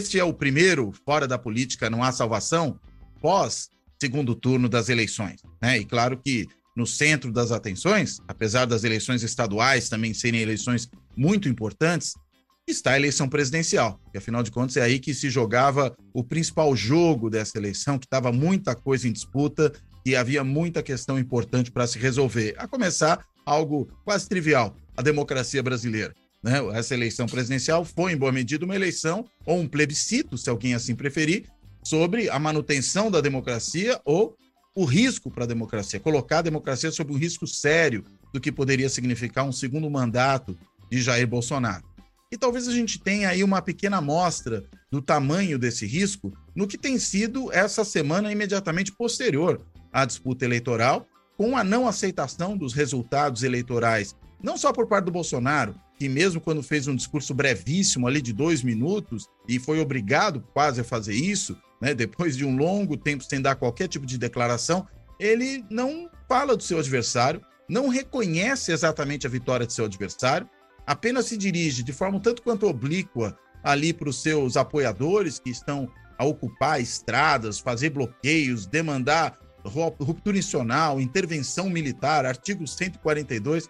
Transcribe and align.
Este 0.00 0.18
é 0.18 0.24
o 0.24 0.32
primeiro 0.32 0.94
Fora 1.04 1.28
da 1.28 1.38
Política 1.38 1.90
Não 1.90 2.02
Há 2.02 2.10
Salvação 2.10 2.80
pós 3.20 3.68
segundo 4.00 4.34
turno 4.34 4.66
das 4.66 4.88
eleições. 4.88 5.42
Né? 5.60 5.80
E 5.80 5.84
claro 5.84 6.16
que 6.16 6.48
no 6.74 6.86
centro 6.86 7.30
das 7.30 7.52
atenções, 7.52 8.18
apesar 8.26 8.64
das 8.64 8.82
eleições 8.82 9.22
estaduais 9.22 9.90
também 9.90 10.14
serem 10.14 10.40
eleições 10.40 10.88
muito 11.14 11.50
importantes, 11.50 12.14
está 12.66 12.92
a 12.92 12.96
eleição 12.96 13.28
presidencial. 13.28 14.00
E 14.14 14.16
afinal 14.16 14.42
de 14.42 14.50
contas 14.50 14.78
é 14.78 14.82
aí 14.82 14.98
que 14.98 15.12
se 15.12 15.28
jogava 15.28 15.94
o 16.14 16.24
principal 16.24 16.74
jogo 16.74 17.28
dessa 17.28 17.58
eleição, 17.58 17.98
que 17.98 18.06
estava 18.06 18.32
muita 18.32 18.74
coisa 18.74 19.06
em 19.06 19.12
disputa 19.12 19.70
e 20.06 20.16
havia 20.16 20.42
muita 20.42 20.82
questão 20.82 21.18
importante 21.18 21.70
para 21.70 21.86
se 21.86 21.98
resolver. 21.98 22.54
A 22.56 22.66
começar 22.66 23.22
algo 23.44 23.86
quase 24.02 24.26
trivial, 24.26 24.74
a 24.96 25.02
democracia 25.02 25.62
brasileira. 25.62 26.14
Né? 26.42 26.58
Essa 26.72 26.94
eleição 26.94 27.26
presidencial 27.26 27.84
foi, 27.84 28.12
em 28.12 28.16
boa 28.16 28.32
medida, 28.32 28.64
uma 28.64 28.74
eleição 28.74 29.24
ou 29.44 29.58
um 29.58 29.68
plebiscito, 29.68 30.38
se 30.38 30.48
alguém 30.48 30.74
assim 30.74 30.94
preferir, 30.94 31.46
sobre 31.84 32.28
a 32.28 32.38
manutenção 32.38 33.10
da 33.10 33.20
democracia 33.20 34.00
ou 34.04 34.36
o 34.74 34.84
risco 34.84 35.30
para 35.30 35.44
a 35.44 35.48
democracia, 35.48 35.98
colocar 35.98 36.38
a 36.38 36.42
democracia 36.42 36.90
sob 36.90 37.12
um 37.12 37.16
risco 37.16 37.46
sério 37.46 38.04
do 38.32 38.40
que 38.40 38.52
poderia 38.52 38.88
significar 38.88 39.44
um 39.44 39.52
segundo 39.52 39.90
mandato 39.90 40.56
de 40.90 41.02
Jair 41.02 41.26
Bolsonaro. 41.26 41.84
E 42.32 42.38
talvez 42.38 42.68
a 42.68 42.72
gente 42.72 43.00
tenha 43.00 43.28
aí 43.28 43.42
uma 43.42 43.60
pequena 43.60 43.96
amostra 43.96 44.64
do 44.90 45.02
tamanho 45.02 45.58
desse 45.58 45.84
risco 45.84 46.32
no 46.54 46.66
que 46.66 46.78
tem 46.78 46.98
sido 46.98 47.52
essa 47.52 47.84
semana 47.84 48.30
imediatamente 48.30 48.92
posterior 48.92 49.60
à 49.92 50.04
disputa 50.04 50.44
eleitoral, 50.44 51.06
com 51.36 51.56
a 51.56 51.64
não 51.64 51.88
aceitação 51.88 52.56
dos 52.56 52.72
resultados 52.72 53.42
eleitorais, 53.42 54.14
não 54.42 54.56
só 54.56 54.72
por 54.72 54.86
parte 54.86 55.06
do 55.06 55.10
Bolsonaro, 55.10 55.74
que 56.00 56.08
mesmo 56.08 56.40
quando 56.40 56.62
fez 56.62 56.88
um 56.88 56.96
discurso 56.96 57.34
brevíssimo 57.34 58.06
ali 58.06 58.22
de 58.22 58.32
dois 58.32 58.62
minutos 58.62 59.28
e 59.46 59.58
foi 59.58 59.80
obrigado 59.80 60.42
quase 60.54 60.80
a 60.80 60.84
fazer 60.84 61.12
isso, 61.12 61.54
né, 61.78 61.92
depois 61.94 62.38
de 62.38 62.42
um 62.42 62.56
longo 62.56 62.96
tempo 62.96 63.22
sem 63.22 63.38
dar 63.38 63.54
qualquer 63.54 63.86
tipo 63.86 64.06
de 64.06 64.16
declaração, 64.16 64.88
ele 65.18 65.62
não 65.68 66.08
fala 66.26 66.56
do 66.56 66.62
seu 66.62 66.78
adversário, 66.78 67.42
não 67.68 67.88
reconhece 67.88 68.72
exatamente 68.72 69.26
a 69.26 69.30
vitória 69.30 69.66
de 69.66 69.74
seu 69.74 69.84
adversário, 69.84 70.48
apenas 70.86 71.26
se 71.26 71.36
dirige 71.36 71.82
de 71.82 71.92
forma 71.92 72.18
tanto 72.18 72.40
quanto 72.40 72.66
oblíqua 72.66 73.36
ali 73.62 73.92
para 73.92 74.08
os 74.08 74.22
seus 74.22 74.56
apoiadores 74.56 75.38
que 75.38 75.50
estão 75.50 75.86
a 76.18 76.24
ocupar 76.24 76.80
estradas, 76.80 77.58
fazer 77.60 77.90
bloqueios, 77.90 78.64
demandar 78.64 79.38
ruptura 79.62 80.38
institucional, 80.38 80.98
intervenção 80.98 81.68
militar, 81.68 82.24
artigo 82.24 82.66
142 82.66 83.68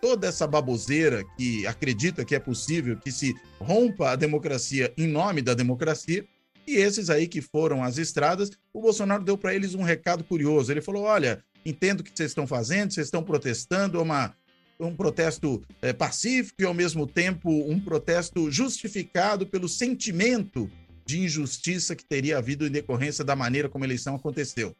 toda 0.00 0.26
essa 0.26 0.46
baboseira 0.46 1.24
que 1.36 1.66
acredita 1.66 2.24
que 2.24 2.34
é 2.34 2.38
possível 2.38 2.96
que 2.96 3.10
se 3.10 3.34
rompa 3.58 4.10
a 4.10 4.16
democracia 4.16 4.92
em 4.96 5.06
nome 5.06 5.42
da 5.42 5.54
democracia. 5.54 6.24
E 6.66 6.76
esses 6.76 7.10
aí 7.10 7.28
que 7.28 7.40
foram 7.40 7.82
às 7.82 7.96
estradas, 7.96 8.50
o 8.72 8.80
Bolsonaro 8.80 9.22
deu 9.22 9.38
para 9.38 9.54
eles 9.54 9.74
um 9.74 9.82
recado 9.82 10.24
curioso. 10.24 10.72
Ele 10.72 10.80
falou: 10.80 11.04
olha, 11.04 11.42
entendo 11.64 12.00
o 12.00 12.04
que 12.04 12.10
vocês 12.14 12.30
estão 12.30 12.46
fazendo, 12.46 12.92
vocês 12.92 13.06
estão 13.06 13.22
protestando, 13.22 13.98
é 13.98 14.02
uma, 14.02 14.34
um 14.80 14.94
protesto 14.94 15.62
é, 15.80 15.92
pacífico 15.92 16.62
e, 16.62 16.64
ao 16.64 16.74
mesmo 16.74 17.06
tempo, 17.06 17.50
um 17.50 17.78
protesto 17.78 18.50
justificado 18.50 19.46
pelo 19.46 19.68
sentimento 19.68 20.70
de 21.04 21.20
injustiça 21.20 21.94
que 21.94 22.04
teria 22.04 22.38
havido 22.38 22.66
em 22.66 22.70
decorrência 22.70 23.24
da 23.24 23.36
maneira 23.36 23.68
como 23.68 23.84
a 23.84 23.86
eleição 23.86 24.16
aconteceu. 24.16 24.74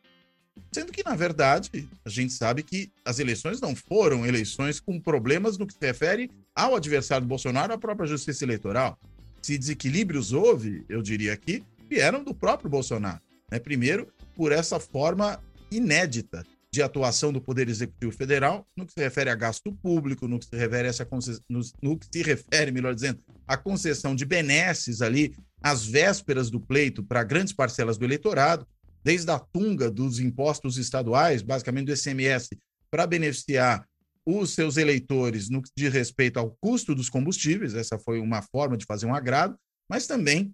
Sendo 0.72 0.92
que, 0.92 1.02
na 1.02 1.14
verdade, 1.14 1.88
a 2.04 2.08
gente 2.08 2.32
sabe 2.32 2.62
que 2.62 2.90
as 3.04 3.18
eleições 3.18 3.60
não 3.60 3.74
foram 3.74 4.26
eleições 4.26 4.78
com 4.80 5.00
problemas 5.00 5.56
no 5.56 5.66
que 5.66 5.72
se 5.72 5.80
refere 5.80 6.30
ao 6.54 6.74
adversário 6.74 7.24
do 7.24 7.28
Bolsonaro, 7.28 7.72
à 7.72 7.78
própria 7.78 8.06
justiça 8.06 8.44
eleitoral. 8.44 8.98
Se 9.42 9.56
desequilíbrios 9.56 10.32
houve, 10.32 10.84
eu 10.88 11.02
diria 11.02 11.32
aqui, 11.32 11.64
vieram 11.88 12.22
do 12.22 12.34
próprio 12.34 12.68
Bolsonaro. 12.68 13.20
Né? 13.50 13.58
Primeiro, 13.58 14.08
por 14.34 14.52
essa 14.52 14.78
forma 14.78 15.40
inédita 15.70 16.44
de 16.76 16.82
atuação 16.82 17.32
do 17.32 17.40
Poder 17.40 17.68
Executivo 17.68 18.12
Federal 18.12 18.66
no 18.76 18.84
que 18.84 18.92
se 18.92 19.00
refere 19.00 19.30
a 19.30 19.34
gasto 19.34 19.72
público, 19.72 20.28
no 20.28 20.38
que 20.38 20.44
se 20.44 20.56
refere 20.56 20.88
a 20.88 20.90
essa 20.90 21.08
no, 21.48 21.60
no 21.82 21.98
que 21.98 22.06
se 22.12 22.22
refere, 22.22 22.70
melhor 22.70 22.94
dizendo, 22.94 23.18
à 23.46 23.56
concessão 23.56 24.14
de 24.14 24.26
benesses 24.26 25.00
ali 25.00 25.34
às 25.62 25.86
vésperas 25.86 26.50
do 26.50 26.60
pleito 26.60 27.02
para 27.02 27.24
grandes 27.24 27.52
parcelas 27.52 27.96
do 27.96 28.04
eleitorado, 28.04 28.66
desde 29.06 29.30
a 29.30 29.38
tunga 29.38 29.88
dos 29.88 30.18
impostos 30.18 30.78
estaduais, 30.78 31.40
basicamente 31.40 31.86
do 31.86 31.96
SMS, 31.96 32.48
para 32.90 33.06
beneficiar 33.06 33.86
os 34.26 34.50
seus 34.50 34.76
eleitores 34.76 35.48
no 35.48 35.62
que 35.62 35.70
diz 35.76 35.92
respeito 35.92 36.40
ao 36.40 36.56
custo 36.60 36.92
dos 36.92 37.08
combustíveis, 37.08 37.76
essa 37.76 38.00
foi 38.00 38.18
uma 38.18 38.42
forma 38.42 38.76
de 38.76 38.84
fazer 38.84 39.06
um 39.06 39.14
agrado, 39.14 39.56
mas 39.88 40.08
também 40.08 40.52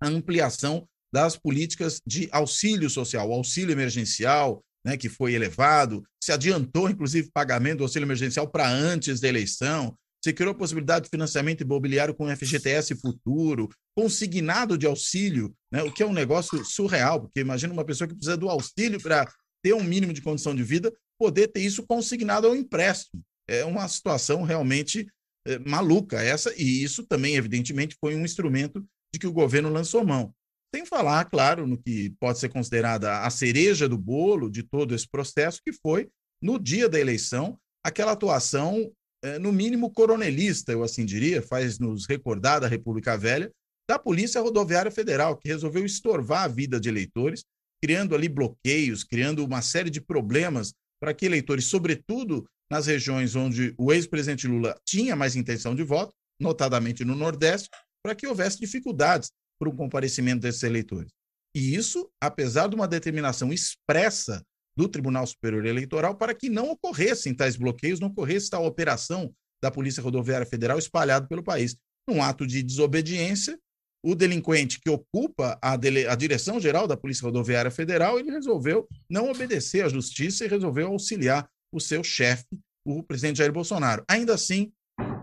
a 0.00 0.08
ampliação 0.08 0.88
das 1.14 1.36
políticas 1.36 2.00
de 2.04 2.28
auxílio 2.32 2.90
social, 2.90 3.30
o 3.30 3.32
auxílio 3.32 3.70
emergencial, 3.70 4.64
né, 4.84 4.96
que 4.96 5.08
foi 5.08 5.34
elevado, 5.34 6.04
se 6.20 6.32
adiantou, 6.32 6.90
inclusive, 6.90 7.30
pagamento 7.32 7.78
do 7.78 7.84
auxílio 7.84 8.06
emergencial 8.06 8.48
para 8.48 8.68
antes 8.68 9.20
da 9.20 9.28
eleição, 9.28 9.96
se 10.26 10.32
criou 10.32 10.50
a 10.50 10.56
possibilidade 10.56 11.04
de 11.04 11.10
financiamento 11.10 11.60
imobiliário 11.60 12.12
com 12.12 12.34
FGTS 12.34 12.96
futuro, 12.96 13.68
consignado 13.96 14.76
de 14.76 14.84
auxílio, 14.84 15.54
né? 15.70 15.84
o 15.84 15.92
que 15.92 16.02
é 16.02 16.06
um 16.06 16.12
negócio 16.12 16.64
surreal, 16.64 17.20
porque 17.20 17.38
imagina 17.38 17.72
uma 17.72 17.84
pessoa 17.84 18.08
que 18.08 18.14
precisa 18.14 18.36
do 18.36 18.48
auxílio 18.48 19.00
para 19.00 19.32
ter 19.62 19.72
um 19.72 19.84
mínimo 19.84 20.12
de 20.12 20.20
condição 20.20 20.52
de 20.52 20.64
vida, 20.64 20.92
poder 21.16 21.46
ter 21.46 21.60
isso 21.60 21.86
consignado 21.86 22.48
ao 22.48 22.56
empréstimo. 22.56 23.22
É 23.48 23.64
uma 23.64 23.86
situação 23.86 24.42
realmente 24.42 25.06
é, 25.46 25.60
maluca 25.60 26.20
essa, 26.20 26.52
e 26.60 26.82
isso 26.82 27.06
também, 27.06 27.36
evidentemente, 27.36 27.96
foi 28.00 28.16
um 28.16 28.24
instrumento 28.24 28.84
de 29.14 29.20
que 29.20 29.28
o 29.28 29.32
governo 29.32 29.68
lançou 29.68 30.04
mão. 30.04 30.34
Sem 30.74 30.84
falar, 30.84 31.24
claro, 31.26 31.68
no 31.68 31.78
que 31.78 32.10
pode 32.18 32.40
ser 32.40 32.48
considerada 32.48 33.20
a 33.20 33.30
cereja 33.30 33.88
do 33.88 33.96
bolo 33.96 34.50
de 34.50 34.64
todo 34.64 34.92
esse 34.92 35.08
processo, 35.08 35.60
que 35.64 35.72
foi, 35.72 36.08
no 36.42 36.58
dia 36.58 36.88
da 36.88 36.98
eleição, 36.98 37.56
aquela 37.84 38.10
atuação 38.10 38.92
no 39.40 39.52
mínimo 39.52 39.92
coronelista, 39.92 40.72
eu 40.72 40.82
assim 40.82 41.04
diria, 41.04 41.42
faz 41.42 41.78
nos 41.78 42.06
recordar 42.06 42.60
da 42.60 42.68
República 42.68 43.16
Velha, 43.16 43.50
da 43.88 43.98
Polícia 43.98 44.40
Rodoviária 44.40 44.90
Federal, 44.90 45.36
que 45.36 45.48
resolveu 45.48 45.84
estorvar 45.84 46.44
a 46.44 46.48
vida 46.48 46.80
de 46.80 46.88
eleitores, 46.88 47.44
criando 47.82 48.14
ali 48.14 48.28
bloqueios, 48.28 49.04
criando 49.04 49.44
uma 49.44 49.62
série 49.62 49.90
de 49.90 50.00
problemas 50.00 50.72
para 51.00 51.14
que 51.14 51.26
eleitores, 51.26 51.66
sobretudo 51.66 52.48
nas 52.70 52.86
regiões 52.86 53.36
onde 53.36 53.74
o 53.78 53.92
ex-presidente 53.92 54.48
Lula 54.48 54.76
tinha 54.84 55.14
mais 55.14 55.36
intenção 55.36 55.74
de 55.74 55.82
voto, 55.82 56.12
notadamente 56.40 57.04
no 57.04 57.14
Nordeste, 57.14 57.68
para 58.02 58.14
que 58.14 58.26
houvesse 58.26 58.58
dificuldades 58.58 59.30
para 59.58 59.68
o 59.68 59.74
comparecimento 59.74 60.40
desses 60.40 60.62
eleitores. 60.62 61.10
E 61.54 61.74
isso, 61.74 62.10
apesar 62.20 62.68
de 62.68 62.74
uma 62.74 62.88
determinação 62.88 63.52
expressa 63.52 64.42
do 64.76 64.88
Tribunal 64.88 65.26
Superior 65.26 65.64
Eleitoral 65.64 66.14
para 66.14 66.34
que 66.34 66.48
não 66.48 66.70
ocorressem 66.70 67.34
tais 67.34 67.56
bloqueios, 67.56 67.98
não 67.98 68.08
ocorresse 68.08 68.50
tal 68.50 68.66
operação 68.66 69.32
da 69.62 69.70
Polícia 69.70 70.02
Rodoviária 70.02 70.46
Federal 70.46 70.78
espalhado 70.78 71.26
pelo 71.26 71.42
país. 71.42 71.76
Num 72.08 72.22
ato 72.22 72.46
de 72.46 72.62
desobediência, 72.62 73.58
o 74.04 74.14
delinquente 74.14 74.78
que 74.78 74.90
ocupa 74.90 75.58
a, 75.60 75.76
dele, 75.76 76.06
a 76.06 76.14
direção 76.14 76.60
geral 76.60 76.86
da 76.86 76.96
Polícia 76.96 77.24
Rodoviária 77.24 77.70
Federal, 77.70 78.18
ele 78.18 78.30
resolveu 78.30 78.86
não 79.10 79.30
obedecer 79.30 79.84
à 79.84 79.88
justiça 79.88 80.44
e 80.44 80.48
resolveu 80.48 80.88
auxiliar 80.88 81.48
o 81.72 81.80
seu 81.80 82.04
chefe, 82.04 82.46
o 82.86 83.02
presidente 83.02 83.38
Jair 83.38 83.52
Bolsonaro. 83.52 84.04
Ainda 84.08 84.34
assim, 84.34 84.70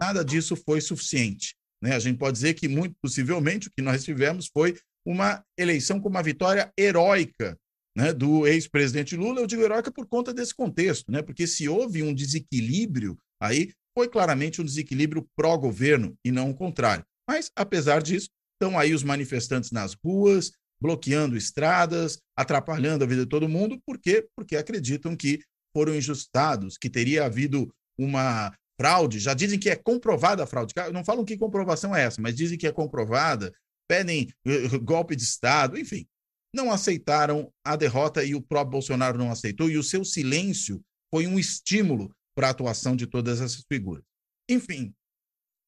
nada 0.02 0.26
disso 0.26 0.56
foi 0.56 0.82
suficiente. 0.82 1.56
Né? 1.82 1.96
A 1.96 2.00
gente 2.00 2.18
pode 2.18 2.34
dizer 2.34 2.56
que, 2.56 2.68
muito 2.68 2.96
possivelmente, 3.02 3.68
o 3.70 3.72
que 3.72 3.82
nós 3.82 4.04
tivemos 4.04 4.50
foi 4.52 4.78
uma 5.06 5.44
eleição 5.58 6.00
com 6.00 6.10
uma 6.10 6.24
vitória 6.24 6.72
heróica 6.78 7.58
né, 7.96 8.14
do 8.14 8.48
ex-presidente 8.48 9.16
Lula, 9.16 9.42
eu 9.42 9.48
digo 9.48 9.62
heróica 9.62 9.92
por 9.92 10.08
conta 10.08 10.34
desse 10.34 10.54
contexto, 10.54 11.12
né, 11.12 11.22
porque 11.22 11.46
se 11.46 11.70
houve 11.70 12.02
um 12.02 12.14
desequilíbrio 12.14 13.18
aí, 13.42 13.72
foi 13.98 14.08
claramente 14.08 14.62
um 14.62 14.66
desequilíbrio 14.66 15.28
pró-governo 15.36 16.16
e 16.26 16.32
não 16.32 16.50
o 16.50 16.56
contrário. 16.56 17.06
Mas, 17.30 17.52
apesar 17.56 18.02
disso, 18.02 18.30
estão 18.54 18.78
aí 18.78 18.94
os 18.94 19.04
manifestantes 19.04 19.72
nas 19.72 19.94
ruas, 19.94 20.52
bloqueando 20.82 21.38
estradas, 21.38 22.18
atrapalhando 22.36 23.04
a 23.04 23.08
vida 23.08 23.24
de 23.24 23.30
todo 23.30 23.48
mundo, 23.48 23.80
por 23.86 24.00
quê? 24.00 24.28
Porque 24.36 24.56
acreditam 24.56 25.16
que 25.16 25.40
foram 25.76 25.96
injustados, 25.96 26.78
que 26.78 26.90
teria 26.90 27.26
havido 27.26 27.74
uma 27.98 28.54
fraude, 28.80 29.20
já 29.20 29.34
dizem 29.34 29.60
que 29.60 29.70
é 29.70 29.76
comprovada 29.76 30.44
a 30.44 30.48
fraude. 30.48 30.74
Não 30.92 31.06
falam 31.06 31.24
que 31.24 31.38
comprovação 31.38 31.96
é 31.96 32.04
essa, 32.04 32.22
mas 32.22 32.36
dizem 32.36 32.58
que 32.58 32.68
é 32.68 32.72
comprovada, 32.72 33.54
pedem 33.88 34.30
uh, 34.46 34.80
golpe 34.82 35.16
de 35.16 35.24
Estado, 35.24 35.78
enfim. 35.78 36.06
Não 36.54 36.72
aceitaram 36.72 37.52
a 37.66 37.76
derrota 37.76 38.24
e 38.24 38.36
o 38.36 38.42
próprio 38.42 38.72
Bolsonaro 38.72 39.18
não 39.18 39.32
aceitou, 39.32 39.70
e 39.70 39.78
o 39.78 39.84
seu 39.84 40.06
silêncio 40.06 40.82
foi 41.14 41.28
um 41.28 41.40
estímulo 41.40 42.14
para 42.36 42.48
a 42.48 42.52
atuação 42.52 42.96
de 42.96 43.08
todas 43.08 43.42
essas 43.42 43.64
figuras. 43.72 44.04
Enfim, 44.50 44.94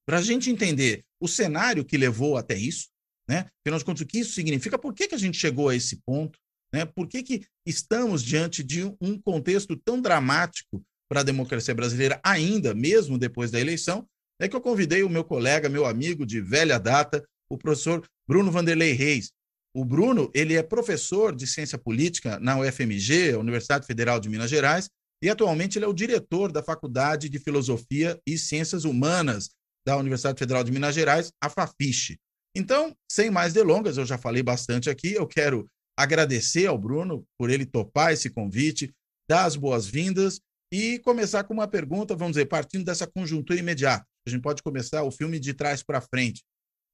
para 0.07 0.19
a 0.19 0.21
gente 0.21 0.49
entender 0.49 1.03
o 1.19 1.27
cenário 1.27 1.85
que 1.85 1.97
levou 1.97 2.37
até 2.37 2.55
isso, 2.55 2.89
né? 3.27 3.49
Afinal 3.61 3.79
de 3.79 3.85
contas, 3.85 4.01
o 4.01 4.05
que 4.05 4.19
isso 4.19 4.33
significa? 4.33 4.77
Por 4.77 4.93
que, 4.93 5.07
que 5.07 5.15
a 5.15 5.19
gente 5.19 5.37
chegou 5.37 5.69
a 5.69 5.75
esse 5.75 6.01
ponto? 6.05 6.37
Né? 6.73 6.85
Por 6.85 7.07
que, 7.07 7.23
que 7.23 7.45
estamos 7.65 8.23
diante 8.23 8.63
de 8.63 8.83
um 9.01 9.19
contexto 9.19 9.75
tão 9.75 9.99
dramático 10.01 10.83
para 11.09 11.21
a 11.21 11.23
democracia 11.23 11.73
brasileira, 11.73 12.19
ainda, 12.23 12.73
mesmo 12.73 13.17
depois 13.17 13.49
da 13.49 13.59
eleição? 13.59 14.07
É 14.39 14.47
que 14.47 14.55
eu 14.55 14.61
convidei 14.61 15.01
o 15.01 15.09
meu 15.09 15.23
colega, 15.23 15.69
meu 15.69 15.85
amigo 15.85 16.25
de 16.25 16.41
velha 16.41 16.77
data, 16.77 17.25
o 17.49 17.57
professor 17.57 18.05
Bruno 18.27 18.51
Vanderlei 18.51 18.91
Reis. 18.91 19.31
O 19.75 19.83
Bruno, 19.83 20.31
ele 20.33 20.53
é 20.53 20.63
professor 20.63 21.35
de 21.35 21.45
ciência 21.45 21.77
política 21.77 22.39
na 22.39 22.57
UFMG, 22.57 23.35
Universidade 23.35 23.85
Federal 23.85 24.21
de 24.21 24.29
Minas 24.29 24.49
Gerais, 24.49 24.89
e 25.21 25.29
atualmente 25.29 25.77
ele 25.77 25.83
é 25.83 25.87
o 25.87 25.93
diretor 25.93 26.49
da 26.49 26.63
Faculdade 26.63 27.27
de 27.27 27.37
Filosofia 27.39 28.17
e 28.25 28.37
Ciências 28.37 28.85
Humanas 28.85 29.49
da 29.85 29.97
Universidade 29.97 30.39
Federal 30.39 30.63
de 30.63 30.71
Minas 30.71 30.95
Gerais, 30.95 31.29
a 31.43 31.49
FAFISH. 31.49 32.15
Então, 32.55 32.95
sem 33.11 33.29
mais 33.29 33.51
delongas, 33.51 33.97
eu 33.97 34.05
já 34.05 34.17
falei 34.17 34.41
bastante 34.41 34.89
aqui, 34.89 35.11
eu 35.11 35.27
quero 35.27 35.69
agradecer 35.99 36.67
ao 36.67 36.77
Bruno 36.77 37.25
por 37.37 37.49
ele 37.49 37.65
topar 37.65 38.13
esse 38.13 38.29
convite, 38.29 38.93
dar 39.29 39.43
as 39.43 39.57
boas-vindas 39.57 40.39
e 40.71 40.99
começar 40.99 41.43
com 41.43 41.53
uma 41.53 41.67
pergunta, 41.67 42.15
vamos 42.15 42.37
dizer, 42.37 42.45
partindo 42.45 42.85
dessa 42.85 43.05
conjuntura 43.05 43.59
imediata. 43.59 44.05
A 44.25 44.29
gente 44.29 44.41
pode 44.41 44.63
começar 44.63 45.03
o 45.03 45.11
filme 45.11 45.37
de 45.37 45.53
trás 45.53 45.83
para 45.83 45.99
frente. 45.99 46.41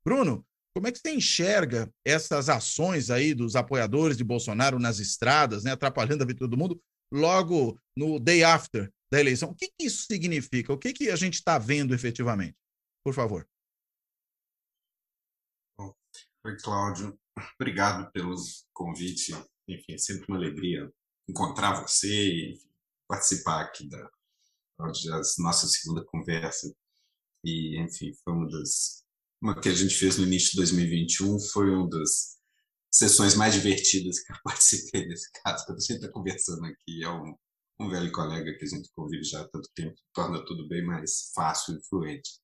Bruno, 0.04 0.44
como 0.74 0.88
é 0.88 0.92
que 0.92 1.00
você 1.00 1.14
enxerga 1.14 1.92
essas 2.06 2.50
ações 2.50 3.10
aí 3.10 3.34
dos 3.34 3.56
apoiadores 3.56 4.18
de 4.18 4.24
Bolsonaro 4.24 4.80
nas 4.80 5.00
estradas, 5.00 5.64
né, 5.64 5.72
atrapalhando 5.72 6.24
a 6.24 6.26
vida 6.26 6.36
de 6.36 6.40
todo 6.40 6.58
mundo, 6.58 6.82
logo 7.12 7.80
no 7.96 8.20
day 8.20 8.44
after 8.44 8.92
da 9.12 9.20
eleição? 9.20 9.50
O 9.50 9.56
que, 9.56 9.68
que 9.68 9.86
isso 9.86 10.06
significa? 10.06 10.72
O 10.72 10.78
que, 10.78 10.94
que 10.94 11.10
a 11.10 11.16
gente 11.16 11.36
está 11.36 11.58
vendo 11.58 11.94
efetivamente? 11.94 12.58
Por 13.04 13.14
favor. 13.14 13.48
Oi, 16.44 16.58
Cláudio. 16.58 17.20
Obrigado 17.60 18.12
pelo 18.12 18.36
convite. 18.74 19.32
Enfim, 19.68 19.94
é 19.94 19.98
sempre 19.98 20.26
uma 20.28 20.38
alegria 20.38 20.92
encontrar 21.30 21.82
você 21.82 22.08
e 22.08 22.60
participar 23.08 23.62
aqui 23.62 23.88
da, 23.88 24.02
da 24.80 25.22
nossa 25.40 25.68
segunda 25.68 26.04
conversa. 26.06 26.74
E, 27.46 27.80
enfim, 27.80 28.12
foi 28.24 28.34
uma 28.34 28.50
das. 28.50 29.06
Uma 29.42 29.60
que 29.60 29.70
a 29.70 29.74
gente 29.74 29.96
fez 29.96 30.18
no 30.18 30.26
início 30.26 30.52
de 30.52 30.58
2021 30.58 31.40
foi 31.40 31.70
uma 31.72 31.90
das 31.90 32.38
sessões 32.92 33.36
mais 33.36 33.54
divertidas 33.54 34.20
que 34.20 34.32
eu 34.32 34.38
participei 34.44 35.08
desse 35.08 35.32
caso. 35.44 35.66
Quando 35.66 35.78
a 35.78 35.82
gente 35.82 35.96
está 35.96 36.12
conversando 36.12 36.66
aqui, 36.66 37.04
é 37.04 37.10
um, 37.10 37.36
um 37.80 37.90
velho 37.90 38.12
colega 38.12 38.56
que 38.58 38.66
a 38.66 38.68
gente 38.68 38.92
convive 38.94 39.24
já 39.24 39.42
há 39.42 39.48
tanto 39.48 39.70
tempo, 39.74 39.96
torna 40.14 40.46
tudo 40.46 40.68
bem 40.68 40.86
mais 40.86 41.32
fácil 41.34 41.78
e 41.78 41.84
fluente. 41.88 42.40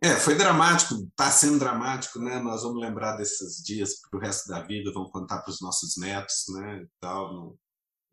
É, 0.00 0.14
foi 0.14 0.36
dramático, 0.36 0.94
está 0.94 1.28
sendo 1.30 1.58
dramático, 1.58 2.20
né? 2.20 2.38
Nós 2.38 2.62
vamos 2.62 2.80
lembrar 2.80 3.16
desses 3.16 3.56
dias 3.64 4.00
para 4.00 4.18
o 4.18 4.20
resto 4.20 4.48
da 4.48 4.62
vida, 4.62 4.92
vamos 4.92 5.10
contar 5.10 5.40
para 5.40 5.50
os 5.50 5.60
nossos 5.60 5.96
netos, 5.96 6.44
né? 6.50 6.82
E 6.82 6.88
tal, 7.00 7.34
não, 7.34 7.58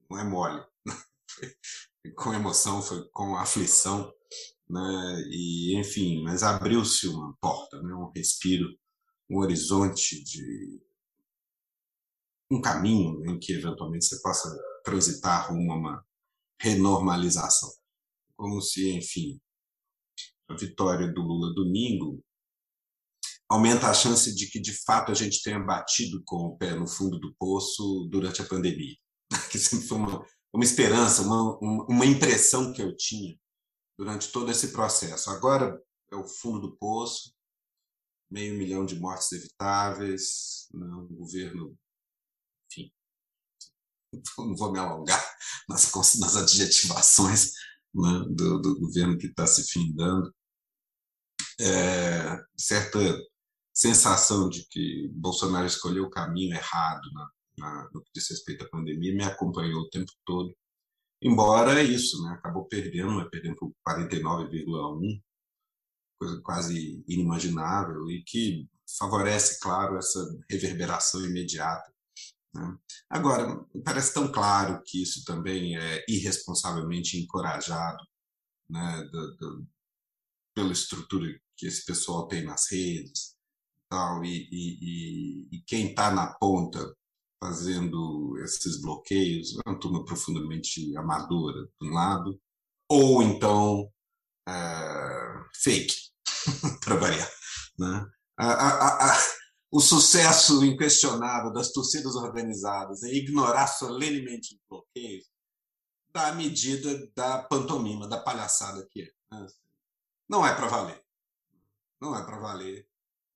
não 0.10 0.19
é 0.19 0.24
mole. 0.24 0.66
Foi 1.30 2.12
com 2.16 2.33
emoção, 2.33 2.81
foi 2.81 3.04
com 3.10 3.36
aflição, 3.36 4.13
né? 4.70 5.24
E 5.30 5.76
enfim, 5.78 6.24
mas 6.24 6.44
abriu-se 6.44 7.08
uma 7.08 7.36
porta, 7.40 7.82
né? 7.82 7.94
Um 7.94 8.12
respiro, 8.16 8.68
um 9.30 9.40
horizonte 9.40 10.24
de 10.24 10.82
um 12.52 12.62
caminho 12.62 13.26
em 13.26 13.40
que 13.40 13.54
eventualmente 13.54 14.06
você 14.06 14.22
possa 14.22 14.56
transitar 14.84 15.50
rumo 15.50 15.72
a 15.72 15.76
uma 15.76 16.06
renormalização, 16.62 17.70
como 18.36 18.62
se, 18.62 18.92
enfim, 18.92 19.40
a 20.48 20.56
vitória 20.56 21.12
do 21.12 21.22
Lula 21.22 21.54
domingo, 21.54 22.24
aumenta 23.50 23.90
a 23.90 23.94
chance 23.94 24.34
de 24.34 24.48
que, 24.48 24.60
de 24.60 24.74
fato, 24.84 25.12
a 25.12 25.16
gente 25.16 25.42
tenha 25.42 25.60
batido 25.60 26.22
com 26.26 26.38
o 26.38 26.58
pé 26.58 26.76
no 26.76 26.88
fundo 26.88 27.20
do 27.20 27.34
poço 27.36 28.08
durante 28.12 28.42
a 28.42 28.46
pandemia. 28.46 28.96
Que 29.52 29.58
sempre 29.58 29.88
foi 29.88 29.98
uma, 29.98 30.26
uma 30.54 30.64
esperança, 30.64 31.24
uma, 31.24 31.58
uma 31.88 32.06
impressão 32.06 32.74
que 32.74 32.82
eu 32.82 32.96
tinha 32.96 33.36
durante 33.98 34.32
todo 34.32 34.52
esse 34.52 34.72
processo. 34.72 35.30
Agora 35.30 35.82
é 36.12 36.16
o 36.16 36.28
fundo 36.28 36.62
do 36.62 36.78
poço, 36.78 37.34
meio 38.30 38.58
milhão 38.58 38.86
de 38.86 39.00
mortes 39.00 39.32
evitáveis, 39.32 40.68
né, 40.74 40.86
um 40.88 41.08
governo, 41.08 41.78
enfim, 42.70 42.92
não 44.38 44.56
vou 44.56 44.72
me 44.72 44.80
alongar 44.80 45.24
nas, 45.70 45.92
nas 46.20 46.36
adjetivações, 46.36 47.52
né, 47.94 48.26
do, 48.30 48.62
do, 48.62 48.80
governo 48.80 49.18
que 49.18 49.28
está 49.28 49.48
se 49.48 49.64
findando, 49.64 50.34
é, 51.60 52.38
certa 52.58 53.00
sensação 53.74 54.50
de 54.50 54.66
que 54.68 55.10
Bolsonaro 55.14 55.66
escolheu 55.66 56.06
o 56.06 56.10
caminho 56.10 56.56
errado 56.56 57.02
na, 57.14 57.30
na, 57.58 57.90
no 57.94 58.02
que 58.02 58.12
diz 58.14 58.30
respeito 58.30 58.64
à 58.66 58.70
pandemia 58.70 59.16
me 59.16 59.24
acompanhou 59.24 59.82
o 59.82 59.90
tempo 59.90 60.12
todo. 60.26 60.56
Embora 61.22 61.82
isso, 61.82 62.22
né, 62.24 62.34
acabou 62.34 62.66
perdendo, 62.66 63.18
né, 63.18 63.28
perdendo 63.32 63.56
por 63.58 63.74
49,1, 63.88 65.22
coisa 66.20 66.42
quase 66.42 67.04
inimaginável 67.08 68.10
e 68.10 68.24
que 68.24 68.68
favorece, 68.98 69.60
claro, 69.60 69.98
essa 69.98 70.20
reverberação 70.50 71.26
imediata 71.26 71.96
né? 72.56 72.78
Agora, 73.10 73.66
parece 73.84 74.14
tão 74.14 74.32
claro 74.32 74.82
que 74.86 75.04
isso 75.04 75.26
também 75.26 75.78
é 75.78 76.06
irresponsavelmente 76.08 77.18
encorajado 77.18 78.02
né, 78.70 79.04
do, 79.12 79.36
do, 79.36 79.68
pela 80.54 80.72
estrutura 80.72 81.28
que 81.58 81.68
esse 81.68 81.86
pessoal 81.86 82.28
tem 82.28 82.46
nas 82.46 82.72
redes 82.72 83.36
tal, 83.90 84.24
e, 84.24 84.48
e, 84.52 85.48
e 85.52 85.62
quem 85.68 85.90
está 85.90 86.12
na 86.12 86.34
ponta 86.36 86.96
fazendo 87.46 88.40
esses 88.44 88.82
bloqueios 88.82 89.56
é 89.56 89.70
uma 89.70 89.80
turma 89.80 90.04
profundamente 90.04 90.96
amadora, 90.98 91.62
de 91.80 91.88
um 91.88 91.94
lado, 91.94 92.42
ou 92.90 93.22
então 93.22 93.88
é, 94.48 95.44
fake, 95.62 95.96
para 96.84 96.96
variar. 96.96 97.32
Né? 97.78 98.06
A, 98.38 98.48
a, 98.48 99.14
a, 99.14 99.24
o 99.72 99.80
sucesso 99.80 100.66
inquestionável 100.66 101.54
das 101.54 101.72
torcidas 101.72 102.16
organizadas 102.16 103.04
em 103.04 103.14
ignorar 103.14 103.68
solenemente 103.68 104.56
os 104.56 104.62
bloqueios 104.68 105.25
dá 106.12 106.30
a 106.30 106.36
medida 106.36 107.12
da 107.16 107.44
pantomima, 107.44 108.08
da 108.08 108.20
palhaçada 108.20 108.88
que 108.90 109.04
é. 109.04 109.12
Né? 109.32 109.48
Não 110.28 110.46
é 110.46 110.56
para 110.56 110.68
valer. 110.68 111.04
Não 112.02 112.16
é 112.18 112.25
para 112.25 112.40
valer. 112.40 112.88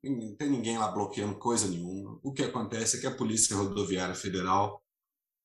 Não 0.03 0.36
tem 0.36 0.50
ninguém 0.50 0.77
lá 0.77 0.89
bloqueando 0.91 1.38
coisa 1.38 1.68
nenhuma. 1.68 2.20
O 2.24 2.32
que 2.32 2.44
acontece 2.44 2.98
é 2.98 3.00
que 3.01 3.08
a 3.08 3.15
Polícia 3.15 3.56
Rodoviária 3.56 4.15
Federal 4.15 4.82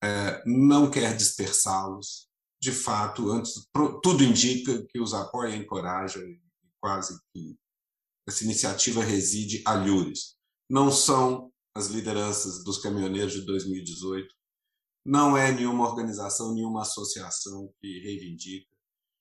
é, 0.03 0.43
não 0.47 0.91
quer 0.91 1.17
dispersá-los. 1.17 2.29
De 2.63 2.73
fato, 2.73 3.31
antes, 3.31 3.69
tudo 4.03 4.23
indica 4.23 4.85
que 4.87 5.01
os 5.01 5.13
apoia 5.13 5.55
e 5.55 5.59
encoraja, 5.59 6.21
quase 6.81 7.19
que 7.33 7.57
essa 8.27 8.45
iniciativa 8.45 9.03
reside 9.03 9.63
a 9.67 9.75
Lures 9.75 10.35
não 10.69 10.91
são 10.91 11.53
as 11.75 11.89
lideranças 11.89 12.63
dos 12.65 12.79
caminhoneiros 12.79 13.33
de 13.33 13.43
2018, 13.43 14.35
não 15.05 15.37
é 15.37 15.53
nenhuma 15.53 15.87
organização, 15.87 16.55
nenhuma 16.55 16.83
associação 16.83 17.73
que 17.81 18.01
reivindica. 18.01 18.69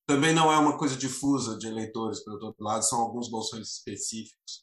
Também 0.07 0.33
não 0.33 0.51
é 0.51 0.57
uma 0.57 0.77
coisa 0.77 0.95
difusa 0.95 1.57
de 1.57 1.67
eleitores 1.67 2.23
pelo 2.23 2.43
outro 2.43 2.63
lado, 2.63 2.83
são 2.83 2.99
alguns 2.99 3.29
bolsões 3.29 3.69
específicos. 3.69 4.62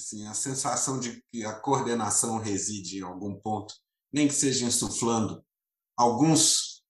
Assim, 0.00 0.26
a 0.26 0.34
sensação 0.34 1.00
de 1.00 1.22
que 1.30 1.44
a 1.44 1.58
coordenação 1.58 2.38
reside 2.38 2.98
em 2.98 3.02
algum 3.02 3.38
ponto, 3.40 3.74
nem 4.12 4.28
que 4.28 4.34
seja 4.34 4.64
insuflando 4.64 5.44
alguns 5.96 6.84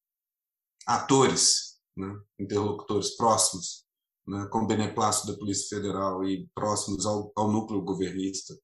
atores, 0.87 1.81
né, 1.97 2.07
interlocutores 2.39 3.17
próximos, 3.17 3.87
né, 4.27 4.47
com 4.53 4.67
beneplácito 4.67 5.33
da 5.33 5.39
Polícia 5.39 5.77
Federal 5.77 6.23
e 6.25 6.49
próximos 6.55 7.07
ao, 7.07 7.33
ao 7.35 7.51
núcleo 7.51 7.83
governista 7.83 8.55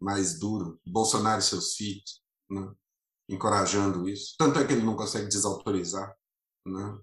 mais 0.00 0.38
duro, 0.38 0.80
Bolsonaro 0.86 1.40
e 1.40 1.44
seus 1.44 1.74
filhos, 1.74 2.22
né, 2.50 2.74
encorajando 3.28 4.08
isso. 4.08 4.34
Tanto 4.38 4.58
é 4.58 4.66
que 4.66 4.72
ele 4.72 4.84
não 4.84 4.96
consegue 4.96 5.28
desautorizar 5.28 6.16
né, 6.66 6.98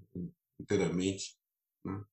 inteiramente. 0.60 1.38
Né. 1.86 2.04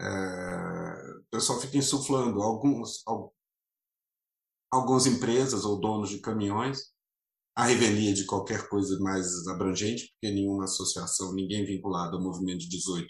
É, 0.00 1.18
o 1.20 1.24
pessoal 1.30 1.60
fica 1.60 1.76
insuflando 1.76 2.42
alguns, 2.42 3.02
algumas 4.74 5.06
empresas 5.06 5.64
ou 5.64 5.80
donos 5.80 6.10
de 6.10 6.18
caminhões 6.18 6.94
a 7.56 7.64
revelia 7.64 8.12
de 8.12 8.24
qualquer 8.24 8.68
coisa 8.68 8.98
mais 8.98 9.46
abrangente, 9.46 10.10
porque 10.12 10.34
nenhuma 10.34 10.64
associação, 10.64 11.32
ninguém 11.32 11.64
vinculado 11.64 12.16
ao 12.16 12.22
movimento 12.22 12.58
de 12.60 12.68
18 12.68 13.08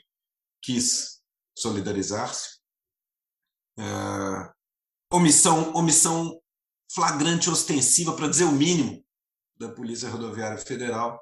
quis 0.63 1.21
solidarizar-se. 1.57 2.59
É, 3.79 3.85
omissão, 5.13 5.75
omissão 5.75 6.41
flagrante 6.93 7.51
ostensiva, 7.51 8.15
para 8.15 8.29
dizer 8.29 8.45
o 8.45 8.53
mínimo, 8.53 9.05
da 9.57 9.71
Polícia 9.71 10.09
Rodoviária 10.09 10.59
Federal, 10.59 11.21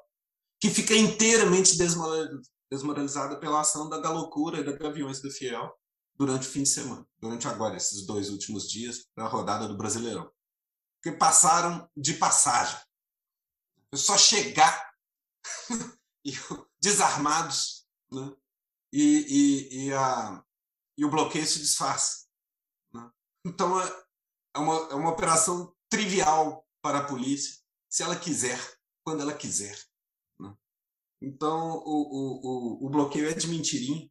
que 0.61 0.69
fica 0.69 0.95
inteiramente 0.95 1.77
desmoralizada 2.69 3.39
pela 3.39 3.61
ação 3.61 3.89
da 3.89 3.99
Galocura 3.99 4.59
e 4.59 4.63
da 4.63 4.71
Gaviões 4.73 5.21
do 5.21 5.29
Fiel 5.29 5.71
durante 6.15 6.47
o 6.47 6.51
fim 6.51 6.63
de 6.63 6.69
semana, 6.69 7.07
durante 7.19 7.47
agora, 7.47 7.75
esses 7.75 8.05
dois 8.05 8.29
últimos 8.29 8.69
dias 8.69 9.07
da 9.15 9.27
rodada 9.27 9.67
do 9.67 9.77
Brasileirão. 9.77 10.31
Porque 11.01 11.17
passaram 11.17 11.89
de 11.95 12.13
passagem. 12.13 12.79
É 13.91 13.97
só 13.97 14.17
chegar 14.17 14.93
desarmados, 16.81 17.85
né? 18.11 18.33
e, 18.91 19.03
e, 19.03 19.85
e, 19.87 19.93
a, 19.93 20.43
e 20.97 21.03
o 21.03 21.09
bloqueio 21.09 21.45
se 21.45 21.59
disfarça. 21.59 22.27
Né? 22.93 23.11
Então, 23.45 23.81
é, 23.81 24.03
é 24.55 24.59
uma, 24.59 24.75
é 24.91 24.93
uma 24.93 25.09
operação 25.09 25.75
trivial 25.89 26.67
para 26.81 26.99
a 26.99 27.05
polícia, 27.05 27.61
se 27.89 28.03
ela 28.03 28.15
quiser, 28.15 28.59
quando 29.03 29.21
ela 29.21 29.33
quiser. 29.33 29.77
Né? 30.39 30.55
Então, 31.21 31.77
o, 31.77 31.81
o, 31.85 32.41
o, 32.43 32.87
o, 32.87 32.89
bloqueio 32.89 33.29
é 33.29 33.33
de 33.33 33.47
mentirinha. 33.47 34.09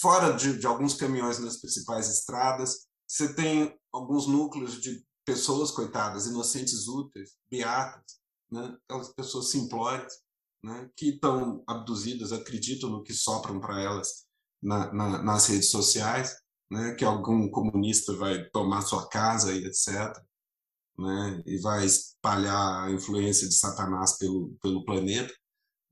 Fora 0.00 0.32
de, 0.32 0.58
de 0.58 0.66
alguns 0.66 0.94
caminhões 0.94 1.38
nas 1.40 1.56
principais 1.56 2.08
estradas, 2.08 2.86
você 3.06 3.34
tem 3.34 3.76
alguns 3.92 4.26
núcleos 4.28 4.80
de 4.80 5.04
pessoas, 5.24 5.70
coitadas, 5.70 6.26
inocentes 6.26 6.86
úteis, 6.86 7.36
beatas, 7.50 8.18
né? 8.50 8.76
aquelas 8.84 9.12
pessoas 9.12 9.50
simplórias, 9.50 10.20
né? 10.62 10.88
que 10.96 11.10
estão 11.10 11.64
abduzidas, 11.66 12.32
acreditam 12.32 12.90
no 12.90 13.02
que 13.02 13.12
sopram 13.12 13.60
para 13.60 13.80
elas 13.80 14.26
na, 14.62 14.92
na, 14.92 15.22
nas 15.22 15.46
redes 15.46 15.70
sociais, 15.70 16.34
né? 16.70 16.94
que 16.94 17.04
algum 17.04 17.50
comunista 17.50 18.14
vai 18.14 18.48
tomar 18.50 18.82
sua 18.82 19.08
casa 19.08 19.52
e 19.52 19.64
etc. 19.64 20.16
Né? 20.96 21.42
E 21.44 21.58
vai 21.58 21.84
espalhar 21.84 22.84
a 22.84 22.90
influência 22.90 23.48
de 23.48 23.54
Satanás 23.54 24.16
pelo, 24.16 24.56
pelo 24.62 24.84
planeta. 24.84 25.34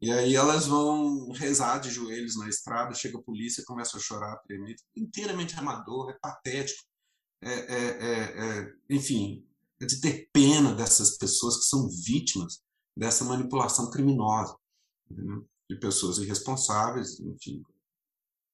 E 0.01 0.13
aí 0.13 0.35
elas 0.35 0.67
vão 0.67 1.31
rezar 1.33 1.79
de 1.79 1.91
joelhos 1.91 2.37
na 2.37 2.49
estrada, 2.49 2.95
chega 2.95 3.19
a 3.19 3.23
polícia, 3.23 3.65
começa 3.65 3.97
a 3.97 4.01
chorar, 4.01 4.37
tremer, 4.47 4.77
inteiramente 4.95 5.57
amador, 5.57 6.11
é 6.11 6.19
patético. 6.21 6.85
É, 7.43 7.51
é, 7.51 7.85
é, 7.85 8.61
é, 8.61 8.73
enfim, 8.91 9.47
é 9.81 9.87
de 9.87 10.01
ter 10.01 10.29
pena 10.33 10.75
dessas 10.75 11.17
pessoas 11.17 11.59
que 11.59 11.65
são 11.65 11.89
vítimas 11.89 12.63
dessa 12.97 13.25
manipulação 13.25 13.91
criminosa, 13.91 14.57
de 15.69 15.77
pessoas 15.79 16.19
irresponsáveis, 16.19 17.21
enfim, 17.21 17.63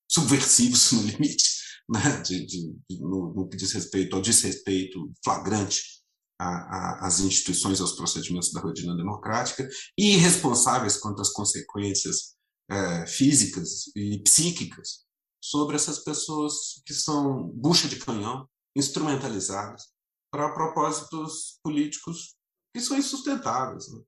subversivos 0.09 0.91
no 0.93 1.03
limite, 1.03 1.63
né? 1.89 2.21
de, 2.23 2.45
de, 2.45 2.77
de 2.89 3.01
no, 3.01 3.33
no, 3.35 3.49
que 3.49 3.57
diz 3.57 3.73
respeito 3.73 4.17
ao 4.17 4.23
desrespeito 4.23 5.13
flagrante 5.25 6.02
às 6.39 7.21
instituições, 7.21 7.81
aos 7.81 7.93
procedimentos 7.93 8.53
da 8.53 8.61
rotina 8.61 8.97
democrática, 8.97 9.69
e 9.97 10.15
irresponsáveis 10.15 10.97
quanto 10.97 11.23
às 11.23 11.31
consequências 11.33 12.35
é, 12.71 13.07
físicas 13.07 13.95
e 13.95 14.21
psíquicas 14.23 15.05
sobre 15.43 15.77
essas 15.77 15.99
pessoas 16.01 16.83
que 16.87 16.95
são 16.95 17.49
bucha 17.49 17.89
de 17.89 17.97
canhão, 17.97 18.49
instrumentalizadas 18.77 19.93
para 20.31 20.55
propósitos 20.55 21.59
políticos 21.63 22.37
que 22.75 22.81
são 22.81 22.97
insustentáveis. 22.97 23.93
Né? 23.93 24.01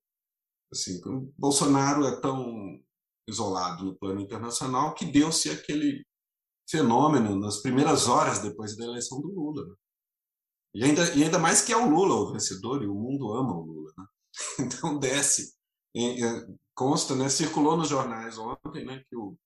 Assim, 0.73 1.01
Bolsonaro 1.37 2.07
é 2.07 2.21
tão 2.21 2.81
isolado 3.29 3.85
no 3.85 3.97
plano 3.97 4.21
internacional 4.21 4.95
que 4.95 5.05
deu-se 5.05 5.51
aquele 5.51 6.05
fenômeno 6.69 7.39
nas 7.39 7.61
primeiras 7.61 8.09
horas 8.09 8.41
depois 8.41 8.77
da 8.77 8.85
eleição 8.85 9.21
do 9.21 9.29
Lula. 9.29 9.67
Né? 9.67 9.75
E, 10.75 10.85
ainda, 10.85 11.03
e 11.15 11.23
ainda 11.23 11.39
mais 11.39 11.63
que 11.63 11.73
é 11.73 11.77
o 11.77 11.89
Lula 11.89 12.15
o 12.15 12.33
vencedor 12.33 12.83
e 12.83 12.87
o 12.87 12.95
mundo 12.95 13.33
ama 13.33 13.55
o 13.55 13.63
Lula. 13.63 13.93
Né? 13.97 14.05
Então 14.67 14.99
desce. 14.99 15.55
E, 15.95 16.21
consta, 16.75 17.15
né, 17.15 17.29
circulou 17.29 17.77
nos 17.77 17.89
jornais 17.89 18.37
ontem 18.37 18.85
né, 18.85 19.03
que 19.09 19.17
o, 19.17 19.37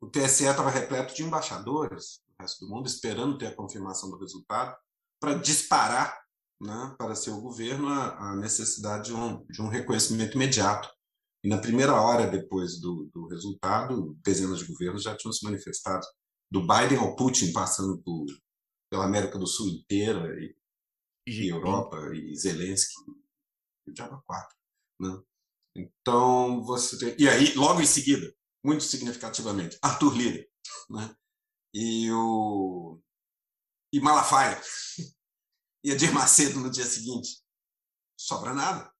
o 0.00 0.10
TSE 0.10 0.44
estava 0.44 0.70
repleto 0.70 1.14
de 1.14 1.22
embaixadores 1.22 2.20
no 2.28 2.34
resto 2.40 2.66
do 2.66 2.70
mundo, 2.70 2.86
esperando 2.86 3.38
ter 3.38 3.46
a 3.46 3.54
confirmação 3.54 4.10
do 4.10 4.18
resultado, 4.18 4.76
para 5.20 5.34
disparar 5.34 6.20
né, 6.60 6.94
para 6.98 7.14
seu 7.14 7.40
governo 7.40 7.88
a, 7.88 8.32
a 8.32 8.36
necessidade 8.36 9.06
de 9.06 9.14
um, 9.14 9.44
de 9.46 9.62
um 9.62 9.68
reconhecimento 9.68 10.34
imediato. 10.34 10.88
E 11.44 11.48
na 11.48 11.58
primeira 11.58 11.94
hora 11.94 12.26
depois 12.26 12.80
do, 12.80 13.08
do 13.12 13.26
resultado, 13.28 14.16
dezenas 14.24 14.58
de 14.58 14.66
governos 14.66 15.02
já 15.02 15.16
tinham 15.16 15.32
se 15.32 15.44
manifestado, 15.44 16.04
do 16.50 16.60
Biden 16.60 16.98
ao 16.98 17.14
Putin, 17.16 17.52
passando 17.52 17.98
por, 18.02 18.26
pela 18.94 19.06
América 19.06 19.36
do 19.36 19.46
Sul 19.46 19.66
inteira, 19.70 20.40
e, 20.40 20.56
e 21.26 21.48
Europa, 21.48 21.96
e 22.14 22.36
Zelensky, 22.36 22.94
e 23.88 23.90
o 23.90 23.92
Diabo 23.92 24.22
4. 24.24 24.56
Né? 25.00 25.22
Então, 25.74 26.62
você 26.62 26.96
tem... 26.96 27.16
E 27.18 27.28
aí, 27.28 27.54
logo 27.54 27.80
em 27.80 27.86
seguida, 27.86 28.32
muito 28.64 28.84
significativamente, 28.84 29.76
Arthur 29.82 30.16
Lira, 30.16 30.46
né? 30.88 31.16
e 31.74 32.08
o 32.12 33.00
e 33.92 34.00
Malafaia, 34.00 34.62
e 35.82 35.90
Edir 35.90 36.14
Macedo 36.14 36.60
no 36.60 36.70
dia 36.70 36.84
seguinte. 36.84 37.42
Sobra 38.16 38.54
nada. 38.54 38.94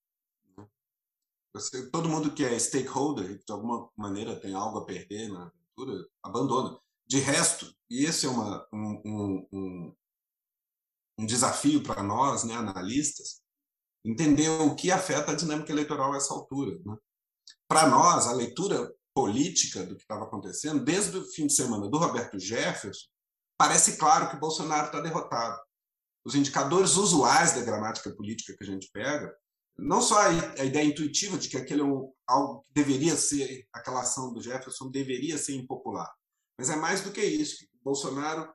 Você, 1.55 1.89
todo 1.89 2.09
mundo 2.09 2.35
que 2.35 2.45
é 2.45 2.59
stakeholder, 2.59 3.39
de 3.39 3.53
alguma 3.53 3.89
maneira 3.97 4.41
tem 4.41 4.55
algo 4.55 4.79
a 4.79 4.85
perder 4.85 5.29
na 5.29 5.47
aventura, 5.47 6.09
abandona. 6.21 6.81
De 7.07 7.21
resto, 7.21 7.73
e 7.95 8.07
esse 8.07 8.27
é 8.27 8.29
uma, 8.29 8.67
um, 8.73 9.03
um, 9.05 9.49
um, 9.53 9.97
um 11.21 11.27
desafio 11.27 11.81
para 11.81 12.03
nós, 12.03 12.43
né, 12.43 12.55
analistas, 12.55 13.41
entender 14.05 14.49
o 14.49 14.75
que 14.75 14.91
afeta 14.91 15.31
a 15.31 15.37
dinâmica 15.37 15.71
eleitoral 15.71 16.13
a 16.13 16.17
essa 16.17 16.35
altura. 16.35 16.77
Né? 16.85 16.97
Para 17.69 17.89
nós, 17.89 18.27
a 18.27 18.33
leitura 18.33 18.93
política 19.15 19.87
do 19.87 19.95
que 19.95 20.03
estava 20.03 20.25
acontecendo, 20.25 20.85
desde 20.85 21.17
o 21.17 21.25
fim 21.25 21.47
de 21.47 21.55
semana 21.55 21.89
do 21.89 21.97
Roberto 21.97 22.37
Jefferson, 22.37 23.07
parece 23.57 23.97
claro 23.97 24.29
que 24.29 24.41
Bolsonaro 24.41 24.87
está 24.87 25.01
derrotado 25.01 25.57
os 26.27 26.35
indicadores 26.35 26.97
usuais 26.97 27.53
da 27.53 27.63
gramática 27.63 28.11
política 28.11 28.57
que 28.57 28.65
a 28.65 28.67
gente 28.67 28.91
pega, 28.93 29.33
não 29.79 30.01
só 30.01 30.19
a, 30.21 30.65
ideia 30.65 30.85
intuitiva 30.85 31.39
de 31.39 31.49
que 31.49 31.57
aquele 31.57 31.83
é 31.83 31.85
algo 32.27 32.63
que 32.63 32.73
deveria 32.73 33.15
ser, 33.15 33.69
aquela 33.73 34.01
ação 34.01 34.33
do 34.33 34.43
Jefferson 34.43 34.91
deveria 34.91 35.37
ser 35.39 35.55
impopular, 35.55 36.11
mas 36.59 36.71
é 36.71 36.77
mais 36.77 37.03
do 37.03 37.13
que 37.13 37.23
isso. 37.23 37.67
Bolsonaro 37.83 38.53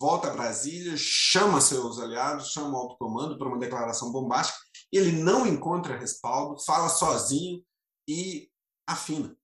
volta 0.00 0.28
a 0.28 0.32
Brasília, 0.32 0.94
chama 0.96 1.60
seus 1.60 1.98
aliados, 1.98 2.50
chama 2.50 2.72
o 2.72 2.76
alto 2.76 2.96
comando 2.98 3.38
para 3.38 3.46
uma 3.46 3.58
declaração 3.58 4.10
bombástica, 4.10 4.58
ele 4.90 5.12
não 5.12 5.46
encontra 5.46 5.96
respaldo, 5.96 6.60
fala 6.64 6.88
sozinho 6.88 7.64
e 8.08 8.50
afina. 8.86 9.36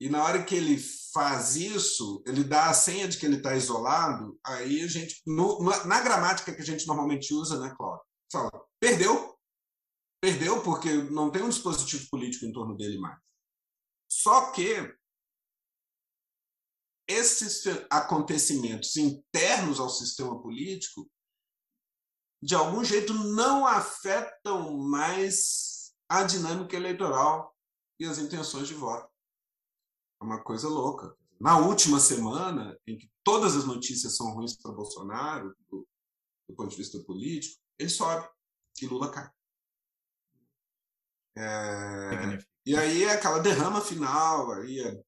E 0.00 0.08
na 0.08 0.22
hora 0.22 0.42
que 0.42 0.54
ele 0.54 0.78
faz 1.12 1.56
isso, 1.56 2.22
ele 2.26 2.44
dá 2.44 2.68
a 2.68 2.74
senha 2.74 3.08
de 3.08 3.16
que 3.16 3.24
ele 3.24 3.36
está 3.36 3.56
isolado, 3.56 4.38
aí 4.44 4.82
a 4.82 4.86
gente, 4.86 5.22
no, 5.26 5.60
na 5.86 6.00
gramática 6.00 6.52
que 6.54 6.60
a 6.60 6.64
gente 6.64 6.86
normalmente 6.86 7.32
usa, 7.32 7.58
né, 7.58 7.74
Cláudio? 7.76 8.04
Fala, 8.30 8.50
perdeu. 8.80 9.34
Perdeu 10.20 10.62
porque 10.62 10.92
não 10.92 11.30
tem 11.30 11.42
um 11.42 11.48
dispositivo 11.48 12.08
político 12.10 12.44
em 12.44 12.52
torno 12.52 12.76
dele 12.76 12.98
mais. 12.98 13.18
Só 14.08 14.52
que 14.52 14.94
esses 17.06 17.64
acontecimentos 17.90 18.96
internos 18.96 19.78
ao 19.78 19.88
sistema 19.88 20.40
político, 20.40 21.10
de 22.42 22.54
algum 22.54 22.84
jeito, 22.84 23.14
não 23.14 23.66
afetam 23.66 24.76
mais 24.78 25.94
a 26.08 26.22
dinâmica 26.24 26.76
eleitoral 26.76 27.54
e 27.98 28.04
as 28.04 28.18
intenções 28.18 28.68
de 28.68 28.74
voto. 28.74 29.10
É 30.20 30.24
uma 30.24 30.42
coisa 30.42 30.68
louca. 30.68 31.16
Na 31.40 31.58
última 31.58 31.98
semana, 31.98 32.78
em 32.86 32.96
que 32.96 33.10
todas 33.22 33.56
as 33.56 33.64
notícias 33.64 34.16
são 34.16 34.32
ruins 34.34 34.56
para 34.56 34.72
Bolsonaro, 34.72 35.54
do, 35.70 35.86
do, 36.48 36.54
ponto 36.54 36.70
de 36.70 36.76
vista 36.76 36.98
político, 37.00 37.60
ele 37.78 37.90
sobe 37.90 38.28
e 38.80 38.86
Lula 38.86 39.10
cai. 39.10 39.30
É, 41.36 42.38
e 42.64 42.76
aí 42.76 43.04
é 43.04 43.12
aquela 43.12 43.40
derrama 43.40 43.80
final, 43.80 44.52
aí 44.52 44.80
é, 44.80 45.04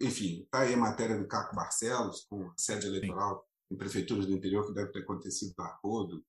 enfim, 0.00 0.42
está 0.42 0.60
aí 0.60 0.74
a 0.74 0.78
matéria 0.78 1.18
do 1.18 1.28
Caco 1.28 1.54
Barcelos, 1.54 2.26
com 2.28 2.48
a 2.48 2.54
sede 2.56 2.86
eleitoral 2.86 3.40
Sim. 3.40 3.74
em 3.74 3.78
prefeituras 3.78 4.26
do 4.26 4.32
interior, 4.32 4.66
que 4.66 4.74
deve 4.74 4.92
ter 4.92 5.00
acontecido 5.00 5.54
a 5.60 5.78
rodo, 5.82 6.24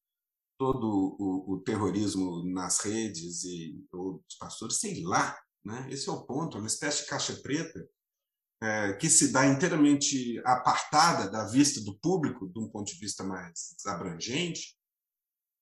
todo 0.58 1.16
o, 1.18 1.54
o, 1.54 1.60
terrorismo 1.62 2.44
nas 2.46 2.80
redes 2.82 3.44
e 3.44 3.84
os 3.92 4.36
pastores, 4.38 4.78
sei 4.78 5.02
lá, 5.02 5.36
né? 5.66 5.88
esse 5.90 6.08
é 6.08 6.12
o 6.12 6.24
ponto, 6.24 6.56
é 6.56 6.60
uma 6.60 6.68
espécie 6.68 7.04
de 7.04 7.10
caixa 7.10 7.36
preta 7.42 7.90
é, 8.62 8.94
que 8.94 9.10
se 9.10 9.32
dá 9.32 9.48
inteiramente 9.48 10.40
apartada 10.46 11.30
da 11.32 11.48
vista 11.48 11.82
do 11.82 11.98
público, 11.98 12.48
de 12.48 12.60
um 12.60 12.70
ponto 12.70 12.94
de 12.94 13.00
vista 13.00 13.24
mais 13.24 13.76
abrangente, 13.88 14.78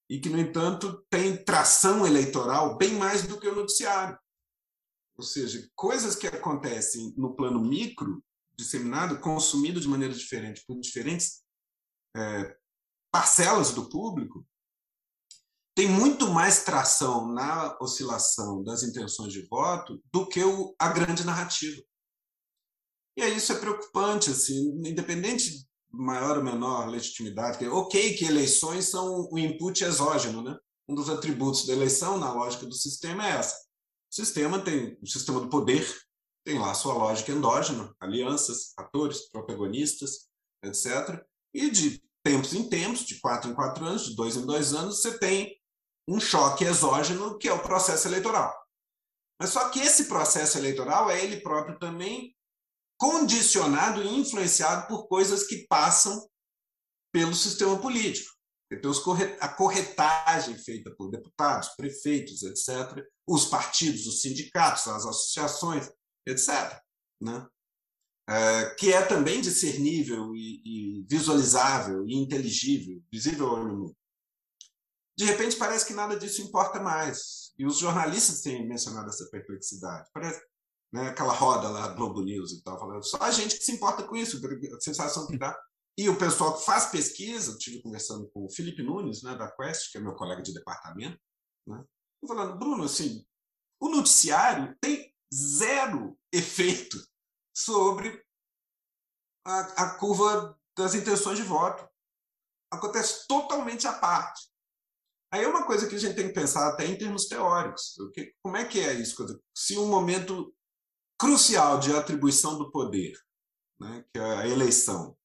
e 0.09 0.19
que, 0.19 0.27
no 0.27 0.37
entanto, 0.37 1.05
tem 1.09 1.41
tração 1.45 2.05
eleitoral 2.05 2.77
bem 2.77 2.95
mais 2.95 3.25
do 3.25 3.39
que 3.39 3.47
o 3.47 3.55
noticiário. 3.55 4.19
Ou 5.19 5.23
seja, 5.23 5.69
coisas 5.75 6.15
que 6.15 6.27
acontecem 6.27 7.13
no 7.17 7.35
plano 7.35 7.59
micro 7.59 8.23
disseminado, 8.57 9.19
consumido 9.19 9.77
de 9.81 9.87
maneira 9.87 10.13
diferente 10.13 10.63
por 10.65 10.79
diferentes 10.79 11.43
é, 12.15 12.57
parcelas 13.11 13.73
do 13.73 13.89
público, 13.89 14.47
tem 15.75 15.89
muito 15.89 16.29
mais 16.29 16.63
tração 16.63 17.33
na 17.33 17.77
oscilação 17.81 18.63
das 18.63 18.81
intenções 18.81 19.33
de 19.33 19.45
voto 19.47 20.01
do 20.09 20.25
que 20.25 20.41
o, 20.41 20.73
a 20.79 20.87
grande 20.87 21.25
narrativa. 21.25 21.83
E 23.17 23.21
aí 23.21 23.35
isso 23.35 23.51
é 23.51 23.59
preocupante, 23.59 24.29
assim, 24.29 24.71
independente 24.87 25.51
de 25.51 25.67
maior 25.91 26.37
ou 26.37 26.43
menor 26.45 26.87
legitimidade. 26.87 27.57
Que, 27.57 27.67
ok 27.67 28.13
que 28.13 28.23
eleições 28.23 28.85
são 28.85 29.27
o 29.29 29.37
input 29.37 29.83
exógeno, 29.83 30.41
né? 30.41 30.57
Um 30.87 30.95
dos 30.95 31.09
atributos 31.09 31.67
da 31.67 31.73
eleição, 31.73 32.17
na 32.17 32.31
lógica 32.31 32.65
do 32.65 32.73
sistema, 32.73 33.27
é 33.27 33.31
essa. 33.31 33.68
O 34.11 34.15
sistema 34.15 34.59
tem 34.59 34.97
o 35.01 35.07
sistema 35.07 35.39
do 35.39 35.49
poder, 35.49 35.85
tem 36.43 36.57
lá 36.57 36.73
sua 36.73 36.93
lógica 36.93 37.31
endógena, 37.31 37.93
alianças, 37.99 38.73
atores, 38.77 39.29
protagonistas, 39.29 40.29
etc. 40.63 41.23
E 41.53 41.69
de 41.69 42.03
tempos 42.23 42.53
em 42.53 42.67
tempos, 42.67 43.05
de 43.05 43.19
quatro 43.19 43.51
em 43.51 43.53
quatro 43.53 43.85
anos, 43.85 44.05
de 44.05 44.15
dois 44.15 44.35
em 44.35 44.45
dois 44.45 44.73
anos, 44.73 45.01
você 45.01 45.17
tem 45.17 45.59
um 46.07 46.19
choque 46.19 46.63
exógeno 46.63 47.37
que 47.37 47.47
é 47.47 47.53
o 47.53 47.61
processo 47.61 48.07
eleitoral. 48.07 48.53
Mas 49.39 49.51
só 49.51 49.69
que 49.69 49.79
esse 49.79 50.05
processo 50.05 50.57
eleitoral 50.57 51.09
é 51.09 51.23
ele 51.23 51.41
próprio 51.41 51.77
também 51.77 52.35
condicionado 52.97 54.03
e 54.03 54.19
influenciado 54.19 54.87
por 54.87 55.07
coisas 55.07 55.45
que 55.45 55.65
passam 55.67 56.27
pelo 57.13 57.33
sistema 57.33 57.79
político. 57.79 58.38
Tem 58.69 58.79
a 59.39 59.47
corretagem 59.47 60.55
feita 60.55 60.91
por 60.91 61.09
deputados, 61.09 61.69
prefeitos, 61.69 62.43
etc., 62.43 63.03
os 63.27 63.45
partidos, 63.45 64.05
os 64.05 64.21
sindicatos, 64.21 64.87
as 64.87 65.05
associações, 65.05 65.89
etc. 66.27 66.79
Né? 67.19 67.47
É, 68.29 68.75
que 68.75 68.93
é 68.93 69.01
também 69.01 69.41
discernível 69.41 70.35
e, 70.35 70.61
e, 70.63 71.05
visualizável 71.09 72.07
e 72.07 72.15
inteligível, 72.15 73.01
visível 73.11 73.47
ao 73.47 73.55
olho 73.55 73.75
nu. 73.75 73.97
De 75.17 75.25
repente, 75.25 75.55
parece 75.55 75.87
que 75.87 75.93
nada 75.93 76.15
disso 76.15 76.43
importa 76.43 76.79
mais. 76.79 77.51
E 77.57 77.65
os 77.65 77.79
jornalistas 77.79 78.41
têm 78.41 78.67
mencionado 78.67 79.09
essa 79.09 79.27
perplexidade. 79.31 80.07
Parece 80.13 80.39
né, 80.93 81.09
aquela 81.09 81.33
roda 81.33 81.69
lá, 81.69 81.87
Globo 81.89 82.21
News 82.21 82.51
e 82.51 82.63
tal, 82.63 82.79
falando 82.79 83.03
só 83.03 83.17
a 83.21 83.31
gente 83.31 83.57
que 83.57 83.63
se 83.63 83.71
importa 83.71 84.03
com 84.03 84.15
isso, 84.15 84.39
a 84.75 84.79
sensação 84.79 85.25
que 85.25 85.37
dá. 85.37 85.59
E 85.99 86.07
o 86.07 86.17
pessoal 86.17 86.57
que 86.57 86.63
faz 86.63 86.85
pesquisa, 86.85 87.51
estive 87.51 87.81
conversando 87.81 88.29
com 88.29 88.45
o 88.45 88.49
Felipe 88.49 88.81
Nunes, 88.81 89.21
né, 89.21 89.35
da 89.35 89.51
Quest, 89.51 89.91
que 89.91 89.97
é 89.97 90.01
meu 90.01 90.15
colega 90.15 90.41
de 90.41 90.53
departamento, 90.53 91.19
né, 91.67 91.83
falando, 92.25 92.57
Bruno, 92.57 92.85
assim, 92.85 93.27
o 93.81 93.89
noticiário 93.89 94.77
tem 94.79 95.13
zero 95.33 96.17
efeito 96.31 96.97
sobre 97.53 98.25
a, 99.45 99.59
a 99.59 99.99
curva 99.99 100.57
das 100.77 100.95
intenções 100.95 101.37
de 101.37 101.43
voto. 101.43 101.85
Acontece 102.71 103.27
totalmente 103.27 103.85
à 103.85 103.91
parte. 103.91 104.49
Aí 105.33 105.43
é 105.43 105.49
uma 105.49 105.67
coisa 105.67 105.85
que 105.89 105.95
a 105.95 105.99
gente 105.99 106.15
tem 106.15 106.29
que 106.29 106.33
pensar 106.33 106.69
até 106.69 106.85
em 106.85 106.97
termos 106.97 107.27
teóricos. 107.27 107.97
Como 108.41 108.55
é 108.55 108.63
que 108.63 108.79
é 108.79 108.93
isso? 108.93 109.17
Se 109.53 109.77
um 109.77 109.89
momento 109.89 110.55
crucial 111.19 111.77
de 111.77 111.93
atribuição 111.93 112.57
do 112.57 112.71
poder, 112.71 113.19
né, 113.81 114.05
que 114.13 114.17
é 114.17 114.37
a 114.37 114.47
eleição, 114.47 115.18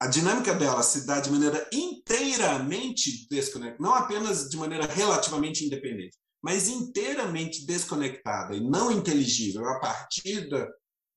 a 0.00 0.06
dinâmica 0.06 0.54
dela 0.54 0.82
se 0.82 1.06
dá 1.06 1.20
de 1.20 1.30
maneira 1.30 1.68
inteiramente 1.72 3.26
desconectada, 3.28 3.82
não 3.82 3.94
apenas 3.94 4.48
de 4.48 4.56
maneira 4.56 4.86
relativamente 4.86 5.64
independente, 5.64 6.16
mas 6.42 6.68
inteiramente 6.68 7.66
desconectada 7.66 8.54
e 8.54 8.60
não 8.60 8.92
inteligível 8.92 9.66
a 9.66 9.80
partir 9.80 10.48
da, 10.48 10.68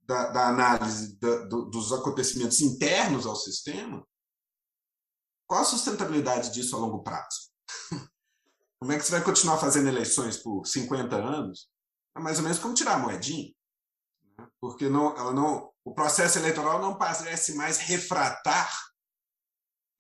da, 0.03 0.29
da 0.29 0.47
análise 0.47 1.19
da, 1.19 1.45
do, 1.45 1.65
dos 1.65 1.91
acontecimentos 1.91 2.61
internos 2.61 3.25
ao 3.25 3.35
sistema, 3.35 4.05
qual 5.47 5.61
a 5.61 5.65
sustentabilidade 5.65 6.51
disso 6.51 6.75
a 6.75 6.79
longo 6.79 7.03
prazo? 7.03 7.49
Como 8.79 8.91
é 8.91 8.97
que 8.97 9.03
você 9.03 9.11
vai 9.11 9.23
continuar 9.23 9.57
fazendo 9.57 9.87
eleições 9.87 10.37
por 10.37 10.65
50 10.65 11.15
anos? 11.15 11.69
É 12.15 12.19
mais 12.19 12.37
ou 12.37 12.43
menos 12.43 12.59
como 12.59 12.73
tirar 12.73 12.95
a 12.95 12.99
moedinha. 12.99 13.51
Né? 14.37 14.47
Porque 14.59 14.89
não, 14.89 15.15
ela 15.17 15.33
não, 15.33 15.71
o 15.87 15.93
processo 15.93 16.37
eleitoral 16.37 16.81
não 16.81 16.97
parece 16.97 17.55
mais 17.55 17.77
refratar 17.77 18.69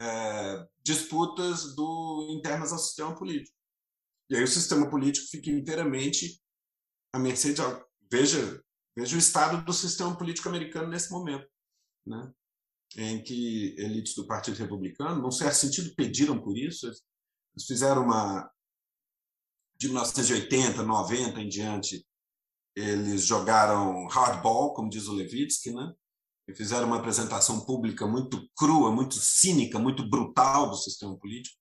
é, 0.01 0.67
disputas 0.83 1.75
do, 1.75 2.27
internas 2.29 2.73
ao 2.73 2.77
sistema 2.77 3.15
político. 3.15 3.55
E 4.29 4.35
aí 4.35 4.43
o 4.43 4.47
sistema 4.47 4.89
político 4.89 5.27
fica 5.27 5.49
inteiramente 5.49 6.41
à 7.13 7.19
mercê 7.19 7.53
de. 7.53 7.61
Veja, 8.11 8.61
veja 8.97 9.15
o 9.15 9.19
estado 9.19 9.63
do 9.63 9.71
sistema 9.71 10.17
político 10.17 10.49
americano 10.49 10.89
nesse 10.89 11.09
momento. 11.09 11.47
Né? 12.05 12.31
em 12.95 13.21
que 13.21 13.75
elites 13.77 14.15
do 14.15 14.25
Partido 14.25 14.57
Republicano, 14.57 15.21
num 15.21 15.31
certo 15.31 15.55
sentido, 15.55 15.93
pediram 15.95 16.41
por 16.41 16.57
isso. 16.57 16.87
Eles 16.87 17.65
fizeram 17.65 18.03
uma. 18.03 18.49
De 19.79 19.87
1980, 19.87 20.81
90 20.83 21.39
em 21.39 21.47
diante, 21.47 22.07
eles 22.77 23.23
jogaram 23.23 24.05
hardball, 24.07 24.71
como 24.73 24.89
diz 24.89 25.07
o 25.07 25.13
Levitsky, 25.13 25.71
né? 25.73 25.93
e 26.47 26.53
fizeram 26.53 26.87
uma 26.87 26.99
apresentação 26.99 27.65
pública 27.65 28.05
muito 28.05 28.47
crua, 28.55 28.91
muito 28.91 29.15
cínica, 29.15 29.79
muito 29.79 30.07
brutal 30.07 30.69
do 30.69 30.77
sistema 30.77 31.17
político, 31.17 31.57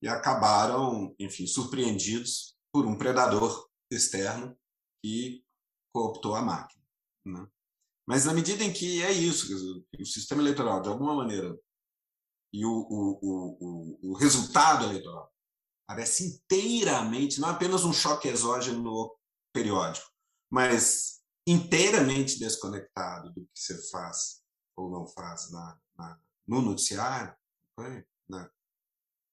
e 0.00 0.08
acabaram, 0.08 1.14
enfim, 1.18 1.46
surpreendidos 1.46 2.56
por 2.72 2.86
um 2.86 2.96
predador 2.96 3.68
externo 3.90 4.56
que 5.04 5.44
cooptou 5.92 6.36
a 6.36 6.42
máquina. 6.42 6.82
Né? 7.26 7.46
Mas 8.06 8.24
na 8.24 8.32
medida 8.32 8.62
em 8.62 8.72
que 8.72 9.02
é 9.02 9.10
isso, 9.10 9.84
o 9.98 10.06
sistema 10.06 10.40
eleitoral, 10.40 10.80
de 10.80 10.88
alguma 10.88 11.14
maneira, 11.14 11.58
e 12.52 12.64
o, 12.64 12.70
o, 12.70 13.18
o, 13.20 14.12
o 14.12 14.16
resultado 14.16 14.84
eleitoral 14.84 15.30
parece 15.88 16.24
inteiramente, 16.24 17.40
não 17.40 17.48
apenas 17.48 17.84
um 17.84 17.92
choque 17.92 18.28
exógeno 18.28 19.12
periódico, 19.52 20.15
mas 20.50 21.20
inteiramente 21.46 22.38
desconectado 22.38 23.32
do 23.32 23.42
que 23.46 23.60
você 23.60 23.76
faz 23.90 24.42
ou 24.76 24.90
não 24.90 25.06
faz 25.06 25.50
na, 25.50 25.78
na 25.96 26.20
no 26.46 26.62
noticiário, 26.62 27.34
né? 27.78 28.50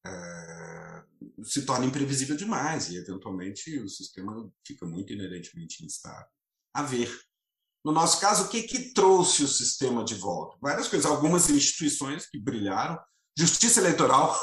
é, 0.05 1.03
se 1.43 1.65
torna 1.65 1.85
imprevisível 1.85 2.35
demais 2.35 2.89
e, 2.89 2.97
eventualmente, 2.97 3.77
o 3.79 3.87
sistema 3.87 4.51
fica 4.65 4.85
muito 4.85 5.13
inerentemente 5.13 5.85
instável. 5.85 6.27
A 6.73 6.81
ver 6.81 7.09
no 7.83 7.91
nosso 7.91 8.19
caso, 8.21 8.45
o 8.45 8.47
que, 8.47 8.63
que 8.63 8.93
trouxe 8.93 9.43
o 9.43 9.47
sistema 9.47 10.05
de 10.05 10.15
volta? 10.15 10.57
Várias 10.61 10.87
coisas, 10.87 11.05
algumas 11.05 11.49
instituições 11.49 12.25
que 12.25 12.39
brilharam, 12.39 12.97
justiça 13.37 13.81
eleitoral, 13.81 14.39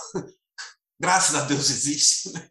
graças 1.00 1.34
a 1.34 1.44
Deus 1.46 1.70
existe, 1.70 2.30
né? 2.32 2.50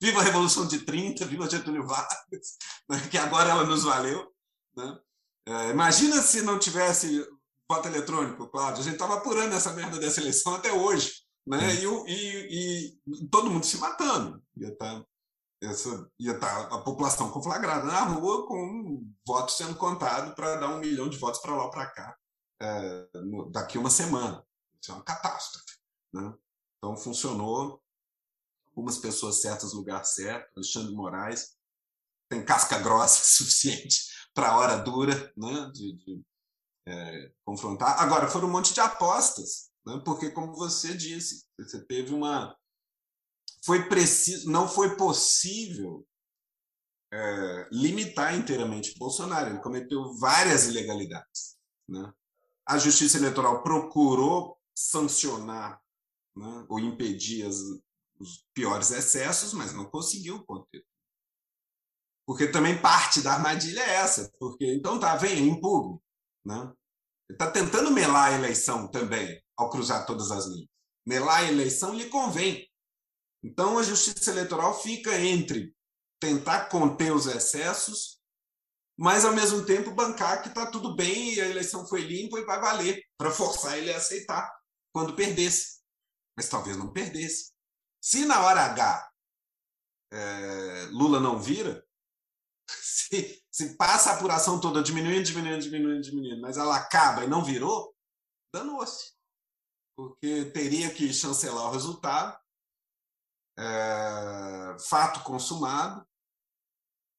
viva, 0.00 0.20
a 0.20 0.22
Revolução 0.22 0.66
de 0.66 0.80
30, 0.80 1.24
viva 1.24 1.48
Getúlio 1.48 1.86
Vargas, 1.86 2.58
né? 2.88 3.08
que 3.10 3.16
agora 3.16 3.50
ela 3.50 3.64
nos 3.64 3.82
valeu. 3.82 4.30
Né? 4.76 4.98
É, 5.48 5.70
imagina 5.70 6.20
se 6.20 6.42
não 6.42 6.58
tivesse 6.58 7.26
voto 7.68 7.88
eletrônico, 7.88 8.48
Cláudio, 8.48 8.80
a 8.80 8.84
gente 8.84 8.94
estava 8.94 9.14
apurando 9.14 9.54
essa 9.54 9.72
merda 9.72 9.98
dessa 9.98 10.20
eleição 10.20 10.54
até 10.54 10.72
hoje, 10.72 11.22
né? 11.46 11.74
E, 11.74 11.84
e, 12.06 12.98
e, 13.06 13.26
todo 13.28 13.50
mundo 13.50 13.64
se 13.64 13.78
matando, 13.78 14.42
ia 14.56 14.68
estar 14.68 15.00
tá 15.00 15.06
essa 15.62 16.10
ia 16.18 16.32
estar 16.32 16.68
tá 16.68 16.76
a 16.76 16.80
população 16.82 17.30
conflagrada 17.30 17.86
na 17.86 18.00
rua 18.00 18.46
com 18.46 19.04
votos 19.26 19.56
sendo 19.56 19.74
contado 19.74 20.34
para 20.34 20.56
dar 20.56 20.68
um 20.68 20.78
milhão 20.78 21.08
de 21.08 21.16
votos 21.16 21.40
para 21.40 21.54
lá 21.56 21.64
ou 21.64 21.70
para 21.70 21.86
cá 21.86 22.16
é, 22.60 23.08
no, 23.14 23.50
daqui 23.50 23.78
uma 23.78 23.90
semana. 23.90 24.44
Isso 24.80 24.92
é 24.92 24.94
uma 24.94 25.04
catástrofe. 25.04 25.78
Né? 26.12 26.34
Então 26.78 26.96
funcionou. 26.96 27.82
Algumas 28.76 28.98
pessoas 28.98 29.40
certas 29.40 29.72
no 29.72 29.78
lugar 29.78 30.04
certo. 30.04 30.52
Alexandre 30.56 30.94
Moraes 30.94 31.56
tem 32.28 32.44
casca 32.44 32.78
grossa 32.78 33.24
suficiente 33.24 34.04
para 34.34 34.50
a 34.50 34.58
hora 34.58 34.76
dura 34.76 35.32
né? 35.36 35.70
de, 35.72 35.96
de 35.96 36.22
é, 36.86 37.32
confrontar. 37.44 38.00
Agora, 38.00 38.28
foram 38.28 38.48
um 38.48 38.52
monte 38.52 38.74
de 38.74 38.80
apostas, 38.80 39.70
né? 39.84 40.00
porque, 40.04 40.30
como 40.30 40.54
você 40.54 40.94
disse, 40.94 41.46
você 41.58 41.84
teve 41.84 42.14
uma 42.14 42.54
foi 43.64 43.88
preciso, 43.88 44.48
não 44.48 44.68
foi 44.68 44.96
possível 44.96 46.06
é, 47.12 47.68
limitar 47.72 48.36
inteiramente 48.36 48.96
Bolsonaro. 48.96 49.50
Ele 49.50 49.62
cometeu 49.62 50.14
várias 50.18 50.66
ilegalidades. 50.66 51.58
Né? 51.88 52.12
A 52.64 52.78
Justiça 52.78 53.18
Eleitoral 53.18 53.64
procurou 53.64 54.56
sancionar 54.72 55.80
né, 56.36 56.66
ou 56.68 56.78
impedir 56.78 57.44
as, 57.44 57.56
os 58.18 58.46
piores 58.54 58.90
excessos, 58.90 59.52
mas 59.52 59.72
não 59.72 59.84
conseguiu 59.84 60.44
conter. 60.44 60.84
Porque 62.26 62.48
também 62.48 62.80
parte 62.80 63.20
da 63.20 63.34
armadilha 63.34 63.80
é 63.80 63.94
essa. 63.96 64.32
Porque, 64.38 64.74
então 64.74 64.98
tá, 64.98 65.16
vem, 65.16 65.48
impugno. 65.48 66.02
Né? 66.44 66.60
Ele 67.28 67.36
está 67.36 67.50
tentando 67.50 67.90
melar 67.90 68.32
a 68.32 68.36
eleição 68.36 68.88
também, 68.88 69.40
ao 69.56 69.70
cruzar 69.70 70.06
todas 70.06 70.30
as 70.30 70.46
linhas. 70.46 70.68
Melar 71.06 71.40
a 71.40 71.48
eleição 71.48 71.94
lhe 71.94 72.08
convém, 72.08 72.68
então, 73.44 73.78
a 73.78 73.82
justiça 73.82 74.32
eleitoral 74.32 74.80
fica 74.82 75.16
entre 75.20 75.72
tentar 76.18 76.68
conter 76.68 77.12
os 77.12 77.26
excessos 77.26 78.16
mas 78.98 79.26
ao 79.26 79.34
mesmo 79.34 79.64
tempo 79.66 79.90
bancar 79.90 80.42
que 80.42 80.48
está 80.48 80.70
tudo 80.70 80.96
bem 80.96 81.34
e 81.34 81.40
a 81.40 81.48
eleição 81.48 81.86
foi 81.86 82.00
limpa 82.00 82.38
e 82.38 82.44
vai 82.44 82.58
valer, 82.58 83.04
para 83.18 83.30
forçar 83.30 83.76
ele 83.76 83.92
a 83.92 83.98
aceitar 83.98 84.50
quando 84.90 85.14
perdesse. 85.14 85.82
Mas 86.34 86.48
talvez 86.48 86.78
não 86.78 86.90
perdesse. 86.90 87.52
Se 88.06 88.24
na 88.24 88.40
hora 88.46 88.66
H 88.66 89.12
é, 90.12 90.86
Lula 90.92 91.18
não 91.18 91.42
vira, 91.42 91.84
se, 92.70 93.44
se 93.50 93.76
passa 93.76 94.10
a 94.10 94.14
apuração 94.14 94.60
toda 94.60 94.80
diminuindo, 94.80 95.24
diminuindo, 95.24 95.60
diminuindo, 95.60 96.02
diminuindo, 96.02 96.40
mas 96.40 96.56
ela 96.56 96.76
acaba 96.76 97.24
e 97.24 97.26
não 97.26 97.42
virou, 97.42 97.92
danou-se. 98.54 99.12
Porque 99.96 100.44
teria 100.52 100.94
que 100.94 101.12
chancelar 101.12 101.66
o 101.66 101.72
resultado, 101.72 102.38
é, 103.58 104.76
fato 104.88 105.24
consumado, 105.24 106.06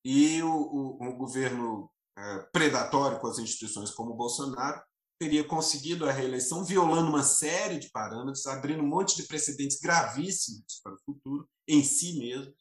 e 0.06 0.42
o, 0.42 0.50
o, 0.50 1.04
um 1.04 1.18
governo 1.18 1.92
é, 2.18 2.40
predatório 2.44 3.20
com 3.20 3.28
as 3.28 3.40
instituições 3.40 3.92
como 3.92 4.12
o 4.12 4.18
Bolsonaro 4.18 4.82
teria 5.20 5.44
conseguido 5.44 6.08
a 6.08 6.12
reeleição 6.12 6.64
violando 6.64 7.10
uma 7.10 7.24
série 7.24 7.80
de 7.80 7.90
parâmetros, 7.90 8.46
abrindo 8.46 8.84
um 8.84 8.88
monte 8.88 9.16
de 9.16 9.24
precedentes 9.24 9.80
gravíssimos 9.80 10.80
para 10.84 10.94
o 10.94 11.00
futuro, 11.00 11.50
em 11.68 11.84
si 11.84 12.20
mesmo, 12.20 12.54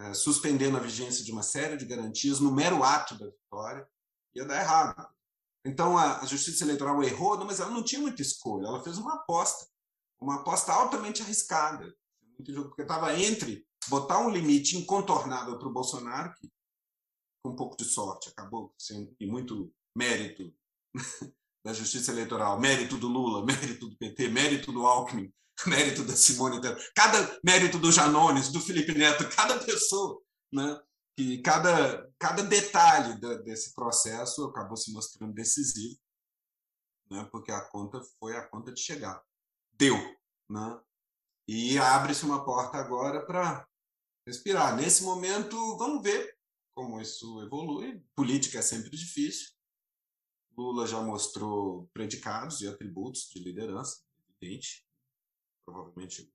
é, 0.00 0.14
suspendendo 0.14 0.76
a 0.76 0.80
vigência 0.80 1.24
de 1.24 1.32
uma 1.32 1.42
série 1.42 1.76
de 1.76 1.86
garantias 1.86 2.40
no 2.40 2.52
mero 2.52 2.82
ato 2.84 3.18
da 3.18 3.26
vitória, 3.26 3.88
ia 4.34 4.44
dar 4.44 4.60
errado. 4.60 5.08
Então 5.64 5.96
a, 5.96 6.24
Justiça 6.26 6.64
Eleitoral 6.64 7.02
errou, 7.02 7.36
mas 7.44 7.60
ela 7.60 7.70
não 7.70 7.82
tinha 7.82 8.00
muita 8.00 8.22
escolha, 8.22 8.66
ela 8.66 8.82
fez 8.82 8.98
uma 8.98 9.14
aposta, 9.14 9.66
uma 10.20 10.36
aposta 10.36 10.72
altamente 10.72 11.22
arriscada, 11.22 11.94
porque 12.36 12.82
estava 12.82 13.18
entre 13.18 13.66
botar 13.88 14.18
um 14.18 14.30
limite 14.30 14.76
incontornável 14.76 15.58
para 15.58 15.68
o 15.68 15.72
Bolsonaro, 15.72 16.34
que 16.34 16.50
com 17.42 17.52
um 17.52 17.56
pouco 17.56 17.76
de 17.76 17.84
sorte, 17.84 18.28
acabou 18.28 18.74
sendo 18.78 19.14
e 19.18 19.26
muito 19.26 19.72
mérito 19.96 20.54
da 21.64 21.72
Justiça 21.72 22.10
Eleitoral, 22.10 22.58
mérito 22.58 22.96
do 22.96 23.08
Lula, 23.08 23.44
mérito 23.46 23.88
do 23.88 23.96
PT, 23.96 24.28
mérito 24.28 24.72
do 24.72 24.86
Alckmin, 24.86 25.32
mérito 25.66 26.02
da 26.04 26.16
Simone 26.16 26.60
Tebet, 26.60 26.90
cada 26.94 27.40
mérito 27.44 27.78
do 27.78 27.92
Janones, 27.92 28.50
do 28.50 28.60
Felipe 28.60 28.94
Neto, 28.94 29.28
cada 29.34 29.58
pessoa, 29.58 30.20
né? 30.52 30.80
Que 31.16 31.38
cada 31.42 32.08
cada 32.18 32.42
detalhe 32.42 33.20
da, 33.20 33.34
desse 33.38 33.74
processo 33.74 34.44
acabou 34.44 34.76
se 34.76 34.92
mostrando 34.92 35.34
decisivo, 35.34 35.98
né? 37.10 37.28
Porque 37.30 37.52
a 37.52 37.60
conta 37.60 38.00
foi 38.18 38.36
a 38.36 38.46
conta 38.46 38.72
de 38.72 38.80
chegar, 38.80 39.22
deu, 39.72 39.96
né? 40.48 40.80
E 41.48 41.78
abre-se 41.78 42.24
uma 42.24 42.44
porta 42.44 42.78
agora 42.78 43.26
para 43.26 43.66
respirar. 44.26 44.76
Nesse 44.76 45.02
momento, 45.02 45.56
vamos 45.76 46.02
ver 46.02 46.38
como 46.72 47.00
isso 47.00 47.42
evolui. 47.42 48.00
Política 48.14 48.58
é 48.58 48.62
sempre 48.62 48.90
difícil. 48.90 49.48
Lula 50.56 50.86
já 50.86 51.00
mostrou 51.00 51.88
predicados 51.92 52.60
e 52.60 52.68
atributos 52.68 53.30
de 53.32 53.42
liderança, 53.42 54.02
evidente. 54.28 54.86
Provavelmente 55.64 56.22
o 56.22 56.30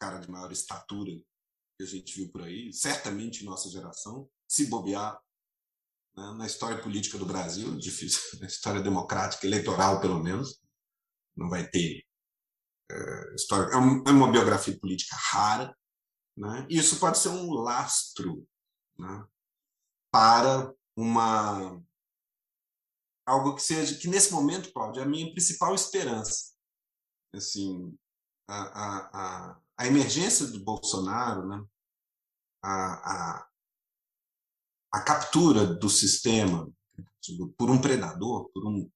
cara 0.00 0.18
de 0.18 0.30
maior 0.30 0.50
estatura 0.52 1.12
que 1.76 1.84
a 1.84 1.86
gente 1.86 2.14
viu 2.16 2.30
por 2.30 2.42
aí, 2.42 2.72
certamente 2.72 3.44
nossa 3.44 3.68
geração, 3.68 4.28
se 4.48 4.66
bobear 4.66 5.20
né, 6.16 6.32
na 6.32 6.46
história 6.46 6.82
política 6.82 7.18
do 7.18 7.26
Brasil, 7.26 7.76
difícil, 7.76 8.20
na 8.40 8.46
história 8.46 8.82
democrática, 8.82 9.46
eleitoral 9.46 10.00
pelo 10.00 10.22
menos, 10.22 10.60
não 11.36 11.48
vai 11.48 11.68
ter 11.68 12.04
é, 12.90 13.34
história. 13.34 13.70
É, 13.72 13.76
é 13.76 14.12
uma 14.12 14.30
biografia 14.30 14.78
política 14.78 15.14
rara, 15.16 15.76
né? 16.36 16.66
Isso 16.70 16.98
pode 16.98 17.18
ser 17.18 17.28
um 17.28 17.52
lastro 17.52 18.46
né? 18.98 19.26
para 20.10 20.72
uma 20.96 21.82
algo 23.28 23.54
que 23.54 23.62
seja 23.62 23.98
que 23.98 24.08
nesse 24.08 24.32
momento, 24.32 24.72
Cláudio, 24.72 25.00
é 25.00 25.04
a 25.04 25.08
minha 25.08 25.30
principal 25.30 25.74
esperança. 25.74 26.54
Assim, 27.34 27.94
a, 28.48 28.62
a, 28.62 29.10
a, 29.12 29.60
a 29.76 29.86
emergência 29.86 30.46
do 30.46 30.64
Bolsonaro, 30.64 31.46
né? 31.46 31.62
a, 32.64 32.94
a, 32.94 33.48
a 34.94 35.02
captura 35.02 35.66
do 35.66 35.90
sistema 35.90 36.70
por 37.58 37.70
um 37.70 37.78
predador, 37.78 38.50
por 38.50 38.66
um, 38.66 38.90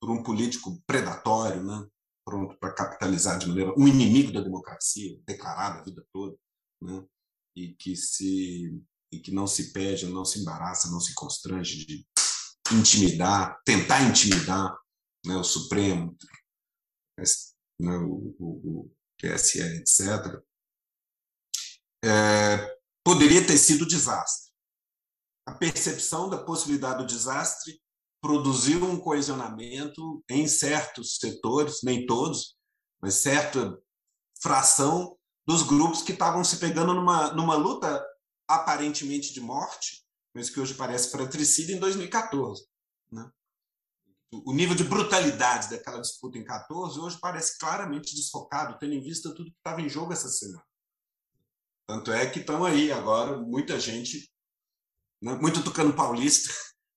por 0.00 0.10
um 0.10 0.22
político 0.22 0.78
predatório, 0.86 1.64
né? 1.64 1.88
pronto 2.26 2.58
para 2.58 2.74
capitalizar 2.74 3.38
de 3.38 3.48
maneira 3.48 3.72
um 3.78 3.88
inimigo 3.88 4.30
da 4.30 4.42
democracia, 4.42 5.18
declarado 5.26 5.78
a 5.78 5.82
vida 5.82 6.06
toda, 6.12 6.36
né? 6.82 7.02
e 7.56 7.74
que 7.74 7.96
se 7.96 8.78
e 9.10 9.18
que 9.18 9.30
não 9.30 9.46
se 9.46 9.72
pede, 9.72 10.06
não 10.06 10.22
se 10.22 10.38
embaraça, 10.38 10.90
não 10.90 11.00
se 11.00 11.14
constrange 11.14 11.86
de 11.86 12.06
intimidar, 12.72 13.60
tentar 13.64 14.02
intimidar 14.02 14.76
né, 15.24 15.36
o 15.36 15.44
Supremo, 15.44 16.16
né, 17.80 17.96
o, 17.96 18.34
o, 18.38 18.46
o 18.64 18.96
TSE, 19.18 19.60
etc., 19.60 20.40
é, 22.04 22.78
poderia 23.04 23.44
ter 23.44 23.58
sido 23.58 23.86
desastre. 23.86 24.52
A 25.46 25.54
percepção 25.54 26.28
da 26.28 26.44
possibilidade 26.44 26.98
do 26.98 27.06
desastre 27.06 27.80
produziu 28.20 28.84
um 28.84 29.00
coesionamento 29.00 30.22
em 30.28 30.46
certos 30.46 31.16
setores, 31.16 31.80
nem 31.82 32.06
todos, 32.06 32.56
mas 33.00 33.14
certa 33.14 33.80
fração 34.40 35.16
dos 35.46 35.62
grupos 35.62 36.02
que 36.02 36.12
estavam 36.12 36.44
se 36.44 36.58
pegando 36.58 36.94
numa, 36.94 37.32
numa 37.32 37.56
luta 37.56 38.04
aparentemente 38.46 39.32
de 39.32 39.40
morte, 39.40 40.04
mas 40.38 40.50
que 40.50 40.60
hoje 40.60 40.72
parece 40.74 41.10
fratricida 41.10 41.72
em 41.72 41.80
2014. 41.80 42.64
Né? 43.10 43.28
O 44.30 44.52
nível 44.52 44.76
de 44.76 44.84
brutalidade 44.84 45.68
daquela 45.68 46.00
disputa 46.00 46.38
em 46.38 46.44
14 46.44 47.00
hoje 47.00 47.18
parece 47.20 47.58
claramente 47.58 48.14
desfocado, 48.14 48.78
tendo 48.78 48.94
em 48.94 49.02
vista 49.02 49.34
tudo 49.34 49.50
que 49.50 49.56
estava 49.56 49.80
em 49.80 49.88
jogo 49.88 50.12
essa 50.12 50.28
semana. 50.28 50.64
Tanto 51.88 52.12
é 52.12 52.30
que 52.30 52.38
estão 52.38 52.64
aí 52.64 52.92
agora 52.92 53.36
muita 53.36 53.80
gente, 53.80 54.32
né, 55.20 55.34
muito 55.34 55.64
tucano 55.64 55.92
paulista, 55.92 56.54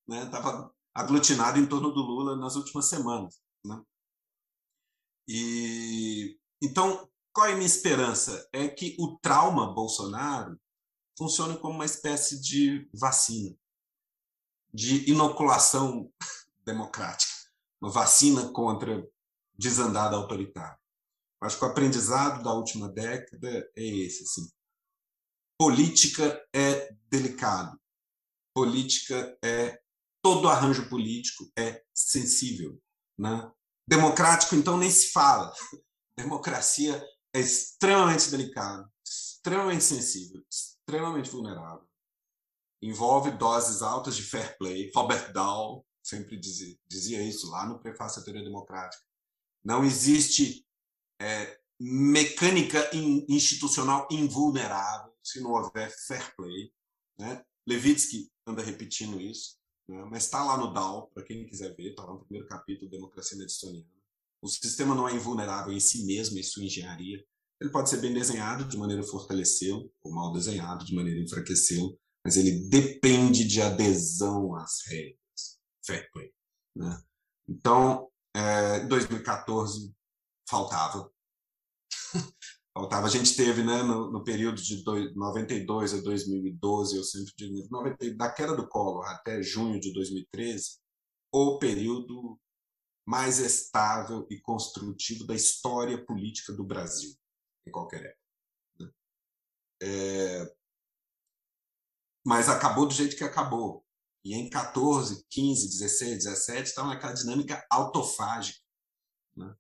estava 0.08 0.62
né, 0.62 0.70
aglutinado 0.94 1.58
em 1.58 1.66
torno 1.66 1.92
do 1.92 2.02
Lula 2.02 2.36
nas 2.36 2.56
últimas 2.56 2.90
semanas. 2.90 3.42
Né? 3.66 3.82
E 5.28 6.40
então 6.62 7.10
qual 7.34 7.48
é 7.48 7.54
a 7.54 7.56
minha 7.56 7.66
esperança? 7.66 8.48
É 8.54 8.68
que 8.68 8.96
o 9.00 9.18
trauma 9.18 9.74
Bolsonaro 9.74 10.60
funcione 11.18 11.58
como 11.60 11.76
uma 11.76 11.86
espécie 11.86 12.40
de 12.40 12.90
vacina, 12.94 13.56
de 14.74 15.10
inoculação 15.10 16.12
democrática, 16.66 17.34
uma 17.82 17.92
vacina 17.92 18.52
contra 18.52 19.08
desandada 19.58 20.16
autoritária. 20.16 20.80
Acho 21.42 21.58
que 21.58 21.66
o 21.66 21.68
aprendizado 21.68 22.44
da 22.44 22.54
última 22.54 22.88
década 22.88 23.70
é 23.76 23.84
esse. 23.84 24.24
Assim. 24.24 24.48
Política 25.58 26.40
é 26.54 26.94
delicado. 27.10 27.80
Política 28.54 29.38
é. 29.44 29.82
Todo 30.24 30.48
arranjo 30.48 30.88
político 30.88 31.52
é 31.58 31.84
sensível. 31.92 32.80
Né? 33.18 33.52
Democrático, 33.88 34.56
então, 34.56 34.78
nem 34.78 34.92
se 34.92 35.12
fala. 35.12 35.52
Democracia 36.16 37.04
é 37.34 37.40
extremamente 37.40 38.30
delicado, 38.30 38.90
extremamente 39.06 39.84
sensível, 39.84 40.44
extremamente 40.92 41.30
vulnerável. 41.30 41.88
Envolve 42.82 43.32
doses 43.32 43.82
altas 43.82 44.16
de 44.16 44.24
fair 44.24 44.58
play. 44.58 44.92
Robert 44.94 45.32
Dahl 45.32 45.86
sempre 46.04 46.38
dizia, 46.38 46.78
dizia 46.88 47.22
isso 47.22 47.50
lá 47.50 47.66
no 47.66 47.80
prefácio 47.80 48.20
da 48.20 48.26
teoria 48.26 48.44
democrática. 48.44 49.04
Não 49.64 49.84
existe 49.86 50.66
é, 51.22 51.60
mecânica 51.80 52.90
in, 52.94 53.26
institucional 53.30 54.08
invulnerável 54.12 55.14
se 55.24 55.40
não 55.40 55.52
houver 55.52 55.90
fair 56.08 56.36
play. 56.36 56.74
Né? 57.18 57.46
Levitsky 57.66 58.30
anda 58.46 58.64
repetindo 58.64 59.22
isso, 59.22 59.58
né? 59.88 60.04
mas 60.10 60.26
está 60.26 60.44
lá 60.44 60.58
no 60.58 60.74
Dahl, 60.74 61.08
para 61.14 61.24
quem 61.24 61.46
quiser 61.46 61.76
ver, 61.76 61.92
está 61.92 62.04
lá 62.04 62.14
no 62.14 62.26
primeiro 62.26 62.48
capítulo, 62.48 62.90
Democracia 62.90 63.38
Mediterrânea. 63.38 63.86
O 64.42 64.48
sistema 64.48 64.96
não 64.96 65.08
é 65.08 65.14
invulnerável 65.14 65.72
em 65.72 65.80
si 65.80 66.04
mesmo, 66.04 66.40
em 66.40 66.44
sua 66.44 66.64
engenharia. 66.64 67.24
Ele 67.62 67.70
pode 67.70 67.92
ser 67.92 67.98
bem 67.98 68.12
desenhado 68.12 68.66
de 68.66 68.76
maneira 68.76 69.04
a 69.04 69.06
fortalecê-lo, 69.06 69.94
ou 70.04 70.12
mal 70.12 70.34
desenhado 70.34 70.84
de 70.84 70.96
maneira 70.96 71.20
a 71.20 71.24
enfraquecê-lo, 71.24 71.96
mas 72.26 72.36
ele 72.36 72.68
depende 72.70 73.48
de 73.48 73.62
adesão 73.62 74.56
às 74.56 74.82
regras. 74.88 75.60
Fair 75.86 76.10
play. 76.12 76.34
Né? 76.76 77.04
Então, 77.48 78.10
é, 78.36 78.80
em 78.80 78.88
2014, 78.88 79.94
faltava. 80.50 81.12
faltava. 82.74 83.06
A 83.06 83.10
gente 83.12 83.36
teve, 83.36 83.64
né, 83.64 83.84
no, 83.84 84.12
no 84.12 84.24
período 84.24 84.60
de 84.60 84.84
do, 84.84 85.14
92 85.14 85.94
a 85.94 86.02
2012, 86.02 86.98
eu 86.98 87.04
sempre 87.04 87.32
digo, 87.38 87.68
90, 87.70 88.16
da 88.16 88.32
queda 88.32 88.56
do 88.56 88.68
Collor 88.68 89.06
até 89.06 89.44
junho 89.44 89.80
de 89.80 89.94
2013, 89.94 90.80
o 91.32 91.60
período 91.60 92.40
mais 93.08 93.38
estável 93.38 94.26
e 94.32 94.40
construtivo 94.40 95.28
da 95.28 95.36
história 95.36 96.04
política 96.04 96.54
do 96.54 96.64
Brasil, 96.64 97.14
em 97.66 97.72
qualquer 97.72 98.06
época. 98.06 98.22
Né? 98.80 98.92
É... 99.84 100.56
Mas 102.26 102.50
acabou 102.50 102.88
do 102.88 102.94
jeito 102.94 103.16
que 103.16 103.24
acabou. 103.24 103.86
E 104.24 104.36
em 104.36 104.50
14, 104.50 105.26
15, 105.30 105.70
16, 105.80 106.18
17 106.26 106.70
estava 106.70 106.90
naquela 106.90 107.14
dinâmica 107.14 107.66
autofágica, 107.72 108.60
né? 109.36 109.56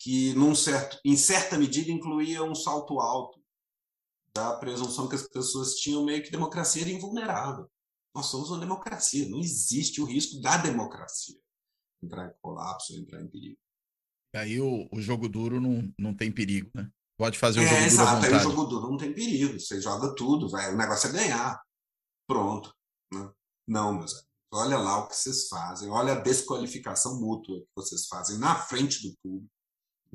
que 0.00 0.32
num 0.34 0.54
certo, 0.54 0.98
em 1.04 1.16
certa 1.16 1.58
medida 1.58 1.90
incluía 1.90 2.42
um 2.42 2.54
salto 2.54 2.98
alto 2.98 3.42
da 4.34 4.56
presunção 4.56 5.08
que 5.08 5.14
as 5.14 5.28
pessoas 5.28 5.74
tinham 5.74 6.04
meio 6.04 6.22
que 6.22 6.30
democracia 6.30 6.82
era 6.82 6.90
invulnerável. 6.90 7.70
Nós 8.14 8.26
somos 8.26 8.50
uma 8.50 8.60
democracia, 8.60 9.28
não 9.28 9.40
existe 9.40 10.00
o 10.00 10.04
risco 10.04 10.40
da 10.40 10.56
democracia 10.56 11.38
entrar 12.04 12.28
em 12.28 12.34
colapso, 12.40 12.96
entrar 12.96 13.22
em 13.22 13.28
perigo. 13.28 13.58
E 14.34 14.38
aí 14.38 14.60
o, 14.60 14.88
o 14.92 15.00
jogo 15.00 15.28
duro 15.28 15.60
não, 15.60 15.92
não 15.98 16.14
tem 16.14 16.30
perigo, 16.30 16.70
né? 16.74 16.90
Pode 17.16 17.38
fazer 17.38 17.60
o 17.60 17.62
é, 17.62 17.66
jogo 17.66 17.78
duro 17.78 17.86
exato. 17.86 18.26
Aí 18.26 18.34
o 18.34 18.40
jogo 18.40 18.64
duro 18.64 18.90
não 18.90 18.96
tem 18.96 19.14
perigo, 19.14 19.58
você 19.58 19.80
joga 19.80 20.14
tudo, 20.14 20.48
vai, 20.48 20.72
o 20.72 20.76
negócio 20.76 21.08
é 21.08 21.12
ganhar. 21.12 21.62
Pronto. 22.26 22.74
Né? 23.12 23.30
Não, 23.68 23.92
meus 23.92 24.12
amigos. 24.12 24.34
Olha 24.52 24.78
lá 24.78 24.98
o 24.98 25.08
que 25.08 25.16
vocês 25.16 25.48
fazem, 25.48 25.90
olha 25.90 26.12
a 26.12 26.20
desqualificação 26.20 27.20
mútua 27.20 27.60
que 27.60 27.68
vocês 27.74 28.06
fazem 28.06 28.38
na 28.38 28.54
frente 28.54 29.02
do 29.02 29.16
público, 29.20 29.50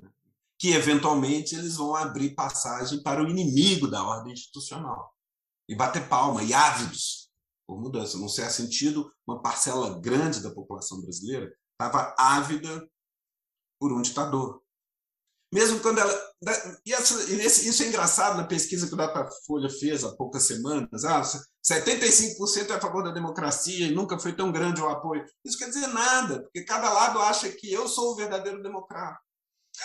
né? 0.01 0.09
que 0.57 0.71
eventualmente 0.71 1.55
eles 1.55 1.75
vão 1.75 1.93
abrir 1.93 2.35
passagem 2.35 3.03
para 3.03 3.21
o 3.21 3.29
inimigo 3.29 3.85
da 3.85 4.01
ordem 4.01 4.31
institucional 4.31 5.13
e 5.67 5.75
bater 5.75 6.07
palma, 6.07 6.41
e 6.41 6.53
ávidos 6.53 7.29
por 7.67 7.79
mudança. 7.79 8.17
Não 8.17 8.29
sei 8.29 8.49
sentido, 8.49 9.13
uma 9.27 9.41
parcela 9.41 9.99
grande 9.99 10.41
da 10.41 10.49
população 10.49 11.01
brasileira 11.01 11.53
estava 11.73 12.15
ávida 12.17 12.89
por 13.79 13.93
um 13.93 14.01
ditador. 14.01 14.63
Mesmo 15.51 15.79
quando 15.79 15.99
ela. 15.99 16.29
E, 16.85 16.93
essa, 16.93 17.31
e 17.31 17.45
isso 17.45 17.83
é 17.83 17.87
engraçado 17.87 18.37
na 18.37 18.43
pesquisa 18.43 18.87
que 18.87 18.93
o 18.93 18.97
Datafolha 18.97 19.69
fez 19.69 20.03
há 20.03 20.15
poucas 20.15 20.43
semanas. 20.43 21.03
Ah, 21.03 21.21
75% 21.21 22.69
é 22.69 22.73
a 22.73 22.81
favor 22.81 23.03
da 23.03 23.11
democracia 23.11 23.87
e 23.87 23.91
nunca 23.91 24.19
foi 24.19 24.33
tão 24.33 24.51
grande 24.51 24.79
o 24.79 24.87
apoio. 24.87 25.25
Isso 25.43 25.57
quer 25.57 25.69
dizer 25.69 25.87
nada, 25.87 26.43
porque 26.43 26.63
cada 26.63 26.91
lado 26.93 27.19
acha 27.19 27.49
que 27.49 27.71
eu 27.71 27.87
sou 27.87 28.13
o 28.13 28.15
verdadeiro 28.15 28.61
democrata. 28.61 29.19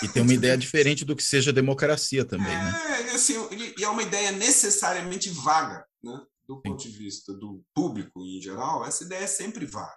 E 0.03 0.09
tem 0.09 0.23
uma 0.23 0.35
ideia 0.35 0.57
diferente 0.57 1.05
do 1.05 1.17
que 1.17 1.23
seja 1.23 1.53
democracia 1.53 2.25
também, 2.25 2.53
é, 2.53 2.59
né? 2.59 3.11
Assim, 3.15 3.35
e 3.79 3.85
é 3.85 3.89
uma 3.89 4.03
ideia 4.03 4.33
necessariamente 4.33 5.31
vaga, 5.31 5.87
né? 6.03 6.21
Do 6.47 6.61
ponto 6.61 6.83
Sim. 6.83 6.91
de 6.91 6.99
vista 6.99 7.33
do 7.33 7.63
público 7.75 8.23
em 8.23 8.41
geral, 8.41 8.85
essa 8.85 9.05
ideia 9.05 9.25
é 9.25 9.29
sempre 9.29 9.65
vaga, 9.65 9.97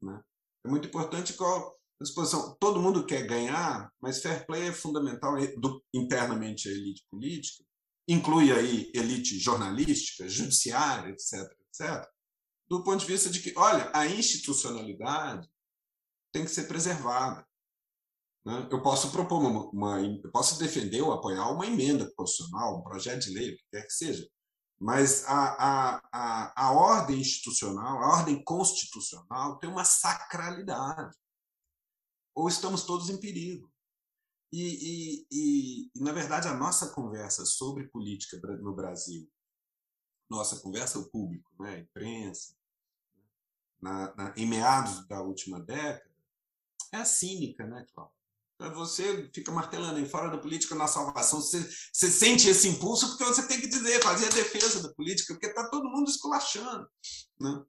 né? 0.00 0.20
É 0.64 0.68
muito 0.68 0.86
importante 0.86 1.32
qual 1.32 1.76
disposição. 2.02 2.56
Todo 2.60 2.80
mundo 2.80 3.06
quer 3.06 3.26
ganhar, 3.26 3.90
mas 4.00 4.20
fair 4.20 4.46
play 4.46 4.68
é 4.68 4.72
fundamental 4.72 5.34
do, 5.58 5.82
internamente 5.94 6.68
a 6.68 6.72
elite 6.72 7.04
política, 7.10 7.64
inclui 8.08 8.52
aí 8.52 8.90
elite 8.94 9.38
jornalística, 9.38 10.28
judiciária, 10.28 11.10
etc, 11.10 11.50
etc, 11.68 12.08
do 12.68 12.82
ponto 12.82 13.00
de 13.00 13.06
vista 13.06 13.30
de 13.30 13.40
que, 13.40 13.52
olha, 13.56 13.90
a 13.94 14.06
institucionalidade 14.06 15.48
tem 16.32 16.44
que 16.44 16.50
ser 16.50 16.64
preservada. 16.64 17.46
Né? 18.44 18.68
Eu 18.70 18.82
posso 18.82 19.10
propor 19.12 19.40
uma, 19.40 19.70
uma, 19.70 20.00
eu 20.00 20.30
posso 20.30 20.58
defender 20.58 21.00
ou 21.00 21.12
apoiar 21.12 21.50
uma 21.50 21.66
emenda 21.66 22.10
constitucional, 22.16 22.78
um 22.78 22.82
projeto 22.82 23.24
de 23.24 23.34
lei, 23.34 23.50
o 23.52 23.56
que 23.56 23.64
quer 23.70 23.86
que 23.86 23.92
seja, 23.92 24.26
mas 24.80 25.24
a, 25.26 25.54
a, 25.58 26.02
a, 26.12 26.66
a 26.66 26.72
ordem 26.72 27.20
institucional, 27.20 28.02
a 28.02 28.18
ordem 28.18 28.42
constitucional 28.42 29.58
tem 29.58 29.70
uma 29.70 29.84
sacralidade. 29.84 31.14
Ou 32.34 32.48
estamos 32.48 32.84
todos 32.84 33.10
em 33.10 33.18
perigo. 33.18 33.70
E, 34.52 35.26
e, 35.30 35.90
e, 35.94 36.00
na 36.02 36.12
verdade, 36.12 36.46
a 36.46 36.54
nossa 36.54 36.88
conversa 36.90 37.46
sobre 37.46 37.88
política 37.88 38.38
no 38.58 38.74
Brasil, 38.74 39.26
nossa 40.28 40.60
conversa 40.60 40.98
o 40.98 41.10
público, 41.10 41.50
né, 41.58 41.74
a 41.74 41.78
imprensa, 41.78 42.54
na, 43.80 44.14
na, 44.14 44.34
em 44.36 44.46
meados 44.46 45.06
da 45.08 45.22
última 45.22 45.58
década, 45.58 46.10
é 46.92 47.04
cínica, 47.04 47.66
né, 47.66 47.86
Cláudio? 47.94 48.14
Você 48.74 49.28
fica 49.34 49.50
martelando 49.50 49.98
em 49.98 50.08
fora 50.08 50.30
da 50.30 50.38
política 50.38 50.74
na 50.76 50.86
salvação. 50.86 51.40
Você, 51.40 51.68
você 51.92 52.08
sente 52.08 52.48
esse 52.48 52.68
impulso 52.68 53.08
porque 53.08 53.24
você 53.24 53.48
tem 53.48 53.60
que 53.60 53.66
dizer, 53.66 54.00
fazer 54.00 54.26
a 54.26 54.30
defesa 54.30 54.82
da 54.82 54.94
política, 54.94 55.34
porque 55.34 55.46
está 55.46 55.68
todo 55.68 55.90
mundo 55.90 56.08
esculachando. 56.08 56.88
Né? 57.40 57.64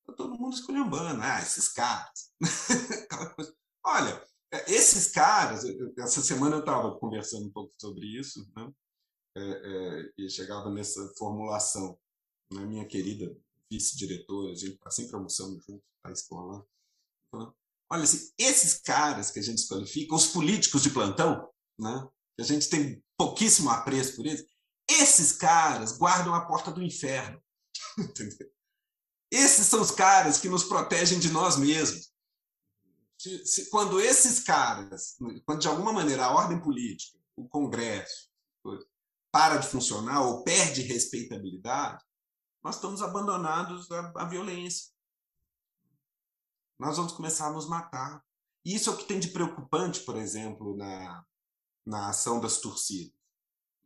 Está 0.00 0.14
todo 0.16 0.36
mundo 0.36 0.54
esculhambando. 0.54 1.22
Ah, 1.22 1.40
esses 1.40 1.68
caras. 1.68 2.32
Olha, 3.84 4.24
é, 4.52 4.72
esses 4.72 5.08
caras, 5.08 5.64
essa 5.98 6.22
semana 6.22 6.56
eu 6.56 6.60
estava 6.60 6.98
conversando 6.98 7.46
um 7.46 7.52
pouco 7.52 7.72
sobre 7.80 8.06
isso, 8.06 8.48
né? 8.54 8.72
É, 9.34 9.40
é, 9.40 10.12
e 10.18 10.28
chegava 10.28 10.70
nessa 10.70 11.00
formulação. 11.16 11.98
Né? 12.52 12.64
Minha 12.66 12.86
querida 12.86 13.34
vice-diretora, 13.70 14.52
a 14.52 14.54
gente 14.54 14.74
está 14.74 14.90
sempre 14.90 15.16
almoçando 15.16 15.58
junto, 15.60 15.82
está 15.96 16.12
escola. 16.12 16.66
Olha, 17.90 18.04
assim, 18.04 18.30
esses 18.38 18.74
caras 18.74 19.30
que 19.30 19.38
a 19.38 19.42
gente 19.42 19.56
desqualifica, 19.56 20.14
os 20.14 20.26
políticos 20.26 20.82
de 20.82 20.90
plantão, 20.90 21.48
né, 21.78 22.08
que 22.36 22.42
a 22.42 22.44
gente 22.44 22.68
tem 22.68 23.02
pouquíssimo 23.18 23.70
apreço 23.70 24.16
por 24.16 24.26
eles, 24.26 24.46
esses 24.90 25.32
caras 25.32 25.96
guardam 25.96 26.34
a 26.34 26.44
porta 26.46 26.70
do 26.70 26.82
inferno. 26.82 27.42
Entendeu? 27.98 28.50
Esses 29.30 29.66
são 29.66 29.80
os 29.80 29.90
caras 29.90 30.38
que 30.38 30.48
nos 30.48 30.64
protegem 30.64 31.18
de 31.18 31.30
nós 31.30 31.56
mesmos. 31.56 32.11
Se, 33.22 33.46
se, 33.46 33.70
quando 33.70 34.00
esses 34.00 34.40
caras, 34.40 35.16
quando 35.44 35.60
de 35.60 35.68
alguma 35.68 35.92
maneira 35.92 36.24
a 36.24 36.34
ordem 36.34 36.60
política, 36.60 37.18
o 37.36 37.46
Congresso, 37.48 38.30
para 39.30 39.58
de 39.58 39.68
funcionar 39.68 40.22
ou 40.22 40.42
perde 40.42 40.82
respeitabilidade, 40.82 42.04
nós 42.62 42.76
estamos 42.76 43.02
abandonados 43.02 43.90
à, 43.90 44.12
à 44.16 44.24
violência 44.24 44.92
nós 46.82 46.96
vamos 46.96 47.12
começar 47.12 47.46
a 47.46 47.52
nos 47.52 47.68
matar. 47.68 48.20
E 48.64 48.74
isso 48.74 48.90
é 48.90 48.92
o 48.92 48.96
que 48.96 49.04
tem 49.04 49.20
de 49.20 49.28
preocupante, 49.28 50.00
por 50.00 50.16
exemplo, 50.16 50.76
na, 50.76 51.24
na 51.86 52.08
ação 52.08 52.40
das 52.40 52.58
torcidas. 52.58 53.14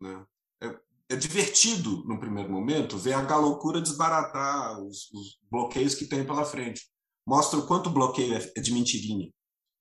Né? 0.00 0.26
É, 0.62 0.80
é 1.10 1.16
divertido, 1.16 2.04
no 2.06 2.18
primeiro 2.18 2.50
momento, 2.50 2.96
ver 2.96 3.12
a 3.12 3.22
galocura 3.22 3.82
desbaratar 3.82 4.80
os, 4.80 5.10
os, 5.12 5.38
bloqueios 5.50 5.94
que 5.94 6.06
tem 6.06 6.26
pela 6.26 6.44
frente. 6.44 6.90
Mostra 7.26 7.58
o 7.58 7.66
quanto 7.66 7.88
o 7.88 7.92
bloqueio 7.92 8.34
é, 8.34 8.52
é 8.56 8.60
de 8.60 8.72
mentirinha. 8.72 9.30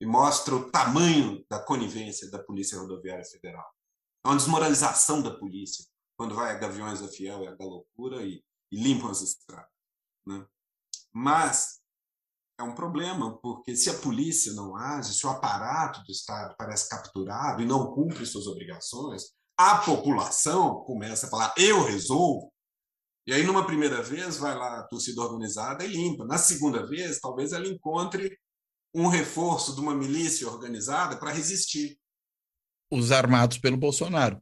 E 0.01 0.05
mostra 0.05 0.55
o 0.55 0.69
tamanho 0.71 1.45
da 1.49 1.63
conivência 1.63 2.29
da 2.29 2.43
Polícia 2.43 2.77
Rodoviária 2.77 3.23
Federal. 3.23 3.65
É 4.25 4.27
uma 4.27 4.35
desmoralização 4.35 5.21
da 5.21 5.31
polícia, 5.31 5.85
quando 6.17 6.35
vai 6.35 6.51
a 6.51 6.57
Gaviões 6.57 6.99
da 6.99 7.07
Fiel 7.07 7.43
e 7.43 7.47
a 7.47 7.55
galocura 7.55 8.23
e, 8.23 8.43
e 8.71 8.81
limpam 8.81 9.09
as 9.09 9.21
estradas. 9.21 9.69
Né? 10.25 10.45
Mas 11.13 11.79
é 12.57 12.63
um 12.63 12.73
problema, 12.73 13.37
porque 13.39 13.75
se 13.75 13.89
a 13.89 13.99
polícia 13.99 14.53
não 14.53 14.75
age, 14.75 15.13
se 15.13 15.25
o 15.25 15.29
aparato 15.29 16.01
do 16.03 16.11
Estado 16.11 16.55
parece 16.57 16.89
capturado 16.89 17.61
e 17.61 17.65
não 17.65 17.93
cumpre 17.93 18.25
suas 18.25 18.47
obrigações, 18.47 19.33
a 19.57 19.77
população 19.77 20.83
começa 20.83 21.27
a 21.27 21.29
falar: 21.29 21.53
eu 21.57 21.83
resolvo. 21.83 22.51
E 23.27 23.33
aí, 23.33 23.43
numa 23.43 23.65
primeira 23.65 24.01
vez, 24.01 24.37
vai 24.37 24.55
lá 24.55 24.79
a 24.79 24.83
torcida 24.83 25.21
organizada 25.21 25.83
e 25.83 25.87
limpa. 25.87 26.25
Na 26.25 26.37
segunda 26.37 26.85
vez, 26.85 27.19
talvez 27.19 27.53
ela 27.53 27.67
encontre 27.67 28.37
um 28.93 29.07
reforço 29.07 29.73
de 29.73 29.81
uma 29.81 29.95
milícia 29.95 30.47
organizada 30.47 31.17
para 31.17 31.31
resistir. 31.31 31.99
Os 32.91 33.11
armados 33.11 33.57
pelo 33.57 33.77
Bolsonaro. 33.77 34.41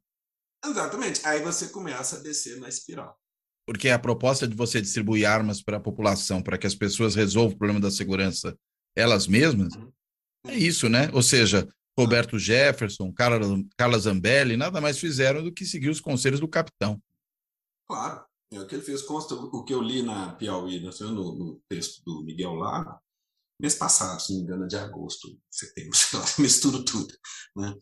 Exatamente. 0.63 1.26
Aí 1.26 1.41
você 1.41 1.69
começa 1.69 2.17
a 2.17 2.19
descer 2.19 2.60
na 2.60 2.67
espiral 2.67 3.17
porque 3.65 3.89
a 3.89 4.00
proposta 4.00 4.48
de 4.48 4.56
você 4.56 4.82
distribuir 4.82 5.28
armas 5.28 5.62
para 5.62 5.78
a 5.78 5.80
população, 5.80 6.41
para 6.41 6.58
que 6.58 6.67
as 6.67 6.76
pessoas 6.76 7.15
resolvam 7.15 7.54
o 7.54 7.58
problema 7.58 7.80
da 7.80 7.91
segurança 7.91 8.58
elas 8.96 9.26
mesmas, 9.26 9.74
uhum. 9.74 9.91
é 10.48 10.56
isso, 10.56 10.88
né? 10.88 11.10
Ou 11.13 11.24
seja, 11.24 11.67
Roberto 11.98 12.38
Jefferson, 12.38 13.12
Carla, 13.12 13.39
Carla 13.76 13.98
Zambelli, 13.98 14.56
nada 14.56 14.80
mais 14.80 15.00
fizeram 15.00 15.43
do 15.43 15.52
que 15.52 15.65
seguir 15.65 15.89
os 15.89 16.00
conselhos 16.00 16.39
do 16.39 16.48
capitão. 16.48 17.02
Claro, 17.88 18.24
é 18.55 18.61
o 18.61 18.67
que 18.67 18.75
ele 18.75 18.83
fez, 18.83 19.01
consta 19.01 19.35
o 19.35 19.63
que 19.63 19.73
eu 19.73 19.81
li 19.81 20.01
na 20.01 20.35
Piauí, 20.35 20.79
no, 20.79 21.35
no 21.35 21.61
texto 21.69 22.03
do 22.03 22.23
Miguel 22.23 22.53
Lago, 22.53 22.99
mês 23.59 23.75
passado, 23.75 24.21
se 24.21 24.33
não 24.33 24.39
me 24.39 24.45
engano, 24.45 24.67
de 24.67 24.75
agosto, 24.75 25.39
setembro, 25.49 25.95
sei 25.97 26.19
lá, 26.19 26.25
misturo 26.39 26.83
tudo, 26.83 27.13
né? 27.55 27.75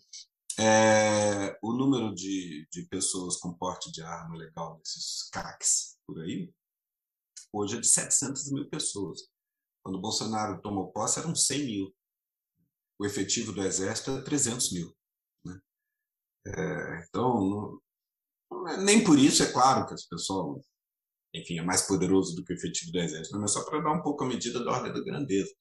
É, 0.59 1.57
o 1.61 1.73
número 1.73 2.13
de, 2.13 2.67
de 2.71 2.83
pessoas 2.87 3.37
com 3.37 3.53
porte 3.53 3.91
de 3.91 4.01
arma 4.01 4.35
legal 4.35 4.77
nesses 4.77 5.29
CACs 5.29 5.97
por 6.05 6.19
aí, 6.19 6.53
hoje 7.53 7.77
é 7.77 7.79
de 7.79 7.87
700 7.87 8.51
mil 8.51 8.69
pessoas. 8.69 9.21
Quando 9.83 9.95
o 9.95 10.01
Bolsonaro 10.01 10.61
tomou 10.61 10.91
posse, 10.91 11.19
eram 11.19 11.35
100 11.35 11.65
mil. 11.65 11.95
O 12.99 13.05
efetivo 13.05 13.51
do 13.51 13.63
Exército 13.63 14.11
é 14.11 14.21
300 14.21 14.71
mil. 14.73 14.95
Né? 15.43 15.59
É, 16.45 17.05
então, 17.07 17.81
é, 17.83 17.90
nem 18.83 19.03
por 19.03 19.17
isso 19.17 19.43
é 19.43 19.51
claro 19.51 19.87
que 19.87 19.93
as 19.93 20.05
pessoas, 20.05 20.63
enfim, 21.33 21.59
é 21.59 21.61
mais 21.61 21.83
poderoso 21.83 22.35
do 22.35 22.43
que 22.43 22.53
o 22.53 22.55
efetivo 22.55 22.91
do 22.91 22.99
Exército, 22.99 23.39
mas 23.39 23.51
só 23.51 23.63
para 23.63 23.81
dar 23.81 23.93
um 23.93 24.01
pouco 24.01 24.23
a 24.23 24.27
medida 24.27 24.63
da 24.63 24.71
ordem 24.71 24.93
da 24.93 25.03
grandeza 25.03 25.51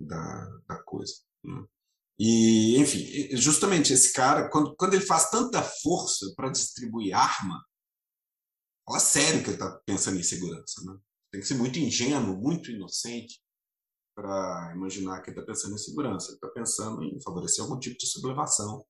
da, 0.00 0.60
da 0.68 0.82
coisa. 0.82 1.14
Né? 1.44 1.64
E, 2.18 2.78
enfim, 2.78 3.36
justamente 3.36 3.92
esse 3.92 4.12
cara, 4.12 4.48
quando, 4.48 4.74
quando 4.76 4.94
ele 4.94 5.04
faz 5.04 5.30
tanta 5.30 5.62
força 5.62 6.32
para 6.36 6.50
distribuir 6.50 7.14
arma, 7.14 7.64
fala 8.86 9.00
sério 9.00 9.42
que 9.42 9.50
ele 9.50 9.56
está 9.56 9.80
pensando 9.86 10.18
em 10.18 10.22
segurança. 10.22 10.82
Né? 10.84 10.98
tem 11.34 11.40
que 11.40 11.48
ser 11.48 11.56
muito 11.56 11.80
ingênuo, 11.80 12.36
muito 12.36 12.70
inocente 12.70 13.42
para 14.16 14.72
imaginar 14.76 15.20
que 15.20 15.30
ele 15.30 15.40
está 15.40 15.52
pensando 15.52 15.74
em 15.74 15.78
segurança. 15.78 16.28
Ele 16.28 16.36
está 16.36 16.48
pensando 16.48 17.02
em 17.02 17.20
favorecer 17.20 17.64
algum 17.64 17.76
tipo 17.76 17.98
de 17.98 18.06
sublevação. 18.06 18.86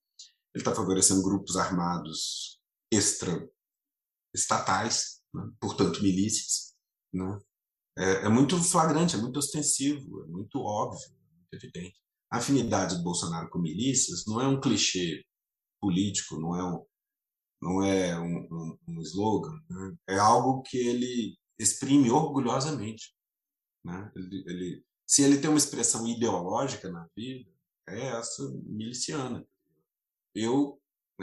Ele 0.53 0.61
está 0.61 0.73
favorecendo 0.73 1.23
grupos 1.23 1.57
armados 1.57 2.54
extra-estatais, 2.95 5.21
né? 5.33 5.43
portanto, 5.59 6.01
milícias. 6.01 6.73
Né? 7.13 7.37
É, 7.97 8.25
é, 8.25 8.29
muito 8.29 8.57
flagrante, 8.63 9.15
é 9.15 9.19
muito 9.19 9.37
ostensivo, 9.37 10.23
é 10.23 10.27
muito 10.27 10.59
óbvio, 10.59 11.05
é 11.05 11.09
muito 11.37 11.53
evidente. 11.53 12.01
A 12.29 12.37
afinidade 12.37 12.97
do 12.97 13.03
Bolsonaro 13.03 13.49
com 13.49 13.59
milícias 13.59 14.25
não 14.25 14.41
é 14.41 14.47
um 14.47 14.59
clichê 14.59 15.23
político, 15.79 16.39
não 16.39 16.55
é 16.55 16.63
um, 16.63 16.83
não 17.61 17.83
é 17.83 18.19
um, 18.19 18.47
um, 18.51 18.77
um 18.89 18.99
slogan, 19.01 19.57
né? 19.69 19.95
é 20.09 20.17
algo 20.17 20.63
que 20.63 20.77
ele 20.77 21.37
exprime 21.57 22.11
orgulhosamente. 22.11 23.15
Né? 23.83 24.11
Ele, 24.15 24.43
ele, 24.47 24.83
se 25.07 25.23
ele 25.23 25.37
tem 25.37 25.49
uma 25.49 25.59
expressão 25.59 26.05
ideológica 26.07 26.91
na 26.91 27.07
vida, 27.15 27.49
é 27.87 28.07
essa 28.07 28.43
miliciana. 28.63 29.45
Eu 30.33 30.81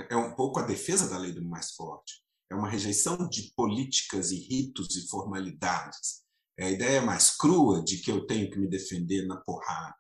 é 0.09 0.17
um 0.17 0.35
pouco 0.35 0.59
a 0.59 0.67
defesa 0.67 1.09
da 1.09 1.19
lei 1.19 1.33
do 1.33 1.45
mais 1.45 1.73
forte. 1.73 2.23
É 2.51 2.55
uma 2.55 2.69
rejeição 2.69 3.29
de 3.29 3.53
políticas 3.57 4.31
e 4.31 4.37
ritos 4.37 4.97
e 4.97 5.09
formalidades. 5.09 6.23
É 6.59 6.67
a 6.67 6.71
ideia 6.71 7.03
mais 7.03 7.35
crua 7.35 7.83
de 7.83 7.99
que 7.99 8.11
eu 8.11 8.27
tenho 8.27 8.51
que 8.51 8.59
me 8.59 8.69
defender 8.69 9.27
na 9.27 9.37
porrada, 9.39 9.97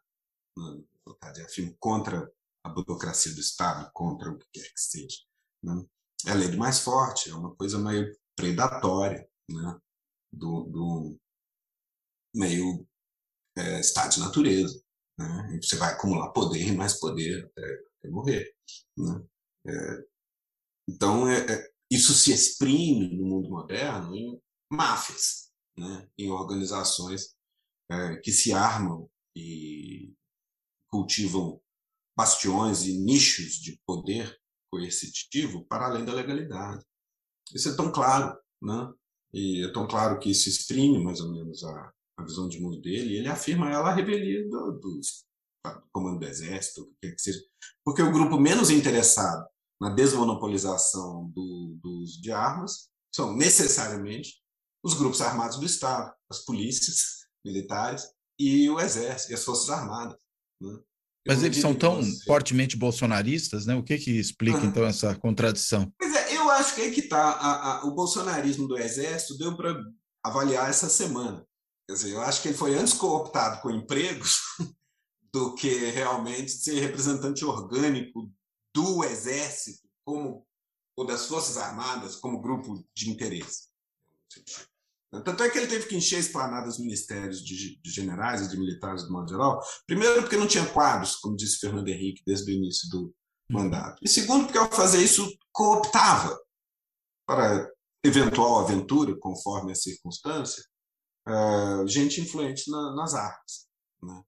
na, 0.57 1.44
afirmo, 1.44 1.74
contra 1.81 2.31
a 2.64 2.68
burocracia 2.68 3.33
do 3.35 3.40
Estado, 3.40 3.90
contra 3.92 4.31
o 4.31 4.38
que 4.38 4.46
quer 4.52 4.68
que 4.68 4.81
seja. 4.81 5.18
Né? 5.62 5.85
É 6.26 6.31
a 6.31 6.35
lei 6.35 6.48
do 6.48 6.59
mais 6.59 6.81
forte, 6.81 7.31
é 7.31 7.35
uma 7.35 7.55
coisa 7.57 7.78
meio 7.78 8.14
predatória, 8.37 9.28
né? 9.50 9.78
do, 10.33 10.64
do 10.64 11.18
meio 12.35 12.87
é, 13.57 13.81
estado 13.81 14.12
de 14.12 14.20
natureza. 14.20 14.83
Né? 15.18 15.59
Você 15.62 15.76
vai 15.76 15.92
acumular 15.92 16.33
poder 16.33 16.66
e 16.66 16.76
mais 16.76 16.98
poder 16.98 17.46
até, 17.46 17.64
até 17.98 18.09
morrer. 18.11 18.55
Né? 18.96 19.26
É, 19.66 20.05
então, 20.88 21.29
é, 21.29 21.70
isso 21.90 22.12
se 22.12 22.33
exprime 22.33 23.16
no 23.16 23.25
mundo 23.27 23.51
moderno 23.51 24.14
em 24.14 24.40
máfias, 24.70 25.51
né? 25.77 26.09
em 26.18 26.31
organizações 26.31 27.35
é, 27.90 28.16
que 28.16 28.33
se 28.33 28.53
armam 28.53 29.09
e 29.37 30.14
cultivam 30.90 31.61
bastiões 32.16 32.83
e 32.83 32.98
nichos 32.98 33.55
de 33.55 33.81
poder 33.87 34.38
coercitivo 34.70 35.64
para 35.66 35.87
além 35.87 36.05
da 36.05 36.12
legalidade. 36.12 36.85
Isso 37.55 37.68
é 37.68 37.77
tão 37.77 37.92
claro, 37.92 38.38
né? 38.61 38.92
E 39.33 39.64
é 39.64 39.72
tão 39.72 39.87
claro 39.87 40.18
que 40.18 40.31
isso 40.31 40.48
exprime 40.48 41.03
mais 41.03 41.20
ou 41.20 41.33
menos 41.33 41.64
a, 41.64 41.92
a 42.18 42.22
visão 42.22 42.48
de 42.48 42.61
mundo 42.61 42.81
dele, 42.81 43.16
ele 43.16 43.29
afirma 43.29 43.70
ela 43.70 43.90
a 43.90 43.94
revelia 43.94 44.46
do, 44.48 44.72
do, 44.72 44.81
do 44.81 45.01
comando 45.92 46.20
do 46.20 46.27
exército, 46.27 46.83
o 46.83 46.87
que 46.87 46.94
quer 47.03 47.14
que 47.14 47.22
seja. 47.22 47.40
Porque 47.85 48.03
o 48.03 48.12
grupo 48.12 48.38
menos 48.38 48.70
interessado 48.70 49.46
na 49.81 49.90
desmonopolização 49.90 51.31
do, 51.35 51.79
do 51.83 51.90
uso 52.03 52.20
de 52.20 52.33
armas 52.33 52.88
são 53.14 53.37
necessariamente 53.37 54.40
os 54.85 54.94
grupos 54.94 55.20
armados 55.20 55.59
do 55.59 55.66
Estado, 55.66 56.12
as 56.31 56.44
polícias 56.44 57.27
militares 57.44 58.05
e 58.38 58.68
o 58.70 58.81
exército 58.81 59.33
e 59.33 59.35
as 59.35 59.44
forças 59.44 59.70
armadas. 59.70 60.16
Né? 60.61 60.79
Mas 61.27 61.42
eles 61.42 61.59
são 61.59 61.75
tão 61.75 62.03
você... 62.03 62.25
fortemente 62.25 62.77
bolsonaristas, 62.77 63.66
né? 63.66 63.77
O 63.77 63.83
que 63.83 63.96
que 63.96 64.11
explica 64.11 64.59
uhum. 64.59 64.66
então 64.66 64.85
essa 64.85 65.14
contradição? 65.14 65.92
Pois 65.96 66.14
é, 66.14 66.37
eu 66.37 66.51
acho 66.51 66.75
que 66.75 66.81
aí 66.81 66.90
que 66.92 67.01
está 67.01 67.83
o 67.85 67.92
bolsonarismo 67.92 68.66
do 68.66 68.77
exército 68.77 69.38
deu 69.38 69.57
para 69.57 69.81
avaliar 70.25 70.68
essa 70.68 70.88
semana. 70.88 71.46
Quer 71.88 71.94
dizer, 71.94 72.12
eu 72.12 72.22
acho 72.22 72.42
que 72.42 72.48
ele 72.48 72.57
foi 72.57 72.75
antes 72.75 72.94
cooptado 72.94 73.61
com 73.61 73.70
empregos 73.70 74.40
do 75.32 75.54
que 75.54 75.68
realmente 75.90 76.50
ser 76.50 76.80
representante 76.80 77.44
orgânico 77.44 78.30
do 78.74 79.04
Exército 79.04 79.88
como 80.04 80.46
ou 80.96 81.06
das 81.06 81.26
Forças 81.26 81.56
Armadas 81.56 82.16
como 82.16 82.40
grupo 82.40 82.84
de 82.94 83.10
interesse. 83.10 83.68
Tanto 85.24 85.42
é 85.42 85.50
que 85.50 85.58
ele 85.58 85.66
teve 85.66 85.86
que 85.86 85.96
encher 85.96 86.18
esplanadas 86.18 86.78
ministérios 86.78 87.44
de, 87.44 87.78
de, 87.80 87.90
generais 87.90 88.42
e 88.42 88.48
de 88.48 88.58
militares, 88.58 89.02
do 89.02 89.12
modo 89.12 89.28
geral. 89.28 89.60
Primeiro, 89.86 90.22
porque 90.22 90.38
não 90.38 90.46
tinha 90.46 90.66
quadros, 90.66 91.16
como 91.16 91.36
disse 91.36 91.58
Fernando 91.58 91.88
Henrique 91.88 92.22
desde 92.26 92.50
o 92.50 92.54
início 92.54 92.88
do 92.88 93.00
uhum. 93.02 93.12
mandato. 93.50 93.98
E 94.02 94.08
segundo, 94.08 94.44
porque 94.44 94.58
ao 94.58 94.70
fazer 94.70 95.02
isso, 95.02 95.30
cooptava 95.52 96.38
para 97.26 97.70
eventual 98.02 98.60
aventura, 98.60 99.14
conforme 99.18 99.72
a 99.72 99.76
circunstância, 99.76 100.64
uh, 101.28 101.86
gente 101.86 102.20
influente 102.20 102.70
na, 102.70 102.94
nas 102.94 103.14
artes. 103.14 103.66
Né? 104.02 104.22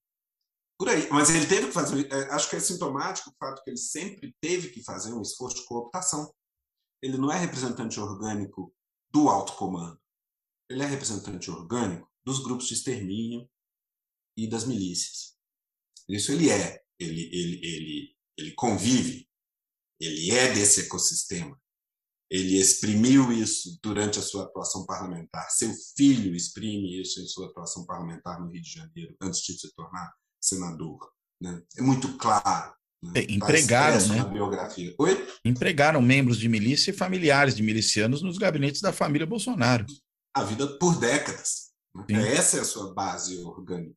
Por 0.84 0.92
aí. 0.92 1.08
Mas 1.10 1.30
ele 1.30 1.46
teve 1.46 1.68
que 1.68 1.72
fazer. 1.72 2.12
É, 2.12 2.30
acho 2.30 2.50
que 2.50 2.56
é 2.56 2.60
sintomático 2.60 3.30
o 3.30 3.34
fato 3.38 3.62
que 3.62 3.70
ele 3.70 3.78
sempre 3.78 4.36
teve 4.40 4.68
que 4.68 4.82
fazer 4.82 5.12
um 5.14 5.22
esforço 5.22 5.56
de 5.56 5.66
cooptação. 5.66 6.32
Ele 7.02 7.16
não 7.16 7.32
é 7.32 7.38
representante 7.38 7.98
orgânico 7.98 8.74
do 9.10 9.28
alto 9.28 9.54
comando. 9.54 9.98
Ele 10.68 10.82
é 10.82 10.86
representante 10.86 11.50
orgânico 11.50 12.10
dos 12.24 12.42
grupos 12.42 12.66
de 12.66 12.74
extermínio 12.74 13.48
e 14.36 14.48
das 14.48 14.64
milícias. 14.64 15.36
Isso 16.08 16.32
ele 16.32 16.50
é. 16.50 16.82
Ele, 16.98 17.22
ele, 17.32 17.60
ele, 17.64 18.16
ele 18.38 18.52
convive. 18.54 19.28
Ele 20.00 20.30
é 20.32 20.52
desse 20.52 20.82
ecossistema 20.82 21.58
ele 22.30 22.58
exprimiu 22.58 23.30
isso 23.32 23.78
durante 23.80 24.18
a 24.18 24.22
sua 24.22 24.42
atuação 24.42 24.84
parlamentar. 24.84 25.48
Seu 25.50 25.72
filho 25.96 26.34
exprime 26.34 27.00
isso 27.00 27.20
em 27.20 27.26
sua 27.28 27.46
atuação 27.46 27.86
parlamentar 27.86 28.40
no 28.40 28.50
Rio 28.50 28.60
de 28.60 28.70
Janeiro, 28.72 29.16
antes 29.20 29.40
de 29.40 29.52
se 29.56 29.72
tornar 29.74 30.12
senador. 30.46 30.98
Né? 31.40 31.62
É 31.76 31.82
muito 31.82 32.16
claro. 32.16 32.74
Né? 33.02 33.12
É, 33.16 33.32
empregaram, 33.32 34.06
né? 34.08 34.24
biografia. 34.24 34.94
Oi? 34.98 35.28
Empregaram 35.44 36.00
membros 36.00 36.38
de 36.38 36.48
milícia 36.48 36.90
e 36.90 36.94
familiares 36.94 37.54
de 37.54 37.62
milicianos 37.62 38.22
nos 38.22 38.38
gabinetes 38.38 38.80
da 38.80 38.92
família 38.92 39.26
Bolsonaro. 39.26 39.86
A 40.34 40.42
vida 40.42 40.66
por 40.78 40.98
décadas. 40.98 41.72
Né? 42.08 42.34
Essa 42.34 42.58
é 42.58 42.60
a 42.60 42.64
sua 42.64 42.92
base 42.92 43.42
orgânica. 43.42 43.96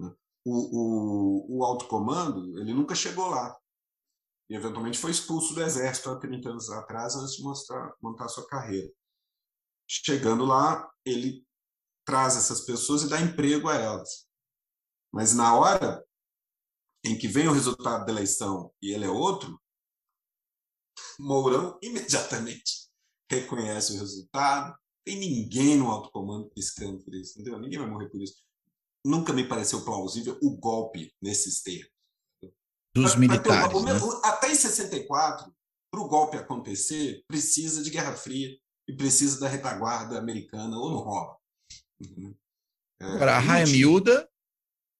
Né? 0.00 0.10
O, 0.44 1.56
o, 1.56 1.58
o 1.58 1.64
alto 1.64 1.86
comando, 1.86 2.58
ele 2.58 2.74
nunca 2.74 2.94
chegou 2.94 3.28
lá 3.28 3.56
e 4.50 4.54
eventualmente 4.54 4.98
foi 4.98 5.10
expulso 5.10 5.54
do 5.54 5.62
exército 5.62 6.10
há 6.10 6.18
30 6.18 6.50
anos 6.50 6.68
atrás, 6.70 7.14
antes 7.14 7.36
de 7.36 7.42
mostrar, 7.42 7.94
montar 8.02 8.28
sua 8.28 8.46
carreira. 8.46 8.90
Chegando 9.88 10.44
lá, 10.44 10.90
ele 11.06 11.46
traz 12.04 12.36
essas 12.36 12.60
pessoas 12.60 13.02
e 13.02 13.08
dá 13.08 13.20
emprego 13.20 13.68
a 13.68 13.76
elas. 13.76 14.26
Mas 15.12 15.34
na 15.34 15.54
hora 15.54 16.04
em 17.04 17.18
que 17.18 17.28
vem 17.28 17.48
o 17.48 17.52
resultado 17.52 18.06
da 18.06 18.12
eleição 18.12 18.72
e 18.80 18.92
ele 18.92 19.04
é 19.04 19.10
outro, 19.10 19.60
Mourão 21.18 21.78
imediatamente 21.82 22.88
reconhece 23.30 23.92
o 23.92 23.98
resultado. 23.98 24.76
Tem 25.04 25.18
ninguém 25.18 25.76
no 25.76 25.90
alto 25.90 26.10
comando 26.10 26.48
piscando 26.50 27.02
por 27.02 27.14
isso, 27.14 27.32
entendeu? 27.40 27.58
Ninguém 27.58 27.78
vai 27.78 27.90
morrer 27.90 28.08
por 28.08 28.22
isso. 28.22 28.42
Nunca 29.04 29.32
me 29.32 29.46
pareceu 29.46 29.84
plausível 29.84 30.38
o 30.40 30.56
golpe 30.56 31.12
nesses 31.20 31.60
termos 31.60 31.90
dos 32.94 33.16
militares. 33.16 33.82
Né? 33.82 33.92
Até 34.22 34.52
em 34.52 34.54
64, 34.54 35.52
para 35.90 36.00
o 36.00 36.08
golpe 36.08 36.36
acontecer, 36.36 37.24
precisa 37.26 37.82
de 37.82 37.90
Guerra 37.90 38.14
Fria 38.14 38.56
e 38.88 38.94
precisa 38.94 39.40
da 39.40 39.48
retaguarda 39.48 40.18
americana 40.18 40.76
ou 40.76 40.90
não 40.90 40.98
rola. 40.98 41.36
Uhum. 42.00 42.34
É, 43.00 43.04
Agora, 43.06 43.36
a 43.36 43.40
raia 43.40 43.66
miúda, 43.66 44.28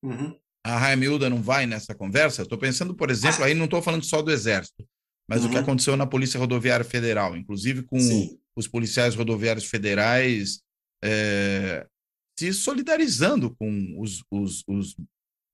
uhum. 0.03 0.37
a 0.65 0.77
raia 0.77 0.95
miúda 0.95 1.29
não 1.29 1.41
vai 1.41 1.65
nessa 1.65 1.95
conversa? 1.95 2.43
Estou 2.43 2.57
pensando, 2.57 2.95
por 2.95 3.09
exemplo, 3.09 3.43
ah. 3.43 3.47
aí 3.47 3.53
não 3.53 3.65
estou 3.65 3.81
falando 3.81 4.03
só 4.03 4.21
do 4.21 4.31
Exército, 4.31 4.87
mas 5.27 5.41
uhum. 5.41 5.47
o 5.47 5.49
que 5.49 5.55
uhum. 5.57 5.63
aconteceu 5.63 5.97
na 5.97 6.05
Polícia 6.05 6.39
Rodoviária 6.39 6.85
Federal, 6.85 7.35
inclusive 7.35 7.83
com 7.83 7.99
Sim. 7.99 8.37
os 8.55 8.67
policiais 8.67 9.15
rodoviários 9.15 9.65
federais 9.65 10.61
é, 11.03 11.85
se 12.37 12.53
solidarizando 12.53 13.55
com 13.55 13.99
os, 13.99 14.23
os, 14.31 14.63
os, 14.67 14.95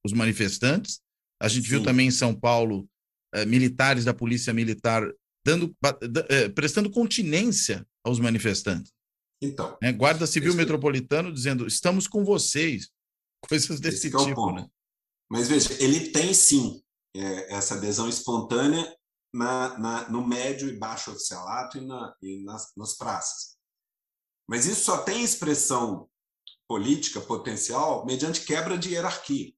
os 0.06 0.14
manifestantes 0.14 1.02
a 1.42 1.48
gente 1.48 1.64
Sim. 1.64 1.70
viu 1.70 1.84
também 1.84 2.08
em 2.08 2.12
São 2.12 2.36
Paulo 2.36 2.88
eh, 3.34 3.46
militares 3.46 4.04
da 4.04 4.14
polícia 4.14 4.54
militar 4.54 5.10
dando, 5.46 5.74
eh, 6.30 6.50
prestando 6.50 6.90
continência 6.90 7.86
aos 8.04 8.20
manifestantes. 8.20 8.92
Então. 9.42 9.78
Né? 9.82 9.94
Guarda 9.94 10.28
Civil 10.28 10.54
Metropolitano 10.54 11.32
dizendo: 11.32 11.66
estamos 11.66 12.08
com 12.08 12.26
vocês. 12.26 12.90
Coisas 13.48 13.80
desse 13.80 14.08
é 14.08 14.12
tipo. 14.12 14.50
É 14.50 14.54
né? 14.54 14.70
Mas 15.30 15.48
veja, 15.48 15.72
ele 15.82 16.12
tem 16.12 16.34
sim 16.34 16.84
é, 17.16 17.54
essa 17.54 17.76
adesão 17.76 18.10
espontânea 18.10 18.96
na, 19.34 19.78
na, 19.78 20.10
no 20.10 20.26
médio 20.26 20.68
e 20.68 20.78
baixo 20.78 21.12
oficialato 21.12 21.78
e, 21.78 21.86
na, 21.86 22.16
e 22.22 22.44
nas, 22.44 22.74
nas 22.76 22.96
praças. 22.98 23.58
Mas 24.48 24.66
isso 24.66 24.84
só 24.84 25.04
tem 25.04 25.24
expressão 25.24 26.10
política 26.68 27.22
potencial 27.22 28.06
mediante 28.06 28.46
quebra 28.46 28.78
de 28.78 28.90
hierarquia. 28.90 29.54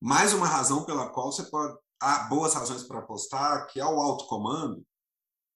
Mais 0.00 0.32
uma 0.32 0.46
razão 0.46 0.84
pela 0.84 1.08
qual 1.10 1.32
você 1.32 1.44
pode. 1.44 1.76
Há 2.00 2.24
boas 2.24 2.54
razões 2.54 2.82
para 2.82 2.98
apostar 2.98 3.66
que 3.68 3.80
ao 3.80 3.98
alto 3.98 4.26
comando, 4.26 4.84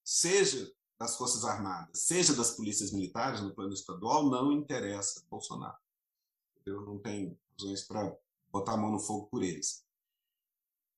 seja 0.04 0.72
das 0.98 1.16
Forças 1.16 1.44
Armadas, 1.44 2.06
seja 2.06 2.34
das 2.34 2.52
polícias 2.52 2.92
militares 2.92 3.40
no 3.40 3.54
plano 3.54 3.72
estadual, 3.72 4.28
não 4.28 4.50
interessa 4.50 5.24
Bolsonaro. 5.28 5.76
Eu 6.68 6.82
não 6.82 6.98
tenho 6.98 7.36
razões 7.52 7.86
para 7.86 8.16
botar 8.50 8.72
a 8.72 8.76
mão 8.76 8.92
no 8.92 9.00
fogo 9.00 9.28
por 9.30 9.42
eles. 9.42 9.82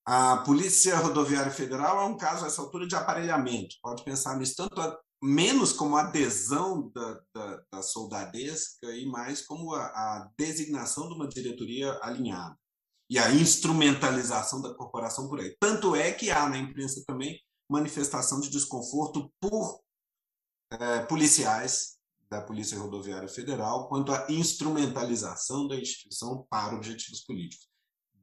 A 0.05 0.39
Polícia 0.39 0.97
Rodoviária 0.97 1.53
Federal 1.53 2.01
é 2.01 2.05
um 2.05 2.17
caso, 2.17 2.45
a 2.45 2.49
essa 2.49 2.61
altura, 2.63 2.87
de 2.87 2.97
aparelhamento. 2.97 3.77
Pode 3.83 4.03
pensar 4.03 4.37
nisso 4.37 4.57
tanto 4.57 4.81
a, 4.81 4.99
menos 5.23 5.73
como 5.73 5.97
adesão 5.97 6.91
da, 6.91 7.21
da, 7.35 7.65
da, 7.73 7.83
soldadesca 7.83 8.91
e 8.95 9.07
mais 9.07 9.43
como 9.47 9.75
a, 9.75 9.85
a 9.85 10.31
designação 10.37 11.09
de 11.09 11.15
uma 11.15 11.29
diretoria 11.29 11.99
alinhada 12.03 12.59
e 13.09 13.19
a 13.19 13.31
instrumentalização 13.33 14.63
da 14.63 14.75
corporação 14.75 15.29
por 15.29 15.41
aí. 15.41 15.55
Tanto 15.61 15.95
é 15.95 16.13
que 16.13 16.31
há 16.31 16.49
na 16.49 16.59
imprensa 16.59 17.05
também 17.07 17.39
manifestação 17.71 18.41
de 18.41 18.51
desconforto 18.51 19.31
por 19.41 19.81
é, 20.73 21.05
policiais 21.05 22.00
da 22.31 22.41
Polícia 22.41 22.79
Rodoviária 22.79 23.29
Federal 23.29 23.89
quanto 23.89 24.13
à 24.13 24.27
instrumentalização 24.29 25.67
da 25.67 25.77
instituição 25.77 26.47
para 26.49 26.77
objetivos 26.77 27.23
políticos, 27.23 27.69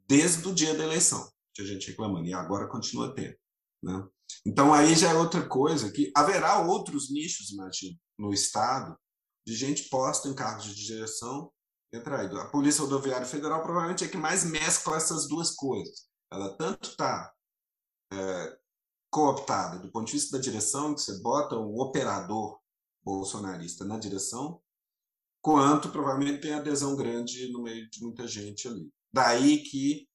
desde 0.08 0.48
o 0.48 0.54
dia 0.54 0.76
da 0.76 0.84
eleição, 0.84 1.30
que 1.54 1.62
a 1.62 1.66
gente 1.66 1.90
reclamando, 1.90 2.26
e 2.26 2.34
agora 2.34 2.70
continua 2.70 3.14
tendo. 3.14 3.36
Né? 3.84 4.08
Então, 4.46 4.74
aí 4.74 4.96
já 4.96 5.12
é 5.12 5.14
outra 5.14 5.48
coisa, 5.48 5.92
que 5.92 6.12
haverá 6.16 6.60
outros 6.62 7.12
nichos, 7.12 7.52
imagino, 7.52 7.98
no 8.18 8.34
Estado, 8.34 8.98
de 9.46 9.56
gente 9.56 9.90
posta 9.90 10.28
em 10.28 10.36
cargos 10.36 10.66
de 10.66 10.76
direção 10.76 11.52
entra 11.94 12.42
A 12.42 12.50
Polícia 12.50 12.82
Rodoviária 12.82 13.26
Federal 13.26 13.62
provavelmente 13.64 14.04
é 14.04 14.08
que 14.08 14.18
mais 14.18 14.44
mescla 14.44 14.98
essas 14.98 15.28
duas 15.28 15.52
coisas. 15.52 16.08
Ela 16.32 16.56
tanto 16.58 16.90
está 16.90 17.34
é, 18.12 18.58
cooptada 19.10 19.80
do 19.80 19.92
ponto 19.92 20.08
de 20.08 20.14
vista 20.14 20.38
da 20.38 20.44
direção, 20.44 20.94
que 20.94 21.02
você 21.02 21.22
bota 21.22 21.56
um 21.56 21.80
operador 21.80 22.60
bolsonarista 23.08 23.86
na 23.86 23.98
direção, 23.98 24.62
quanto 25.42 25.90
provavelmente 25.90 26.42
tem 26.42 26.54
adesão 26.54 26.96
grande 26.96 27.52
no 27.52 27.64
meio 27.64 27.90
de 27.90 28.02
muita 28.02 28.28
gente 28.28 28.68
ali. 28.68 28.90
Daí 29.14 29.64
que, 29.64 30.08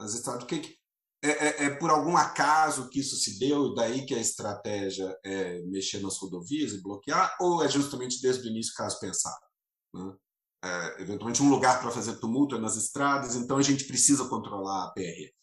vezes, 0.00 0.22
sabe, 0.22 0.46
que, 0.46 0.78
é, 1.22 1.30
é, 1.30 1.64
é, 1.64 1.70
por 1.76 1.90
algum 1.90 2.16
acaso 2.16 2.88
que 2.88 3.00
isso 3.00 3.16
se 3.16 3.38
deu, 3.38 3.74
daí 3.74 4.06
que 4.06 4.14
a 4.14 4.20
estratégia 4.20 5.14
é 5.22 5.60
mexer 5.66 6.00
nas 6.00 6.16
rodovias 6.18 6.72
e 6.72 6.82
bloquear, 6.82 7.36
ou 7.40 7.62
é 7.62 7.68
justamente 7.68 8.22
desde 8.22 8.48
o 8.48 8.50
início 8.50 8.72
caso 8.74 8.98
pensado? 8.98 9.46
Né? 9.94 10.16
é, 10.62 11.02
eventualmente 11.02 11.42
um 11.42 11.50
lugar 11.50 11.80
para 11.80 11.90
fazer 11.90 12.18
tumulto 12.18 12.54
é 12.54 12.58
nas 12.58 12.76
estradas, 12.76 13.34
então 13.34 13.56
a 13.56 13.62
gente 13.62 13.84
precisa 13.84 14.28
controlar 14.28 14.84
a 14.84 14.90
PRF. 14.92 15.34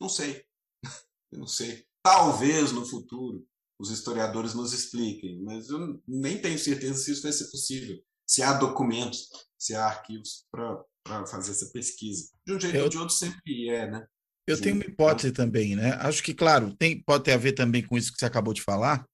Não 0.00 0.08
sei. 0.08 0.44
Eu 1.32 1.38
não 1.38 1.46
sei. 1.46 1.86
Talvez 2.02 2.72
no 2.72 2.84
futuro 2.86 3.46
os 3.78 3.90
historiadores 3.90 4.54
nos 4.54 4.72
expliquem, 4.72 5.40
mas 5.42 5.68
eu 5.68 6.02
nem 6.06 6.40
tenho 6.40 6.58
certeza 6.58 6.94
se 6.94 7.12
isso 7.12 7.22
vai 7.22 7.32
ser 7.32 7.50
possível. 7.50 7.96
Se 8.26 8.42
há 8.42 8.52
documentos, 8.54 9.28
se 9.58 9.74
há 9.74 9.86
arquivos 9.86 10.46
para 10.50 11.26
fazer 11.26 11.52
essa 11.52 11.70
pesquisa. 11.72 12.28
De 12.46 12.54
um 12.54 12.60
jeito 12.60 12.76
eu, 12.76 12.84
ou 12.84 12.88
de 12.88 12.98
outro 12.98 13.14
sempre 13.14 13.68
é, 13.68 13.90
né? 13.90 14.06
Eu 14.46 14.60
tenho 14.60 14.74
uma 14.76 14.84
hipótese 14.84 15.32
também, 15.32 15.76
né? 15.76 15.92
Acho 16.00 16.22
que, 16.22 16.34
claro, 16.34 16.74
tem, 16.74 17.02
pode 17.02 17.24
ter 17.24 17.32
a 17.32 17.36
ver 17.36 17.52
também 17.52 17.86
com 17.86 17.96
isso 17.96 18.12
que 18.12 18.18
você 18.18 18.26
acabou 18.26 18.52
de 18.52 18.62
falar, 18.62 19.06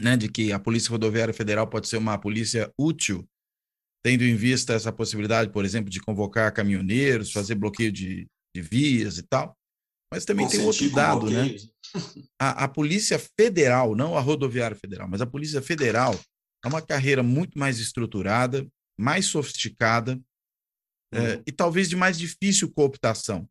né? 0.00 0.16
De 0.16 0.28
que 0.30 0.52
a 0.52 0.58
Polícia 0.58 0.90
Rodoviária 0.90 1.34
Federal 1.34 1.68
pode 1.68 1.88
ser 1.88 1.96
uma 1.96 2.18
polícia 2.18 2.72
útil 2.78 3.28
tendo 4.02 4.24
em 4.24 4.34
vista 4.34 4.72
essa 4.72 4.92
possibilidade, 4.92 5.50
por 5.52 5.64
exemplo, 5.64 5.90
de 5.90 6.00
convocar 6.00 6.52
caminhoneiros, 6.52 7.32
fazer 7.32 7.54
bloqueio 7.54 7.92
de, 7.92 8.26
de 8.54 8.62
vias 8.62 9.18
e 9.18 9.22
tal. 9.22 9.54
Mas 10.12 10.24
também 10.24 10.48
tem 10.48 10.60
outro 10.60 10.90
dado, 10.90 11.30
né? 11.30 11.54
A, 12.38 12.64
a, 12.64 12.68
Polícia 12.68 13.18
Federal, 13.38 13.94
não 13.94 14.16
a 14.16 14.20
Rodoviária 14.20 14.76
Federal, 14.76 15.08
mas 15.08 15.20
a 15.20 15.26
Polícia 15.26 15.62
Federal 15.62 16.18
é 16.64 16.68
uma 16.68 16.82
carreira 16.82 17.22
muito 17.22 17.58
mais 17.58 17.78
estruturada, 17.78 18.66
mais 18.98 19.26
sofisticada 19.26 20.20
é, 21.12 21.18
uhum. 21.18 21.26
é, 21.26 21.42
e 21.46 21.52
talvez 21.52 21.88
de 21.88 21.96
mais 21.96 22.18
difícil 22.18 22.70
cooptação. 22.72 23.48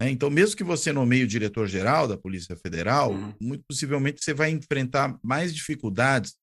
Né? 0.00 0.10
Então, 0.10 0.30
mesmo 0.30 0.56
que 0.56 0.64
você 0.64 0.92
nomeie 0.92 1.24
o 1.24 1.28
diretor-geral 1.28 2.06
da 2.06 2.16
Polícia 2.16 2.56
Federal, 2.56 3.12
uhum. 3.12 3.34
muito 3.40 3.64
possivelmente 3.68 4.22
você 4.22 4.32
vai 4.32 4.50
enfrentar 4.50 5.18
mais 5.22 5.54
dificuldades 5.54 6.36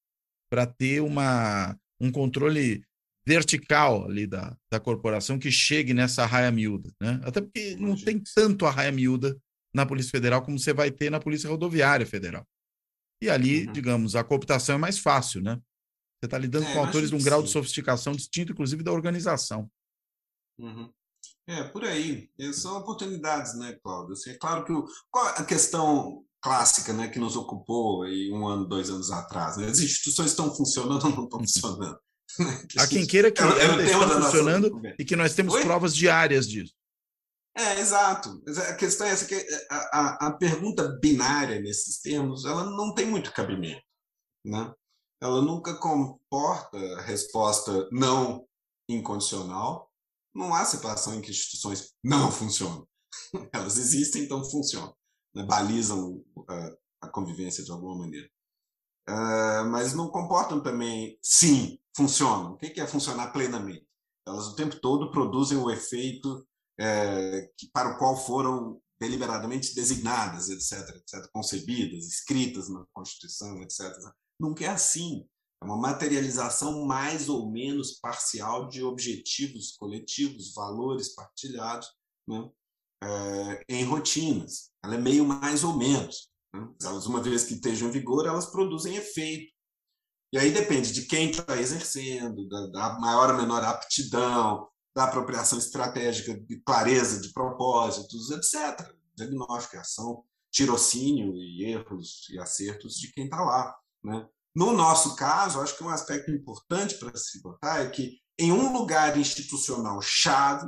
para 0.50 0.66
ter 0.66 1.02
uma, 1.02 1.78
um 2.00 2.12
controle 2.12 2.84
vertical 3.28 4.06
ali 4.06 4.28
da, 4.28 4.56
da 4.72 4.80
corporação 4.80 5.40
que 5.40 5.52
chegue 5.52 5.94
nessa 5.94 6.26
raia 6.26 6.52
miúda, 6.52 6.92
né? 7.02 7.20
Até 7.24 7.42
porque 7.42 7.76
não 7.76 7.96
tem 7.96 8.22
tanto 8.36 8.66
a 8.66 8.72
raia 8.72 8.92
miúda 8.92 9.36
na 9.76 9.86
Polícia 9.86 10.12
Federal 10.12 10.42
como 10.42 10.58
você 10.58 10.74
vai 10.74 10.90
ter 10.90 11.12
na 11.12 11.20
Polícia 11.20 11.50
Rodoviária 11.50 12.06
Federal. 12.06 12.48
E 13.22 13.30
ali, 13.30 13.68
uhum. 13.68 13.74
digamos, 13.74 14.16
a 14.16 14.24
cooptação 14.24 14.76
é 14.76 14.78
mais 14.78 14.98
fácil, 14.98 15.42
né? 15.42 15.56
Você 15.56 16.28
está 16.28 16.38
lidando 16.38 16.66
é, 16.66 16.74
com 16.74 16.80
autores 16.80 17.10
de 17.10 17.16
um 17.16 17.22
grau 17.22 17.42
sim. 17.42 17.48
de 17.48 17.52
sofisticação 17.52 18.14
distinto, 18.14 18.54
inclusive, 18.54 18.82
da 18.84 18.94
organização. 18.94 19.70
Uhum. 20.58 20.90
É, 21.48 21.64
por 21.66 21.84
aí. 21.84 22.30
São 22.54 22.78
oportunidades, 22.78 23.58
né, 23.60 23.78
Cláudio? 23.84 24.14
Assim, 24.14 24.32
é 24.32 24.38
claro 24.38 24.64
que 24.64 24.72
o, 24.72 24.86
qual 25.12 25.28
a 25.28 25.44
questão 25.44 26.24
clássica 26.42 26.94
né, 26.94 27.10
que 27.10 27.20
nos 27.20 27.36
ocupou 27.36 28.04
aí 28.04 28.32
um 28.32 28.48
ano, 28.48 28.66
dois 28.66 28.90
anos 28.90 29.12
atrás? 29.12 29.58
Né? 29.58 29.68
As 29.68 29.80
instituições 29.80 30.32
estão 30.32 30.56
funcionando 30.56 31.06
ou 31.06 31.16
não 31.16 31.24
estão 31.26 31.40
funcionando? 31.44 32.00
Há 32.80 32.88
quem 32.88 33.06
queira 33.06 33.32
que 33.32 33.42
é, 33.42 33.46
ela 33.46 33.84
esteja 33.84 34.08
funcionando 34.08 34.70
nossa... 34.70 34.96
e 34.98 35.06
que 35.06 35.16
nós 35.16 35.34
temos 35.36 35.54
Oi? 35.54 35.64
provas 35.64 35.96
diárias 35.96 36.48
disso. 36.48 36.74
É, 37.58 37.80
exato. 37.80 38.44
A 38.70 38.74
questão 38.76 39.08
é 39.08 39.12
essa 39.12 39.26
que 39.26 39.36
a, 39.70 39.78
a, 39.78 40.28
a, 40.28 40.38
pergunta 40.38 41.00
binária 41.02 41.62
nesses 41.62 42.02
termos, 42.02 42.44
ela 42.44 42.66
não 42.66 42.94
tem 42.94 43.06
muito 43.06 43.32
cabimento, 43.32 43.82
né? 44.46 44.74
Ela 45.22 45.42
nunca 45.42 45.74
comporta 45.80 46.78
resposta 47.02 47.88
não 47.92 48.46
incondicional. 48.90 49.90
Não 50.36 50.54
há 50.54 50.66
situação 50.66 51.16
em 51.16 51.22
que 51.22 51.32
instituições 51.32 51.94
não 52.04 52.30
funcionam. 52.30 52.86
Elas 53.54 53.78
existem, 53.78 54.24
então 54.24 54.44
funcionam, 54.44 54.94
né? 55.34 55.44
balizam 55.46 56.22
a, 56.50 57.08
a 57.08 57.10
convivência 57.10 57.64
de 57.64 57.72
alguma 57.72 58.00
maneira. 58.00 58.30
Uh, 59.10 59.64
mas 59.72 59.94
não 59.94 60.10
comportam 60.10 60.62
também, 60.62 61.18
sim, 61.22 61.80
funcionam. 61.96 62.54
O 62.54 62.58
que 62.58 62.82
é 62.82 62.86
funcionar 62.88 63.32
plenamente? 63.32 63.88
Elas 64.28 64.48
o 64.48 64.56
tempo 64.56 64.80
todo 64.82 65.12
produzem 65.12 65.58
o 65.58 65.72
efeito 65.72 66.46
é, 66.80 67.50
que, 67.58 67.70
para 67.72 67.96
o 67.96 67.98
qual 67.98 68.18
foram 68.18 68.82
deliberadamente 69.00 69.76
designadas, 69.76 70.50
etc., 70.50 70.96
etc., 70.96 71.30
concebidas, 71.32 72.06
escritas 72.06 72.70
na 72.70 72.86
Constituição, 72.94 73.62
etc. 73.62 73.94
Nunca 74.40 74.66
é 74.66 74.70
assim. 74.70 75.28
É 75.62 75.66
uma 75.66 75.78
materialização 75.78 76.86
mais 76.86 77.30
ou 77.30 77.52
menos 77.52 78.00
parcial 78.00 78.68
de 78.68 78.84
objetivos 78.84 79.76
coletivos, 79.78 80.54
valores 80.54 81.14
partilhados 81.14 81.88
né? 82.28 82.50
é, 83.04 83.66
em 83.70 83.84
rotinas. 83.84 84.72
Ela 84.84 84.96
é 84.96 85.00
meio 85.00 85.26
mais 85.26 85.64
ou 85.64 85.78
menos. 85.78 86.30
Né? 86.54 86.68
Elas, 86.84 87.06
uma 87.06 87.22
vez 87.22 87.44
que 87.44 87.54
estejam 87.54 87.90
em 87.90 87.92
vigor, 87.92 88.26
elas 88.26 88.48
produzem 88.48 88.96
efeito 88.96 89.56
e 90.36 90.38
aí 90.38 90.52
depende 90.52 90.92
de 90.92 91.04
quem 91.04 91.30
está 91.30 91.58
exercendo, 91.58 92.46
da, 92.50 92.68
da, 92.68 93.00
maior 93.00 93.30
ou 93.30 93.38
menor 93.38 93.64
aptidão, 93.64 94.68
da 94.96 95.04
apropriação 95.04 95.58
estratégica, 95.58 96.40
de 96.40 96.58
clareza 96.62 97.20
de 97.20 97.34
propósitos, 97.34 98.32
etc. 98.32 98.96
Diagnóstico, 99.14 99.78
ação, 99.78 100.24
tirocínio 100.50 101.36
e 101.36 101.66
erros 101.66 102.28
e 102.30 102.40
acertos 102.40 102.96
de 102.96 103.12
quem 103.12 103.26
está 103.26 103.44
lá. 103.44 103.78
Né? 104.02 104.26
No 104.56 104.72
nosso 104.72 105.18
caso, 105.18 105.60
acho 105.60 105.78
que 105.78 105.84
um 105.84 105.90
aspecto 105.90 106.32
importante 106.32 106.96
para 106.98 107.16
se 107.18 107.42
botar 107.42 107.82
é 107.82 107.90
que 107.90 108.22
em 108.40 108.54
um 108.54 108.72
lugar 108.72 109.18
institucional 109.18 110.02
chave, 110.02 110.68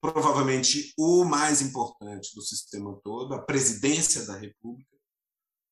provavelmente 0.00 0.94
o 0.96 1.24
mais 1.24 1.60
importante 1.60 2.34
do 2.34 2.42
sistema 2.42 3.00
todo, 3.02 3.34
a 3.34 3.42
presidência 3.42 4.24
da 4.26 4.36
República, 4.36 4.96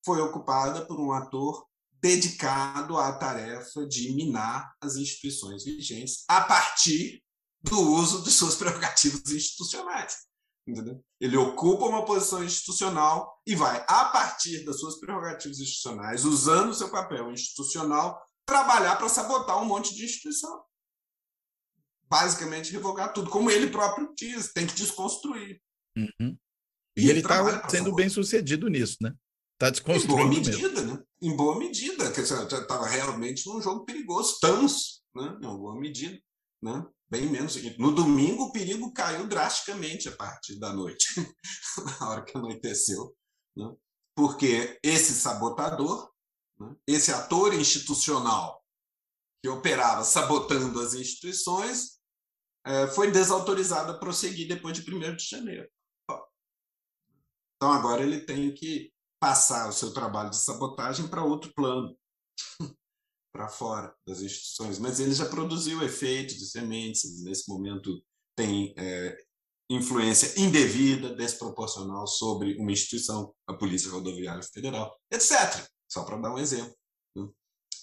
foi 0.04 0.20
ocupada 0.20 0.84
por 0.84 0.98
um 0.98 1.12
ator 1.12 1.64
dedicado 2.00 2.96
à 2.96 3.12
tarefa 3.12 3.86
de 3.86 4.12
minar 4.14 4.72
as 4.80 4.96
instituições 4.96 5.64
vigentes 5.64 6.24
a 6.28 6.40
partir 6.40 7.22
do 7.62 7.78
uso 7.78 8.22
de 8.22 8.30
suas 8.30 8.54
prerrogativas 8.56 9.30
institucionais. 9.30 10.28
Entendeu? 10.66 11.02
Ele 11.18 11.36
ocupa 11.36 11.86
uma 11.86 12.04
posição 12.04 12.44
institucional 12.44 13.40
e 13.46 13.54
vai, 13.54 13.82
a 13.88 14.04
partir 14.06 14.64
das 14.64 14.78
suas 14.78 15.00
prerrogativas 15.00 15.58
institucionais, 15.58 16.26
usando 16.26 16.70
o 16.70 16.74
seu 16.74 16.90
papel 16.90 17.32
institucional, 17.32 18.22
trabalhar 18.44 18.96
para 18.96 19.08
sabotar 19.08 19.62
um 19.62 19.64
monte 19.64 19.94
de 19.94 20.04
instituição. 20.04 20.62
Basicamente, 22.04 22.70
revogar 22.70 23.14
tudo, 23.14 23.30
como 23.30 23.50
ele 23.50 23.70
próprio 23.70 24.12
diz, 24.14 24.52
tem 24.52 24.66
que 24.66 24.74
desconstruir. 24.74 25.60
Uhum. 25.96 26.36
E, 26.96 27.06
e 27.06 27.10
ele 27.10 27.20
está 27.20 27.68
sendo 27.68 27.94
bem 27.94 28.08
sucedido 28.10 28.68
nisso, 28.68 28.96
né? 29.00 29.14
Está 29.54 29.70
desconstruindo. 29.70 30.12
Em 30.12 30.16
boa 30.16 30.28
medida, 30.28 30.82
mesmo. 30.82 30.94
né? 30.94 31.04
Em 31.20 31.36
boa 31.36 31.58
medida, 31.58 32.12
que 32.12 32.20
estava 32.20 32.86
realmente 32.86 33.46
num 33.48 33.60
jogo 33.60 33.84
perigoso. 33.84 34.34
Estamos, 34.34 35.02
né? 35.14 35.36
Em 35.42 35.56
boa 35.56 35.78
medida, 35.78 36.20
né? 36.62 36.86
Bem 37.10 37.30
menos. 37.30 37.56
No 37.78 37.94
domingo, 37.94 38.44
o 38.44 38.52
perigo 38.52 38.92
caiu 38.92 39.26
drasticamente 39.26 40.08
a 40.08 40.16
partir 40.16 40.58
da 40.58 40.72
noite, 40.72 41.06
na 42.00 42.10
hora 42.10 42.24
que 42.24 42.36
anoiteceu, 42.36 43.16
né? 43.56 43.74
Porque 44.14 44.78
esse 44.82 45.14
sabotador 45.14 46.10
Né? 46.58 46.74
Esse 46.86 47.12
ator 47.12 47.54
institucional 47.54 48.62
que 49.42 49.48
operava 49.48 50.04
sabotando 50.04 50.80
as 50.80 50.94
instituições 50.94 52.00
é, 52.66 52.86
foi 52.88 53.10
desautorizado 53.10 53.92
a 53.92 53.98
prosseguir 53.98 54.48
depois 54.48 54.76
de 54.76 54.94
1 54.94 55.16
de 55.16 55.24
janeiro. 55.24 55.68
Então 57.56 57.72
agora 57.72 58.02
ele 58.02 58.20
tem 58.20 58.52
que 58.52 58.92
passar 59.20 59.68
o 59.68 59.72
seu 59.72 59.92
trabalho 59.92 60.30
de 60.30 60.36
sabotagem 60.36 61.08
para 61.08 61.24
outro 61.24 61.52
plano, 61.54 61.96
para 63.38 63.48
fora 63.48 63.94
das 64.04 64.20
instituições. 64.20 64.80
Mas 64.80 64.98
ele 64.98 65.14
já 65.14 65.24
produziu 65.24 65.80
efeitos 65.84 66.34
de 66.34 66.46
sementes, 66.46 67.22
nesse 67.22 67.48
momento 67.48 68.02
tem 68.36 68.74
é, 68.76 69.16
influência 69.70 70.40
indevida, 70.40 71.14
desproporcional 71.14 72.04
sobre 72.08 72.56
uma 72.56 72.72
instituição, 72.72 73.32
a 73.46 73.54
Polícia 73.54 73.92
Rodoviária 73.92 74.42
Federal, 74.42 74.92
etc. 75.12 75.64
Só 75.88 76.04
para 76.04 76.16
dar 76.16 76.34
um 76.34 76.38
exemplo. 76.38 76.74
Né? 77.16 77.28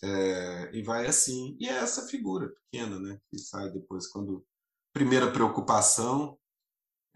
É, 0.04 0.78
e 0.78 0.84
vai 0.84 1.08
assim. 1.08 1.56
E 1.58 1.70
é 1.70 1.74
essa 1.74 2.06
figura 2.08 2.50
pequena 2.50 3.00
né, 3.00 3.18
que 3.32 3.40
sai 3.40 3.72
depois, 3.72 4.08
quando. 4.08 4.46
Primeira 4.94 5.32
preocupação 5.32 6.38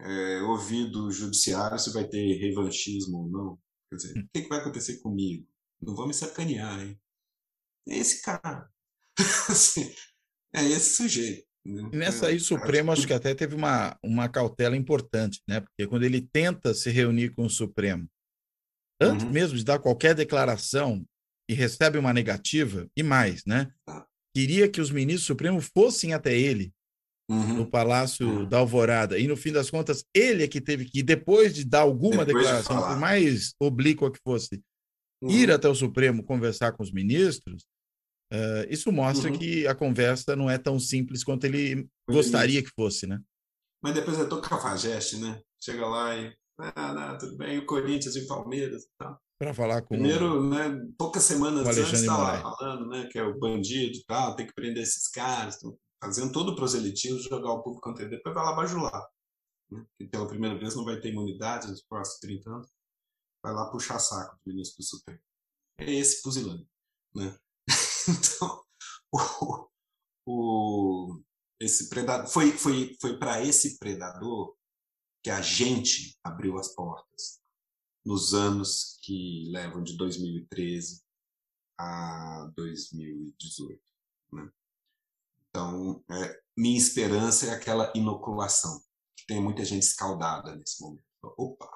é, 0.00 0.42
ouvir 0.42 0.90
do 0.90 1.10
judiciário 1.10 1.78
se 1.78 1.92
vai 1.92 2.08
ter 2.08 2.38
revanchismo 2.38 3.18
ou 3.18 3.28
não. 3.28 3.58
Quer 3.90 3.96
dizer, 3.96 4.18
o 4.18 4.28
que, 4.32 4.42
que 4.42 4.48
vai 4.48 4.60
acontecer 4.60 4.98
comigo? 5.00 5.46
Não 5.80 5.94
vão 5.94 6.06
me 6.06 6.14
sacanear, 6.14 6.80
hein? 6.80 6.98
É 7.90 7.96
esse 7.96 8.22
cara. 8.22 8.68
Assim, 9.48 9.92
é 10.54 10.64
esse 10.64 10.96
sujeito. 10.96 11.44
Né? 11.64 11.90
Nessa 11.92 12.28
aí, 12.28 12.36
o 12.36 12.40
Supremo 12.40 12.90
acho 12.90 13.06
que 13.06 13.12
até 13.12 13.34
teve 13.34 13.54
uma, 13.54 13.98
uma 14.02 14.28
cautela 14.28 14.76
importante, 14.76 15.42
né? 15.46 15.60
Porque 15.60 15.86
quando 15.86 16.04
ele 16.04 16.20
tenta 16.20 16.72
se 16.72 16.90
reunir 16.90 17.30
com 17.30 17.44
o 17.44 17.50
Supremo, 17.50 18.08
antes 19.00 19.24
uhum. 19.24 19.32
mesmo 19.32 19.58
de 19.58 19.64
dar 19.64 19.78
qualquer 19.78 20.14
declaração 20.14 21.04
e 21.48 21.54
recebe 21.54 21.98
uma 21.98 22.12
negativa, 22.12 22.88
e 22.96 23.02
mais, 23.02 23.44
né? 23.44 23.70
Tá. 23.84 24.06
Queria 24.34 24.68
que 24.68 24.80
os 24.80 24.90
ministros 24.90 25.24
do 25.24 25.26
Supremo 25.26 25.60
fossem 25.60 26.14
até 26.14 26.34
ele 26.34 26.72
uhum. 27.30 27.54
no 27.54 27.66
Palácio 27.66 28.26
uhum. 28.26 28.48
da 28.48 28.58
Alvorada. 28.58 29.18
E 29.18 29.26
no 29.26 29.36
fim 29.36 29.52
das 29.52 29.70
contas, 29.70 30.04
ele 30.14 30.44
é 30.44 30.48
que 30.48 30.60
teve 30.60 30.84
que, 30.84 31.02
depois 31.02 31.54
de 31.54 31.64
dar 31.64 31.80
alguma 31.80 32.24
depois 32.24 32.44
declaração, 32.44 32.76
de 32.76 32.82
por 32.82 32.98
mais 32.98 33.54
oblíqua 33.60 34.10
que 34.10 34.20
fosse, 34.22 34.62
uhum. 35.22 35.30
ir 35.30 35.50
até 35.50 35.68
o 35.68 35.74
Supremo 35.74 36.22
conversar 36.22 36.72
com 36.72 36.82
os 36.82 36.92
ministros. 36.92 37.64
Uh, 38.32 38.64
isso 38.68 38.92
mostra 38.92 39.30
uhum. 39.30 39.36
que 39.36 39.66
a 39.66 39.74
conversa 39.74 40.36
não 40.36 40.48
é 40.48 40.56
tão 40.56 40.78
simples 40.78 41.24
quanto 41.24 41.44
ele 41.44 41.88
gostaria 42.08 42.62
que 42.62 42.70
fosse, 42.70 43.06
né? 43.06 43.20
Mas 43.82 43.94
depois 43.94 44.18
é 44.20 44.24
todo 44.24 44.42
cafajeste, 44.42 45.16
né? 45.18 45.40
Chega 45.60 45.86
lá 45.86 46.16
e 46.16 46.32
ah, 46.74 46.92
não, 46.92 47.18
tudo 47.18 47.36
bem, 47.36 47.58
o 47.58 47.66
Corinthians 47.66 48.14
e 48.16 48.20
o 48.20 48.26
Palmeiras 48.26 48.84
e 48.84 48.88
tal. 48.98 49.18
Para 49.38 49.54
falar 49.54 49.80
com 49.82 49.94
Primeiro, 49.94 50.46
né, 50.48 50.78
poucas 50.98 51.22
semanas 51.22 51.66
antes 51.66 52.00
estava 52.00 52.22
lá 52.22 52.40
falando, 52.42 52.86
né, 52.88 53.08
que 53.10 53.18
é 53.18 53.22
o 53.22 53.38
bandido 53.38 53.96
e 53.96 54.04
tal, 54.04 54.36
tem 54.36 54.46
que 54.46 54.52
prender 54.52 54.82
esses 54.82 55.08
caras, 55.08 55.58
fazendo 56.02 56.32
todo 56.32 56.52
o 56.52 56.56
proselitismo, 56.56 57.18
jogar 57.20 57.52
o 57.52 57.62
público 57.62 57.88
contra 57.88 58.04
ele, 58.04 58.16
depois 58.16 58.34
vai 58.34 58.44
lá 58.44 58.54
bajular. 58.54 59.08
Né? 59.70 59.84
Que 59.96 60.06
pela 60.06 60.28
primeira 60.28 60.58
vez 60.58 60.76
não 60.76 60.84
vai 60.84 61.00
ter 61.00 61.10
imunidade 61.10 61.68
nos 61.68 61.82
próximos 61.82 62.20
30 62.20 62.50
anos, 62.50 62.68
vai 63.42 63.54
lá 63.54 63.70
puxar 63.70 63.98
saco 63.98 64.36
do 64.44 64.52
ministro 64.52 64.76
do 64.78 64.84
Supremo. 64.84 65.20
É 65.78 65.90
esse 65.90 66.20
fuzilando, 66.20 66.68
né? 67.14 67.34
Então, 68.10 68.64
o, 69.12 69.68
o, 70.26 71.22
esse 71.60 71.88
predador 71.88 72.28
foi 72.28 72.52
foi 72.52 72.96
foi 73.00 73.18
para 73.18 73.42
esse 73.42 73.78
predador 73.78 74.56
que 75.22 75.30
a 75.30 75.42
gente 75.42 76.18
abriu 76.24 76.58
as 76.58 76.74
portas 76.74 77.40
nos 78.04 78.32
anos 78.32 78.98
que 79.02 79.48
levam 79.50 79.82
de 79.82 79.96
2013 79.96 81.02
a 81.78 82.50
2018. 82.56 83.80
Né? 84.32 84.50
Então, 85.48 86.02
é, 86.10 86.40
minha 86.56 86.78
esperança 86.78 87.46
é 87.46 87.50
aquela 87.50 87.92
inoculação, 87.94 88.82
que 89.16 89.26
tem 89.26 89.42
muita 89.42 89.64
gente 89.64 89.82
escaldada 89.82 90.54
nesse 90.56 90.80
momento. 90.80 91.04
Opa! 91.22 91.70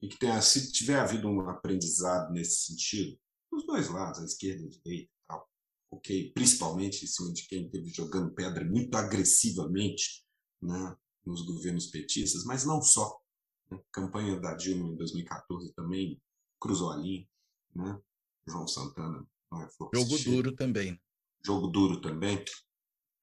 E 0.00 0.08
que 0.08 0.18
tenha, 0.18 0.40
se 0.42 0.72
tiver 0.72 0.98
havido 0.98 1.28
um 1.28 1.48
aprendizado 1.48 2.32
nesse 2.32 2.66
sentido, 2.66 3.18
dos 3.52 3.66
dois 3.66 3.88
lados, 3.88 4.20
a 4.20 4.24
esquerda 4.24 4.62
e 4.62 4.66
a 4.66 4.70
direita, 4.70 5.12
tal, 5.28 5.48
ok, 5.90 6.32
principalmente 6.32 7.04
em 7.04 7.06
cima 7.06 7.32
de 7.32 7.46
quem 7.46 7.66
esteve 7.66 7.90
jogando 7.90 8.34
pedra 8.34 8.64
muito 8.64 8.96
agressivamente 8.96 10.24
né, 10.60 10.96
nos 11.24 11.42
governos 11.42 11.86
petistas, 11.86 12.44
mas 12.44 12.64
não 12.64 12.80
só. 12.80 13.20
Né? 13.70 13.78
Campanha 13.92 14.40
da 14.40 14.54
Dilma 14.54 14.88
em 14.88 14.96
2014 14.96 15.72
também 15.74 16.20
cruzou 16.58 16.90
a 16.90 16.96
linha, 16.96 17.28
né? 17.74 18.00
João 18.48 18.66
Santana 18.66 19.26
não 19.50 19.62
é 19.62 19.68
Jogo 19.94 20.18
duro 20.18 20.56
também. 20.56 21.00
Jogo 21.44 21.66
duro 21.68 22.00
também, 22.00 22.42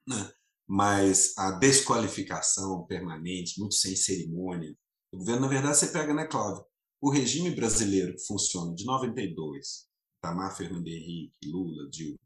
né? 0.07 0.31
mas 0.67 1.35
a 1.35 1.51
desqualificação 1.51 2.85
permanente, 2.85 3.59
muito 3.59 3.73
sem 3.73 3.95
cerimônia. 3.95 4.77
O 5.11 5.17
governo, 5.17 5.41
na 5.41 5.47
verdade, 5.47 5.77
você 5.77 5.87
pega, 5.87 6.13
né, 6.13 6.27
Cláudio? 6.27 6.63
O 7.01 7.09
regime 7.09 7.49
brasileiro 7.55 8.13
que 8.13 8.25
funciona 8.27 8.75
de 8.75 8.85
92, 8.85 9.88
Tamar 10.21 10.55
Fernando 10.55 10.87
Henrique, 10.87 11.49
Lula, 11.49 11.89
Dilma, 11.89 12.19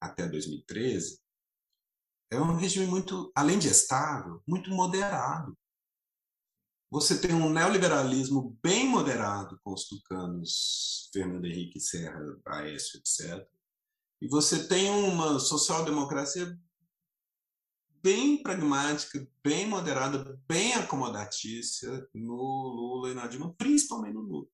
até 0.00 0.28
2013, 0.28 1.20
é 2.30 2.40
um 2.40 2.56
regime 2.56 2.86
muito, 2.86 3.30
além 3.34 3.58
de 3.58 3.68
estável, 3.68 4.42
muito 4.46 4.70
moderado. 4.70 5.56
Você 6.90 7.20
tem 7.20 7.34
um 7.34 7.50
neoliberalismo 7.50 8.56
bem 8.62 8.88
moderado 8.88 9.58
com 9.62 9.72
os 9.72 9.86
tucanos 9.88 11.10
Fernando 11.12 11.44
Henrique 11.44 11.80
Serra, 11.80 12.20
Aécio, 12.46 12.98
etc. 12.98 13.46
E 14.20 14.28
você 14.28 14.66
tem 14.66 14.90
uma 14.90 15.38
social-democracia 15.38 16.58
bem 18.02 18.40
pragmática, 18.40 19.26
bem 19.42 19.66
moderada, 19.66 20.40
bem 20.46 20.74
acomodatícia 20.74 22.08
no 22.14 22.36
Lula 22.36 23.10
e 23.10 23.14
na 23.14 23.26
Dilma, 23.26 23.52
principalmente 23.54 24.14
no 24.14 24.20
Lula. 24.20 24.48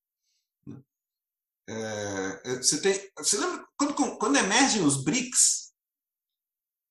Né? 1.67 2.41
É, 2.45 2.55
você, 2.57 2.81
tem, 2.81 3.11
você 3.17 3.37
lembra 3.37 3.65
quando, 3.77 4.17
quando 4.17 4.37
emergem 4.37 4.83
os 4.83 5.03
BRICS, 5.03 5.71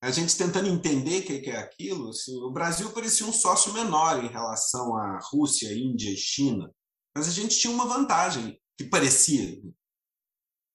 a 0.03 0.11
gente 0.11 0.35
tentando 0.35 0.67
entender 0.67 1.19
o 1.19 1.25
que 1.25 1.49
é 1.49 1.57
aquilo, 1.57 2.09
assim, 2.09 2.35
o 2.43 2.51
Brasil 2.51 2.91
parecia 2.91 3.25
um 3.25 3.31
sócio 3.31 3.71
menor 3.71 4.23
em 4.23 4.27
relação 4.27 4.97
à 4.97 5.17
Rússia, 5.31 5.73
Índia 5.73 6.09
e 6.09 6.17
China, 6.17 6.69
mas 7.15 7.27
a 7.27 7.31
gente 7.31 7.57
tinha 7.57 7.71
uma 7.71 7.87
vantagem 7.87 8.59
que 8.77 8.83
parecia. 8.83 9.61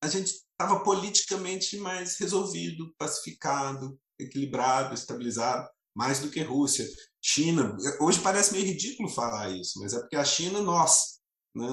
A 0.03 0.09
gente 0.09 0.29
estava 0.31 0.83
politicamente 0.83 1.77
mais 1.77 2.17
resolvido, 2.17 2.95
pacificado, 2.97 4.01
equilibrado, 4.19 4.95
estabilizado, 4.95 5.69
mais 5.95 6.21
do 6.21 6.31
que 6.31 6.41
Rússia. 6.41 6.87
China, 7.21 7.77
hoje 8.01 8.21
parece 8.21 8.53
meio 8.53 8.65
ridículo 8.65 9.11
falar 9.11 9.51
isso, 9.51 9.79
mas 9.81 9.93
é 9.93 10.01
porque 10.01 10.17
a 10.17 10.25
China, 10.25 10.63
nós, 10.63 11.21
né, 11.55 11.67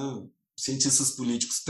cientistas 0.58 1.12
políticos 1.12 1.60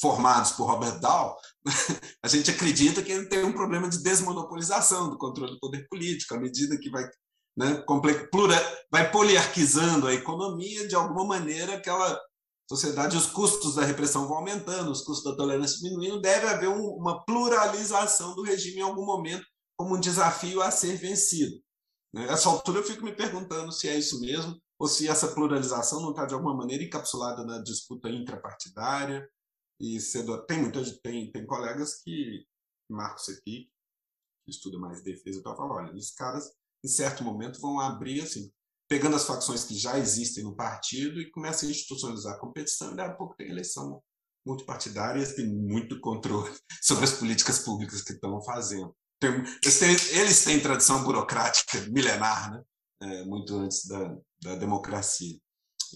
formados 0.00 0.52
por 0.52 0.66
Robert 0.66 1.00
Dahl, 1.00 1.36
a 2.22 2.28
gente 2.28 2.50
acredita 2.50 3.02
que 3.02 3.12
ele 3.12 3.28
tem 3.28 3.44
um 3.44 3.52
problema 3.52 3.88
de 3.88 4.02
desmonopolização 4.02 5.10
do 5.10 5.18
controle 5.18 5.52
do 5.52 5.60
poder 5.60 5.86
político, 5.88 6.34
à 6.34 6.38
medida 6.38 6.78
que 6.78 6.90
vai, 6.90 7.08
né, 7.56 7.84
plura, 8.30 8.56
vai 8.90 9.10
poliarquizando 9.10 10.06
a 10.06 10.14
economia, 10.14 10.86
de 10.86 10.94
alguma 10.94 11.24
maneira 11.24 11.74
aquela 11.74 12.20
sociedade, 12.68 13.16
os 13.16 13.26
custos 13.26 13.74
da 13.74 13.84
repressão 13.84 14.26
vão 14.26 14.38
aumentando, 14.38 14.90
os 14.90 15.02
custos 15.02 15.30
da 15.30 15.36
tolerância 15.36 15.78
diminuindo, 15.78 16.20
deve 16.20 16.46
haver 16.46 16.68
um, 16.68 16.82
uma 16.96 17.24
pluralização 17.24 18.34
do 18.34 18.42
regime 18.42 18.78
em 18.78 18.82
algum 18.82 19.04
momento 19.04 19.44
como 19.76 19.96
um 19.96 20.00
desafio 20.00 20.62
a 20.62 20.70
ser 20.70 20.96
vencido. 20.96 21.54
Nessa 22.12 22.48
né. 22.48 22.54
altura 22.54 22.78
eu 22.78 22.84
fico 22.84 23.04
me 23.04 23.12
perguntando 23.12 23.72
se 23.72 23.88
é 23.88 23.98
isso 23.98 24.20
mesmo, 24.20 24.56
ou 24.78 24.88
se 24.88 25.08
essa 25.08 25.28
pluralização 25.28 26.00
não 26.00 26.10
está 26.10 26.24
de 26.24 26.34
alguma 26.34 26.54
maneira 26.54 26.84
encapsulada 26.84 27.44
na 27.44 27.60
disputa 27.62 28.08
intrapartidária, 28.08 29.28
e 29.80 30.00
cedo, 30.00 30.44
tem 30.46 30.60
muitas 30.60 30.98
tem, 30.98 31.30
tem 31.30 31.46
colegas 31.46 32.02
que 32.02 32.46
Marcos 32.88 33.26
Sepi, 33.26 33.70
que 34.44 34.50
estuda 34.50 34.78
mais 34.78 35.02
defesa, 35.02 35.42
tá 35.42 35.54
falando, 35.54 35.72
olha, 35.72 35.94
os 35.94 36.10
caras 36.12 36.52
em 36.84 36.88
certo 36.88 37.24
momento 37.24 37.60
vão 37.60 37.80
abrir 37.80 38.20
assim, 38.20 38.52
pegando 38.88 39.16
as 39.16 39.26
facções 39.26 39.64
que 39.64 39.74
já 39.74 39.98
existem 39.98 40.44
no 40.44 40.54
partido 40.54 41.20
e 41.20 41.30
começam 41.30 41.68
a 41.68 41.72
institucionalizar 41.72 42.34
a 42.34 42.38
competição 42.38 42.94
e 42.94 43.00
a 43.00 43.14
pouco 43.14 43.34
tem 43.36 43.48
eleição 43.48 44.02
multipartidária 44.46 45.22
e 45.22 45.34
tem 45.34 45.46
muito 45.46 45.98
controle 46.00 46.54
sobre 46.82 47.04
as 47.04 47.12
políticas 47.12 47.60
públicas 47.60 48.02
que 48.02 48.12
estão 48.12 48.40
fazendo. 48.42 48.94
Tem, 49.18 49.30
eles, 49.62 49.78
têm, 49.78 50.18
eles 50.18 50.44
têm 50.44 50.60
tradição 50.60 51.02
burocrática 51.02 51.80
milenar, 51.88 52.52
né? 52.52 52.62
É, 53.02 53.24
muito 53.24 53.54
antes 53.56 53.86
da, 53.86 54.16
da 54.42 54.54
democracia. 54.56 55.38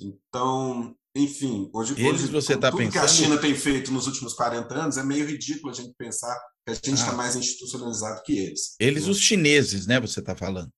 Então, 0.00 0.96
enfim, 1.18 1.70
hoje, 1.72 1.94
Eles 1.98 2.22
hoje 2.22 2.32
você 2.32 2.56
tá 2.56 2.70
tudo 2.70 2.78
pensando... 2.78 2.92
que 2.92 2.98
a 2.98 3.08
China 3.08 3.38
tem 3.38 3.54
feito 3.54 3.92
nos 3.92 4.06
últimos 4.06 4.34
40 4.34 4.74
anos 4.74 4.96
é 4.96 5.02
meio 5.02 5.26
ridículo 5.26 5.70
a 5.70 5.74
gente 5.74 5.92
pensar 5.98 6.34
que 6.64 6.72
a 6.72 6.74
gente 6.74 6.94
está 6.94 7.10
ah. 7.10 7.16
mais 7.16 7.34
institucionalizado 7.36 8.22
que 8.22 8.38
eles. 8.38 8.76
Eles, 8.78 9.04
né? 9.04 9.10
os 9.10 9.18
chineses, 9.18 9.86
né? 9.86 10.00
Você 10.00 10.20
está 10.20 10.36
falando. 10.36 10.70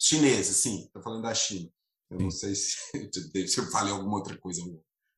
Chineses, 0.00 0.56
sim. 0.56 0.84
Estou 0.84 1.02
falando 1.02 1.22
da 1.22 1.34
China. 1.34 1.68
Eu 2.10 2.18
sim. 2.18 2.24
não 2.24 2.30
sei 2.30 2.54
se, 2.54 2.76
se 3.48 3.58
eu 3.58 3.70
falei 3.70 3.92
alguma 3.92 4.16
outra 4.16 4.36
coisa. 4.36 4.62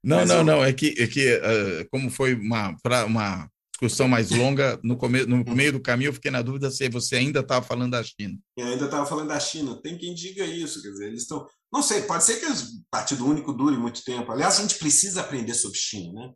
Não, 0.03 0.19
Mas 0.19 0.29
não, 0.29 0.37
eu... 0.37 0.45
não. 0.45 0.65
É 0.65 0.73
que, 0.73 0.95
é 0.99 1.07
que 1.07 1.37
uh, 1.37 1.89
como 1.91 2.11
foi 2.11 2.35
uma, 2.35 2.77
uma 3.07 3.51
discussão 3.73 4.07
mais 4.07 4.31
longa, 4.31 4.79
no, 4.83 4.97
come, 4.97 5.25
no 5.27 5.45
meio 5.55 5.73
do 5.73 5.81
caminho 5.81 6.09
eu 6.09 6.13
fiquei 6.13 6.31
na 6.31 6.43
dúvida 6.43 6.71
se 6.71 6.89
você 6.89 7.17
ainda 7.17 7.41
estava 7.41 7.65
falando 7.65 7.93
da 7.93 8.03
China. 8.03 8.39
Eu 8.57 8.67
ainda 8.67 8.85
estava 8.85 9.07
falando 9.07 9.29
da 9.29 9.41
China. 9.41 9.81
Tem 9.83 9.99
quem 9.99 10.15
diga 10.15 10.45
isso. 10.45 10.83
Quer 10.83 10.91
dizer, 10.91 11.07
eles 11.09 11.23
estão. 11.23 11.47
Não 11.75 11.83
sei, 11.83 12.03
pode 12.03 12.23
ser 12.23 12.39
que 12.39 12.47
o 12.47 12.85
Partido 12.89 13.27
Único 13.27 13.53
dure 13.53 13.77
muito 13.77 14.05
tempo. 14.05 14.31
Aliás, 14.31 14.61
a 14.61 14.63
gente 14.63 14.79
precisa 14.79 15.23
aprender 15.23 15.55
sobre 15.55 15.77
China, 15.77 16.29
né? 16.29 16.35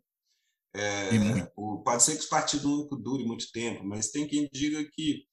É, 0.75 1.51
o, 1.55 1.81
pode 1.81 2.03
ser 2.03 2.17
que 2.17 2.25
o 2.25 2.29
Partido 2.29 2.69
Único 2.69 2.97
dure 2.97 3.23
muito 3.23 3.49
tempo, 3.53 3.85
mas 3.85 4.11
tem 4.11 4.27
quem 4.27 4.49
diga 4.51 4.83
que 4.91 5.25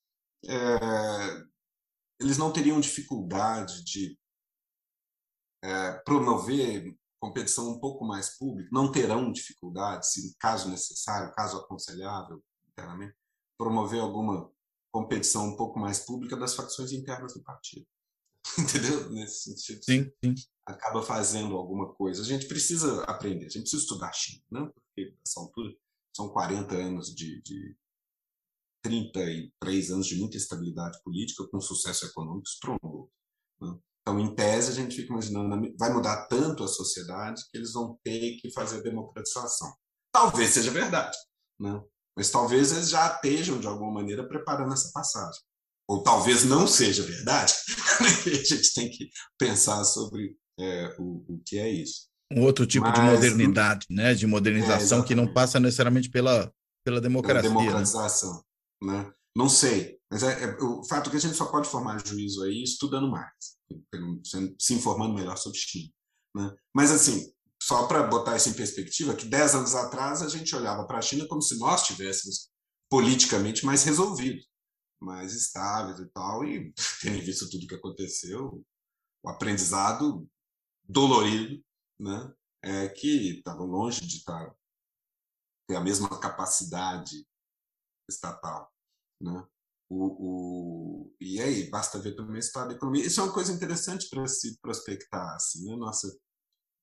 é, 0.48 1.44
eles 2.20 2.38
não 2.38 2.52
teriam 2.52 2.80
dificuldade 2.80 3.82
de 3.82 4.16
é, 5.64 5.92
promover 6.04 6.96
competição 7.18 7.68
um 7.68 7.80
pouco 7.80 8.04
mais 8.04 8.38
pública, 8.38 8.70
não 8.72 8.92
terão 8.92 9.32
dificuldade, 9.32 10.08
se 10.08 10.36
caso 10.38 10.70
necessário, 10.70 11.34
caso 11.34 11.58
aconselhável, 11.58 12.40
internamente, 12.68 13.16
promover 13.58 14.00
alguma 14.00 14.48
competição 14.92 15.48
um 15.48 15.56
pouco 15.56 15.80
mais 15.80 15.98
pública 15.98 16.36
das 16.36 16.54
facções 16.54 16.92
internas 16.92 17.34
do 17.34 17.42
partido. 17.42 17.84
Entendeu? 18.58 19.10
Nesse 19.10 19.56
sentido. 19.56 19.84
Sim, 19.84 20.10
sim. 20.24 20.34
Acaba 20.64 21.02
fazendo 21.02 21.56
alguma 21.56 21.92
coisa. 21.94 22.22
A 22.22 22.24
gente 22.24 22.46
precisa 22.46 23.02
aprender, 23.04 23.46
a 23.46 23.48
gente 23.48 23.62
precisa 23.62 23.82
estudar 23.82 24.12
China, 24.12 24.42
né? 24.50 24.70
porque 24.74 25.14
nessa 25.18 25.40
altura 25.40 25.74
são 26.14 26.28
40 26.28 26.74
anos 26.74 27.14
de, 27.14 27.42
de 27.42 27.76
33 28.82 29.90
anos 29.90 30.06
de 30.06 30.16
muita 30.16 30.36
estabilidade 30.36 31.00
política 31.02 31.46
com 31.48 31.60
sucesso 31.60 32.06
econômico 32.06 32.48
estrondoso. 32.48 33.10
Né? 33.60 33.78
Então, 34.00 34.20
em 34.20 34.34
tese, 34.34 34.70
a 34.70 34.74
gente 34.74 34.94
fica 34.94 35.12
imaginando, 35.12 35.74
vai 35.76 35.92
mudar 35.92 36.26
tanto 36.26 36.62
a 36.62 36.68
sociedade 36.68 37.42
que 37.50 37.58
eles 37.58 37.72
vão 37.72 37.98
ter 38.04 38.36
que 38.36 38.52
fazer 38.52 38.78
a 38.78 38.82
democratização. 38.82 39.74
Talvez 40.12 40.50
seja 40.50 40.70
verdade, 40.70 41.16
né? 41.60 41.82
mas 42.16 42.30
talvez 42.30 42.72
eles 42.72 42.88
já 42.88 43.14
estejam, 43.14 43.60
de 43.60 43.66
alguma 43.66 43.92
maneira, 43.92 44.26
preparando 44.26 44.72
essa 44.72 44.90
passagem. 44.92 45.42
Ou 45.88 46.02
talvez 46.02 46.44
não 46.44 46.66
seja 46.66 47.02
verdade. 47.02 47.54
a 48.26 48.28
gente 48.28 48.74
tem 48.74 48.90
que 48.90 49.08
pensar 49.38 49.84
sobre 49.84 50.36
é, 50.58 50.96
o, 50.98 51.24
o 51.28 51.40
que 51.44 51.58
é 51.58 51.70
isso. 51.70 52.08
Um 52.32 52.42
outro 52.42 52.66
tipo 52.66 52.86
mas, 52.86 52.94
de 52.94 53.00
modernidade, 53.00 53.86
né? 53.88 54.14
de 54.14 54.26
modernização 54.26 55.00
é, 55.00 55.04
que 55.04 55.14
não 55.14 55.32
passa 55.32 55.60
necessariamente 55.60 56.10
pela, 56.10 56.52
pela 56.84 57.00
democracia. 57.00 57.42
Pela 57.42 57.54
né? 57.54 57.60
democratização. 57.60 58.42
Né? 58.82 59.04
né? 59.04 59.12
Não 59.36 59.48
sei, 59.48 59.98
mas 60.10 60.22
é, 60.22 60.44
é, 60.44 60.56
o 60.62 60.82
fato 60.84 61.08
é 61.08 61.10
que 61.10 61.16
a 61.18 61.20
gente 61.20 61.36
só 61.36 61.46
pode 61.46 61.68
formar 61.68 62.04
juízo 62.04 62.42
aí 62.42 62.62
estudando 62.62 63.10
mais 63.10 63.56
se 64.58 64.74
informando 64.74 65.14
melhor 65.14 65.36
sobre 65.36 65.58
China. 65.58 65.90
Né? 66.34 66.54
Mas, 66.74 66.90
assim, 66.90 67.32
só 67.62 67.86
para 67.86 68.02
botar 68.04 68.36
isso 68.36 68.48
em 68.48 68.54
perspectiva, 68.54 69.14
que 69.14 69.26
10 69.26 69.54
anos 69.54 69.74
atrás 69.74 70.22
a 70.22 70.28
gente 70.28 70.54
olhava 70.54 70.86
para 70.86 70.98
a 70.98 71.02
China 71.02 71.26
como 71.28 71.42
se 71.42 71.58
nós 71.58 71.86
tivéssemos 71.86 72.48
politicamente 72.90 73.64
mais 73.66 73.82
resolvido, 73.82 74.40
mais 75.00 75.34
estáveis 75.34 75.98
e 76.00 76.06
tal, 76.06 76.44
e 76.44 76.72
tendo 77.02 77.24
visto 77.24 77.50
tudo 77.50 77.66
que 77.66 77.74
aconteceu, 77.74 78.64
o 79.22 79.28
aprendizado 79.28 80.28
dolorido, 80.84 81.62
né, 81.98 82.34
é 82.62 82.88
que 82.88 83.38
estava 83.38 83.62
longe 83.62 84.00
de 84.06 84.18
estar, 84.18 84.46
tá, 84.46 84.56
ter 85.68 85.76
a 85.76 85.80
mesma 85.80 86.08
capacidade 86.20 87.26
estatal, 88.08 88.72
né? 89.20 89.46
O, 89.88 91.06
o, 91.08 91.16
e 91.20 91.40
aí, 91.40 91.70
basta 91.70 91.98
ver 92.00 92.16
também 92.16 92.36
o 92.36 92.38
estado 92.38 92.68
da 92.68 92.74
economia. 92.74 93.06
Isso 93.06 93.20
é 93.20 93.22
uma 93.22 93.32
coisa 93.32 93.52
interessante 93.52 94.08
para 94.08 94.26
se 94.26 94.58
prospectar, 94.60 95.36
assim, 95.36 95.64
né? 95.64 95.76
Nossa, 95.76 96.08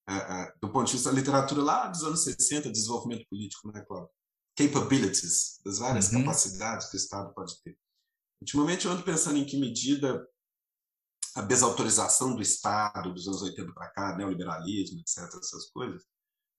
é, 0.08 0.16
é, 0.16 0.54
do 0.62 0.72
ponto 0.72 0.88
de 0.88 0.94
vista 0.94 1.10
da 1.10 1.16
literatura 1.16 1.62
lá 1.62 1.88
dos 1.88 2.04
anos 2.04 2.24
60, 2.24 2.72
desenvolvimento 2.72 3.26
político, 3.30 3.72
né, 3.72 3.84
Cláudio? 3.86 4.10
Capabilities, 4.56 5.60
das 5.66 5.80
várias 5.80 6.12
uhum. 6.12 6.20
capacidades 6.20 6.90
que 6.90 6.96
o 6.96 6.98
Estado 6.98 7.34
pode 7.34 7.62
ter. 7.64 7.78
Ultimamente 8.44 8.86
eu 8.86 8.92
ando 8.92 9.04
pensando 9.04 9.38
em 9.38 9.46
que 9.46 9.58
medida 9.58 10.28
a 11.34 11.42
desautorização 11.42 12.36
do 12.36 12.42
Estado 12.42 13.14
dos 13.14 13.26
anos 13.26 13.42
80 13.42 13.74
para 13.74 13.90
cá, 13.90 14.18
neoliberalismo, 14.18 15.00
etc., 15.00 15.24
essas 15.40 15.72
coisas, 15.72 16.04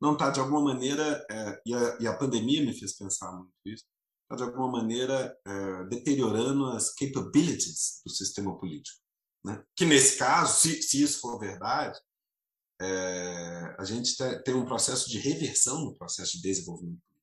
não 0.00 0.14
está, 0.14 0.30
de 0.30 0.40
alguma 0.40 0.62
maneira, 0.62 1.24
é, 1.30 1.62
e, 1.66 1.74
a, 1.74 1.98
e 2.00 2.06
a 2.06 2.16
pandemia 2.16 2.64
me 2.64 2.72
fez 2.72 2.96
pensar 2.96 3.30
muito 3.32 3.52
isso, 3.66 3.84
de 4.34 4.42
alguma 4.42 4.72
maneira, 4.72 5.38
é, 5.46 5.84
deteriorando 5.84 6.66
as 6.70 6.92
capabilities 6.94 8.00
do 8.04 8.10
sistema 8.10 8.58
político. 8.58 8.98
Né? 9.44 9.62
Que, 9.76 9.84
nesse 9.84 10.16
caso, 10.16 10.58
se, 10.60 10.82
se 10.82 11.02
isso 11.02 11.20
for 11.20 11.38
verdade, 11.38 12.00
é, 12.80 13.76
a 13.78 13.84
gente 13.84 14.16
tem 14.42 14.54
um 14.54 14.64
processo 14.64 15.08
de 15.10 15.18
reversão 15.18 15.84
no 15.84 15.94
processo 15.94 16.32
de 16.38 16.42
desenvolvimento 16.42 16.98
político. 17.06 17.13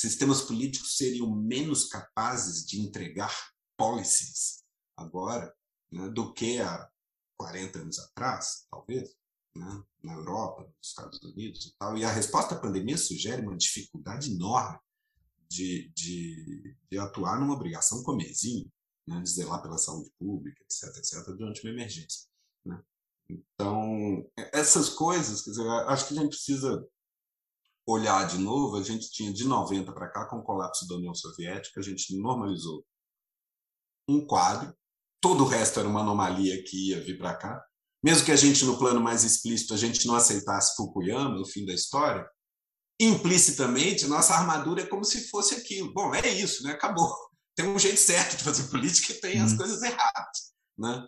Sistemas 0.00 0.40
políticos 0.40 0.96
seriam 0.96 1.30
menos 1.30 1.84
capazes 1.84 2.64
de 2.64 2.80
entregar 2.80 3.36
policies 3.76 4.64
agora 4.96 5.54
né, 5.92 6.08
do 6.08 6.32
que 6.32 6.58
há 6.58 6.88
40 7.36 7.80
anos 7.80 7.98
atrás, 7.98 8.66
talvez, 8.70 9.14
né, 9.54 9.84
na 10.02 10.14
Europa, 10.14 10.62
nos 10.62 10.88
Estados 10.88 11.20
Unidos 11.22 11.66
e 11.66 11.76
tal. 11.78 11.98
E 11.98 12.04
a 12.06 12.10
resposta 12.10 12.54
à 12.54 12.58
pandemia 12.58 12.96
sugere 12.96 13.42
uma 13.42 13.54
dificuldade 13.54 14.32
enorme 14.32 14.78
de, 15.50 15.92
de, 15.94 16.74
de 16.90 16.98
atuar 16.98 17.38
numa 17.38 17.52
obrigação 17.52 18.02
comezinho, 18.02 18.72
né, 19.06 19.20
de 19.20 19.28
zelar 19.28 19.60
pela 19.60 19.76
saúde 19.76 20.10
pública, 20.18 20.62
etc., 20.62 20.96
etc., 20.96 21.26
durante 21.36 21.60
uma 21.62 21.74
emergência. 21.74 22.26
Né? 22.64 22.82
Então, 23.28 24.26
essas 24.50 24.88
coisas, 24.88 25.42
quer 25.42 25.50
dizer, 25.50 25.68
acho 25.68 26.08
que 26.08 26.18
a 26.18 26.22
gente 26.22 26.30
precisa 26.30 26.88
olhar 27.90 28.26
de 28.26 28.38
novo. 28.38 28.76
A 28.76 28.82
gente 28.82 29.10
tinha 29.10 29.32
de 29.32 29.44
90 29.44 29.92
para 29.92 30.08
cá, 30.08 30.26
com 30.26 30.38
o 30.38 30.42
colapso 30.42 30.86
da 30.86 30.96
União 30.96 31.14
Soviética, 31.14 31.80
a 31.80 31.82
gente 31.82 32.16
normalizou 32.20 32.84
um 34.08 34.26
quadro, 34.26 34.74
todo 35.20 35.44
o 35.44 35.46
resto 35.46 35.78
era 35.78 35.88
uma 35.88 36.00
anomalia 36.00 36.62
que 36.64 36.90
ia 36.90 37.00
vir 37.00 37.18
para 37.18 37.34
cá. 37.36 37.64
Mesmo 38.02 38.24
que 38.24 38.32
a 38.32 38.36
gente, 38.36 38.64
no 38.64 38.78
plano 38.78 39.00
mais 39.00 39.24
explícito, 39.24 39.74
a 39.74 39.76
gente 39.76 40.06
não 40.06 40.14
aceitasse 40.14 40.74
Fukuyama, 40.74 41.36
no 41.36 41.46
fim 41.46 41.66
da 41.66 41.72
história, 41.72 42.26
implicitamente, 42.98 44.06
nossa 44.06 44.34
armadura 44.34 44.82
é 44.82 44.86
como 44.86 45.04
se 45.04 45.28
fosse 45.28 45.54
aquilo. 45.54 45.92
Bom, 45.92 46.14
é 46.14 46.28
isso, 46.28 46.62
né? 46.62 46.72
Acabou. 46.72 47.14
Tem 47.54 47.66
um 47.66 47.78
jeito 47.78 47.98
certo 47.98 48.36
de 48.36 48.44
fazer 48.44 48.70
política 48.70 49.12
e 49.12 49.20
tem 49.20 49.40
as 49.40 49.52
hum. 49.52 49.56
coisas 49.58 49.82
erradas, 49.82 50.52
né? 50.78 51.06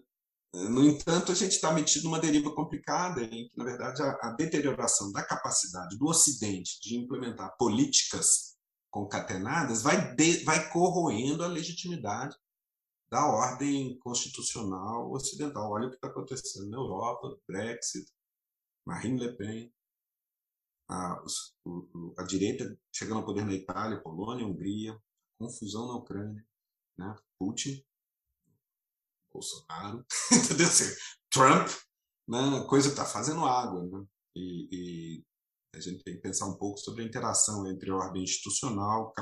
No 0.55 0.85
entanto, 0.85 1.33
a 1.33 1.35
gente 1.35 1.53
está 1.53 1.73
metido 1.73 2.05
numa 2.05 2.21
deriva 2.21 2.55
complicada 2.55 3.23
em 3.23 3.49
que, 3.49 3.57
na 3.57 3.65
verdade, 3.65 4.03
a, 4.03 4.19
a 4.23 4.33
deterioração 4.33 5.11
da 5.11 5.25
capacidade 5.25 5.97
do 5.97 6.07
Ocidente 6.07 6.79
de 6.83 6.97
implementar 6.97 7.57
políticas 7.57 8.55
concatenadas 8.91 9.83
vai, 9.83 10.15
de, 10.15 10.45
vai 10.45 10.71
corroendo 10.71 11.43
a 11.43 11.49
legitimidade 11.49 12.37
da 13.11 13.27
ordem 13.27 13.99
constitucional 14.01 15.11
ocidental. 15.11 15.71
Olha 15.71 15.87
o 15.87 15.91
que 15.91 15.97
está 15.97 16.09
acontecendo 16.09 16.69
na 16.69 16.77
Europa, 16.77 17.35
Brexit, 17.49 18.07
Marine 18.87 19.21
Le 19.21 19.37
Pen, 19.37 19.73
a, 20.91 21.23
a 22.19 22.23
direita 22.25 22.79
chegando 22.95 23.19
ao 23.21 23.25
poder 23.25 23.47
na 23.47 23.55
Itália, 23.55 24.03
Polônia, 24.03 24.47
Hungria, 24.47 24.99
confusão 25.39 25.87
na 25.89 25.97
Ucrânia, 25.97 26.47
né? 26.99 27.17
Putin, 27.39 27.83
Bolsonaro, 29.33 30.05
entendeu? 30.33 30.67
Assim, 30.67 30.95
Trump, 31.31 31.69
né? 32.29 32.59
a 32.59 32.65
coisa 32.65 32.89
está 32.89 33.05
fazendo 33.05 33.45
água. 33.45 33.83
Né? 33.85 34.05
E, 34.37 34.69
e, 34.73 35.25
a 35.75 35.81
gente 35.81 36.05
tem 36.05 36.15
que 36.15 36.21
pensar 36.21 36.47
um 36.47 36.57
pouco 36.57 36.79
sobre 36.79 37.03
a 37.03 37.07
interação 37.07 37.67
entre 37.67 37.91
a 37.91 37.97
ordem 37.97 38.23
institucional, 38.23 39.13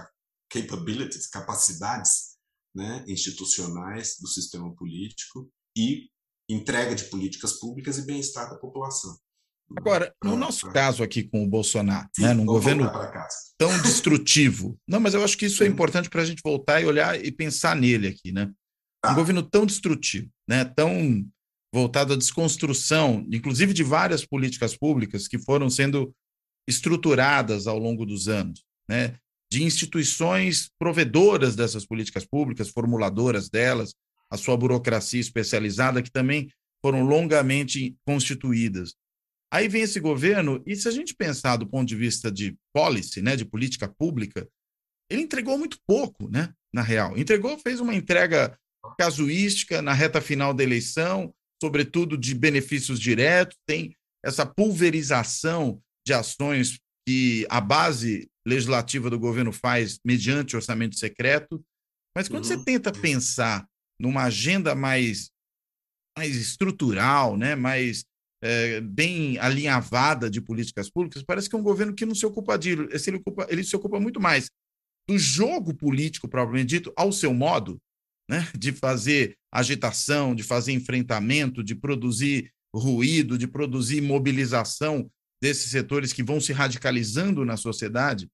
capabilities, 0.50 1.28
capacidades 1.28 2.36
né? 2.74 3.04
institucionais 3.06 4.16
do 4.20 4.26
sistema 4.26 4.74
político 4.74 5.50
e 5.76 6.10
entrega 6.48 6.94
de 6.94 7.04
políticas 7.04 7.54
públicas 7.54 7.98
e 7.98 8.06
bem-estar 8.06 8.50
da 8.50 8.56
população. 8.56 9.16
Agora, 9.76 10.12
no 10.22 10.36
nosso 10.36 10.68
caso 10.72 11.02
aqui 11.02 11.22
com 11.22 11.44
o 11.44 11.48
Bolsonaro, 11.48 12.08
Sim, 12.14 12.22
né, 12.22 12.34
num 12.34 12.44
governo 12.44 12.90
tão 13.56 13.80
destrutivo, 13.82 14.76
não, 14.86 14.98
mas 14.98 15.14
eu 15.14 15.22
acho 15.22 15.38
que 15.38 15.46
isso 15.46 15.62
é 15.62 15.66
importante 15.66 16.10
para 16.10 16.22
a 16.22 16.24
gente 16.24 16.42
voltar 16.42 16.80
e 16.80 16.86
olhar 16.86 17.24
e 17.24 17.30
pensar 17.30 17.76
nele 17.76 18.08
aqui, 18.08 18.32
né? 18.32 18.50
Um 19.06 19.14
governo 19.14 19.42
tão 19.42 19.64
destrutivo, 19.64 20.28
né, 20.48 20.64
tão 20.64 21.24
voltado 21.72 22.12
à 22.12 22.16
desconstrução, 22.16 23.26
inclusive 23.32 23.72
de 23.72 23.82
várias 23.82 24.24
políticas 24.24 24.76
públicas 24.76 25.28
que 25.28 25.38
foram 25.38 25.70
sendo 25.70 26.14
estruturadas 26.68 27.66
ao 27.66 27.78
longo 27.78 28.04
dos 28.04 28.28
anos, 28.28 28.64
né? 28.88 29.16
De 29.52 29.64
instituições 29.64 30.70
provedoras 30.78 31.56
dessas 31.56 31.84
políticas 31.84 32.24
públicas, 32.24 32.68
formuladoras 32.68 33.48
delas, 33.48 33.94
a 34.30 34.36
sua 34.36 34.56
burocracia 34.56 35.20
especializada 35.20 36.02
que 36.02 36.10
também 36.10 36.48
foram 36.80 37.02
longamente 37.02 37.96
constituídas. 38.06 38.94
Aí 39.52 39.68
vem 39.68 39.82
esse 39.82 39.98
governo, 39.98 40.62
e 40.64 40.76
se 40.76 40.86
a 40.86 40.92
gente 40.92 41.14
pensar 41.14 41.56
do 41.56 41.66
ponto 41.66 41.88
de 41.88 41.96
vista 41.96 42.30
de 42.30 42.56
policy, 42.72 43.20
né, 43.20 43.34
de 43.34 43.44
política 43.44 43.88
pública, 43.88 44.48
ele 45.10 45.22
entregou 45.22 45.58
muito 45.58 45.78
pouco, 45.84 46.30
né, 46.30 46.54
na 46.72 46.82
real. 46.82 47.18
Entregou, 47.18 47.58
fez 47.58 47.80
uma 47.80 47.94
entrega 47.94 48.56
casuística 48.96 49.82
na 49.82 49.92
reta 49.92 50.20
final 50.20 50.54
da 50.54 50.62
eleição, 50.62 51.32
sobretudo 51.62 52.16
de 52.16 52.34
benefícios 52.34 52.98
diretos, 52.98 53.56
tem 53.66 53.94
essa 54.24 54.46
pulverização 54.46 55.80
de 56.06 56.12
ações 56.12 56.78
que 57.06 57.46
a 57.48 57.60
base 57.60 58.28
legislativa 58.46 59.10
do 59.10 59.18
governo 59.18 59.52
faz 59.52 59.98
mediante 60.04 60.56
orçamento 60.56 60.98
secreto. 60.98 61.62
Mas 62.16 62.28
quando 62.28 62.44
uhum. 62.44 62.48
você 62.48 62.64
tenta 62.64 62.92
pensar 62.92 63.66
numa 64.00 64.24
agenda 64.24 64.74
mais, 64.74 65.30
mais 66.16 66.36
estrutural, 66.36 67.36
né, 67.36 67.54
mais 67.54 68.04
é, 68.42 68.80
bem 68.80 69.38
alinhavada 69.38 70.30
de 70.30 70.40
políticas 70.40 70.90
públicas, 70.90 71.22
parece 71.22 71.48
que 71.48 71.54
é 71.54 71.58
um 71.58 71.62
governo 71.62 71.94
que 71.94 72.06
não 72.06 72.14
se 72.14 72.24
ocupa 72.24 72.58
de 72.58 72.70
ele, 72.70 73.16
ocupa, 73.16 73.46
ele 73.50 73.62
se 73.62 73.76
ocupa 73.76 74.00
muito 74.00 74.20
mais 74.20 74.50
do 75.08 75.18
jogo 75.18 75.74
político 75.74 76.28
propriamente 76.28 76.68
dito, 76.68 76.92
ao 76.96 77.12
seu 77.12 77.34
modo, 77.34 77.78
né, 78.30 78.48
de 78.56 78.70
fazer 78.70 79.36
agitação, 79.52 80.36
de 80.36 80.44
fazer 80.44 80.70
enfrentamento, 80.70 81.64
de 81.64 81.74
produzir 81.74 82.52
ruído, 82.72 83.36
de 83.36 83.48
produzir 83.48 84.00
mobilização 84.00 85.10
desses 85.42 85.72
setores 85.72 86.12
que 86.12 86.22
vão 86.22 86.40
se 86.40 86.52
radicalizando 86.52 87.44
na 87.44 87.56
sociedade, 87.56 88.30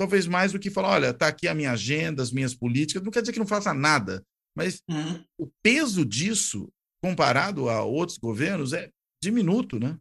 talvez 0.00 0.26
mais 0.26 0.52
do 0.52 0.58
que 0.58 0.70
falar, 0.70 0.92
olha, 0.92 1.10
está 1.10 1.28
aqui 1.28 1.46
a 1.46 1.54
minha 1.54 1.72
agenda, 1.72 2.22
as 2.22 2.32
minhas 2.32 2.54
políticas, 2.54 3.02
não 3.02 3.10
quer 3.10 3.20
dizer 3.20 3.34
que 3.34 3.38
não 3.38 3.46
faça 3.46 3.74
nada, 3.74 4.24
mas 4.56 4.80
uhum. 4.88 5.22
o 5.38 5.50
peso 5.62 6.06
disso, 6.06 6.72
comparado 7.02 7.68
a 7.68 7.82
outros 7.82 8.16
governos, 8.16 8.72
é 8.72 8.90
diminuto, 9.22 9.78
né? 9.78 9.98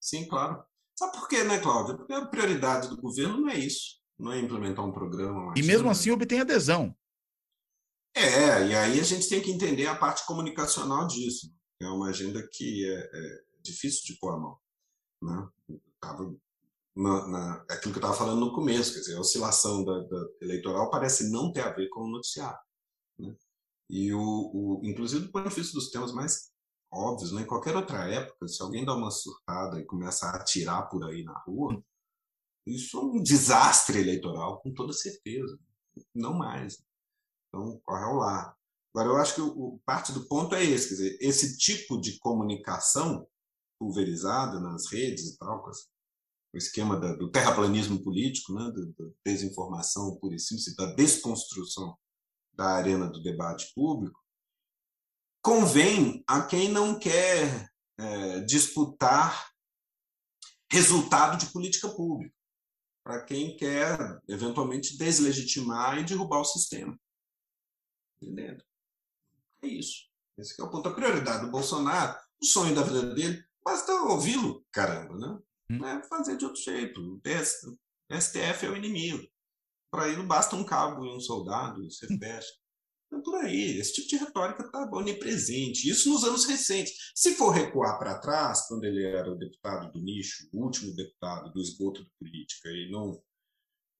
Sim, 0.00 0.26
claro. 0.26 0.64
Sabe 0.98 1.12
por 1.12 1.28
quê, 1.28 1.44
né, 1.44 1.60
Cláudia? 1.60 1.96
Porque 1.96 2.12
a 2.12 2.26
prioridade 2.26 2.88
do 2.88 3.00
governo 3.00 3.40
não 3.42 3.48
é 3.50 3.58
isso, 3.58 4.00
não 4.18 4.32
é 4.32 4.40
implementar 4.40 4.84
um 4.84 4.92
programa. 4.92 5.54
E 5.56 5.62
mesmo 5.62 5.88
assim 5.88 6.10
obtém 6.10 6.40
adesão. 6.40 6.92
É, 8.14 8.68
e 8.68 8.74
aí 8.74 9.00
a 9.00 9.02
gente 9.02 9.28
tem 9.28 9.42
que 9.42 9.50
entender 9.50 9.86
a 9.86 9.96
parte 9.96 10.24
comunicacional 10.24 11.06
disso. 11.06 11.52
É 11.80 11.88
uma 11.88 12.08
agenda 12.08 12.46
que 12.52 12.88
é, 12.88 13.10
é 13.12 13.44
difícil 13.60 14.02
de 14.04 14.18
pôr 14.20 14.34
a 14.34 14.38
mão. 14.38 14.58
Né? 15.20 15.48
Tava 16.00 16.34
na, 16.96 17.26
na, 17.26 17.54
aquilo 17.68 17.92
que 17.92 17.98
eu 17.98 18.04
estava 18.04 18.14
falando 18.14 18.38
no 18.38 18.54
começo, 18.54 18.94
quer 18.94 19.00
dizer, 19.00 19.16
a 19.16 19.20
oscilação 19.20 19.84
da, 19.84 19.98
da, 20.00 20.28
eleitoral 20.40 20.90
parece 20.90 21.30
não 21.30 21.52
ter 21.52 21.62
a 21.62 21.72
ver 21.72 21.88
com 21.88 22.02
o 22.02 22.10
noticiário. 22.10 22.58
Né? 23.18 23.34
E, 23.90 24.12
o, 24.12 24.20
o, 24.20 24.80
inclusive, 24.84 25.26
do 25.26 25.32
ponto 25.32 25.48
de 25.48 25.54
vista 25.54 25.72
dos 25.72 25.90
temas 25.90 26.12
mais 26.12 26.52
óbvios, 26.92 27.32
né? 27.32 27.42
em 27.42 27.46
qualquer 27.46 27.74
outra 27.76 28.08
época, 28.08 28.46
se 28.46 28.62
alguém 28.62 28.84
dá 28.84 28.94
uma 28.94 29.10
surtada 29.10 29.80
e 29.80 29.84
começa 29.84 30.26
a 30.26 30.36
atirar 30.36 30.88
por 30.88 31.04
aí 31.04 31.24
na 31.24 31.36
rua, 31.40 31.82
isso 32.66 32.96
é 32.96 33.00
um 33.00 33.22
desastre 33.22 33.98
eleitoral, 33.98 34.60
com 34.60 34.72
toda 34.72 34.92
certeza. 34.92 35.58
Não 36.14 36.32
mais. 36.32 36.82
Então, 37.54 37.80
corre 37.84 38.02
ao 38.02 38.16
lar. 38.16 38.56
Agora, 38.92 39.08
eu 39.08 39.16
acho 39.16 39.36
que 39.36 39.40
o, 39.40 39.80
parte 39.86 40.12
do 40.12 40.26
ponto 40.26 40.54
é 40.54 40.64
esse, 40.64 40.88
quer 40.88 40.94
dizer, 40.94 41.18
esse 41.20 41.56
tipo 41.56 42.00
de 42.00 42.18
comunicação 42.18 43.26
pulverizada 43.78 44.58
nas 44.60 44.90
redes 44.90 45.30
e 45.30 45.38
tal, 45.38 45.62
com 45.62 45.70
o 45.70 46.56
esquema 46.56 46.98
da, 46.98 47.14
do 47.14 47.30
terraplanismo 47.30 48.02
político, 48.02 48.52
né, 48.52 48.70
da, 48.70 49.10
desinformação 49.24 50.16
pura 50.16 50.34
e 50.34 50.38
simples, 50.38 50.74
da 50.76 50.86
desconstrução 50.94 51.96
da 52.52 52.66
arena 52.66 53.08
do 53.08 53.22
debate 53.22 53.72
público, 53.74 54.20
convém 55.42 56.22
a 56.26 56.42
quem 56.42 56.68
não 56.68 56.98
quer 56.98 57.68
é, 57.98 58.40
disputar 58.40 59.50
resultado 60.70 61.36
de 61.36 61.52
política 61.52 61.88
pública, 61.88 62.34
para 63.04 63.24
quem 63.24 63.56
quer, 63.56 63.98
eventualmente, 64.28 64.96
deslegitimar 64.96 65.98
e 65.98 66.04
derrubar 66.04 66.40
o 66.40 66.44
sistema. 66.44 66.96
Entendendo? 68.24 68.64
É 69.62 69.66
isso. 69.66 70.08
Esse 70.38 70.60
é 70.60 70.64
o 70.64 70.70
ponto. 70.70 70.88
A 70.88 70.94
prioridade 70.94 71.44
do 71.44 71.50
Bolsonaro, 71.50 72.18
o 72.42 72.44
sonho 72.44 72.74
da 72.74 72.82
vida 72.82 73.14
dele, 73.14 73.44
basta 73.64 73.92
ouvi-lo, 73.92 74.64
caramba, 74.72 75.16
né? 75.16 75.38
Hum. 75.70 75.78
Não 75.78 75.88
é 75.88 76.02
fazer 76.04 76.36
de 76.36 76.44
outro 76.44 76.60
jeito. 76.60 77.00
O 77.00 77.20
STF 78.20 78.66
é 78.66 78.70
o 78.70 78.76
inimigo. 78.76 79.26
Para 79.90 80.08
ele 80.08 80.16
não 80.16 80.26
basta 80.26 80.56
um 80.56 80.64
cabo 80.64 81.04
e 81.04 81.16
um 81.16 81.20
soldado, 81.20 81.84
você 81.84 82.06
hum. 82.12 82.18
fecha. 82.18 82.52
É 83.12 83.20
por 83.20 83.36
aí. 83.36 83.78
Esse 83.78 83.94
tipo 83.94 84.08
de 84.08 84.16
retórica 84.16 84.64
está 84.64 84.88
onipresente. 84.92 85.88
Isso 85.88 86.10
nos 86.10 86.24
anos 86.24 86.46
recentes. 86.46 87.12
Se 87.14 87.34
for 87.36 87.50
recuar 87.50 87.98
para 87.98 88.18
trás, 88.18 88.66
quando 88.66 88.84
ele 88.84 89.04
era 89.04 89.30
o 89.30 89.38
deputado 89.38 89.92
do 89.92 90.00
nicho, 90.00 90.48
o 90.52 90.64
último 90.64 90.94
deputado 90.94 91.52
do 91.52 91.60
esgoto 91.60 92.02
da 92.02 92.10
política, 92.18 92.68
e 92.70 92.90
não, 92.90 93.22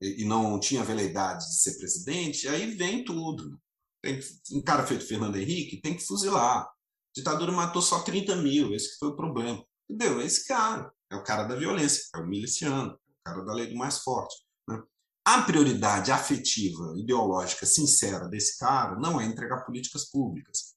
e 0.01 0.25
não 0.25 0.59
tinha 0.59 0.83
veleidade 0.83 1.47
de 1.47 1.61
ser 1.61 1.79
presidente, 1.79 2.49
aí 2.49 2.75
vem 2.75 3.05
tudo. 3.05 3.61
Tem, 4.05 4.21
um 4.53 4.63
cara 4.63 4.87
feito 4.87 5.07
Fernando 5.07 5.37
Henrique 5.37 5.81
tem 5.81 5.97
que 5.97 6.05
fuzilar. 6.05 6.63
A 6.63 6.73
ditadura 7.17 7.51
matou 7.51 7.81
só 7.81 8.03
30 8.03 8.37
mil, 8.37 8.75
esse 8.75 8.99
foi 8.99 9.09
o 9.09 9.17
problema. 9.17 9.65
Entendeu? 9.89 10.21
Esse 10.21 10.47
cara 10.47 10.93
é 11.11 11.17
o 11.17 11.25
cara 11.25 11.45
da 11.45 11.57
violência, 11.57 12.03
é 12.15 12.19
o 12.19 12.27
miliciano, 12.27 12.93
é 12.93 12.95
o 12.95 13.23
cara 13.25 13.45
da 13.45 13.55
lei 13.55 13.67
do 13.69 13.77
mais 13.77 14.01
forte. 14.01 14.37
Né? 14.69 14.83
A 15.27 15.41
prioridade 15.43 16.13
afetiva, 16.13 16.93
ideológica, 16.99 17.65
sincera 17.65 18.29
desse 18.29 18.59
cara 18.59 18.99
não 18.99 19.19
é 19.19 19.25
entregar 19.25 19.65
políticas 19.65 20.11
públicas, 20.11 20.75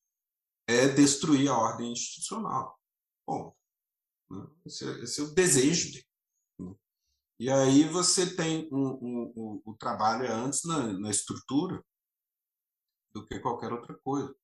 é 0.66 0.88
destruir 0.88 1.50
a 1.50 1.58
ordem 1.58 1.92
institucional. 1.92 2.80
Bom, 3.28 3.54
né? 4.32 4.48
esse, 4.66 4.88
é, 4.88 5.04
esse, 5.04 5.20
é, 5.20 5.24
o 5.26 5.34
desejo 5.34 5.92
dele. 5.92 6.08
Né? 6.60 6.76
E 7.42 7.50
aí 7.50 7.84
você 7.90 8.36
tem 8.36 8.70
um, 8.72 8.88
um, 8.88 9.34
um, 9.36 9.62
o 9.66 9.74
trabalho 9.74 10.32
antes 10.32 10.64
na, 10.64 10.94
na 10.94 11.10
estrutura, 11.10 11.84
do 13.14 13.26
que 13.26 13.40
qualquer 13.40 13.72
outra 13.72 13.96
coisa. 13.96 14.36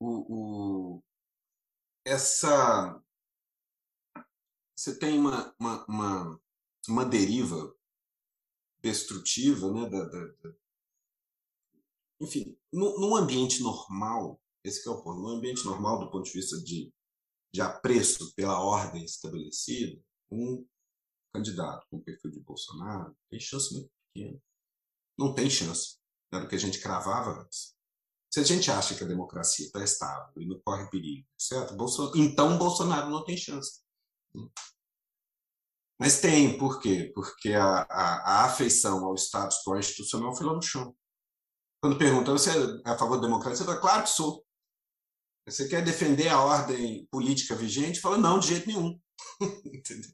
O, 0.00 0.98
o, 0.98 1.04
essa 2.04 3.02
você 4.76 4.98
tem 4.98 5.18
uma, 5.18 5.54
uma, 5.58 5.86
uma, 5.86 6.40
uma 6.86 7.04
deriva 7.04 7.74
destrutiva, 8.82 9.72
né, 9.72 9.88
da, 9.88 10.04
da, 10.04 10.26
da... 10.26 10.54
enfim, 12.20 12.56
no, 12.70 13.00
num 13.00 13.16
ambiente 13.16 13.62
normal, 13.62 14.40
esse 14.62 14.86
é 14.86 14.90
o 14.90 15.02
ponto, 15.02 15.20
num 15.20 15.38
ambiente 15.38 15.64
normal 15.64 15.98
do 15.98 16.10
ponto 16.10 16.24
de 16.24 16.32
vista 16.32 16.62
de, 16.62 16.92
de 17.52 17.60
apreço 17.62 18.34
pela 18.34 18.60
ordem 18.60 19.04
estabelecida, 19.04 20.00
um 20.30 20.64
candidato 21.34 21.86
com 21.90 22.00
perfil 22.00 22.30
de 22.30 22.40
Bolsonaro 22.40 23.16
tem 23.30 23.40
chance 23.40 23.72
muito 23.72 23.90
pequena. 24.12 24.40
Não 25.18 25.34
tem 25.34 25.48
chance 25.48 25.98
era 26.36 26.44
o 26.44 26.48
que 26.48 26.54
a 26.54 26.58
gente 26.58 26.80
cravava 26.80 27.40
antes. 27.40 27.74
Se 28.30 28.40
a 28.40 28.44
gente 28.44 28.70
acha 28.70 28.94
que 28.94 29.02
a 29.02 29.06
democracia 29.06 29.66
está 29.66 29.82
estável 29.82 30.42
e 30.42 30.46
não 30.46 30.60
corre 30.60 30.88
perigo, 30.90 31.26
certo? 31.38 31.74
Bolsonaro, 31.74 32.18
então 32.18 32.58
Bolsonaro 32.58 33.10
não 33.10 33.24
tem 33.24 33.36
chance. 33.36 33.80
Mas 35.98 36.20
tem, 36.20 36.58
por 36.58 36.80
quê? 36.80 37.10
Porque 37.14 37.54
a, 37.54 37.86
a, 37.88 38.40
a 38.40 38.44
afeição 38.44 39.04
ao 39.06 39.14
status 39.14 39.62
quo 39.64 39.78
institucional 39.78 40.36
foi 40.36 40.46
lá 40.46 40.52
no 40.52 40.62
chão. 40.62 40.94
Quando 41.80 41.98
perguntam, 41.98 42.36
você 42.36 42.50
é 42.50 42.90
a 42.90 42.98
favor 42.98 43.16
da 43.16 43.26
democracia? 43.26 43.62
Eu 43.62 43.66
falo, 43.66 43.80
claro 43.80 44.02
que 44.02 44.10
sou. 44.10 44.44
Você 45.46 45.68
quer 45.68 45.82
defender 45.84 46.28
a 46.28 46.40
ordem 46.40 47.06
política 47.10 47.54
vigente? 47.54 48.00
Fala, 48.00 48.18
não, 48.18 48.38
de 48.38 48.48
jeito 48.48 48.66
nenhum. 48.66 49.00
Entendeu? 49.64 50.10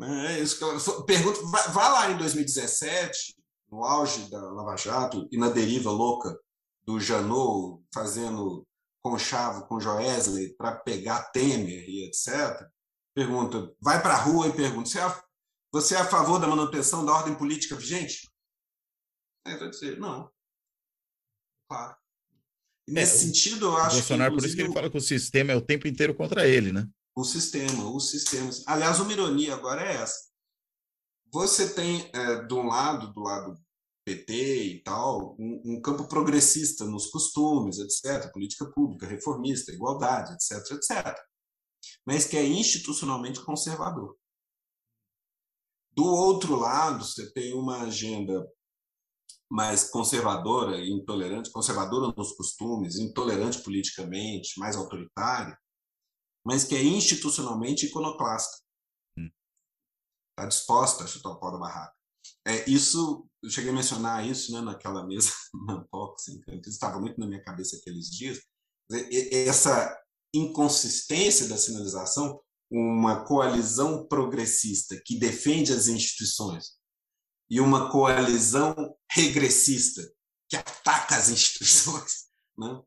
É 0.00 0.40
isso 0.40 0.58
que. 0.58 0.64
Vá 1.72 1.88
lá 1.88 2.10
em 2.10 2.18
2017, 2.18 3.36
no 3.72 3.84
auge 3.84 4.28
da 4.30 4.38
Lava 4.38 4.76
Jato 4.76 5.26
e 5.32 5.38
na 5.38 5.48
deriva 5.48 5.90
louca 5.90 6.38
do 6.84 7.00
Janot 7.00 7.82
fazendo 7.92 8.66
conchavo 9.02 9.66
com 9.66 9.80
Joesley 9.80 10.54
para 10.54 10.76
pegar 10.76 11.30
Temer 11.32 11.88
e 11.88 12.04
etc., 12.04 12.68
pergunta, 13.14 13.74
vai 13.80 14.00
para 14.00 14.14
a 14.14 14.22
rua 14.22 14.48
e 14.48 14.52
pergunta, 14.52 14.88
você 14.88 15.00
é, 15.00 15.22
você 15.72 15.94
é 15.94 15.98
a 15.98 16.06
favor 16.06 16.38
da 16.38 16.46
manutenção 16.46 17.04
da 17.04 17.12
ordem 17.12 17.34
política 17.34 17.74
vigente? 17.74 18.30
Aí 19.46 19.56
vai 19.56 19.70
dizer, 19.70 19.98
não. 19.98 20.30
Claro. 21.68 21.96
E 22.86 22.92
nesse 22.92 23.16
é, 23.16 23.18
sentido, 23.26 23.66
eu 23.66 23.76
acho 23.76 23.96
Bolsonaro, 23.96 24.32
que. 24.32 24.38
por 24.38 24.46
isso 24.46 24.56
que 24.56 24.62
ele 24.62 24.72
fala 24.72 24.90
que 24.90 24.96
o 24.96 25.00
sistema 25.00 25.52
é 25.52 25.56
o 25.56 25.64
tempo 25.64 25.88
inteiro 25.88 26.14
contra 26.14 26.46
ele, 26.46 26.72
né? 26.72 26.86
O 27.14 27.24
sistema, 27.24 27.90
o 27.90 28.00
sistema. 28.00 28.50
Aliás, 28.66 29.00
uma 29.00 29.12
ironia 29.12 29.54
agora 29.54 29.82
é 29.82 29.96
essa. 29.96 30.30
Você 31.32 31.72
tem, 31.74 32.10
é, 32.12 32.44
de 32.44 32.54
um 32.54 32.66
lado, 32.66 33.12
do 33.12 33.20
lado 33.20 33.61
PT 34.04 34.64
e 34.64 34.82
tal, 34.82 35.36
um, 35.38 35.62
um, 35.64 35.80
campo 35.80 36.08
progressista 36.08 36.84
nos 36.84 37.06
costumes, 37.06 37.78
etc., 37.78 38.32
política 38.32 38.66
pública, 38.70 39.06
reformista, 39.06 39.72
igualdade, 39.72 40.32
etc., 40.34 40.72
etc., 40.72 41.16
mas 42.06 42.24
que 42.24 42.36
é 42.36 42.44
institucionalmente 42.44 43.44
conservador. 43.44 44.16
Do 45.92 46.04
outro 46.04 46.56
lado, 46.56 47.04
você 47.04 47.30
tem 47.32 47.54
uma 47.54 47.82
agenda 47.82 48.48
mais 49.50 49.90
conservadora 49.90 50.78
e 50.78 50.90
intolerante, 50.90 51.50
conservadora 51.50 52.12
nos 52.16 52.32
costumes, 52.32 52.96
intolerante 52.96 53.62
politicamente, 53.62 54.58
mais 54.58 54.76
autoritária, 54.76 55.56
mas 56.44 56.64
que 56.64 56.74
é 56.74 56.82
institucionalmente 56.82 57.86
iconoclasta 57.86 58.62
está 60.32 60.46
disposta 60.46 61.04
a 61.04 61.06
chutar 61.06 61.30
o 61.30 61.38
pau 61.38 61.52
da 61.52 61.58
barraca. 61.58 61.94
É, 62.46 62.68
isso, 62.68 63.28
eu 63.42 63.50
cheguei 63.50 63.70
a 63.70 63.74
mencionar 63.74 64.26
isso 64.26 64.52
né, 64.52 64.60
naquela 64.60 65.04
mesa 65.06 65.30
na 65.66 65.78
unboxing, 65.78 66.42
estava 66.66 67.00
muito 67.00 67.18
na 67.18 67.26
minha 67.26 67.42
cabeça 67.42 67.76
aqueles 67.76 68.10
dias. 68.10 68.40
Essa 69.46 69.96
inconsistência 70.34 71.48
da 71.48 71.56
sinalização, 71.56 72.40
uma 72.70 73.24
coalizão 73.24 74.06
progressista 74.06 75.00
que 75.04 75.18
defende 75.18 75.72
as 75.72 75.88
instituições 75.88 76.76
e 77.50 77.60
uma 77.60 77.90
coalizão 77.90 78.74
regressista 79.10 80.02
que 80.48 80.56
ataca 80.56 81.16
as 81.16 81.28
instituições, 81.30 82.28
né? 82.58 82.82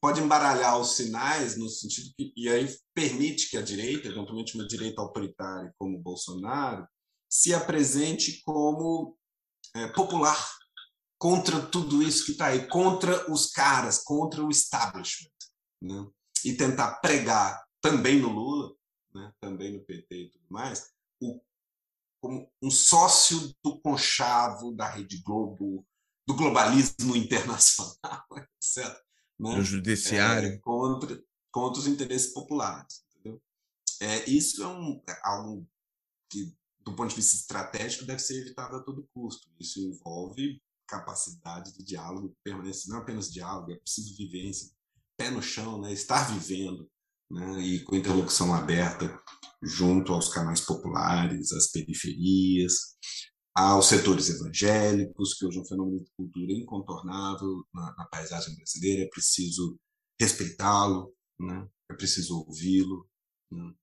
pode 0.00 0.20
embaralhar 0.20 0.78
os 0.80 0.96
sinais 0.96 1.56
no 1.56 1.68
sentido 1.68 2.12
que 2.16 2.32
e 2.36 2.48
aí 2.48 2.66
permite 2.94 3.48
que 3.48 3.56
a 3.56 3.62
direita, 3.62 4.08
eventualmente 4.08 4.54
uma 4.54 4.66
direita 4.66 5.00
autoritária 5.00 5.72
como 5.78 5.98
Bolsonaro, 5.98 6.86
se 7.28 7.54
apresente 7.54 8.42
como 8.42 9.16
é, 9.74 9.86
popular 9.88 10.36
contra 11.18 11.60
tudo 11.66 12.02
isso 12.02 12.26
que 12.26 12.32
está 12.32 12.46
aí, 12.46 12.66
contra 12.66 13.30
os 13.32 13.50
caras, 13.50 14.02
contra 14.02 14.44
o 14.44 14.50
establishment, 14.50 15.30
né? 15.80 16.06
e 16.44 16.54
tentar 16.54 16.96
pregar 16.96 17.66
também 17.80 18.20
no 18.20 18.28
Lula, 18.28 18.74
né? 19.14 19.32
também 19.40 19.72
no 19.72 19.84
PT 19.84 20.14
e 20.14 20.30
tudo 20.30 20.46
mais, 20.50 20.90
o, 21.20 21.40
como 22.20 22.50
um 22.62 22.70
sócio 22.70 23.54
do 23.62 23.80
conchavo 23.80 24.72
da 24.72 24.88
Rede 24.88 25.22
Globo, 25.22 25.86
do 26.26 26.34
globalismo 26.34 27.16
internacional, 27.16 28.26
etc. 28.36 28.84
Né? 29.38 29.58
O 29.58 29.62
judiciário. 29.62 30.48
É, 30.48 30.58
contra, 30.58 31.22
contra 31.50 31.80
os 31.80 31.86
interesses 31.86 32.32
populares. 32.32 33.04
Entendeu? 33.10 33.40
É, 34.00 34.28
isso 34.28 34.62
é, 34.62 34.66
um, 34.66 35.02
é 35.08 35.20
algo 35.22 35.66
que, 36.30 36.54
do 36.86 36.94
ponto 36.94 37.10
de 37.10 37.16
vista 37.16 37.36
estratégico, 37.36 38.06
deve 38.06 38.20
ser 38.20 38.40
evitado 38.40 38.76
a 38.76 38.82
todo 38.82 39.08
custo. 39.12 39.48
Isso 39.58 39.80
envolve 39.80 40.62
capacidade 40.86 41.76
de 41.76 41.84
diálogo 41.84 42.32
permanente, 42.44 42.88
não 42.88 42.98
apenas 42.98 43.32
diálogo, 43.32 43.72
é 43.72 43.76
preciso 43.76 44.16
vivência, 44.16 44.70
pé 45.18 45.30
no 45.30 45.42
chão, 45.42 45.80
né? 45.80 45.92
estar 45.92 46.32
vivendo, 46.32 46.88
né? 47.28 47.60
e 47.60 47.80
com 47.82 47.96
interlocução 47.96 48.54
aberta 48.54 49.20
junto 49.60 50.12
aos 50.12 50.28
canais 50.28 50.60
populares, 50.60 51.50
às 51.50 51.72
periferias, 51.72 52.74
aos 53.52 53.86
setores 53.86 54.28
evangélicos, 54.28 55.34
que 55.34 55.44
hoje 55.44 55.58
é 55.58 55.62
um 55.62 55.66
fenômeno 55.66 56.04
de 56.04 56.10
cultura 56.12 56.52
incontornável 56.52 57.66
na, 57.74 57.96
na 57.96 58.06
paisagem 58.06 58.54
brasileira, 58.54 59.02
é 59.02 59.08
preciso 59.08 59.76
respeitá-lo, 60.20 61.12
né? 61.40 61.68
é 61.90 61.94
preciso 61.94 62.44
ouvi-lo, 62.46 63.08
né? 63.50 63.74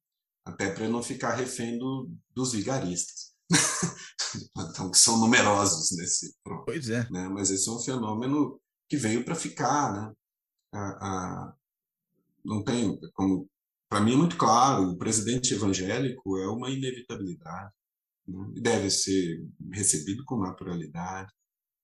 Até 0.46 0.72
para 0.72 0.90
não 0.90 1.02
ficar 1.02 1.36
refém 1.36 1.78
do, 1.78 2.12
dos 2.34 2.54
vigaristas. 2.54 3.34
então, 4.58 4.90
que 4.92 4.98
são 4.98 5.20
numerosos 5.20 5.96
nesse 5.98 6.36
Pois 6.66 6.90
é. 6.90 7.08
Né? 7.10 7.30
Mas 7.30 7.50
esse 7.52 7.70
é 7.70 7.72
um 7.72 7.80
fenômeno 7.80 8.60
que 8.90 8.98
veio 8.98 9.24
para 9.24 9.36
ficar, 9.36 9.94
né? 9.94 10.14
A, 10.74 10.80
a, 10.80 11.54
não 12.44 12.64
tem 12.64 13.00
como 13.14 13.48
para 13.94 14.02
mim 14.02 14.14
é 14.14 14.18
muito 14.18 14.38
claro, 14.38 14.90
o 14.90 14.98
presidente 14.98 15.54
evangélico 15.54 16.40
é 16.40 16.48
uma 16.48 16.72
inevitabilidade, 16.72 17.72
né? 18.28 18.52
deve 18.60 18.90
ser 18.90 19.48
recebido 19.72 20.26
com 20.26 20.40
naturalidade, 20.40 21.32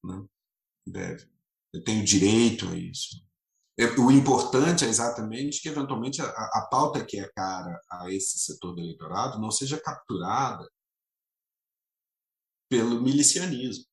né? 0.04 0.26
deve, 0.88 1.30
eu 1.72 1.84
tenho 1.84 2.04
direito 2.04 2.68
a 2.68 2.76
isso. 2.76 3.24
É, 3.80 3.86
o 3.98 4.12
importante 4.12 4.84
é 4.84 4.90
exatamente 4.90 5.62
que, 5.62 5.70
eventualmente, 5.70 6.22
a, 6.22 6.26
a 6.26 6.68
pauta 6.70 7.06
que 7.06 7.18
é 7.18 7.30
cara 7.30 7.80
a 7.90 8.12
esse 8.12 8.38
setor 8.38 8.76
do 8.76 8.82
eleitorado 8.82 9.40
não 9.40 9.50
seja 9.50 9.80
capturada 9.80 10.70
pelo 12.70 13.02
milicianismo, 13.02 13.86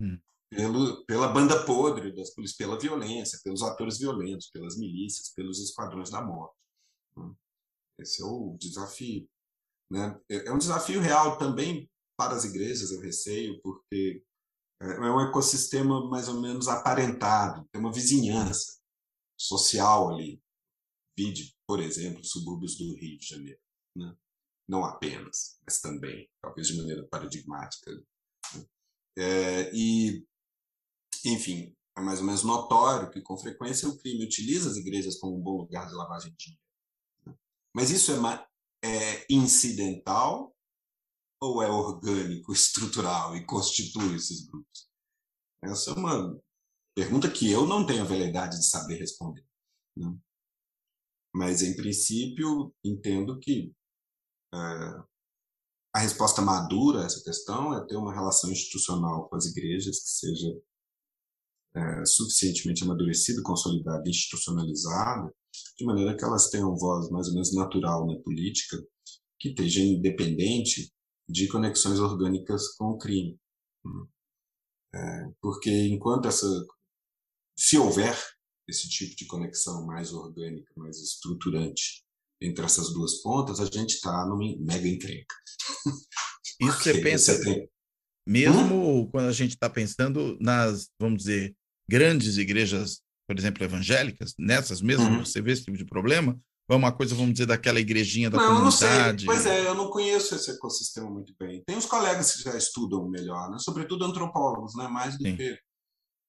hum. 0.00 0.18
pelo, 0.48 1.04
pela 1.04 1.28
banda 1.28 1.66
podre 1.66 2.14
das 2.14 2.30
polícias, 2.30 2.56
pela 2.56 2.78
violência, 2.78 3.38
pelos 3.44 3.62
atores 3.62 3.98
violentos, 3.98 4.48
pelas 4.48 4.78
milícias, 4.78 5.34
pelos 5.34 5.60
esquadrões 5.60 6.08
da 6.08 6.22
morte. 6.22 6.56
Né? 7.14 7.30
Esse 8.00 8.22
é 8.22 8.24
o 8.24 8.56
desafio. 8.58 9.28
Né? 9.92 10.18
É, 10.30 10.48
é 10.48 10.52
um 10.52 10.58
desafio 10.58 11.02
real 11.02 11.36
também 11.36 11.90
para 12.16 12.34
as 12.34 12.46
igrejas, 12.46 12.90
eu 12.90 13.00
receio, 13.02 13.60
porque 13.60 14.24
é, 14.80 14.86
é 14.86 15.10
um 15.10 15.20
ecossistema 15.20 16.08
mais 16.08 16.26
ou 16.26 16.40
menos 16.40 16.68
aparentado, 16.68 17.68
tem 17.70 17.78
uma 17.78 17.92
vizinhança 17.92 18.82
social 19.46 20.12
ali. 20.12 20.42
Vide, 21.16 21.54
por 21.66 21.80
exemplo, 21.80 22.24
subúrbios 22.24 22.76
do 22.76 22.94
Rio 22.96 23.18
de 23.18 23.26
Janeiro. 23.26 23.60
Né? 23.96 24.16
não 24.68 24.84
apenas, 24.84 25.58
mas 25.64 25.80
também, 25.80 26.28
talvez 26.40 26.68
de 26.68 26.76
maneira 26.76 27.06
paradigmática. 27.08 27.90
Né? 27.92 28.66
É, 29.18 29.70
e, 29.74 30.26
enfim, 31.24 31.74
é 31.96 32.00
mais 32.00 32.20
ou 32.20 32.26
menos 32.26 32.42
notório 32.42 33.10
que, 33.10 33.20
com 33.20 33.36
frequência, 33.36 33.88
o 33.88 33.98
crime 33.98 34.24
utiliza 34.24 34.70
as 34.70 34.76
igrejas 34.76 35.18
como 35.18 35.36
um 35.36 35.42
bom 35.42 35.58
lugar 35.58 35.86
de 35.86 35.94
lavagem 35.94 36.30
de 36.32 36.36
dinheiro. 36.36 36.62
Né? 37.26 37.36
Mas 37.74 37.90
isso 37.90 38.12
é, 38.12 38.48
é 38.84 39.26
incidental 39.30 40.54
ou 41.40 41.62
é 41.62 41.68
orgânico, 41.68 42.52
estrutural 42.52 43.36
e 43.36 43.44
constitui 43.44 44.16
esses 44.16 44.46
grupos? 44.46 44.88
Essa 45.62 45.90
é 45.90 45.94
uma 45.94 46.40
pergunta 46.94 47.30
que 47.30 47.50
eu 47.50 47.66
não 47.66 47.84
tenho 47.84 48.02
a 48.02 48.06
veleidade 48.06 48.58
de 48.58 48.66
saber 48.66 48.98
responder. 48.98 49.44
Né? 49.96 50.16
Mas, 51.34 51.62
em 51.62 51.74
princípio, 51.74 52.72
entendo 52.84 53.38
que 53.40 53.74
a 55.92 56.00
resposta 56.00 56.42
madura 56.42 57.02
a 57.02 57.04
essa 57.04 57.22
questão 57.22 57.74
é 57.74 57.86
ter 57.86 57.96
uma 57.96 58.12
relação 58.12 58.50
institucional 58.50 59.28
com 59.28 59.36
as 59.36 59.46
igrejas 59.46 60.00
que 60.00 60.08
seja 60.08 60.60
é, 61.76 62.04
suficientemente 62.04 62.84
amadurecida, 62.84 63.42
consolidada, 63.42 64.08
institucionalizada, 64.08 65.32
de 65.76 65.84
maneira 65.84 66.16
que 66.16 66.24
elas 66.24 66.50
tenham 66.50 66.76
voz 66.76 67.10
mais 67.10 67.28
ou 67.28 67.34
menos 67.34 67.52
natural 67.54 68.06
na 68.06 68.16
política, 68.20 68.76
que 69.38 69.50
esteja 69.50 69.80
independente 69.80 70.92
de 71.28 71.48
conexões 71.48 71.98
orgânicas 71.98 72.74
com 72.76 72.90
o 72.90 72.98
crime. 72.98 73.38
Né? 73.84 74.06
É, 74.94 75.32
porque 75.40 75.70
enquanto 75.88 76.28
essa, 76.28 76.46
se 77.56 77.78
houver 77.78 78.16
esse 78.68 78.88
tipo 78.88 79.14
de 79.16 79.26
conexão 79.26 79.86
mais 79.86 80.12
orgânica, 80.12 80.72
mais 80.76 80.98
estruturante 80.98 82.04
entre 82.40 82.64
essas 82.64 82.92
duas 82.92 83.22
pontas, 83.22 83.60
a 83.60 83.64
gente 83.66 83.94
está 83.94 84.26
numa 84.26 84.56
mega 84.60 84.88
encrenca. 84.88 85.34
Isso 86.60 86.82
você 86.82 87.00
pensa, 87.00 87.34
você 87.34 87.44
tem... 87.44 87.68
mesmo 88.26 89.02
hum? 89.02 89.10
quando 89.10 89.28
a 89.28 89.32
gente 89.32 89.54
está 89.54 89.68
pensando 89.68 90.36
nas, 90.40 90.88
vamos 90.98 91.18
dizer, 91.18 91.54
grandes 91.88 92.36
igrejas, 92.36 93.00
por 93.26 93.38
exemplo, 93.38 93.64
evangélicas, 93.64 94.34
nessas 94.38 94.80
mesmas 94.80 95.08
uhum. 95.08 95.24
você 95.24 95.40
vê 95.40 95.52
esse 95.52 95.64
tipo 95.64 95.76
de 95.76 95.84
problema? 95.84 96.38
Ou 96.68 96.74
é 96.74 96.78
uma 96.78 96.92
coisa, 96.92 97.14
vamos 97.14 97.32
dizer, 97.32 97.46
daquela 97.46 97.78
igrejinha 97.78 98.30
da 98.30 98.38
não, 98.38 98.46
comunidade? 98.46 99.26
Não 99.26 99.34
sei. 99.34 99.44
Pois 99.44 99.46
é, 99.46 99.66
eu 99.66 99.74
não 99.74 99.90
conheço 99.90 100.34
esse 100.34 100.50
ecossistema 100.50 101.10
muito 101.10 101.34
bem. 101.38 101.62
Tem 101.66 101.76
uns 101.76 101.84
colegas 101.84 102.32
que 102.32 102.42
já 102.42 102.56
estudam 102.56 103.06
melhor, 103.08 103.50
né? 103.50 103.58
sobretudo 103.58 104.04
antropólogos, 104.04 104.74
né? 104.74 104.88
mais, 104.88 105.18
do 105.18 105.24
que, 105.24 105.58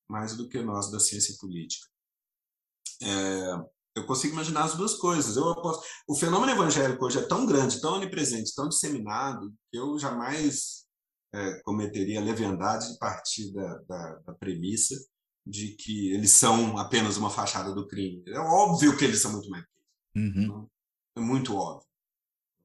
mais 0.10 0.36
do 0.36 0.47
que 0.47 0.62
nós 0.62 0.91
da 0.91 0.99
ciência 0.99 1.36
política. 1.39 1.88
É, 3.01 3.76
eu 3.95 4.06
consigo 4.06 4.34
imaginar 4.34 4.66
as 4.66 4.76
duas 4.76 4.95
coisas. 4.95 5.38
Eu. 5.38 5.45
O 6.08 6.16
fenômeno 6.16 6.51
evangélico 6.51 7.06
hoje 7.06 7.20
é 7.20 7.26
tão 7.26 7.45
grande, 7.45 7.80
tão 7.80 7.93
onipresente, 7.93 8.53
tão 8.53 8.68
disseminado, 8.68 9.53
que 9.72 9.78
eu 9.78 9.97
jamais 9.97 10.86
é, 11.34 11.62
cometeria 11.62 12.20
a 12.20 12.24
leviandade 12.24 12.91
de 12.91 12.99
partir 12.99 13.53
da, 13.53 13.78
da, 13.80 14.16
da, 14.20 14.34
premissa 14.34 14.95
de 15.45 15.76
que 15.76 16.14
eles 16.14 16.32
são 16.32 16.78
apenas 16.78 17.18
uma 17.18 17.30
fachada 17.30 17.74
do 17.74 17.88
crime. 17.88 18.24
É 18.28 18.39
óbvio 18.39 18.97
que 18.97 19.06
eles 19.06 19.22
são 19.22 19.32
muito 19.32 19.49
mais 19.49 19.66
que 19.66 20.20
isso. 20.20 20.51
Uhum. 20.51 20.68
É 21.18 21.20
muito 21.22 21.56
óbvio. 21.56 21.88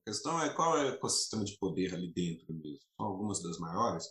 A 0.01 0.11
questão 0.11 0.43
é 0.43 0.49
qual 0.51 0.79
é 0.79 0.85
o 0.85 0.95
ecossistema 0.95 1.45
de 1.45 1.57
poder 1.59 1.95
ali 1.95 2.13
dentro 2.13 2.53
mesmo. 2.55 2.81
São 2.97 3.07
algumas 3.07 3.43
das 3.43 3.59
maiores, 3.59 4.07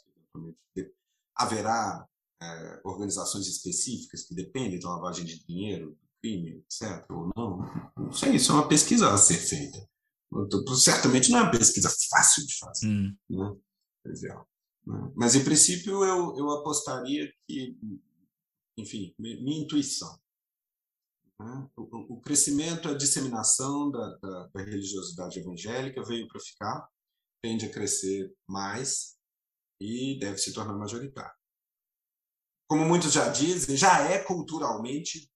que 0.73 0.93
haverá 1.35 2.07
é, 2.41 2.81
organizações 2.83 3.47
específicas 3.47 4.23
que 4.23 4.33
dependem 4.33 4.79
da 4.79 4.89
lavagem 4.89 5.25
de 5.25 5.43
dinheiro, 5.45 5.97
crime, 6.21 6.63
etc., 6.65 7.05
ou 7.09 7.29
não. 7.35 7.91
Não 7.97 8.11
sei, 8.11 8.35
isso 8.35 8.51
é 8.51 8.55
uma 8.55 8.67
pesquisa 8.67 9.11
a 9.11 9.17
ser 9.17 9.37
feita. 9.37 9.87
Certamente 10.77 11.31
não 11.31 11.39
é 11.39 11.41
uma 11.43 11.51
pesquisa 11.51 11.89
fácil 12.09 12.45
de 12.45 12.57
fazer. 12.57 12.87
Hum. 12.87 13.17
Né? 13.29 13.57
né? 14.05 15.11
Mas, 15.15 15.35
em 15.35 15.43
princípio, 15.43 16.03
eu, 16.03 16.37
eu 16.37 16.49
apostaria 16.51 17.31
que, 17.47 17.77
enfim, 18.77 19.13
minha 19.17 19.63
intuição. 19.63 20.19
Né? 21.39 21.69
O, 21.75 22.15
o, 22.15 22.21
crescimento, 22.21 22.89
a 22.89 22.97
disseminação 22.97 23.89
da, 23.89 24.17
da, 24.17 24.47
da 24.47 24.61
religiosidade 24.61 25.39
evangélica 25.39 26.03
veio 26.03 26.27
para 26.27 26.39
ficar, 26.39 26.89
tende 27.41 27.65
a 27.65 27.71
crescer 27.71 28.33
mais 28.47 29.17
e 29.79 30.19
deve 30.19 30.37
se 30.37 30.53
tornar 30.53 30.77
majoritário. 30.77 31.38
Como 32.69 32.85
muitos 32.85 33.11
já 33.11 33.29
dizem, 33.29 33.75
já 33.75 34.03
é 34.03 34.19
culturalmente 34.19 35.27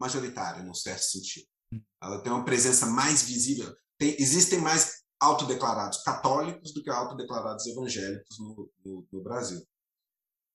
majoritária, 0.00 0.62
num 0.62 0.72
certo 0.72 1.02
sentido. 1.02 1.46
Hum. 1.72 1.82
Ela 2.02 2.22
tem 2.22 2.32
uma 2.32 2.44
presença 2.44 2.86
mais 2.86 3.22
visível. 3.22 3.76
Tem, 3.98 4.16
existem 4.18 4.58
mais 4.58 5.04
autodeclarados 5.20 6.02
católicos 6.02 6.72
do 6.72 6.82
que 6.82 6.88
autodeclarados 6.88 7.66
evangélicos 7.66 8.38
no, 8.38 8.70
no, 8.84 9.08
no 9.12 9.22
Brasil. 9.22 9.60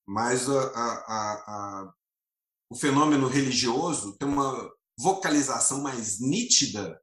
Mas 0.06 0.48
a, 0.48 0.60
a, 0.60 1.32
a, 1.46 1.94
o 2.70 2.74
fenômeno 2.74 3.28
religioso 3.28 4.16
tem 4.16 4.28
uma 4.28 4.70
vocalização 4.98 5.82
mais 5.82 6.20
nítida 6.20 7.00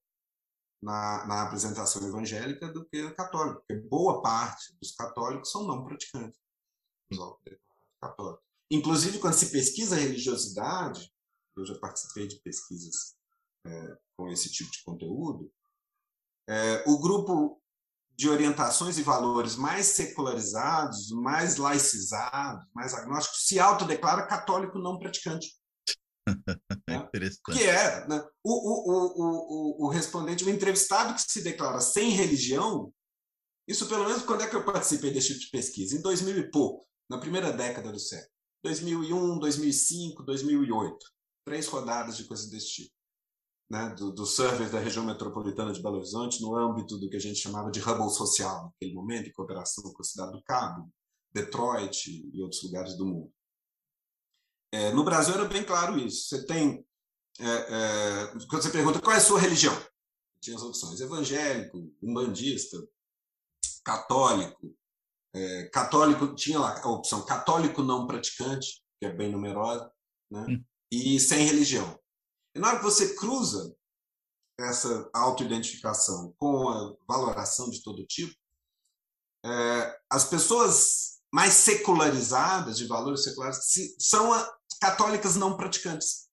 na, 0.82 1.26
na 1.28 1.44
apresentação 1.44 2.06
evangélica 2.08 2.68
do 2.68 2.86
que 2.86 3.00
a 3.02 3.14
católica, 3.14 3.60
porque 3.60 3.76
boa 3.88 4.22
parte 4.22 4.76
dos 4.82 4.92
católicos 4.94 5.52
são 5.52 5.66
não 5.68 5.86
praticantes. 5.86 6.40
Católicos. 8.02 8.51
Inclusive, 8.72 9.20
quando 9.20 9.34
se 9.34 9.52
pesquisa 9.52 9.98
religiosidade, 9.98 11.12
eu 11.58 11.66
já 11.66 11.78
participei 11.78 12.26
de 12.26 12.40
pesquisas 12.40 13.16
é, 13.68 13.98
com 14.16 14.30
esse 14.30 14.50
tipo 14.50 14.72
de 14.72 14.82
conteúdo, 14.84 15.52
é, 16.48 16.84
o 16.88 16.98
grupo 16.98 17.62
de 18.16 18.30
orientações 18.30 18.98
e 18.98 19.04
valores 19.04 19.58
mais 19.58 19.88
secularizados, 19.88 21.12
mais 21.12 21.58
laicizados, 21.58 22.66
mais 22.74 22.94
agnósticos, 22.94 23.46
se 23.46 23.60
autodeclara 23.60 24.26
católico 24.26 24.80
não 24.80 24.98
praticante. 24.98 25.54
né? 26.88 27.10
Que 27.52 27.64
é 27.64 28.08
né? 28.08 28.24
o, 28.44 28.54
o, 28.54 28.92
o, 28.92 29.86
o, 29.86 29.86
o 29.86 29.90
respondente, 29.90 30.46
o 30.46 30.50
entrevistado 30.50 31.14
que 31.14 31.22
se 31.22 31.42
declara 31.42 31.82
sem 31.82 32.12
religião, 32.12 32.94
isso 33.68 33.88
pelo 33.88 34.06
menos 34.06 34.24
quando 34.24 34.44
é 34.44 34.48
que 34.48 34.56
eu 34.56 34.64
participei 34.64 35.12
desse 35.12 35.30
tipo 35.30 35.42
de 35.42 35.50
pesquisa? 35.50 35.98
Em 35.98 36.02
2000 36.02 36.38
e 36.38 36.52
pouco, 36.52 36.88
na 37.10 37.18
primeira 37.18 37.52
década 37.52 37.92
do 37.92 38.00
século. 38.00 38.32
2001, 38.64 39.40
2005, 39.40 40.24
2008. 40.24 40.98
Três 41.46 41.68
rodadas 41.68 42.18
de 42.18 42.26
coisas 42.26 42.50
desse 42.50 42.68
tipo 42.68 43.02
né, 43.72 43.96
do, 43.98 44.12
do 44.12 44.26
survey 44.26 44.70
da 44.70 44.80
região 44.80 45.06
metropolitana 45.06 45.72
de 45.72 45.82
Belo 45.82 45.96
Horizonte 45.96 46.42
no 46.42 46.58
âmbito 46.58 46.98
do 46.98 47.10
que 47.10 47.16
a 47.16 47.20
gente 47.20 47.40
chamava 47.40 47.72
de 47.72 47.80
Hubble 47.80 48.10
social, 48.10 48.66
naquele 48.66 48.94
momento, 48.94 49.30
em 49.30 49.32
cooperação 49.32 49.94
com 49.94 50.02
a 50.02 50.04
cidade 50.04 50.34
do 50.34 50.44
Cabo, 50.44 50.92
Detroit 51.34 52.30
e 52.34 52.42
outros 52.44 52.62
lugares 52.64 52.98
do 52.98 53.06
mundo. 53.06 53.32
É, 54.74 54.92
no 54.92 55.06
Brasil 55.06 55.34
era 55.36 55.46
bem 55.46 55.64
claro 55.64 55.98
isso. 55.98 56.28
Você 56.28 56.46
tem. 56.46 56.86
É, 57.40 57.46
é, 57.46 58.28
quando 58.50 58.62
você 58.62 58.70
pergunta 58.70 59.00
qual 59.00 59.16
é 59.16 59.20
a 59.20 59.22
sua 59.22 59.40
religião, 59.40 59.74
tinha 60.42 60.58
as 60.58 60.64
opções: 60.64 61.00
evangélico, 61.00 61.90
umbandista, 62.04 62.78
católico. 63.86 64.76
É, 65.34 65.66
católico 65.70 66.36
tinha 66.36 66.60
lá 66.60 66.82
a 66.82 66.90
opção 66.90 67.26
católico 67.26 67.82
não 67.82 68.06
praticante, 68.06 68.84
que 69.00 69.06
é 69.06 69.14
bem 69.14 69.32
numerosa, 69.32 69.90
né? 70.30 70.46
Hum. 70.50 70.64
e 70.92 71.20
sem 71.20 71.46
religião. 71.46 72.00
E 72.54 72.60
na 72.60 72.68
hora 72.68 72.78
que 72.78 72.84
você 72.84 73.16
cruza 73.16 73.74
essa 74.60 75.10
autoidentificação 75.14 76.34
com 76.38 76.70
a 76.70 76.96
valoração 77.08 77.70
de 77.70 77.82
todo 77.82 78.06
tipo, 78.06 78.36
é, 79.46 80.00
as 80.10 80.26
pessoas 80.26 81.22
mais 81.34 81.54
secularizadas, 81.54 82.78
de 82.78 82.86
valores 82.86 83.24
seculares, 83.24 83.60
são 83.98 84.32
católicas 84.80 85.36
não 85.36 85.56
praticantes. 85.56 86.30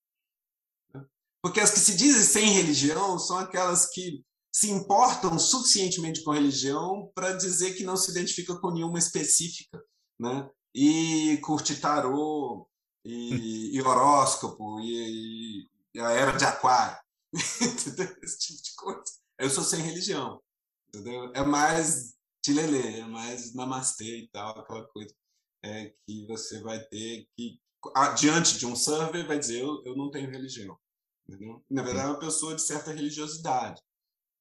Né? 0.92 1.04
Porque 1.42 1.60
as 1.60 1.70
que 1.70 1.78
se 1.78 1.96
dizem 1.96 2.22
sem 2.22 2.50
religião 2.50 3.18
são 3.18 3.38
aquelas 3.38 3.86
que 3.86 4.24
se 4.52 4.70
importam 4.70 5.38
suficientemente 5.38 6.22
com 6.22 6.32
religião 6.32 7.10
para 7.14 7.36
dizer 7.36 7.74
que 7.74 7.84
não 7.84 7.96
se 7.96 8.10
identifica 8.10 8.58
com 8.58 8.70
nenhuma 8.70 8.98
específica, 8.98 9.82
né? 10.18 10.48
E 10.74 11.38
curte 11.42 11.76
tarô, 11.80 12.68
e, 13.04 13.76
e 13.76 13.82
horóscopo, 13.82 14.80
e, 14.80 15.66
a 15.96 16.12
era 16.12 16.32
de 16.32 16.44
aquário, 16.44 16.98
esse 17.32 18.38
tipo 18.38 18.62
de 18.62 18.74
coisa. 18.76 19.02
Eu 19.38 19.50
sou 19.50 19.64
sem 19.64 19.80
religião, 19.80 20.40
entendeu? 20.88 21.32
É 21.34 21.44
mais 21.44 22.14
tilelê, 22.42 23.00
é 23.00 23.06
mais 23.06 23.54
namastê 23.54 24.18
e 24.18 24.28
tal, 24.28 24.58
aquela 24.58 24.84
coisa 24.88 25.14
é, 25.64 25.92
que 26.06 26.26
você 26.26 26.60
vai 26.60 26.80
ter 26.84 27.26
que, 27.36 27.60
diante 28.18 28.58
de 28.58 28.66
um 28.66 28.76
survey, 28.76 29.24
vai 29.24 29.38
dizer, 29.38 29.60
eu, 29.60 29.82
eu 29.84 29.96
não 29.96 30.10
tenho 30.10 30.30
religião. 30.30 30.78
Entendeu? 31.28 31.62
Na 31.70 31.82
verdade, 31.82 32.06
é 32.06 32.10
uma 32.10 32.18
pessoa 32.18 32.54
de 32.54 32.62
certa 32.62 32.90
religiosidade, 32.90 33.82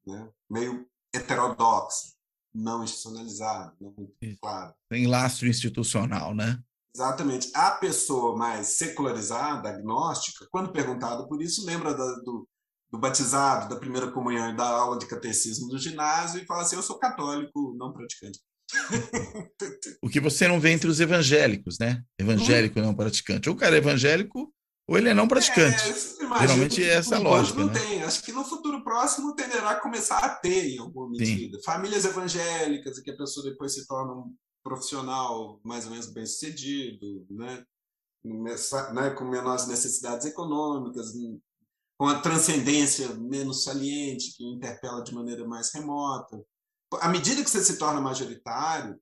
né? 0.08 0.30
meio 0.50 0.88
heterodoxa, 1.14 2.14
não 2.54 2.84
institucionalizada, 2.84 3.76
não 3.80 3.94
muito 3.98 4.40
claro. 4.42 4.74
Tem 4.90 5.06
lastro 5.06 5.48
institucional, 5.48 6.34
né? 6.34 6.60
Exatamente. 6.96 7.52
A 7.54 7.72
pessoa 7.72 8.36
mais 8.36 8.78
secularizada, 8.78 9.70
agnóstica, 9.70 10.48
quando 10.50 10.72
perguntada 10.72 11.28
por 11.28 11.42
isso, 11.42 11.66
lembra 11.66 11.94
da, 11.94 12.06
do, 12.22 12.48
do 12.92 12.98
batizado, 12.98 13.70
da 13.70 13.80
primeira 13.80 14.12
comunhão 14.12 14.50
e 14.50 14.56
da 14.56 14.68
aula 14.68 14.98
de 14.98 15.06
catecismo 15.06 15.68
do 15.68 15.78
ginásio 15.78 16.42
e 16.42 16.46
fala 16.46 16.64
assim: 16.64 16.76
Eu 16.76 16.82
sou 16.82 16.98
católico, 16.98 17.76
não 17.78 17.94
praticante. 17.94 18.40
o 20.02 20.10
que 20.10 20.20
você 20.20 20.48
não 20.48 20.60
vê 20.60 20.72
entre 20.72 20.90
os 20.90 21.00
evangélicos, 21.00 21.78
né? 21.80 22.04
Evangélico 22.20 22.80
hum. 22.80 22.84
não 22.84 22.96
praticante. 22.96 23.48
Ou 23.48 23.56
o 23.56 23.58
cara 23.58 23.76
é 23.76 23.78
evangélico 23.78 24.52
ou 24.88 24.98
ele 24.98 25.10
é 25.10 25.14
não 25.14 25.28
praticante. 25.28 25.90
É, 25.90 26.40
Geralmente 26.40 26.84
é 26.84 26.94
essa 26.94 27.18
a 27.18 27.20
lógica. 27.20 27.60
Não 27.60 27.68
né? 27.68 27.80
tem. 27.80 28.04
Acho 28.04 28.24
que 28.24 28.32
no 28.32 28.46
futuro 28.46 28.84
próximo 28.84 29.36
tenderá 29.36 29.72
a 29.72 29.80
começar 29.82 30.20
a 30.20 30.30
ter, 30.30 30.76
em 30.76 30.80
alguma 30.80 31.10
medida. 31.10 31.58
Sim. 31.58 31.64
Famílias 31.64 32.06
evangélicas, 32.06 33.00
que 33.00 33.12
a 33.12 33.18
pessoa 33.18 33.50
depois 33.50 33.74
se 33.74 33.86
torna 33.86 34.14
um 34.14 34.34
profissional 34.64 35.60
mais 35.64 35.86
ou 35.86 35.92
menos 35.92 36.08
bem 36.08 36.26
sucedido, 36.26 37.26
né? 37.30 37.64
né, 38.94 39.10
com 39.12 39.26
menores 39.26 39.68
necessidades 39.68 40.26
econômicas, 40.26 41.14
com 41.98 42.08
a 42.08 42.20
transcendência 42.20 43.14
menos 43.16 43.64
saliente, 43.64 44.36
que 44.36 44.44
interpela 44.44 45.04
de 45.04 45.14
maneira 45.14 45.48
mais 45.48 45.72
remota. 45.74 46.42
À 47.00 47.10
medida 47.10 47.44
que 47.44 47.50
você 47.50 47.64
se 47.64 47.78
torna 47.78 48.02
majoritário, 48.02 49.00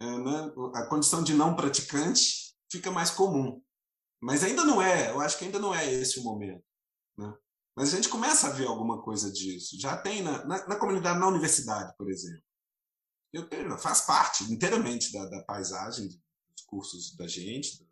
é, 0.00 0.18
né, 0.18 0.52
a 0.74 0.86
condição 0.86 1.22
de 1.22 1.34
não 1.34 1.54
praticante 1.54 2.54
fica 2.70 2.90
mais 2.90 3.10
comum. 3.10 3.60
Mas 4.24 4.42
ainda 4.42 4.64
não 4.64 4.80
é, 4.80 5.10
eu 5.10 5.20
acho 5.20 5.38
que 5.38 5.44
ainda 5.44 5.58
não 5.58 5.74
é 5.74 5.92
esse 5.92 6.18
o 6.18 6.24
momento. 6.24 6.64
Né? 7.16 7.32
Mas 7.76 7.92
a 7.92 7.96
gente 7.96 8.08
começa 8.08 8.48
a 8.48 8.50
ver 8.50 8.66
alguma 8.66 9.02
coisa 9.02 9.30
disso. 9.30 9.78
Já 9.78 9.96
tem 9.96 10.22
na, 10.22 10.44
na, 10.46 10.66
na 10.68 10.76
comunidade, 10.76 11.18
na 11.18 11.28
universidade, 11.28 11.94
por 11.96 12.10
exemplo 12.10 12.42
eu, 13.34 13.78
faz 13.78 14.02
parte 14.02 14.44
inteiramente 14.44 15.12
da, 15.12 15.26
da 15.26 15.42
paisagem 15.42 16.06
dos 16.06 16.64
cursos 16.66 17.16
da 17.16 17.26
gente, 17.26 17.80
da 17.80 17.86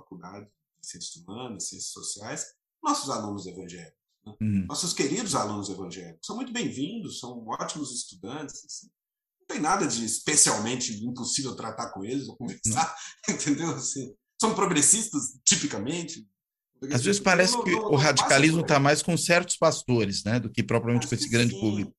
faculdade 0.00 0.46
de 0.80 0.86
ciências 0.88 1.16
humanas, 1.16 1.68
ciências 1.68 1.92
sociais, 1.92 2.54
nossos 2.82 3.10
alunos 3.10 3.46
evangélicos. 3.46 3.98
Né? 4.24 4.34
Uhum. 4.40 4.66
Nossos 4.66 4.92
queridos 4.92 5.34
alunos 5.34 5.68
evangélicos 5.68 6.26
são 6.26 6.36
muito 6.36 6.52
bem-vindos, 6.52 7.20
são 7.20 7.46
ótimos 7.46 7.92
estudantes. 7.92 8.64
Assim. 8.64 8.90
Não 9.40 9.46
tem 9.46 9.60
nada 9.60 9.86
de 9.86 10.04
especialmente 10.04 11.04
impossível 11.04 11.54
tratar 11.54 11.90
com 11.90 12.04
eles 12.04 12.28
ou 12.28 12.36
conversar, 12.36 12.96
entendeu? 13.28 13.70
Assim, 13.70 14.16
são 14.40 14.54
progressistas, 14.54 15.38
tipicamente. 15.44 16.26
Às 16.92 17.02
vezes 17.02 17.20
parece 17.20 17.54
não, 17.54 17.64
que 17.64 17.70
não, 17.70 17.92
o 17.92 17.96
radicalismo 17.96 18.60
está 18.60 18.78
mais 18.78 19.02
com 19.02 19.16
certos 19.16 19.56
pastores, 19.56 20.24
né, 20.24 20.38
do 20.38 20.50
que 20.50 20.62
propriamente 20.62 21.06
com 21.06 21.14
esse 21.14 21.28
grande 21.28 21.54
sim. 21.54 21.60
público. 21.60 21.92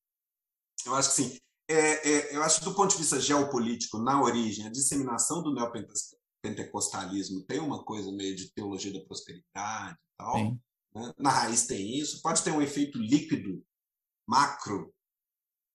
Eu 0.86 0.94
acho 0.94 1.10
que 1.10 1.16
sim 1.16 1.38
é, 1.68 2.08
é, 2.08 2.36
eu 2.36 2.42
acho 2.42 2.60
que 2.60 2.64
do 2.64 2.74
ponto 2.74 2.92
de 2.92 2.96
vista 2.96 3.20
geopolítico, 3.20 3.98
na 3.98 4.22
origem, 4.22 4.66
a 4.66 4.70
disseminação 4.70 5.42
do 5.42 5.54
neopentecostalismo 5.54 7.42
tem 7.42 7.60
uma 7.60 7.84
coisa 7.84 8.10
meio 8.10 8.34
de 8.34 8.50
teologia 8.52 8.92
da 8.92 9.04
prosperidade 9.04 9.94
e 9.94 10.16
tal. 10.16 10.58
Né? 10.94 11.12
Na 11.18 11.30
raiz 11.30 11.66
tem 11.66 11.98
isso. 11.98 12.22
Pode 12.22 12.42
ter 12.42 12.52
um 12.52 12.62
efeito 12.62 12.98
líquido, 12.98 13.62
macro, 14.26 14.94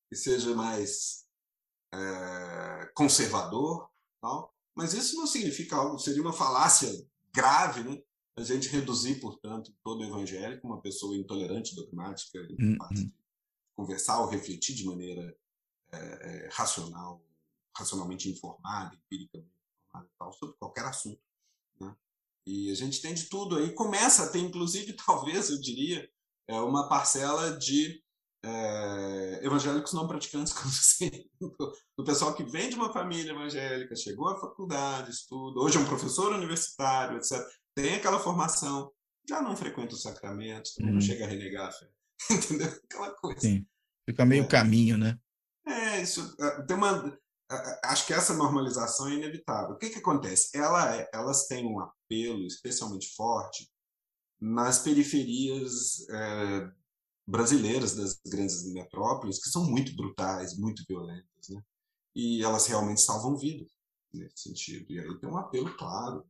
que 0.10 0.18
seja 0.18 0.56
mais 0.56 1.26
é, 1.94 2.92
conservador, 2.96 3.88
tal. 4.20 4.52
Mas 4.76 4.94
isso 4.94 5.16
não 5.16 5.28
significa 5.28 5.76
algo, 5.76 6.00
seria 6.00 6.22
uma 6.22 6.34
falácia 6.34 6.90
grave, 7.34 7.84
né? 7.84 8.02
A 8.36 8.44
gente 8.44 8.70
reduzir, 8.70 9.20
portanto, 9.20 9.72
todo 9.84 10.04
evangélico 10.04 10.66
uma 10.66 10.82
pessoa 10.82 11.16
intolerante, 11.16 11.76
dogmática, 11.76 12.40
uhum. 12.40 12.78
de 12.92 13.14
conversar 13.76 14.20
ou 14.22 14.28
refletir 14.28 14.76
de 14.76 14.86
maneira 14.86 15.38
é, 15.92 15.98
é, 15.98 16.50
racional, 16.52 17.24
racionalmente 17.78 18.30
informada, 18.30 18.96
empiricamente 18.96 19.54
informada 19.86 20.10
e 20.12 20.18
tal, 20.18 20.34
sobre 20.34 20.56
qualquer 20.58 20.86
assunto. 20.86 21.22
Né? 21.80 21.96
E 22.48 22.72
a 22.72 22.76
gente 22.76 23.02
tem 23.02 23.14
de 23.14 23.26
tudo 23.26 23.58
aí. 23.58 23.72
Começa 23.74 24.24
a 24.24 24.30
ter, 24.30 24.40
inclusive, 24.40 24.94
talvez, 25.06 25.50
eu 25.50 25.62
diria, 25.62 26.10
é, 26.48 26.60
uma 26.60 26.90
parcela 26.90 27.56
de 27.58 28.03
é, 28.46 29.40
evangélicos 29.46 29.94
não 29.94 30.08
praticantes, 30.08 30.52
como 30.54 30.70
assim, 30.70 31.10
do 31.98 32.04
pessoal 32.04 32.34
que 32.34 32.44
vem 32.44 32.70
de 32.70 32.76
uma 32.76 32.92
família 32.92 33.32
evangélica, 33.32 33.96
chegou 33.96 34.28
à 34.28 34.40
faculdade, 34.40 35.12
estuda, 35.12 35.62
hoje 35.62 35.78
é 35.78 35.80
um 35.80 35.86
professor 35.86 36.34
universitário, 36.34 37.18
etc. 37.18 37.42
Tem 37.76 37.96
aquela 37.96 38.20
formação, 38.20 38.92
já 39.28 39.42
não 39.42 39.56
frequenta 39.56 39.96
os 39.96 40.02
sacramentos, 40.02 40.74
também 40.74 40.92
não 40.92 41.00
uhum. 41.00 41.06
chega 41.06 41.26
a 41.26 41.28
renegar 41.28 41.68
a 41.68 41.72
fé. 41.72 41.90
Entendeu? 42.32 42.68
Aquela 42.68 43.12
coisa. 43.16 43.40
Sim. 43.40 43.66
Fica 44.08 44.26
meio 44.26 44.44
é. 44.44 44.48
caminho, 44.48 44.98
né? 44.98 45.18
É, 45.66 46.02
isso 46.02 46.36
é, 46.40 46.62
tem 46.64 46.76
uma. 46.76 47.18
Acho 47.86 48.08
que 48.08 48.14
essa 48.14 48.34
normalização 48.34 49.08
é 49.08 49.14
inevitável. 49.14 49.76
O 49.76 49.78
que, 49.78 49.90
que 49.90 50.00
acontece? 50.00 50.58
Ela, 50.58 50.96
é, 50.96 51.10
elas 51.14 51.48
têm 51.48 51.66
um 51.66 51.80
apelo 51.80 52.46
especialmente 52.48 53.14
forte 53.16 53.70
nas 54.42 54.80
periferias 54.80 56.08
é, 56.10 56.72
brasileiras 57.28 57.96
das 57.96 58.20
grandes 58.26 58.72
metrópoles, 58.72 59.42
que 59.42 59.50
são 59.50 59.66
muito 59.70 59.96
brutais, 59.96 60.58
muito 60.58 60.84
violentas, 60.88 61.50
né? 61.50 61.62
E 62.16 62.44
elas 62.44 62.68
realmente 62.68 63.02
salvam 63.02 63.38
vidas 63.38 63.72
nesse 64.14 64.44
sentido. 64.44 64.92
E 64.92 65.00
aí 65.00 65.20
tem 65.20 65.30
um 65.30 65.38
apelo 65.38 65.76
claro, 65.76 66.26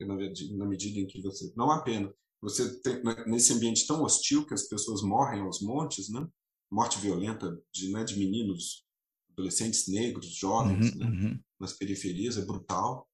na, 0.00 0.14
na 0.14 0.66
medida 0.66 0.98
em 0.98 1.06
que 1.06 1.22
você. 1.22 1.52
Não 1.56 1.70
apenas. 1.70 2.12
Você 2.42 2.80
tem, 2.80 3.02
nesse 3.26 3.52
ambiente 3.52 3.86
tão 3.86 4.02
hostil 4.02 4.46
que 4.46 4.52
as 4.52 4.64
pessoas 4.64 5.02
morrem 5.02 5.40
aos 5.40 5.62
montes, 5.62 6.10
né? 6.10 6.26
morte 6.70 6.98
violenta 6.98 7.60
de, 7.72 7.90
né, 7.92 8.04
de 8.04 8.18
meninos, 8.18 8.84
adolescentes 9.32 9.88
negros, 9.88 10.26
jovens, 10.34 10.92
uhum, 10.92 10.98
né, 10.98 11.06
uhum. 11.06 11.40
nas 11.60 11.72
periferias, 11.72 12.36
é 12.36 12.44
brutal, 12.44 13.08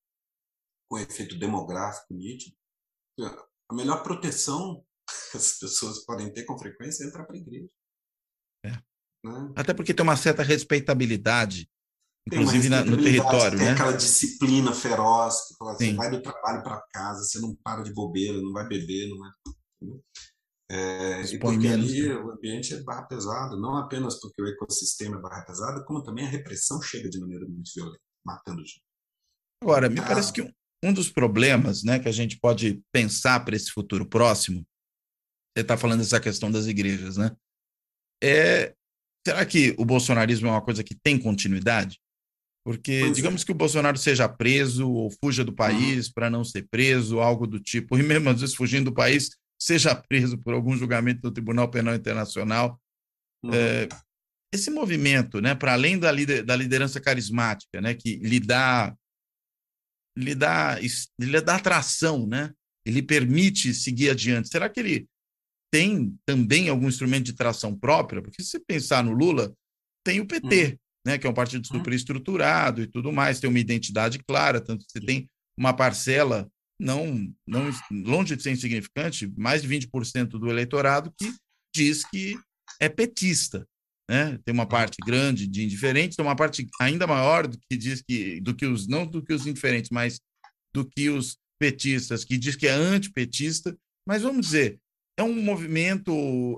com 0.88 0.98
efeito 0.98 1.38
demográfico 1.38 2.14
nítido. 2.14 2.56
A 3.68 3.74
melhor 3.74 4.02
proteção 4.02 4.84
as 5.34 5.58
pessoas 5.58 6.04
podem 6.04 6.32
ter 6.32 6.44
com 6.44 6.58
frequência 6.58 7.04
entrar 7.04 7.24
para 7.24 7.36
a 7.36 7.38
igreja. 7.38 7.68
É. 8.64 8.70
Né? 9.24 9.52
Até 9.56 9.72
porque 9.72 9.94
tem 9.94 10.02
uma 10.02 10.16
certa 10.16 10.42
respeitabilidade, 10.42 11.68
inclusive 12.26 12.68
na, 12.68 12.84
no 12.84 13.02
território. 13.02 13.58
Tem 13.58 13.66
né? 13.66 13.72
aquela 13.72 13.92
disciplina 13.92 14.72
feroz, 14.72 15.48
que 15.48 15.56
fala, 15.56 15.74
você 15.74 15.94
vai 15.94 16.10
do 16.10 16.22
trabalho 16.22 16.62
para 16.62 16.82
casa, 16.92 17.22
você 17.22 17.40
não 17.40 17.54
para 17.56 17.82
de 17.82 17.92
bobeira, 17.92 18.40
não 18.40 18.52
vai 18.52 18.66
beber, 18.66 19.08
não 19.08 19.18
vai. 19.18 19.30
É, 20.70 21.20
e 21.22 21.38
porque 21.38 21.68
ali 21.68 22.08
né? 22.08 22.14
o 22.14 22.30
ambiente 22.30 22.72
é 22.72 22.82
barra 22.82 23.02
pesada, 23.02 23.56
não 23.56 23.76
apenas 23.76 24.18
porque 24.18 24.40
o 24.40 24.46
ecossistema 24.46 25.18
é 25.18 25.20
barra 25.20 25.44
pesada, 25.44 25.84
como 25.84 26.02
também 26.02 26.26
a 26.26 26.30
repressão 26.30 26.80
chega 26.80 27.10
de 27.10 27.20
maneira 27.20 27.46
muito 27.46 27.70
violenta, 27.74 28.00
matando 28.24 28.60
gente. 28.60 28.82
Agora, 29.62 29.90
me 29.90 30.00
ah. 30.00 30.06
parece 30.06 30.32
que 30.32 30.40
um, 30.40 30.50
um 30.82 30.92
dos 30.92 31.10
problemas 31.10 31.84
né, 31.84 31.98
que 31.98 32.08
a 32.08 32.12
gente 32.12 32.38
pode 32.40 32.82
pensar 32.90 33.44
para 33.44 33.54
esse 33.54 33.70
futuro 33.70 34.08
próximo, 34.08 34.66
você 35.54 35.62
está 35.62 35.76
falando 35.76 36.00
dessa 36.00 36.20
questão 36.20 36.50
das 36.50 36.66
igrejas, 36.66 37.16
né? 37.16 37.34
É, 38.22 38.74
será 39.26 39.44
que 39.44 39.74
o 39.78 39.84
bolsonarismo 39.84 40.48
é 40.48 40.50
uma 40.50 40.62
coisa 40.62 40.82
que 40.82 40.94
tem 40.94 41.18
continuidade? 41.18 42.00
Porque, 42.64 43.00
pois 43.00 43.10
é. 43.10 43.14
digamos 43.14 43.42
é. 43.42 43.44
que 43.44 43.52
o 43.52 43.56
Bolsonaro 43.56 43.98
seja 43.98 44.28
preso 44.28 44.88
ou 44.88 45.10
fuja 45.22 45.44
do 45.44 45.52
país 45.52 46.06
uhum. 46.06 46.12
para 46.14 46.30
não 46.30 46.44
ser 46.44 46.66
preso, 46.70 47.20
algo 47.20 47.46
do 47.46 47.58
tipo, 47.58 47.98
e 47.98 48.02
mesmo 48.02 48.30
às 48.30 48.40
vezes 48.40 48.54
fugindo 48.54 48.86
do 48.86 48.94
país, 48.94 49.36
seja 49.60 49.94
preso 49.94 50.38
por 50.38 50.54
algum 50.54 50.76
julgamento 50.76 51.20
do 51.22 51.32
Tribunal 51.32 51.68
Penal 51.68 51.94
Internacional. 51.94 52.80
Uhum. 53.44 53.52
É, 53.52 53.88
esse 54.54 54.70
movimento, 54.70 55.40
né, 55.40 55.54
para 55.54 55.72
além 55.72 55.98
da, 55.98 56.12
lider, 56.12 56.44
da 56.44 56.54
liderança 56.54 57.00
carismática, 57.00 57.80
né, 57.80 57.94
que 57.94 58.16
lhe 58.16 58.38
dá, 58.38 58.94
lhe 60.16 60.34
dá, 60.34 60.78
lhe 61.18 61.40
dá 61.40 61.56
atração, 61.56 62.26
né, 62.26 62.52
ele 62.84 63.02
permite 63.02 63.74
seguir 63.74 64.10
adiante. 64.10 64.48
Será 64.48 64.68
que 64.68 64.78
ele 64.78 65.08
tem 65.72 66.14
também 66.26 66.68
algum 66.68 66.86
instrumento 66.86 67.24
de 67.24 67.32
tração 67.32 67.74
própria? 67.74 68.20
Porque 68.20 68.42
se 68.42 68.50
você 68.50 68.60
pensar 68.60 69.02
no 69.02 69.12
Lula, 69.12 69.52
tem 70.04 70.20
o 70.20 70.26
PT, 70.26 70.64
uhum. 70.64 70.78
né, 71.06 71.18
que 71.18 71.26
é 71.26 71.30
um 71.30 71.34
partido 71.34 71.66
uhum. 71.66 71.78
super 71.78 71.94
estruturado 71.94 72.82
e 72.82 72.86
tudo 72.86 73.10
mais, 73.10 73.40
tem 73.40 73.48
uma 73.48 73.58
identidade 73.58 74.18
clara, 74.18 74.60
tanto 74.60 74.84
que 74.84 74.92
você 74.92 75.00
tem 75.00 75.26
uma 75.56 75.72
parcela 75.72 76.48
não, 76.78 77.32
não 77.46 77.70
longe 77.90 78.36
de 78.36 78.42
ser 78.42 78.50
insignificante, 78.50 79.32
mais 79.36 79.62
de 79.62 79.68
20% 79.68 80.26
do 80.30 80.50
eleitorado 80.50 81.12
que 81.18 81.32
diz 81.74 82.04
que 82.04 82.36
é 82.80 82.88
petista. 82.88 83.66
Né? 84.10 84.38
Tem 84.44 84.52
uma 84.52 84.66
parte 84.66 84.96
grande 85.04 85.46
de 85.46 85.64
indiferentes, 85.64 86.16
tem 86.16 86.24
uma 86.24 86.36
parte 86.36 86.68
ainda 86.80 87.06
maior 87.06 87.46
do 87.46 87.56
que 87.56 87.76
diz 87.76 88.02
que 88.02 88.40
do 88.40 88.54
que 88.54 88.66
os 88.66 88.86
não 88.86 89.06
do 89.06 89.22
que 89.22 89.32
os 89.32 89.46
indiferentes, 89.46 89.90
mas 89.90 90.20
do 90.74 90.84
que 90.84 91.08
os 91.08 91.38
petistas, 91.58 92.24
que 92.24 92.36
diz 92.36 92.56
que 92.56 92.66
é 92.66 92.72
antipetista. 92.72 93.76
Mas 94.06 94.22
vamos 94.22 94.46
dizer, 94.46 94.80
é 95.18 95.22
um 95.22 95.42
movimento, 95.42 96.10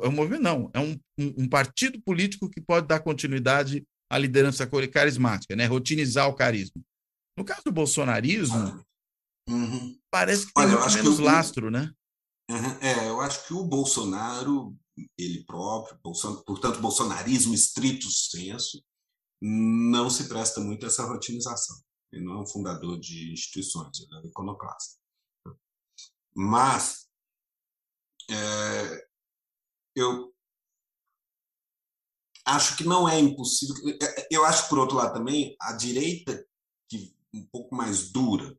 é 0.03 0.09
um 0.09 0.13
movimento 0.13 0.43
não, 0.43 0.71
é 0.73 0.81
um, 0.81 0.93
um, 1.19 1.45
um 1.45 1.49
partido 1.49 2.01
político 2.03 2.49
que 2.49 2.61
pode 2.61 2.87
dar 2.87 3.01
continuidade 3.01 3.85
à 4.11 4.19
liderança 4.19 4.69
carismática, 4.89 5.57
né? 5.57 5.67
Rotinizar 5.67 6.29
o 6.29 6.35
carisma. 6.35 6.81
No 7.37 7.45
caso 7.45 7.63
do 7.65 7.73
bolsonarismo, 7.73 8.85
Uhum. 9.49 9.99
Parece 10.11 10.47
que 10.47 10.53
tem 10.53 10.65
Olha, 10.65 10.79
muito 10.79 10.95
menos 10.95 11.19
lastro, 11.19 11.71
né? 11.71 11.93
Uhum. 12.51 12.79
É, 12.81 13.09
eu 13.09 13.21
acho 13.21 13.47
que 13.47 13.55
o 13.55 13.65
Bolsonaro, 13.65 14.77
ele 15.19 15.45
próprio, 15.45 15.99
Bolsonaro, 16.03 16.45
portanto, 16.45 16.81
bolsonarismo 16.81 17.55
estrito 17.55 18.11
senso, 18.11 18.83
não 19.43 20.09
se 20.09 20.29
presta 20.29 20.61
muito 20.61 20.85
a 20.85 20.89
essa 20.89 21.05
rotinização. 21.05 21.77
Ele 22.13 22.25
não 22.25 22.39
é 22.39 22.41
um 22.43 22.47
fundador 22.47 22.99
de 22.99 23.33
instituições, 23.33 24.01
ele 24.01 24.15
é 24.15 24.21
um 24.21 24.29
iconoclasta. 24.29 24.99
Mas 26.35 27.07
é, 28.31 29.07
eu 29.97 30.33
acho 32.45 32.77
que 32.77 32.85
não 32.85 33.09
é 33.09 33.19
impossível. 33.19 33.75
Eu 34.31 34.45
acho, 34.45 34.69
por 34.69 34.79
outro 34.79 34.97
lado, 34.97 35.15
também, 35.15 35.57
a 35.61 35.73
direita, 35.73 36.47
que 36.89 37.15
um 37.33 37.45
pouco 37.47 37.75
mais 37.75 38.11
dura, 38.11 38.57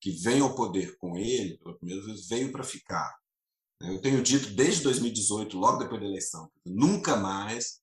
que 0.00 0.10
vem 0.10 0.40
ao 0.40 0.54
poder 0.54 0.96
com 0.98 1.16
ele, 1.16 1.58
pela 1.58 1.76
primeira 1.76 2.04
vez, 2.04 2.28
veio 2.28 2.52
para 2.52 2.64
ficar. 2.64 3.16
Eu 3.80 4.00
tenho 4.00 4.22
dito 4.22 4.50
desde 4.54 4.82
2018, 4.82 5.58
logo 5.58 5.78
depois 5.78 6.00
da 6.00 6.06
eleição, 6.06 6.50
nunca 6.64 7.16
mais 7.16 7.80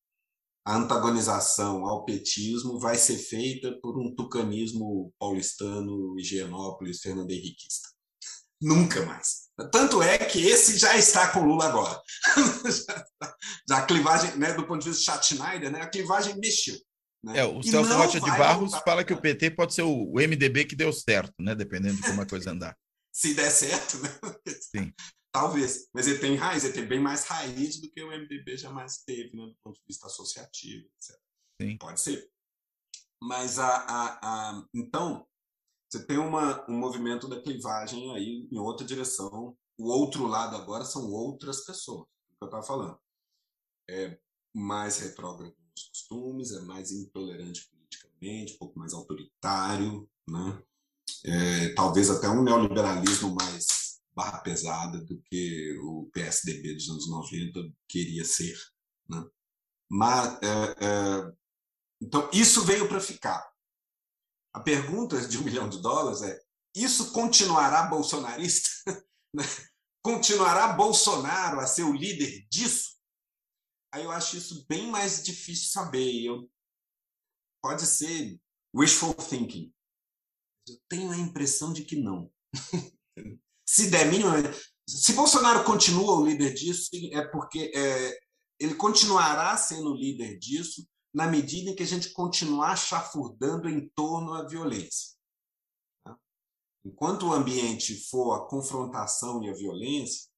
a 0.65 0.77
antagonização 0.77 1.85
ao 1.85 2.05
petismo 2.05 2.79
vai 2.79 2.95
ser 2.95 3.17
feita 3.17 3.77
por 3.81 3.99
um 3.99 4.13
tucanismo 4.13 5.13
paulistano, 5.17 6.17
higienópolis, 6.19 7.01
fernando 7.01 7.31
henriquista. 7.31 7.89
Nunca 8.61 9.05
mais. 9.05 9.48
Tanto 9.71 10.01
é 10.01 10.17
que 10.17 10.45
esse 10.45 10.77
já 10.77 10.95
está 10.95 11.31
com 11.31 11.41
Lula 11.41 11.65
agora. 11.65 12.01
já, 13.67 13.77
a 13.77 13.85
clivagem, 13.85 14.37
né, 14.37 14.53
do 14.53 14.65
ponto 14.65 14.83
de 14.83 14.89
vista 14.89 15.17
de 15.17 15.25
Schneider, 15.25 15.71
né, 15.71 15.81
a 15.81 15.89
clivagem 15.89 16.37
mexeu. 16.37 16.77
Né? 17.23 17.39
É, 17.39 17.45
o 17.45 17.59
e 17.59 17.63
Celso 17.63 17.93
Rocha 17.93 18.19
de 18.19 18.31
Barros 18.31 18.73
fala 18.85 19.03
que 19.03 19.13
o 19.13 19.19
PT 19.19 19.51
pode 19.51 19.73
ser 19.73 19.81
o, 19.81 20.13
MDB 20.13 20.65
que 20.65 20.75
deu 20.75 20.91
certo, 20.93 21.33
né? 21.39 21.53
Dependendo 21.53 21.97
de 21.97 22.03
como 22.03 22.21
a 22.21 22.25
coisa 22.25 22.51
andar. 22.51 22.77
Se 23.11 23.33
der 23.33 23.49
certo, 23.49 23.97
né? 23.97 24.09
Sim. 24.47 24.93
Talvez. 25.31 25.87
Mas 25.93 26.07
ele 26.07 26.19
tem 26.19 26.35
raiz, 26.35 26.63
ele 26.63 26.73
tem 26.73 26.87
bem 26.87 26.99
mais 26.99 27.25
raiz 27.25 27.79
do 27.79 27.91
que 27.91 28.01
o 28.01 28.07
MDB 28.07 28.57
jamais 28.57 29.03
teve, 29.05 29.35
né? 29.35 29.45
Do 29.45 29.55
ponto 29.63 29.75
de 29.75 29.85
vista 29.87 30.07
associativo, 30.07 30.85
etc. 30.85 31.19
Sim. 31.61 31.77
Pode 31.77 31.99
ser. 31.99 32.27
Mas 33.21 33.59
a, 33.59 33.67
a, 33.67 34.19
a 34.21 34.63
então 34.73 35.27
você 35.89 36.05
tem 36.05 36.17
uma, 36.17 36.69
um 36.69 36.77
movimento 36.77 37.27
da 37.27 37.41
clivagem 37.41 38.15
aí 38.15 38.47
em 38.51 38.57
outra 38.59 38.85
direção. 38.85 39.57
O 39.77 39.89
outro 39.89 40.27
lado 40.27 40.55
agora 40.55 40.85
são 40.85 41.09
outras 41.09 41.65
pessoas, 41.65 42.01
o 42.01 42.37
que 42.37 42.43
eu 42.43 42.45
estava 42.45 42.63
falando. 42.63 42.99
É 43.89 44.19
mais 44.53 44.99
retrógrado 44.99 45.55
costumes, 46.09 46.51
é 46.51 46.61
mais 46.61 46.91
intolerante 46.91 47.69
politicamente, 47.69 48.55
um 48.55 48.57
pouco 48.57 48.79
mais 48.79 48.93
autoritário, 48.93 50.09
né? 50.27 50.61
É, 51.25 51.73
talvez 51.73 52.09
até 52.09 52.29
um 52.29 52.43
neoliberalismo 52.43 53.33
mais 53.33 53.99
barra 54.13 54.39
pesada 54.39 54.99
do 54.99 55.21
que 55.23 55.77
o 55.81 56.09
PSDB 56.13 56.73
dos 56.73 56.89
anos 56.89 57.09
90 57.09 57.71
queria 57.87 58.23
ser. 58.25 58.55
Né? 59.07 59.25
Mas, 59.89 60.39
é, 60.41 60.85
é, 60.85 61.33
então, 62.01 62.29
isso 62.31 62.63
veio 62.63 62.87
para 62.87 62.99
ficar. 62.99 63.49
A 64.53 64.59
pergunta 64.59 65.27
de 65.27 65.37
um 65.37 65.43
milhão 65.43 65.69
de 65.69 65.81
dólares 65.81 66.21
é: 66.21 66.39
isso 66.75 67.11
continuará 67.11 67.83
bolsonarista? 67.83 68.69
continuará 70.01 70.73
Bolsonaro 70.73 71.59
a 71.59 71.67
ser 71.67 71.83
o 71.83 71.93
líder 71.93 72.47
disso? 72.49 72.97
Aí 73.91 74.03
eu 74.03 74.11
acho 74.11 74.37
isso 74.37 74.65
bem 74.67 74.87
mais 74.89 75.23
difícil 75.23 75.69
saber. 75.69 76.23
Eu, 76.23 76.49
pode 77.61 77.85
ser 77.85 78.39
wishful 78.75 79.13
thinking. 79.13 79.73
Eu 80.67 80.79
tenho 80.87 81.11
a 81.11 81.17
impressão 81.17 81.73
de 81.73 81.83
que 81.83 81.95
não. 81.95 82.31
se 83.67 83.89
der 83.89 84.09
mínimo. 84.09 84.31
Se 84.87 85.13
Bolsonaro 85.13 85.63
continua 85.63 86.19
o 86.19 86.25
líder 86.25 86.53
disso, 86.53 86.89
é 87.11 87.27
porque 87.27 87.71
é, 87.75 88.19
ele 88.59 88.75
continuará 88.75 89.55
sendo 89.57 89.91
o 89.91 89.95
líder 89.95 90.37
disso 90.37 90.87
na 91.13 91.27
medida 91.27 91.71
em 91.71 91.75
que 91.75 91.83
a 91.83 91.87
gente 91.87 92.11
continuar 92.11 92.75
chafurdando 92.75 93.67
em 93.67 93.87
torno 93.89 94.33
à 94.33 94.47
violência. 94.47 95.15
Tá? 96.03 96.17
Enquanto 96.85 97.27
o 97.27 97.33
ambiente 97.33 97.95
for 98.09 98.33
a 98.33 98.47
confrontação 98.47 99.43
e 99.43 99.49
a 99.49 99.53
violência, 99.53 100.29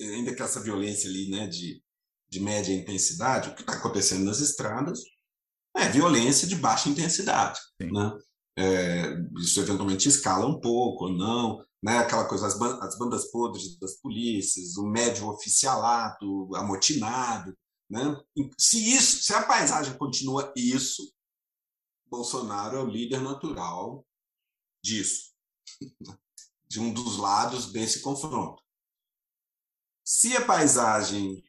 ainda 0.00 0.34
que 0.34 0.42
essa 0.42 0.60
violência 0.60 1.08
ali, 1.08 1.30
né, 1.30 1.46
de 1.46 1.82
de 2.30 2.40
média 2.40 2.74
intensidade, 2.74 3.48
o 3.48 3.54
que 3.54 3.62
está 3.62 3.74
acontecendo 3.74 4.24
nas 4.24 4.40
estradas 4.40 5.00
é 5.76 5.88
violência 5.88 6.46
de 6.46 6.56
baixa 6.56 6.88
intensidade. 6.88 7.58
Né? 7.80 8.18
É, 8.58 9.14
isso 9.38 9.60
eventualmente 9.60 10.08
escala 10.08 10.46
um 10.46 10.60
pouco 10.60 11.06
ou 11.06 11.12
não, 11.12 11.64
né? 11.82 11.98
aquela 11.98 12.26
coisa, 12.26 12.46
as 12.46 12.98
bandas 12.98 13.30
podres 13.30 13.78
das 13.78 13.94
polícias, 13.94 14.76
o 14.76 14.86
médio 14.86 15.28
oficialato 15.28 16.54
amotinado. 16.54 17.56
Né? 17.88 18.00
Se, 18.58 18.94
isso, 18.94 19.22
se 19.22 19.32
a 19.32 19.42
paisagem 19.44 19.96
continua 19.96 20.52
isso, 20.56 21.12
Bolsonaro 22.06 22.76
é 22.76 22.82
o 22.82 22.86
líder 22.86 23.20
natural 23.20 24.06
disso, 24.82 25.32
de 26.66 26.80
um 26.80 26.92
dos 26.92 27.16
lados 27.16 27.72
desse 27.72 28.00
confronto. 28.00 28.62
Se 30.04 30.36
a 30.36 30.44
paisagem 30.44 31.42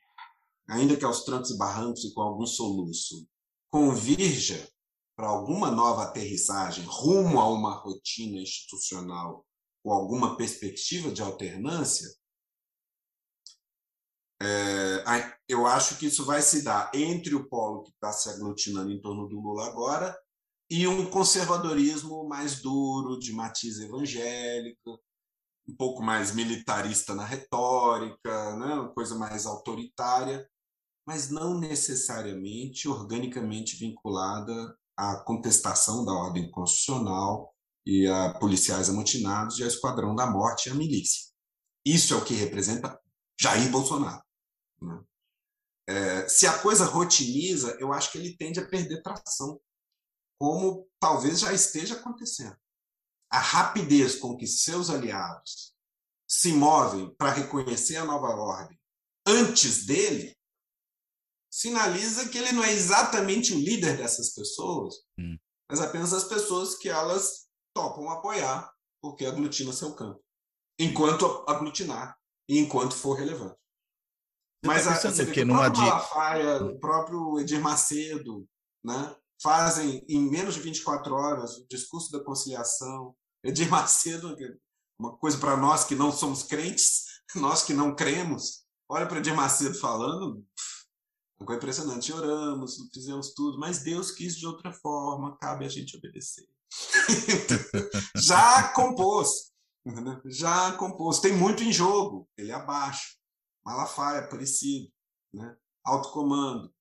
ainda 0.69 0.95
que 0.95 1.03
aos 1.03 1.23
trancos 1.23 1.49
e 1.49 1.57
barrancos 1.57 2.03
e 2.05 2.13
com 2.13 2.21
algum 2.21 2.45
soluço, 2.45 3.27
convirja 3.71 4.69
para 5.15 5.27
alguma 5.27 5.71
nova 5.71 6.03
aterrissagem 6.03 6.85
rumo 6.85 7.39
a 7.39 7.49
uma 7.49 7.75
rotina 7.75 8.37
institucional 8.37 9.45
com 9.83 9.91
alguma 9.91 10.37
perspectiva 10.37 11.11
de 11.11 11.21
alternância, 11.21 12.07
É, 14.41 15.03
eu 15.47 15.65
acho 15.65 15.97
que 15.97 16.05
isso 16.05 16.25
vai 16.25 16.41
se 16.41 16.63
dar 16.63 16.89
entre 16.93 17.35
o 17.35 17.47
polo 17.49 17.83
que 17.83 17.91
está 17.91 18.11
se 18.11 18.29
aglutinando 18.29 18.91
em 18.91 19.01
torno 19.01 19.27
do 19.27 19.39
Lula 19.39 19.67
agora 19.67 20.17
e 20.71 20.87
um 20.87 21.09
conservadorismo 21.09 22.27
mais 22.27 22.61
duro, 22.61 23.19
de 23.19 23.33
matiz 23.33 23.79
evangélico, 23.79 25.01
um 25.67 25.75
pouco 25.75 26.01
mais 26.01 26.33
militarista 26.33 27.15
na 27.15 27.25
retórica, 27.25 28.55
né? 28.57 28.75
uma 28.75 28.93
coisa 28.93 29.15
mais 29.15 29.45
autoritária, 29.45 30.47
mas 31.07 31.29
não 31.29 31.59
necessariamente 31.59 32.87
organicamente 32.87 33.77
vinculada 33.77 34.77
à 34.95 35.17
contestação 35.25 36.05
da 36.05 36.13
ordem 36.13 36.49
constitucional 36.51 37.51
e 37.85 38.05
a 38.07 38.33
policiais 38.35 38.89
amotinados 38.89 39.57
e 39.57 39.63
a 39.63 39.67
esquadrão 39.67 40.15
da 40.15 40.29
morte 40.29 40.69
e 40.69 40.71
a 40.71 40.75
milícia. 40.75 41.29
Isso 41.83 42.13
é 42.13 42.17
o 42.17 42.23
que 42.23 42.35
representa 42.35 42.99
Jair 43.39 43.71
Bolsonaro. 43.71 44.21
Né? 44.81 45.03
É, 45.87 46.29
se 46.29 46.45
a 46.45 46.59
coisa 46.59 46.85
rotiniza, 46.85 47.75
eu 47.79 47.91
acho 47.91 48.11
que 48.11 48.17
ele 48.17 48.37
tende 48.37 48.59
a 48.59 48.67
perder 48.67 49.01
tração, 49.01 49.59
como 50.39 50.87
talvez 50.99 51.39
já 51.39 51.51
esteja 51.53 51.95
acontecendo. 51.95 52.55
A 53.31 53.39
rapidez 53.39 54.15
com 54.15 54.37
que 54.37 54.47
seus 54.47 54.89
aliados 54.89 55.75
se 56.27 56.53
movem 56.53 57.13
para 57.15 57.31
reconhecer 57.31 57.97
a 57.97 58.05
nova 58.05 58.27
ordem 58.27 58.79
antes 59.25 59.85
dele 59.85 60.35
sinaliza 61.51 62.29
que 62.29 62.37
ele 62.37 62.51
não 62.51 62.63
é 62.63 62.71
exatamente 62.71 63.53
o 63.53 63.59
líder 63.59 63.97
dessas 63.97 64.33
pessoas, 64.33 64.95
hum. 65.19 65.37
mas 65.69 65.79
apenas 65.79 66.13
as 66.13 66.23
pessoas 66.23 66.75
que 66.77 66.89
elas 66.89 67.47
topam 67.73 68.09
apoiar 68.09 68.71
porque 69.01 69.25
aglutina 69.25 69.73
seu 69.73 69.95
campo, 69.95 70.23
enquanto 70.79 71.25
aglutinar 71.47 72.17
e 72.47 72.59
enquanto 72.59 72.95
for 72.95 73.13
relevante. 73.13 73.57
Mas 74.65 74.85
tá 74.85 74.91
a, 74.91 74.95
você 74.95 75.25
que 75.25 75.41
o 75.41 75.47
próprio 75.47 75.81
Malafaia, 75.81 76.63
o 76.63 76.79
próprio 76.79 77.39
Edir 77.39 77.61
Macedo, 77.61 78.47
né, 78.83 79.15
fazem 79.41 80.05
em 80.07 80.29
menos 80.29 80.55
de 80.55 80.61
24 80.61 81.13
horas 81.13 81.57
o 81.57 81.67
discurso 81.67 82.11
da 82.11 82.23
conciliação. 82.23 83.15
Edir 83.43 83.69
Macedo, 83.69 84.35
uma 84.99 85.15
coisa 85.17 85.37
para 85.37 85.55
nós 85.55 85.85
que 85.85 85.95
não 85.95 86.11
somos 86.11 86.43
crentes, 86.43 87.05
nós 87.35 87.63
que 87.63 87.73
não 87.73 87.95
cremos, 87.95 88.65
olha 88.89 89.07
para 89.07 89.19
Edir 89.19 89.35
Macedo 89.35 89.79
falando, 89.79 90.45
uma 91.39 91.45
coisa 91.45 91.57
impressionante. 91.57 92.11
Oramos, 92.11 92.75
fizemos 92.93 93.33
tudo, 93.33 93.57
mas 93.57 93.79
Deus 93.79 94.11
quis 94.11 94.35
de 94.35 94.45
outra 94.45 94.73
forma, 94.73 95.37
cabe 95.37 95.65
a 95.65 95.69
gente 95.69 95.95
obedecer. 95.95 96.45
já 98.17 98.69
compôs, 98.73 99.51
já 100.25 100.73
compôs. 100.73 101.19
Tem 101.19 101.33
muito 101.33 101.63
em 101.63 101.71
jogo, 101.71 102.27
ele 102.37 102.51
é 102.51 102.55
abaixo. 102.55 103.18
Malafaia, 103.65 104.27
parecido. 104.27 104.91
Né? 105.33 105.55
Alto 105.83 106.11
comando. 106.11 106.73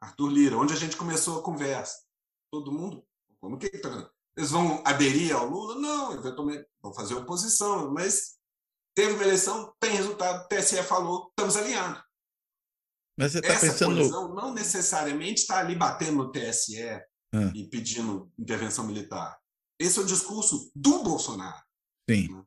Arthur 0.00 0.28
Lira, 0.28 0.56
onde 0.56 0.72
a 0.72 0.76
gente 0.76 0.96
começou 0.96 1.38
a 1.38 1.42
conversa. 1.42 2.04
Todo 2.50 2.72
mundo, 2.72 3.04
como 3.40 3.58
que 3.58 3.68
tá 3.70 4.10
Eles 4.36 4.50
vão 4.50 4.82
aderir 4.84 5.34
ao 5.34 5.48
Lula? 5.48 5.74
Não, 5.76 6.12
eventualmente 6.12 6.66
vão 6.80 6.92
fazer 6.92 7.14
oposição, 7.14 7.92
mas 7.92 8.36
teve 8.94 9.14
uma 9.14 9.24
eleição, 9.24 9.74
tem 9.80 9.92
resultado, 9.92 10.44
o 10.44 10.48
TSE 10.48 10.82
falou, 10.82 11.28
estamos 11.30 11.56
alinhados. 11.56 12.02
Mas 13.18 13.32
você 13.32 13.38
está 13.38 13.58
pensando. 13.58 13.94
Colisão 13.94 14.34
não 14.34 14.52
necessariamente 14.52 15.40
está 15.40 15.58
ali 15.58 15.74
batendo 15.74 16.18
no 16.18 16.30
TSE 16.30 16.82
ah. 16.82 17.52
e 17.54 17.68
pedindo 17.68 18.30
intervenção 18.38 18.86
militar. 18.86 19.38
Esse 19.78 19.98
é 19.98 20.02
o 20.02 20.06
discurso 20.06 20.70
do 20.74 21.02
Bolsonaro. 21.02 21.62
Sim. 22.08 22.28
Né? 22.28 22.44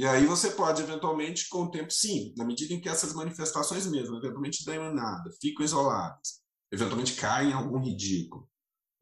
E 0.00 0.06
aí 0.06 0.24
você 0.24 0.52
pode, 0.52 0.80
eventualmente, 0.80 1.46
com 1.50 1.64
o 1.64 1.70
tempo, 1.70 1.92
sim, 1.92 2.32
na 2.34 2.42
medida 2.42 2.72
em 2.72 2.80
que 2.80 2.88
essas 2.88 3.12
manifestações 3.12 3.86
mesmo, 3.86 4.16
eventualmente 4.16 4.64
dão 4.64 4.94
nada, 4.94 5.30
ficam 5.38 5.62
isoladas, 5.62 6.40
eventualmente 6.72 7.16
caem 7.16 7.50
em 7.50 7.52
algum 7.52 7.78
ridículo, 7.78 8.48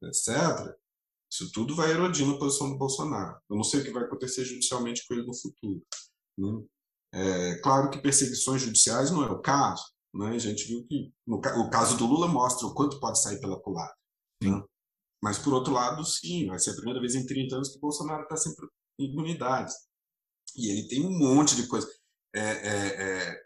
etc., 0.03 0.77
isso 1.33 1.53
tudo 1.53 1.77
vai 1.77 1.93
erodindo 1.93 2.35
a 2.35 2.39
posição 2.41 2.69
do 2.69 2.77
Bolsonaro. 2.77 3.41
Eu 3.49 3.55
não 3.57 3.63
sei 3.63 3.79
o 3.79 3.85
que 3.85 3.93
vai 3.93 4.03
acontecer 4.03 4.45
judicialmente 4.45 5.07
com 5.07 5.15
ele 5.15 5.25
no 5.25 5.37
futuro. 5.37 5.87
Né? 6.37 6.65
É, 7.15 7.55
claro 7.61 7.91
que 7.91 8.03
perseguições 8.03 8.63
judiciais 8.63 9.13
não 9.13 9.23
é 9.23 9.31
o 9.31 9.41
caso, 9.41 9.85
né? 10.13 10.31
A 10.31 10.39
gente 10.39 10.67
viu 10.67 10.85
que 10.85 11.13
no, 11.25 11.37
o 11.37 11.71
caso 11.71 11.97
do 11.97 12.07
Lula 12.07 12.27
mostra 12.27 12.67
o 12.67 12.75
quanto 12.75 12.99
pode 12.99 13.23
sair 13.23 13.39
pela 13.41 13.61
culatra. 13.61 13.97
Né? 14.43 14.65
Mas, 15.23 15.39
por 15.39 15.55
outro 15.55 15.73
lado, 15.73 16.05
sim, 16.05 16.49
vai 16.49 16.59
ser 16.59 16.73
a 16.73 16.75
primeira 16.75 16.99
vez 16.99 17.15
em 17.15 17.25
30 17.25 17.55
anos 17.55 17.69
que 17.69 17.77
o 17.77 17.81
Bolsonaro 17.81 18.25
está 18.25 18.37
sem 18.37 18.53
imunidades. 18.99 19.88
E 20.59 20.71
ele 20.71 20.89
tem 20.89 21.07
um 21.07 21.17
monte 21.17 21.55
de 21.55 21.69
coisa. 21.69 21.89
É, 22.35 22.41
é, 22.41 23.31
é, 23.31 23.41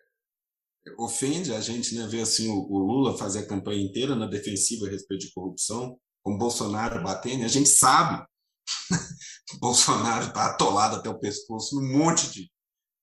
ofende 0.98 1.52
a 1.52 1.60
gente 1.60 1.94
né, 1.94 2.06
ver 2.06 2.22
assim, 2.22 2.48
o, 2.48 2.54
o, 2.54 2.78
Lula 2.78 3.18
fazer 3.18 3.40
a 3.40 3.46
campanha 3.46 3.82
inteira 3.82 4.16
na 4.16 4.26
defensiva 4.26 4.86
a 4.86 4.90
respeito 4.90 5.26
de 5.26 5.32
corrupção, 5.32 5.98
com 6.22 6.38
Bolsonaro 6.38 7.02
batendo. 7.02 7.44
A 7.44 7.48
gente 7.48 7.68
sabe 7.68 8.24
que 9.46 9.58
Bolsonaro 9.58 10.28
está 10.28 10.46
atolado 10.46 10.96
até 10.96 11.10
o 11.10 11.18
pescoço 11.18 11.76
num 11.76 11.98
monte 11.98 12.32
de, 12.32 12.50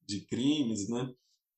de 0.07 0.25
crimes, 0.25 0.89
né? 0.89 1.07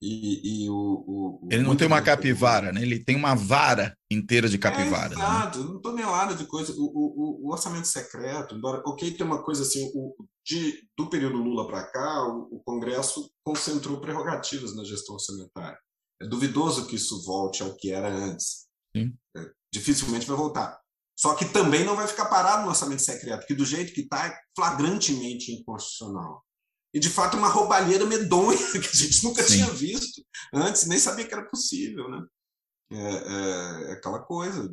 E, 0.01 0.63
e 0.63 0.69
o, 0.69 0.73
o, 0.73 1.47
ele 1.51 1.61
não 1.61 1.75
tem 1.75 1.85
uma 1.85 2.01
capivara, 2.01 2.71
né? 2.71 2.81
Ele 2.81 3.03
tem 3.03 3.15
uma 3.15 3.35
vara 3.35 3.95
inteira 4.09 4.49
de 4.49 4.57
capivara. 4.57 5.13
É, 5.13 5.17
exato, 5.17 5.59
né? 5.59 5.65
não 5.65 5.79
tonelada 5.79 6.33
de 6.33 6.45
coisa. 6.45 6.73
O, 6.75 7.45
o, 7.45 7.51
orçamento 7.51 7.87
secreto, 7.87 8.55
embora, 8.55 8.81
ok, 8.83 9.11
tem 9.11 9.23
uma 9.23 9.43
coisa 9.43 9.61
assim, 9.61 9.91
o, 9.93 10.15
de, 10.43 10.87
do 10.97 11.07
período 11.07 11.37
Lula 11.37 11.67
para 11.67 11.83
cá, 11.83 12.25
o, 12.25 12.59
Congresso 12.65 13.29
concentrou 13.43 14.01
prerrogativas 14.01 14.75
na 14.75 14.83
gestão 14.83 15.13
orçamentária. 15.13 15.77
É 16.19 16.27
duvidoso 16.27 16.87
que 16.87 16.95
isso 16.95 17.23
volte 17.23 17.61
ao 17.61 17.75
que 17.75 17.91
era 17.91 18.09
antes. 18.09 18.67
É, 18.95 19.51
dificilmente 19.71 20.25
vai 20.25 20.35
voltar. 20.35 20.79
Só 21.15 21.35
que 21.35 21.45
também 21.45 21.85
não 21.85 21.95
vai 21.95 22.07
ficar 22.07 22.25
parado 22.25 22.63
no 22.63 22.69
orçamento 22.69 23.03
secreto, 23.03 23.45
que 23.45 23.53
do 23.53 23.65
jeito 23.65 23.93
que 23.93 24.01
está 24.01 24.25
é 24.25 24.35
flagrantemente 24.55 25.51
inconstitucional 25.51 26.43
e 26.93 26.99
de 26.99 27.09
fato 27.09 27.37
uma 27.37 27.47
roubalheira 27.47 28.05
medonha 28.05 28.57
que 28.71 28.87
a 28.87 28.95
gente 28.95 29.23
nunca 29.23 29.43
Sim. 29.43 29.55
tinha 29.55 29.69
visto 29.69 30.23
antes, 30.53 30.85
nem 30.85 30.99
sabia 30.99 31.27
que 31.27 31.33
era 31.33 31.49
possível, 31.49 32.09
né? 32.09 32.25
É, 32.91 32.97
é, 32.97 33.89
é, 33.89 33.91
aquela 33.93 34.19
coisa. 34.19 34.69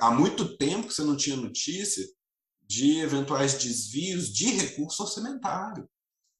Há 0.00 0.10
muito 0.12 0.56
tempo 0.56 0.86
que 0.86 0.94
você 0.94 1.02
não 1.02 1.16
tinha 1.16 1.36
notícia 1.36 2.06
de 2.62 3.00
eventuais 3.00 3.54
desvios 3.54 4.32
de 4.32 4.46
recurso 4.46 5.02
orçamentário. 5.02 5.88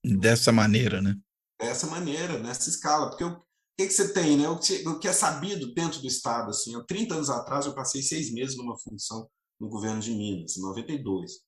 Dessa 0.04 0.52
maneira, 0.52 1.02
né? 1.02 1.16
Dessa 1.60 1.86
maneira, 1.86 2.38
nessa 2.38 2.70
escala. 2.70 3.10
Porque 3.10 3.24
o 3.24 3.42
que, 3.76 3.88
que 3.88 3.92
você 3.92 4.12
tem, 4.12 4.36
né? 4.36 4.48
O 4.48 4.58
que, 4.58 4.88
o 4.88 4.98
que, 4.98 5.08
é 5.08 5.12
sabido 5.12 5.74
dentro 5.74 6.00
do 6.00 6.06
Estado, 6.06 6.50
assim, 6.50 6.76
há 6.76 6.84
30 6.84 7.14
anos 7.14 7.30
atrás 7.30 7.66
eu 7.66 7.74
passei 7.74 8.00
seis 8.00 8.32
meses 8.32 8.56
numa 8.56 8.78
função 8.78 9.28
no 9.60 9.68
governo 9.68 10.00
de 10.00 10.12
Minas, 10.12 10.56
em 10.56 10.62
92. 10.62 11.40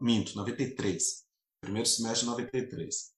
Minto, 0.00 0.36
93 0.36 1.24
primeiro 1.60 1.88
semestre 1.88 2.20
de 2.20 2.30
93. 2.30 3.12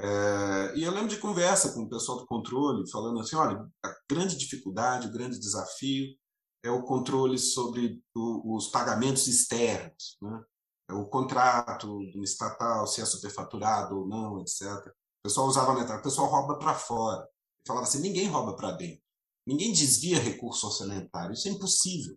É, 0.00 0.76
e 0.76 0.84
eu 0.84 0.92
lembro 0.92 1.08
de 1.08 1.18
conversa 1.18 1.72
com 1.72 1.82
o 1.82 1.88
pessoal 1.88 2.18
do 2.18 2.26
controle, 2.26 2.88
falando 2.90 3.20
assim: 3.20 3.36
olha, 3.36 3.66
a 3.84 3.94
grande 4.08 4.36
dificuldade, 4.36 5.08
o 5.08 5.12
grande 5.12 5.38
desafio 5.38 6.14
é 6.64 6.70
o 6.70 6.84
controle 6.84 7.38
sobre 7.38 8.00
o, 8.14 8.56
os 8.56 8.68
pagamentos 8.68 9.26
externos, 9.26 10.16
né? 10.22 10.42
É 10.90 10.94
o 10.94 11.06
contrato 11.06 12.00
estatal, 12.22 12.86
se 12.86 13.02
é 13.02 13.04
superfaturado 13.04 13.98
ou 13.98 14.08
não, 14.08 14.40
etc. 14.40 14.86
O 14.86 15.22
pessoal 15.24 15.46
usava 15.46 15.72
a 15.72 15.74
metáfora, 15.74 16.00
o 16.00 16.02
pessoal 16.02 16.28
rouba 16.28 16.58
para 16.58 16.74
fora. 16.74 17.28
falava 17.66 17.86
assim: 17.86 18.00
ninguém 18.00 18.28
rouba 18.28 18.56
para 18.56 18.72
dentro. 18.72 19.02
Ninguém 19.46 19.72
desvia 19.72 20.18
recurso 20.18 20.66
orçamentário. 20.66 21.32
Isso 21.32 21.48
é 21.48 21.50
impossível, 21.50 22.16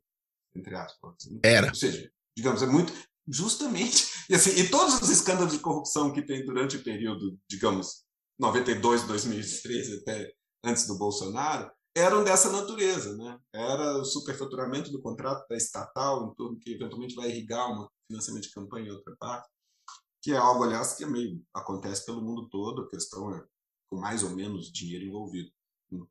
entre 0.56 0.76
aspas. 0.76 1.16
Era. 1.44 1.68
Ou 1.68 1.76
seja, 1.76 2.12
digamos, 2.38 2.62
é 2.62 2.66
muito, 2.66 2.94
justamente. 3.32 4.12
E, 4.30 4.36
assim, 4.36 4.52
e 4.52 4.70
todos 4.70 5.02
os 5.02 5.10
escândalos 5.10 5.52
de 5.52 5.60
corrupção 5.60 6.14
que 6.14 6.22
tem 6.22 6.46
durante 6.46 6.78
o 6.78 6.84
período, 6.84 7.38
digamos, 7.50 8.06
92, 8.40 9.04
2013, 9.04 9.98
até 9.98 10.32
antes 10.64 10.88
do 10.88 10.98
Bolsonaro, 10.98 11.70
eram 11.94 12.24
dessa 12.24 12.50
natureza. 12.50 13.18
Né? 13.18 13.38
Era 13.54 13.98
o 13.98 14.06
superfaturamento 14.06 14.90
do 14.90 15.02
contrato 15.02 15.46
da 15.50 15.58
estatal, 15.58 16.28
em 16.28 16.36
torno 16.36 16.58
que 16.58 16.72
eventualmente 16.72 17.14
vai 17.14 17.30
irrigar 17.30 17.70
um 17.70 17.90
financiamento 18.08 18.44
de 18.44 18.52
campanha 18.52 18.88
em 18.88 18.92
outra 18.92 19.14
parte, 19.20 19.50
que 20.22 20.32
é 20.32 20.38
algo, 20.38 20.64
aliás, 20.64 20.94
que 20.94 21.04
é 21.04 21.08
meio, 21.08 21.44
acontece 21.54 22.06
pelo 22.06 22.22
mundo 22.22 22.48
todo, 22.48 22.84
a 22.84 22.90
questão 22.90 23.36
é 23.36 23.44
com 23.90 23.98
mais 23.98 24.24
ou 24.24 24.30
menos 24.30 24.72
dinheiro 24.72 25.04
envolvido. 25.04 25.52
Né? 25.92 26.06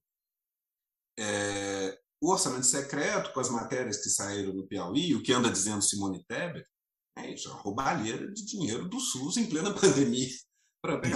É, 1.19 2.01
o 2.21 2.31
orçamento 2.31 2.67
secreto, 2.67 3.33
com 3.33 3.41
as 3.41 3.49
matérias 3.49 4.03
que 4.03 4.11
saíram 4.11 4.53
no 4.53 4.67
Piauí, 4.67 5.15
o 5.15 5.23
que 5.23 5.33
anda 5.33 5.51
dizendo 5.51 5.83
Simone 5.83 6.23
Tebet, 6.25 6.69
é 7.16 7.35
isso, 7.35 7.49
é 7.49 7.53
uma 7.53 7.61
roubalheira 7.61 8.31
de 8.32 8.45
dinheiro 8.45 8.89
do 8.89 9.01
SUS 9.01 9.37
em 9.37 9.47
plena 9.47 9.73
pandemia, 9.74 10.28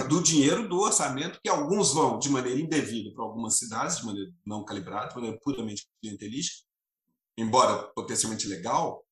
do 0.07 0.21
dinheiro 0.21 0.69
do 0.69 0.79
orçamento, 0.79 1.39
que 1.41 1.49
alguns 1.49 1.93
vão 1.93 2.19
de 2.19 2.29
maneira 2.29 2.59
indevida 2.59 3.11
para 3.13 3.23
algumas 3.23 3.57
cidades, 3.57 3.97
de 3.97 4.05
maneira 4.05 4.31
não 4.45 4.63
calibrada, 4.63 5.09
de 5.09 5.15
maneira 5.15 5.39
puramente 5.41 5.87
clientelística, 6.01 6.67
embora 7.37 7.83
potencialmente 7.95 8.47
legal, 8.47 9.03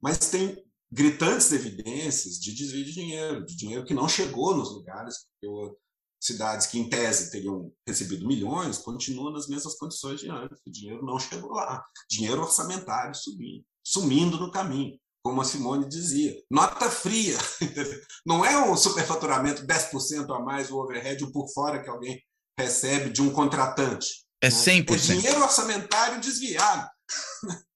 mas 0.00 0.18
tem 0.18 0.64
gritantes 0.90 1.50
evidências 1.52 2.34
de 2.34 2.54
desvio 2.54 2.84
de 2.84 2.92
dinheiro, 2.92 3.44
de 3.44 3.56
dinheiro 3.56 3.84
que 3.84 3.94
não 3.94 4.08
chegou 4.08 4.56
nos 4.56 4.72
lugares, 4.72 5.26
porque 5.40 5.76
cidades 6.20 6.66
que, 6.66 6.78
em 6.78 6.88
tese, 6.88 7.30
teriam 7.30 7.72
recebido 7.86 8.26
milhões, 8.26 8.78
continuam 8.78 9.32
nas 9.32 9.48
mesmas 9.48 9.76
condições 9.76 10.20
de 10.20 10.30
antes. 10.30 10.60
O 10.66 10.70
dinheiro 10.70 11.04
não 11.04 11.18
chegou 11.18 11.52
lá. 11.52 11.84
Dinheiro 12.10 12.42
orçamentário 12.42 13.14
subindo, 13.14 13.64
sumindo 13.84 14.38
no 14.38 14.50
caminho. 14.50 14.98
Como 15.26 15.40
a 15.40 15.44
Simone 15.44 15.88
dizia, 15.88 16.40
nota 16.48 16.88
fria. 16.88 17.36
Não 18.24 18.44
é 18.44 18.56
um 18.58 18.76
superfaturamento 18.76 19.66
10% 19.66 20.32
a 20.32 20.38
mais 20.38 20.70
o 20.70 20.78
overhead 20.78 21.32
por 21.32 21.48
fora 21.52 21.82
que 21.82 21.90
alguém 21.90 22.24
recebe 22.56 23.10
de 23.10 23.20
um 23.20 23.32
contratante. 23.32 24.24
É 24.40 24.48
100%. 24.48 24.88
Né? 24.88 24.94
É 24.94 24.98
dinheiro 24.98 25.42
orçamentário 25.42 26.20
desviado. 26.20 26.88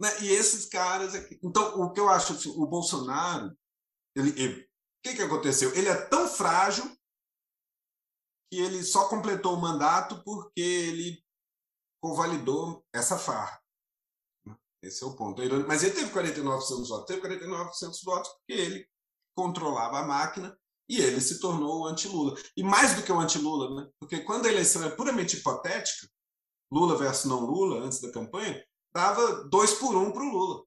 Né? 0.00 0.10
e 0.22 0.28
esses 0.28 0.66
caras 0.66 1.14
aqui. 1.14 1.38
Então, 1.40 1.80
o 1.80 1.92
que 1.92 2.00
eu 2.00 2.08
acho, 2.08 2.50
o 2.60 2.66
Bolsonaro, 2.66 3.56
ele, 4.16 4.30
ele, 4.30 4.62
o 4.62 4.66
que, 5.04 5.14
que 5.14 5.22
aconteceu? 5.22 5.72
Ele 5.72 5.88
é 5.88 5.94
tão 5.94 6.28
frágil 6.28 6.84
que 8.50 8.58
ele 8.58 8.82
só 8.82 9.08
completou 9.08 9.54
o 9.54 9.60
mandato 9.60 10.20
porque 10.24 10.60
ele 10.60 11.24
convalidou 12.02 12.84
essa 12.92 13.16
farra. 13.16 13.63
Esse 14.86 15.02
é 15.02 15.06
o 15.06 15.14
ponto. 15.14 15.42
Mas 15.66 15.82
ele 15.82 15.94
teve 15.94 16.10
49% 16.10 16.88
votos. 16.88 17.06
Teve 17.06 17.20
49% 17.20 18.04
votos 18.04 18.30
porque 18.32 18.52
ele 18.52 18.88
controlava 19.36 19.98
a 19.98 20.06
máquina 20.06 20.56
e 20.88 21.00
ele 21.00 21.20
se 21.20 21.40
tornou 21.40 21.80
o 21.80 21.86
anti-Lula. 21.86 22.36
E 22.56 22.62
mais 22.62 22.94
do 22.94 23.02
que 23.02 23.12
o 23.12 23.18
anti-Lula, 23.18 23.82
né? 23.82 23.90
porque 23.98 24.20
quando 24.20 24.46
a 24.46 24.50
eleição 24.50 24.84
é 24.84 24.90
puramente 24.90 25.36
hipotética, 25.36 26.08
Lula 26.72 26.96
versus 26.96 27.24
não 27.24 27.40
Lula, 27.40 27.84
antes 27.84 28.00
da 28.00 28.12
campanha, 28.12 28.64
dava 28.92 29.44
dois 29.44 29.74
por 29.74 29.96
um 29.96 30.12
para 30.12 30.22
o 30.22 30.30
Lula. 30.30 30.64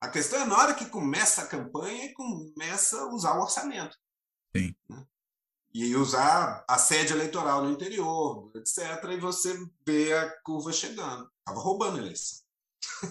A 0.00 0.08
questão 0.08 0.40
é 0.40 0.44
na 0.44 0.58
hora 0.58 0.74
que 0.74 0.86
começa 0.86 1.42
a 1.42 1.46
campanha, 1.46 2.12
começa 2.14 3.00
a 3.00 3.14
usar 3.14 3.38
o 3.38 3.42
orçamento. 3.42 3.96
Sim. 4.54 4.74
Né? 4.88 5.06
e 5.76 5.94
usar 5.94 6.64
a 6.66 6.78
sede 6.78 7.12
eleitoral 7.12 7.62
no 7.62 7.70
interior, 7.70 8.50
etc. 8.54 9.04
E 9.10 9.20
você 9.20 9.54
vê 9.86 10.10
a 10.14 10.42
curva 10.42 10.72
chegando. 10.72 11.30
Estava 11.40 11.60
roubando 11.60 11.98
a 11.98 12.00
eleição. 12.00 12.45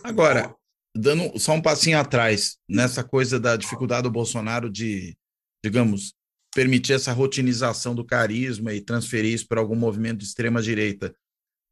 Agora, 0.04 0.56
dando 0.96 1.38
só 1.38 1.54
um 1.54 1.62
passinho 1.62 2.00
atrás, 2.00 2.58
nessa 2.68 3.04
coisa 3.04 3.40
da 3.40 3.56
dificuldade 3.56 4.04
do 4.04 4.12
Bolsonaro 4.12 4.70
de, 4.70 5.16
digamos, 5.64 6.14
permitir 6.54 6.94
essa 6.94 7.12
rotinização 7.12 7.94
do 7.94 8.06
carisma 8.06 8.74
e 8.74 8.82
transferir 8.82 9.34
isso 9.34 9.48
para 9.48 9.60
algum 9.60 9.76
movimento 9.76 10.20
de 10.20 10.26
extrema-direita. 10.26 11.14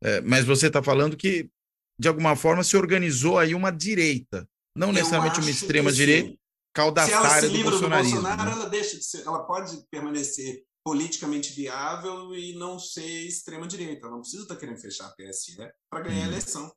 É, 0.04 0.20
mas 0.22 0.44
você 0.44 0.68
está 0.68 0.84
falando 0.84 1.16
que, 1.16 1.50
de 1.98 2.10
alguma 2.10 2.36
forma, 2.36 2.64
se 2.64 2.76
organizou 2.76 3.40
aí 3.40 3.56
uma 3.56 3.72
direita, 3.72 4.46
não 4.76 4.88
Eu 4.88 4.94
necessariamente 4.94 5.40
uma 5.40 5.50
extrema-direita, 5.50 6.38
caudatária 6.74 7.50
do 7.50 7.64
bolsonarismo. 7.64 8.18
Do 8.18 8.22
Bolsonaro, 8.24 8.50
né? 8.50 8.52
ela 8.52 8.70
deixa 8.70 8.98
de 8.98 9.06
ser, 9.06 9.22
ela 9.22 9.46
pode 9.46 9.86
permanecer 9.90 10.64
politicamente 10.84 11.54
viável 11.54 12.36
e 12.36 12.54
não 12.56 12.78
ser 12.78 13.26
extrema-direita. 13.26 14.06
Ela 14.06 14.16
não 14.16 14.22
precisa 14.22 14.44
estar 14.44 14.58
querendo 14.58 14.80
fechar 14.80 15.06
a 15.06 15.12
PSE 15.12 15.56
para 15.90 16.02
ganhar 16.02 16.26
a 16.26 16.28
hum. 16.28 16.32
eleição. 16.32 16.76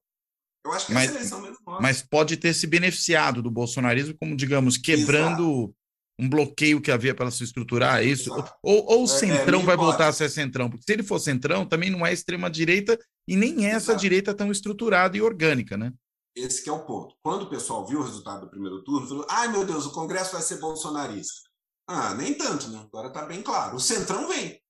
Eu 0.66 0.72
acho 0.72 0.86
que 0.86 0.92
mas, 0.92 1.04
essa 1.04 1.18
eleição 1.18 1.40
mesmo. 1.40 1.58
Mas 1.80 2.02
pode 2.02 2.36
ter 2.36 2.52
se 2.52 2.66
beneficiado 2.66 3.40
do 3.40 3.50
bolsonarismo, 3.50 4.16
como, 4.18 4.36
digamos, 4.36 4.76
quebrando 4.76 5.42
Exato. 5.42 5.74
um 6.18 6.28
bloqueio 6.28 6.80
que 6.80 6.90
havia 6.90 7.14
para 7.14 7.30
se 7.30 7.44
estruturar 7.44 8.00
é 8.00 8.04
isso. 8.04 8.34
Ou, 8.62 8.84
ou 8.84 9.00
o 9.02 9.04
é, 9.04 9.06
Centrão 9.06 9.60
é, 9.60 9.64
vai 9.64 9.76
voltar 9.76 10.08
a 10.08 10.12
ser 10.12 10.28
Centrão, 10.28 10.68
porque 10.68 10.82
se 10.84 10.92
ele 10.92 11.04
for 11.04 11.20
Centrão, 11.20 11.64
também 11.64 11.88
não 11.88 12.04
é 12.04 12.12
extrema-direita 12.12 12.98
e 13.28 13.36
nem 13.36 13.64
é 13.64 13.70
essa 13.70 13.92
Exato. 13.92 14.00
direita 14.00 14.34
tão 14.34 14.50
estruturada 14.50 15.16
e 15.16 15.22
orgânica, 15.22 15.76
né? 15.76 15.92
Esse 16.34 16.68
é 16.68 16.72
o 16.72 16.84
ponto. 16.84 17.14
Quando 17.22 17.42
o 17.42 17.48
pessoal 17.48 17.86
viu 17.86 18.00
o 18.00 18.02
resultado 18.02 18.40
do 18.40 18.50
primeiro 18.50 18.82
turno, 18.82 19.06
falou: 19.06 19.26
ai 19.30 19.48
meu 19.48 19.64
Deus, 19.64 19.86
o 19.86 19.92
Congresso 19.92 20.32
vai 20.32 20.42
ser 20.42 20.58
bolsonarista. 20.58 21.48
Ah, 21.88 22.12
nem 22.14 22.34
tanto, 22.34 22.68
né? 22.70 22.80
Agora 22.80 23.06
está 23.06 23.24
bem 23.24 23.40
claro. 23.40 23.76
O 23.76 23.80
Centrão 23.80 24.26
vem. 24.26 24.60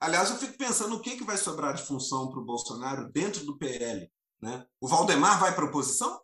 Aliás, 0.00 0.30
eu 0.30 0.36
fico 0.38 0.56
pensando 0.56 0.96
o 0.96 1.00
que, 1.00 1.16
que 1.16 1.24
vai 1.24 1.36
sobrar 1.36 1.74
de 1.74 1.82
função 1.82 2.30
para 2.30 2.40
o 2.40 2.44
Bolsonaro 2.44 3.12
dentro 3.12 3.44
do 3.44 3.58
PL. 3.58 4.10
Né? 4.42 4.66
O 4.80 4.88
Valdemar 4.88 5.38
vai 5.38 5.54
para 5.54 5.64
a 5.64 5.68
oposição? 5.68 6.20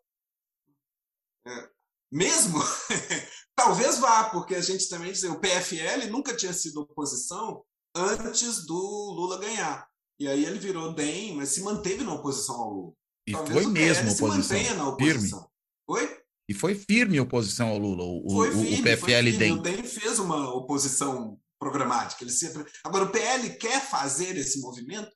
É, 1.46 1.68
mesmo? 2.12 2.58
Talvez 3.54 3.98
vá, 3.98 4.30
porque 4.30 4.54
a 4.54 4.60
gente 4.60 4.88
também 4.88 5.12
diz, 5.12 5.22
o 5.22 5.38
PFL 5.38 6.10
nunca 6.10 6.36
tinha 6.36 6.52
sido 6.52 6.80
oposição 6.80 7.64
antes 7.94 8.66
do 8.66 8.74
Lula 8.74 9.38
ganhar. 9.38 9.88
E 10.18 10.26
aí 10.26 10.44
ele 10.44 10.58
virou 10.58 10.92
DEM, 10.92 11.36
mas 11.36 11.50
se 11.50 11.62
manteve 11.62 12.02
na 12.02 12.14
oposição 12.14 12.56
ao 12.56 12.70
Lula. 12.70 12.92
E 13.26 13.32
Talvez 13.32 13.62
foi 13.62 13.66
mesmo 13.72 14.10
oposição. 14.10 14.58
Se 14.58 14.74
na 14.74 14.88
oposição. 14.88 15.38
Firme. 15.38 15.52
Oi? 15.88 16.22
E 16.50 16.54
foi 16.54 16.74
firme 16.74 17.20
oposição 17.20 17.68
ao 17.68 17.78
Lula, 17.78 18.02
o, 18.04 18.30
foi 18.30 18.50
firme, 18.50 18.80
o 18.80 18.82
PFL 18.82 19.38
DEM. 19.38 19.52
O 19.52 19.62
DEM 19.62 19.82
fez 19.84 20.18
uma 20.18 20.52
oposição 20.54 21.38
programática. 21.60 22.24
Ele 22.24 22.32
sempre... 22.32 22.64
Agora, 22.82 23.04
o 23.04 23.10
PL 23.10 23.50
quer 23.58 23.80
fazer 23.80 24.36
esse 24.36 24.60
movimento 24.60 25.10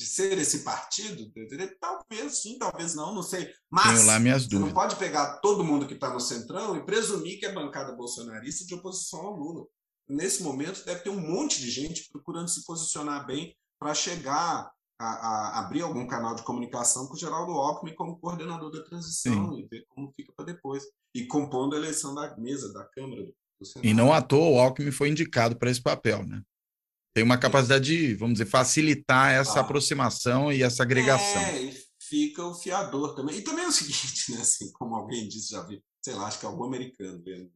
de 0.00 0.06
ser 0.06 0.38
esse 0.38 0.60
partido? 0.60 1.30
Talvez 1.78 2.40
sim, 2.40 2.58
talvez 2.58 2.94
não, 2.94 3.14
não 3.14 3.22
sei. 3.22 3.52
Mas 3.70 3.98
Tenho 3.98 4.06
lá 4.06 4.18
minhas 4.18 4.46
você 4.46 4.58
não 4.58 4.72
pode 4.72 4.96
pegar 4.96 5.40
todo 5.40 5.62
mundo 5.62 5.86
que 5.86 5.92
está 5.92 6.10
no 6.10 6.18
Centrão 6.18 6.74
e 6.74 6.86
presumir 6.86 7.38
que 7.38 7.44
é 7.44 7.52
bancada 7.52 7.92
bolsonarista 7.92 8.64
de 8.64 8.74
oposição 8.74 9.20
ao 9.20 9.36
Lula. 9.36 9.66
Nesse 10.08 10.42
momento, 10.42 10.86
deve 10.86 11.00
ter 11.02 11.10
um 11.10 11.20
monte 11.20 11.60
de 11.60 11.70
gente 11.70 12.08
procurando 12.10 12.48
se 12.48 12.64
posicionar 12.64 13.26
bem 13.26 13.54
para 13.78 13.92
chegar 13.92 14.70
a, 14.98 15.04
a, 15.04 15.60
abrir 15.60 15.82
algum 15.82 16.06
canal 16.06 16.34
de 16.34 16.44
comunicação 16.44 17.06
com 17.06 17.12
o 17.12 17.18
Geraldo 17.18 17.52
Alckmin 17.52 17.94
como 17.94 18.18
coordenador 18.18 18.70
da 18.70 18.82
transição 18.82 19.52
Sim. 19.52 19.60
e 19.60 19.68
ver 19.68 19.84
como 19.90 20.10
fica 20.16 20.32
para 20.34 20.46
depois. 20.46 20.82
E 21.14 21.26
compondo 21.26 21.76
a 21.76 21.78
eleição 21.78 22.14
da 22.14 22.34
mesa, 22.38 22.72
da 22.72 22.84
Câmara. 22.86 23.22
e 23.82 23.92
não 23.92 24.10
à 24.10 24.22
toa 24.22 24.48
o 24.48 24.58
Alckmin 24.58 24.90
foi 24.90 25.10
indicado 25.10 25.56
para 25.56 25.70
esse 25.70 25.82
papel, 25.82 26.24
né? 26.24 26.42
Tem 27.20 27.24
uma 27.26 27.36
capacidade 27.36 27.84
de, 27.84 28.14
vamos 28.14 28.38
dizer, 28.38 28.46
facilitar 28.46 29.30
essa 29.34 29.58
ah. 29.58 29.60
aproximação 29.60 30.50
e 30.50 30.62
essa 30.62 30.82
agregação. 30.82 31.42
É, 31.42 31.64
e 31.64 31.76
fica 32.00 32.42
o 32.42 32.54
fiador 32.54 33.14
também. 33.14 33.36
E 33.36 33.42
também 33.42 33.66
é 33.66 33.68
o 33.68 33.72
seguinte, 33.72 34.32
né? 34.32 34.40
Assim, 34.40 34.72
como 34.72 34.94
alguém 34.94 35.28
disse, 35.28 35.50
já 35.50 35.62
vi, 35.66 35.84
sei 36.02 36.14
lá, 36.14 36.26
acho 36.26 36.40
que 36.40 36.46
é 36.46 36.48
algum 36.48 36.64
americano 36.64 37.22
vendo. 37.22 37.52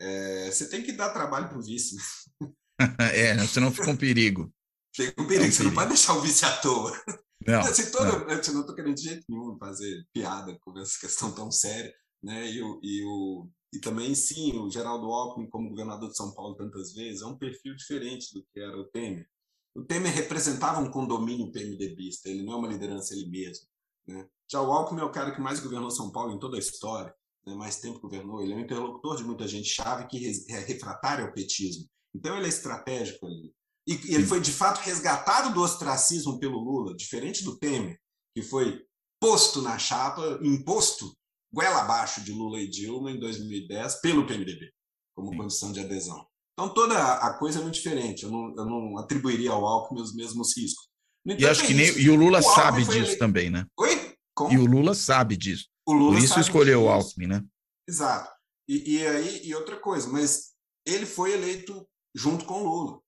É, 0.00 0.48
você 0.52 0.68
tem 0.68 0.84
que 0.84 0.92
dar 0.92 1.10
trabalho 1.10 1.48
para 1.48 1.58
o 1.58 1.62
vice, 1.64 1.96
né? 1.96 2.52
é, 3.12 3.44
senão 3.48 3.72
fica 3.72 3.90
um 3.90 3.96
perigo. 3.98 4.54
Tem 4.96 5.12
um 5.18 5.26
perigo, 5.26 5.50
você 5.50 5.64
não 5.64 5.74
pode 5.74 5.88
deixar 5.88 6.14
o 6.14 6.20
vice 6.20 6.44
à 6.44 6.56
toa. 6.58 6.96
Não, 7.44 7.58
assim, 7.58 7.90
toda, 7.90 8.04
não. 8.04 8.28
Eu 8.28 8.52
não 8.52 8.60
estou 8.60 8.74
querendo 8.76 8.94
de 8.94 9.02
jeito 9.02 9.24
nenhum 9.28 9.58
fazer 9.58 10.06
piada 10.12 10.56
com 10.60 10.78
essa 10.78 10.96
questão 11.00 11.32
tão 11.32 11.50
séria, 11.50 11.92
né? 12.22 12.48
E, 12.48 12.62
o, 12.62 12.78
e, 12.80 13.02
o, 13.04 13.50
e 13.72 13.78
também, 13.78 14.14
sim, 14.14 14.58
o 14.58 14.70
Geraldo 14.70 15.06
Alckmin, 15.10 15.48
como 15.48 15.70
governador 15.70 16.10
de 16.10 16.16
São 16.16 16.34
Paulo 16.34 16.54
tantas 16.54 16.92
vezes, 16.92 17.22
é 17.22 17.26
um 17.26 17.38
perfil 17.38 17.74
diferente 17.74 18.34
do 18.34 18.44
que 18.52 18.60
era 18.60 18.78
o 18.78 18.84
Temer. 18.84 19.26
O 19.74 19.82
Temer 19.82 20.12
representava 20.12 20.80
um 20.80 20.90
condomínio 20.90 21.50
PMDBista, 21.50 22.28
ele 22.28 22.42
não 22.42 22.52
é 22.52 22.56
uma 22.56 22.68
liderança 22.68 23.14
ele 23.14 23.30
mesmo. 23.30 23.66
Né? 24.06 24.28
Já 24.50 24.60
o 24.60 24.70
Alckmin 24.70 25.00
é 25.00 25.04
o 25.04 25.10
cara 25.10 25.34
que 25.34 25.40
mais 25.40 25.60
governou 25.60 25.90
São 25.90 26.12
Paulo 26.12 26.34
em 26.34 26.38
toda 26.38 26.56
a 26.56 26.60
história, 26.60 27.14
né? 27.46 27.54
mais 27.54 27.80
tempo 27.80 27.98
governou, 27.98 28.42
ele 28.42 28.52
é 28.52 28.56
um 28.56 28.60
interlocutor 28.60 29.16
de 29.16 29.24
muita 29.24 29.48
gente 29.48 29.68
chave 29.68 30.06
que 30.06 30.44
é 30.50 30.58
refratário 30.58 31.24
ao 31.24 31.32
petismo. 31.32 31.88
Então 32.14 32.36
ele 32.36 32.46
é 32.46 32.50
estratégico 32.50 33.26
ali. 33.26 33.54
E 33.86 34.14
ele 34.14 34.26
foi, 34.26 34.40
de 34.40 34.52
fato, 34.52 34.78
resgatado 34.80 35.54
do 35.54 35.62
ostracismo 35.62 36.38
pelo 36.38 36.58
Lula, 36.58 36.94
diferente 36.94 37.42
do 37.42 37.58
Temer, 37.58 37.98
que 38.34 38.42
foi 38.42 38.84
posto 39.18 39.62
na 39.62 39.78
chapa, 39.78 40.38
imposto 40.42 41.16
goela 41.52 41.82
abaixo 41.82 42.22
de 42.22 42.32
Lula 42.32 42.60
e 42.60 42.68
Dilma 42.68 43.10
em 43.10 43.20
2010 43.20 44.00
pelo 44.00 44.26
PMDB, 44.26 44.72
como 45.14 45.30
Sim. 45.30 45.36
condição 45.36 45.72
de 45.72 45.80
adesão. 45.80 46.26
Então, 46.52 46.72
toda 46.72 47.14
a 47.14 47.38
coisa 47.38 47.58
é 47.58 47.62
muito 47.62 47.74
diferente. 47.74 48.24
Eu 48.24 48.30
não, 48.30 48.54
eu 48.56 48.64
não 48.66 48.98
atribuiria 48.98 49.50
ao 49.50 49.66
Alckmin 49.66 50.00
os 50.00 50.14
mesmos 50.14 50.56
riscos. 50.56 50.88
e 51.26 51.46
acho 51.46 51.62
é 51.64 51.66
que 51.66 51.74
nem, 51.74 51.98
e 51.98 52.10
o 52.10 52.14
Lula 52.14 52.40
o 52.40 52.42
sabe 52.42 52.84
disso 52.84 53.18
também, 53.18 53.50
né? 53.50 53.66
Oi? 53.78 54.14
Como? 54.34 54.52
E 54.52 54.58
o 54.58 54.66
Lula 54.66 54.94
sabe 54.94 55.36
disso. 55.36 55.68
Lula 55.88 56.14
Por 56.14 56.22
isso 56.22 56.38
escolheu 56.38 56.84
o 56.84 56.88
Alckmin, 56.88 57.26
né? 57.26 57.44
Exato. 57.88 58.30
E, 58.68 58.96
e 58.96 59.06
aí, 59.06 59.46
e 59.46 59.54
outra 59.54 59.76
coisa, 59.76 60.08
mas 60.08 60.52
ele 60.86 61.06
foi 61.06 61.32
eleito 61.32 61.86
junto 62.14 62.44
com 62.44 62.62
o 62.62 62.64
Lula. 62.64 63.00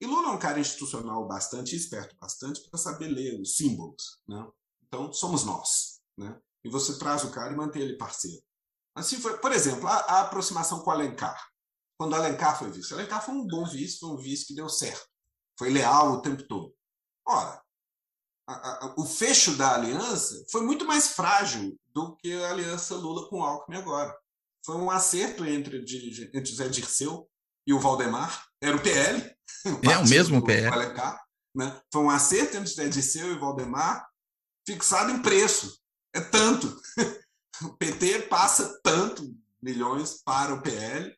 E 0.00 0.06
Lula 0.06 0.28
é 0.28 0.32
um 0.32 0.38
cara 0.38 0.60
institucional 0.60 1.26
bastante 1.26 1.76
esperto, 1.76 2.16
bastante 2.20 2.60
para 2.68 2.78
saber 2.78 3.08
ler 3.08 3.40
os 3.40 3.56
símbolos. 3.56 4.20
Né? 4.28 4.46
Então, 4.86 5.12
somos 5.12 5.44
nós. 5.44 6.00
Né? 6.18 6.38
E 6.64 6.68
você 6.68 6.98
traz 6.98 7.24
o 7.24 7.30
cara 7.30 7.52
e 7.52 7.56
mantém 7.56 7.82
ele 7.82 7.96
parceiro. 7.96 8.42
Assim 8.94 9.18
foi, 9.20 9.38
por 9.38 9.52
exemplo, 9.52 9.86
a, 9.88 9.96
a 9.96 10.20
aproximação 10.22 10.80
com 10.80 10.90
o 10.90 10.92
Alencar. 10.92 11.40
Quando 11.98 12.12
o 12.12 12.16
Alencar 12.16 12.58
foi 12.58 12.70
vice. 12.70 12.92
O 12.92 12.96
Alencar 12.96 13.24
foi 13.24 13.34
um 13.34 13.46
bom 13.46 13.64
vice, 13.64 13.98
foi 13.98 14.10
um 14.10 14.16
vice 14.16 14.46
que 14.46 14.54
deu 14.54 14.68
certo. 14.68 15.06
Foi 15.58 15.70
leal 15.70 16.12
o 16.12 16.22
tempo 16.22 16.42
todo. 16.44 16.74
Ora, 17.26 17.62
a, 18.48 18.86
a, 18.86 18.94
o 18.98 19.06
fecho 19.06 19.56
da 19.56 19.74
aliança 19.74 20.44
foi 20.50 20.62
muito 20.62 20.84
mais 20.84 21.08
frágil 21.08 21.78
do 21.86 22.16
que 22.16 22.32
a 22.44 22.50
aliança 22.50 22.94
Lula 22.94 23.28
com 23.28 23.40
o 23.40 23.42
Alckmin 23.42 23.78
agora. 23.78 24.14
Foi 24.64 24.76
um 24.76 24.90
acerto 24.90 25.44
entre, 25.44 25.78
entre 25.78 26.44
José 26.44 26.68
Dirceu 26.68 27.28
e 27.66 27.72
o 27.72 27.80
Valdemar. 27.80 28.46
Era 28.60 28.76
o 28.76 28.82
PL, 28.82 29.34
é 29.82 29.98
o 29.98 30.08
mesmo 30.08 30.44
PL. 30.44 30.70
né? 31.54 31.80
Foi 31.92 32.02
um 32.02 32.10
acerto 32.10 32.56
entre 32.56 32.72
o 32.80 32.84
Ediceu 32.84 33.32
e 33.32 33.38
Valdemar, 33.38 34.08
fixado 34.66 35.10
em 35.10 35.20
preço. 35.20 35.80
É 36.14 36.20
tanto. 36.20 36.66
O 37.64 37.76
PT 37.76 38.22
passa 38.22 38.80
tanto 38.82 39.22
milhões 39.62 40.22
para 40.22 40.54
o 40.54 40.62
PL 40.62 41.16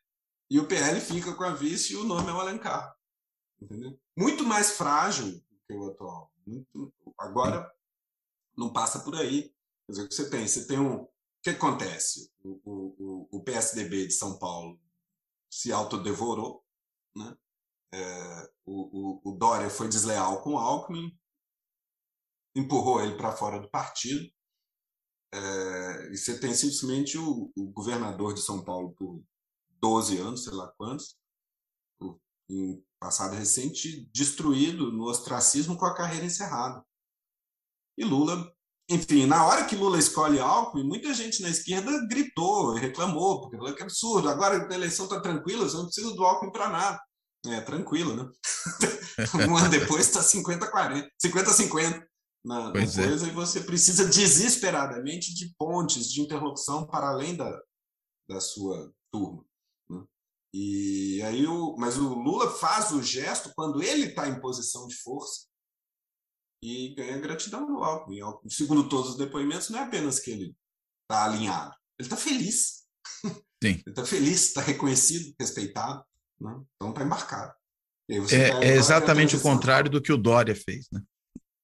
e 0.49 0.59
o 0.59 0.67
PL 0.67 1.01
fica 1.01 1.33
com 1.33 1.43
a 1.43 1.53
vice 1.53 1.93
e 1.93 1.95
o 1.95 2.03
nome 2.03 2.29
é 2.29 2.33
o 2.33 2.39
Alencar. 2.39 2.95
entendeu? 3.59 3.99
Muito 4.15 4.43
mais 4.43 4.71
frágil 4.71 5.41
que 5.67 5.73
o 5.73 5.89
atual. 5.89 6.31
Muito, 6.45 6.93
agora, 7.17 7.69
não 8.55 8.71
passa 8.71 8.99
por 8.99 9.15
aí. 9.15 9.53
Quer 9.85 9.91
dizer, 9.91 10.03
o 10.03 10.07
que 10.07 10.15
você 10.15 10.29
tem? 10.29 10.47
Você 10.47 10.67
tem 10.67 10.79
um. 10.79 11.03
O 11.03 11.09
que 11.43 11.49
acontece? 11.49 12.31
O, 12.43 12.61
o, 12.65 13.27
o 13.31 13.43
PSDB 13.43 14.07
de 14.07 14.13
São 14.13 14.37
Paulo 14.37 14.79
se 15.49 15.71
autodevorou, 15.71 16.63
né? 17.15 17.35
É, 17.93 18.51
o, 18.65 19.21
o, 19.23 19.31
o 19.31 19.37
Dória 19.37 19.69
foi 19.69 19.87
desleal 19.87 20.41
com 20.41 20.53
o 20.53 20.57
Alckmin, 20.57 21.17
empurrou 22.55 23.01
ele 23.01 23.15
para 23.15 23.31
fora 23.31 23.59
do 23.59 23.69
partido. 23.69 24.29
É, 25.35 26.13
e 26.13 26.17
você 26.17 26.39
tem 26.39 26.53
simplesmente 26.53 27.17
o, 27.17 27.51
o, 27.57 27.65
governador 27.71 28.33
de 28.33 28.41
São 28.41 28.63
Paulo 28.63 28.95
por 28.97 29.21
12 29.81 30.17
anos, 30.17 30.45
sei 30.45 30.53
lá 30.53 30.71
quantos, 30.77 31.17
em 32.49 32.81
passado 32.97 33.35
recente, 33.35 34.09
destruído 34.13 34.93
no 34.93 35.03
ostracismo 35.03 35.75
com 35.75 35.85
a 35.85 35.93
carreira 35.93 36.25
encerrada. 36.25 36.81
E 37.97 38.05
Lula, 38.05 38.49
enfim, 38.89 39.25
na 39.25 39.45
hora 39.45 39.65
que 39.65 39.75
Lula 39.75 39.99
escolhe 39.99 40.39
Alckmin, 40.39 40.87
muita 40.87 41.13
gente 41.13 41.41
na 41.41 41.49
esquerda 41.49 42.07
gritou 42.07 42.73
reclamou, 42.73 43.41
porque 43.41 43.57
falou 43.57 43.75
que 43.75 43.83
absurdo, 43.83 44.29
agora 44.29 44.65
a 44.65 44.73
eleição 44.73 45.05
está 45.05 45.19
tranquila, 45.19 45.67
você 45.67 45.75
não 45.75 45.85
precisa 45.85 46.15
do 46.15 46.23
Alckmin 46.23 46.51
para 46.51 46.69
nada. 46.69 47.01
É, 47.47 47.59
tranquilo, 47.59 48.15
né? 48.15 48.31
um 49.49 49.57
ano 49.57 49.69
depois 49.69 50.07
está 50.07 50.21
50-40, 50.21 51.09
50-50 51.23 52.05
na, 52.45 52.65
na 52.65 52.71
coisa 52.71 53.25
é. 53.25 53.27
e 53.27 53.31
você 53.31 53.61
precisa 53.61 54.05
desesperadamente 54.07 55.33
de 55.33 55.53
pontes 55.57 56.11
de 56.11 56.21
interlocução 56.21 56.85
para 56.85 57.09
além 57.09 57.35
da, 57.35 57.59
da 58.29 58.39
sua 58.39 58.93
turma. 59.11 59.43
Né? 59.89 60.03
E 60.53 61.21
aí 61.23 61.47
o, 61.47 61.75
mas 61.77 61.97
o 61.97 62.13
Lula 62.13 62.51
faz 62.51 62.91
o 62.91 63.01
gesto 63.01 63.51
quando 63.55 63.81
ele 63.81 64.07
está 64.07 64.29
em 64.29 64.39
posição 64.39 64.87
de 64.87 64.95
força 64.95 65.47
e 66.63 66.93
ganha 66.95 67.19
gratidão 67.19 67.65
do 67.65 67.83
Alckmin. 67.83 68.19
Segundo 68.47 68.87
todos 68.87 69.11
os 69.11 69.17
depoimentos, 69.17 69.69
não 69.69 69.79
é 69.79 69.83
apenas 69.83 70.19
que 70.19 70.31
ele 70.31 70.55
está 71.01 71.25
alinhado, 71.25 71.75
ele 71.99 72.05
está 72.05 72.17
feliz. 72.17 72.85
Sim. 73.63 73.71
ele 73.71 73.83
está 73.87 74.05
feliz, 74.05 74.47
está 74.47 74.61
reconhecido, 74.61 75.33
respeitado. 75.39 76.05
Né? 76.39 76.63
Então 76.75 76.89
está 76.91 77.03
embarcado. 77.03 77.53
É, 78.07 78.67
é, 78.67 78.75
exatamente 78.75 79.35
o 79.35 79.41
contrário 79.41 79.89
do 79.89 79.99
que 79.99 80.13
o 80.13 80.17
Dória 80.17 80.55
fez, 80.55 80.87
né? 80.91 81.01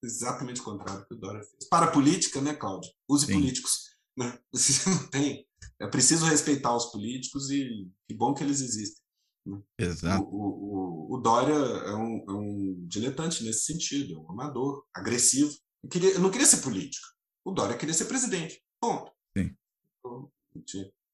Exatamente 0.03 0.61
o 0.61 0.63
contrário 0.63 1.05
que 1.05 1.13
o 1.13 1.17
Dória 1.17 1.43
fez. 1.43 1.67
Para 1.69 1.87
a 1.87 1.91
política, 1.91 2.41
né, 2.41 2.53
Cláudio? 2.53 2.91
Use 3.07 3.25
Sim. 3.25 3.33
políticos. 3.33 3.91
Né? 4.17 4.39
Você 4.51 4.73
não 4.89 5.07
tem. 5.07 5.47
É 5.79 5.87
preciso 5.87 6.25
respeitar 6.25 6.75
os 6.75 6.87
políticos 6.87 7.49
e 7.49 7.89
que 8.07 8.15
bom 8.15 8.33
que 8.33 8.43
eles 8.43 8.61
existem. 8.61 9.01
Né? 9.45 9.61
Exato. 9.79 10.23
O, 10.23 11.09
o, 11.09 11.15
o, 11.15 11.17
Dória 11.19 11.53
é 11.53 11.95
um, 11.95 12.25
é 12.27 12.31
um 12.31 12.85
diletante 12.87 13.43
nesse 13.43 13.65
sentido, 13.65 14.15
é 14.15 14.17
um 14.17 14.31
amador, 14.31 14.85
agressivo. 14.93 15.51
Eu, 15.83 15.89
queria, 15.89 16.11
eu 16.11 16.19
não 16.19 16.31
queria 16.31 16.47
ser 16.47 16.61
político. 16.61 17.07
O 17.43 17.51
Dória 17.51 17.77
queria 17.77 17.93
ser 17.93 18.05
presidente. 18.05 18.61
Ponto. 18.79 19.11
Sim. 19.35 19.55
Então, 19.99 20.31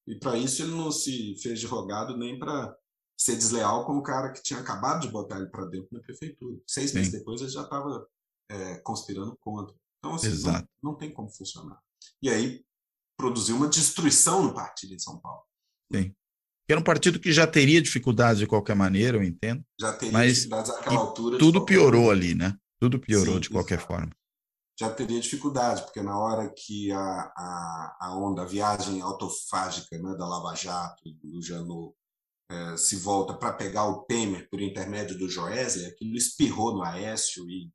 e 0.08 0.16
para 0.16 0.38
isso 0.38 0.64
ele 0.64 0.72
não 0.72 0.92
se 0.92 1.36
fez 1.42 1.60
de 1.60 1.66
rogado 1.66 2.18
nem 2.18 2.40
para 2.40 2.76
ser 3.18 3.36
desleal 3.36 3.86
com 3.86 3.98
o 3.98 4.04
cara 4.04 4.32
que 4.32 4.44
tinha 4.44 4.60
acabado 4.60 5.02
de 5.02 5.12
botar 5.12 5.38
ele 5.38 5.50
para 5.50 5.66
dentro 5.66 5.90
da 5.92 6.00
prefeitura. 6.00 6.58
Seis 6.66 6.92
Sim. 6.92 6.98
meses 6.98 7.12
depois 7.12 7.42
ele 7.42 7.50
já 7.50 7.64
estava 7.64 8.08
é, 8.50 8.76
conspirando 8.80 9.38
contra. 9.40 9.76
Então, 10.00 10.16
assim, 10.16 10.28
Exato. 10.28 10.68
Não, 10.82 10.92
não 10.92 10.98
tem 10.98 11.12
como 11.12 11.30
funcionar. 11.30 11.80
E 12.22 12.30
aí 12.30 12.66
produziu 13.18 13.56
uma 13.56 13.68
destruição 13.68 14.44
no 14.44 14.54
partido 14.54 14.94
em 14.94 15.00
São 15.00 15.20
Paulo. 15.20 15.44
Sim. 15.94 16.14
Era 16.70 16.80
um 16.80 16.84
partido 16.84 17.20
que 17.20 17.32
já 17.32 17.48
teria 17.48 17.82
dificuldades 17.82 18.40
de 18.40 18.48
qualquer 18.48 18.76
maneira, 18.76 19.18
eu 19.18 19.24
entendo. 19.24 19.64
Já 19.80 19.94
teria 19.94 20.12
mas 20.12 20.36
dificuldades 20.36 20.72
àquela 20.72 21.00
altura. 21.00 21.38
Tudo 21.38 21.66
piorou 21.66 22.12
ali, 22.12 22.36
né? 22.36 22.58
Tudo 22.80 23.00
piorou 23.00 23.36
Sim, 23.36 23.40
de 23.40 23.50
qualquer 23.50 23.76
exatamente. 23.76 24.02
forma. 24.02 24.18
Já 24.80 24.94
teria 24.94 25.20
dificuldade, 25.20 25.82
porque 25.84 26.04
na 26.04 26.20
hora 26.20 26.54
que 26.56 26.92
a, 26.92 27.00
a, 27.00 27.98
a 28.02 28.18
onda, 28.18 28.44
a 28.44 28.46
viagem 28.46 29.02
autofágica 29.02 29.98
né, 29.98 30.16
da 30.16 30.28
Lava 30.28 30.54
Jato, 30.54 31.04
do 31.24 31.42
Janot, 31.42 31.96
é, 32.52 32.78
se 32.78 32.98
volta 32.98 33.34
para 33.34 33.54
pegar 33.54 33.88
o 33.88 34.04
Temer 34.04 34.48
por 34.50 34.62
intermédio 34.62 35.18
do 35.18 35.28
Joesley, 35.28 35.88
aquilo 35.88 36.16
espirrou 36.16 36.76
no 36.76 36.84
Aécio 36.84 37.50
e 37.50 37.72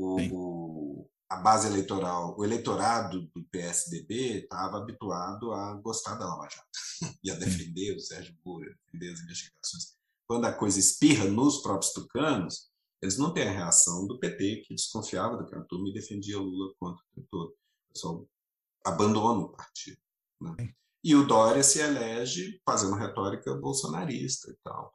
o, 0.00 1.08
a 1.28 1.36
base 1.36 1.68
eleitoral, 1.68 2.36
o 2.38 2.44
eleitorado 2.44 3.22
do 3.34 3.44
PSDB 3.44 4.42
estava 4.42 4.78
habituado 4.78 5.52
a 5.52 5.74
gostar 5.74 6.16
da 6.16 6.26
Lava 6.26 6.48
Jato 6.48 7.16
e 7.22 7.30
a 7.30 7.34
defender 7.34 7.96
o 7.96 8.00
Sérgio 8.00 8.34
Moro, 8.44 8.64
a 8.64 8.74
defender 8.86 9.12
as 9.12 9.20
investigações. 9.20 9.96
Quando 10.26 10.46
a 10.46 10.52
coisa 10.52 10.78
espirra 10.78 11.24
nos 11.24 11.62
próprios 11.62 11.92
tucanos, 11.92 12.70
eles 13.02 13.16
não 13.16 13.32
têm 13.32 13.48
a 13.48 13.52
reação 13.52 14.06
do 14.06 14.18
PT, 14.18 14.62
que 14.66 14.74
desconfiava 14.74 15.36
do 15.36 15.46
Cantum 15.46 15.86
e 15.86 15.92
defendia 15.92 16.38
Lula 16.38 16.72
contra 16.78 17.02
o 17.16 17.22
todo. 17.30 17.50
O 17.50 17.92
pessoal 17.92 18.28
abandona 18.84 19.40
o 19.40 19.48
partido. 19.48 19.98
Né? 20.40 20.74
E 21.02 21.14
o 21.14 21.26
Dória 21.26 21.62
se 21.62 21.80
elege 21.80 22.60
fazendo 22.64 22.94
retórica 22.94 23.54
bolsonarista 23.54 24.50
e 24.50 24.56
tal, 24.62 24.92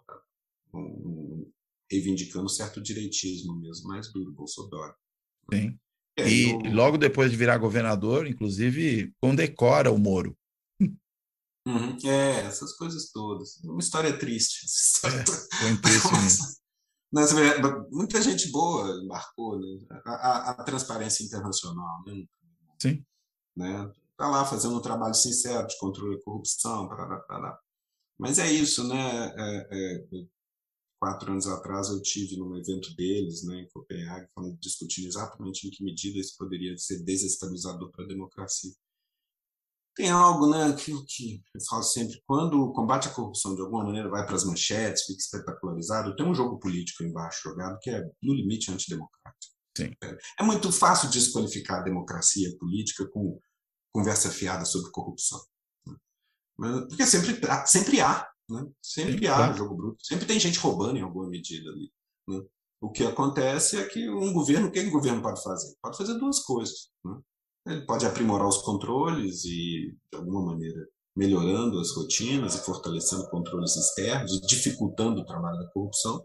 um, 0.73 1.51
reivindicando 1.89 2.49
certo 2.49 2.81
direitismo 2.81 3.55
mesmo, 3.55 3.87
mais 3.87 4.11
duro, 4.11 4.31
Bolsonaro. 4.31 4.95
Sim. 5.53 5.77
E, 6.17 6.49
e 6.49 6.73
logo 6.73 6.97
depois 6.97 7.29
de 7.29 7.37
virar 7.37 7.57
governador, 7.57 8.25
inclusive, 8.25 9.13
condecora 9.19 9.91
o 9.91 9.97
Moro. 9.97 10.35
Uhum. 11.67 11.97
É, 12.05 12.41
essas 12.41 12.73
coisas 12.73 13.11
todas. 13.11 13.57
Uma 13.63 13.79
história 13.79 14.17
triste. 14.17 14.65
Essa 14.65 14.97
história. 14.97 15.19
É, 15.19 15.75
triste 15.81 16.65
muita 17.91 18.21
gente 18.21 18.51
boa 18.51 19.01
embarcou, 19.03 19.59
né? 19.59 19.85
A, 20.05 20.11
a, 20.11 20.49
a, 20.51 20.63
transparência 20.63 21.23
internacional, 21.23 22.03
né? 22.05 22.25
Sim. 22.79 23.03
Né? 23.55 23.91
Tá 24.17 24.27
lá 24.29 24.45
fazendo 24.45 24.75
um 24.75 24.81
trabalho 24.81 25.15
sincero 25.15 25.65
de 25.65 25.77
controle 25.79 26.17
da 26.17 26.23
corrupção, 26.23 26.87
parará, 26.87 27.19
parará. 27.21 27.59
Mas 28.17 28.37
é 28.37 28.51
isso, 28.51 28.87
né? 28.87 29.33
É, 29.37 29.67
é, 29.71 30.25
quatro 30.99 31.31
anos 31.31 31.47
atrás 31.47 31.89
eu 31.89 32.01
tive 32.01 32.37
num 32.37 32.55
evento 32.57 32.95
deles, 32.95 33.43
né, 33.43 33.61
em 33.61 33.69
Copenhague, 33.69 34.27
falando, 34.33 34.57
discutindo 34.57 35.07
exatamente 35.07 35.67
em 35.67 35.71
que 35.71 35.83
medida 35.83 36.19
isso 36.19 36.35
poderia 36.37 36.77
ser 36.77 37.03
desestabilizador 37.03 37.91
para 37.91 38.05
a 38.05 38.07
democracia. 38.07 38.73
Tem 39.95 40.09
algo, 40.09 40.49
né, 40.49 40.65
aquilo 40.65 41.05
que 41.05 41.41
eu 41.53 41.61
falo 41.69 41.83
sempre, 41.83 42.21
quando 42.27 42.61
o 42.61 42.73
combate 42.73 43.07
à 43.07 43.11
corrupção 43.11 43.55
de 43.55 43.61
alguma 43.61 43.85
maneira 43.85 44.09
vai 44.09 44.25
para 44.25 44.35
as 44.35 44.43
manchetes, 44.43 45.05
fica 45.05 45.19
espetacularizado, 45.19 46.15
tem 46.15 46.25
um 46.25 46.35
jogo 46.35 46.59
político 46.59 47.03
embaixo 47.03 47.49
jogado 47.49 47.79
que 47.79 47.89
é 47.89 48.03
no 48.21 48.33
limite 48.33 48.71
antidemocrático. 48.71 49.55
Sim. 49.77 49.91
É, 50.03 50.17
é 50.39 50.43
muito 50.43 50.71
fácil 50.71 51.09
desqualificar 51.09 51.79
a 51.79 51.83
democracia 51.83 52.55
política 52.57 53.07
com 53.07 53.39
conversa 53.93 54.29
fiada 54.29 54.65
sobre 54.65 54.91
corrupção. 54.91 55.39
Né? 56.59 56.85
Porque 56.89 57.05
sempre, 57.05 57.39
sempre 57.65 58.01
há 58.01 58.27
né? 58.49 58.67
Sempre 58.81 59.27
há 59.27 59.51
jogo 59.53 59.75
bruto, 59.75 60.05
sempre 60.05 60.25
tem 60.25 60.39
gente 60.39 60.59
roubando 60.59 60.97
em 60.97 61.01
alguma 61.01 61.27
medida 61.27 61.69
ali. 61.69 61.91
Né? 62.27 62.41
O 62.81 62.91
que 62.91 63.03
acontece 63.03 63.77
é 63.77 63.87
que 63.87 64.09
um 64.09 64.31
governo, 64.33 64.67
o 64.67 64.71
que 64.71 64.79
o 64.79 64.91
governo 64.91 65.21
pode 65.21 65.41
fazer? 65.41 65.75
Pode 65.81 65.97
fazer 65.97 66.13
duas 66.15 66.39
coisas. 66.39 66.89
Né? 67.03 67.19
Ele 67.67 67.85
pode 67.85 68.05
aprimorar 68.05 68.47
os 68.47 68.59
controles 68.59 69.43
e, 69.45 69.97
de 70.11 70.17
alguma 70.17 70.45
maneira, 70.45 70.87
melhorando 71.15 71.79
as 71.79 71.95
rotinas 71.95 72.55
e 72.55 72.63
fortalecendo 72.63 73.29
controles 73.29 73.75
externos 73.75 74.33
e 74.33 74.41
dificultando 74.41 75.21
o 75.21 75.25
trabalho 75.25 75.57
da 75.57 75.71
corrupção, 75.71 76.23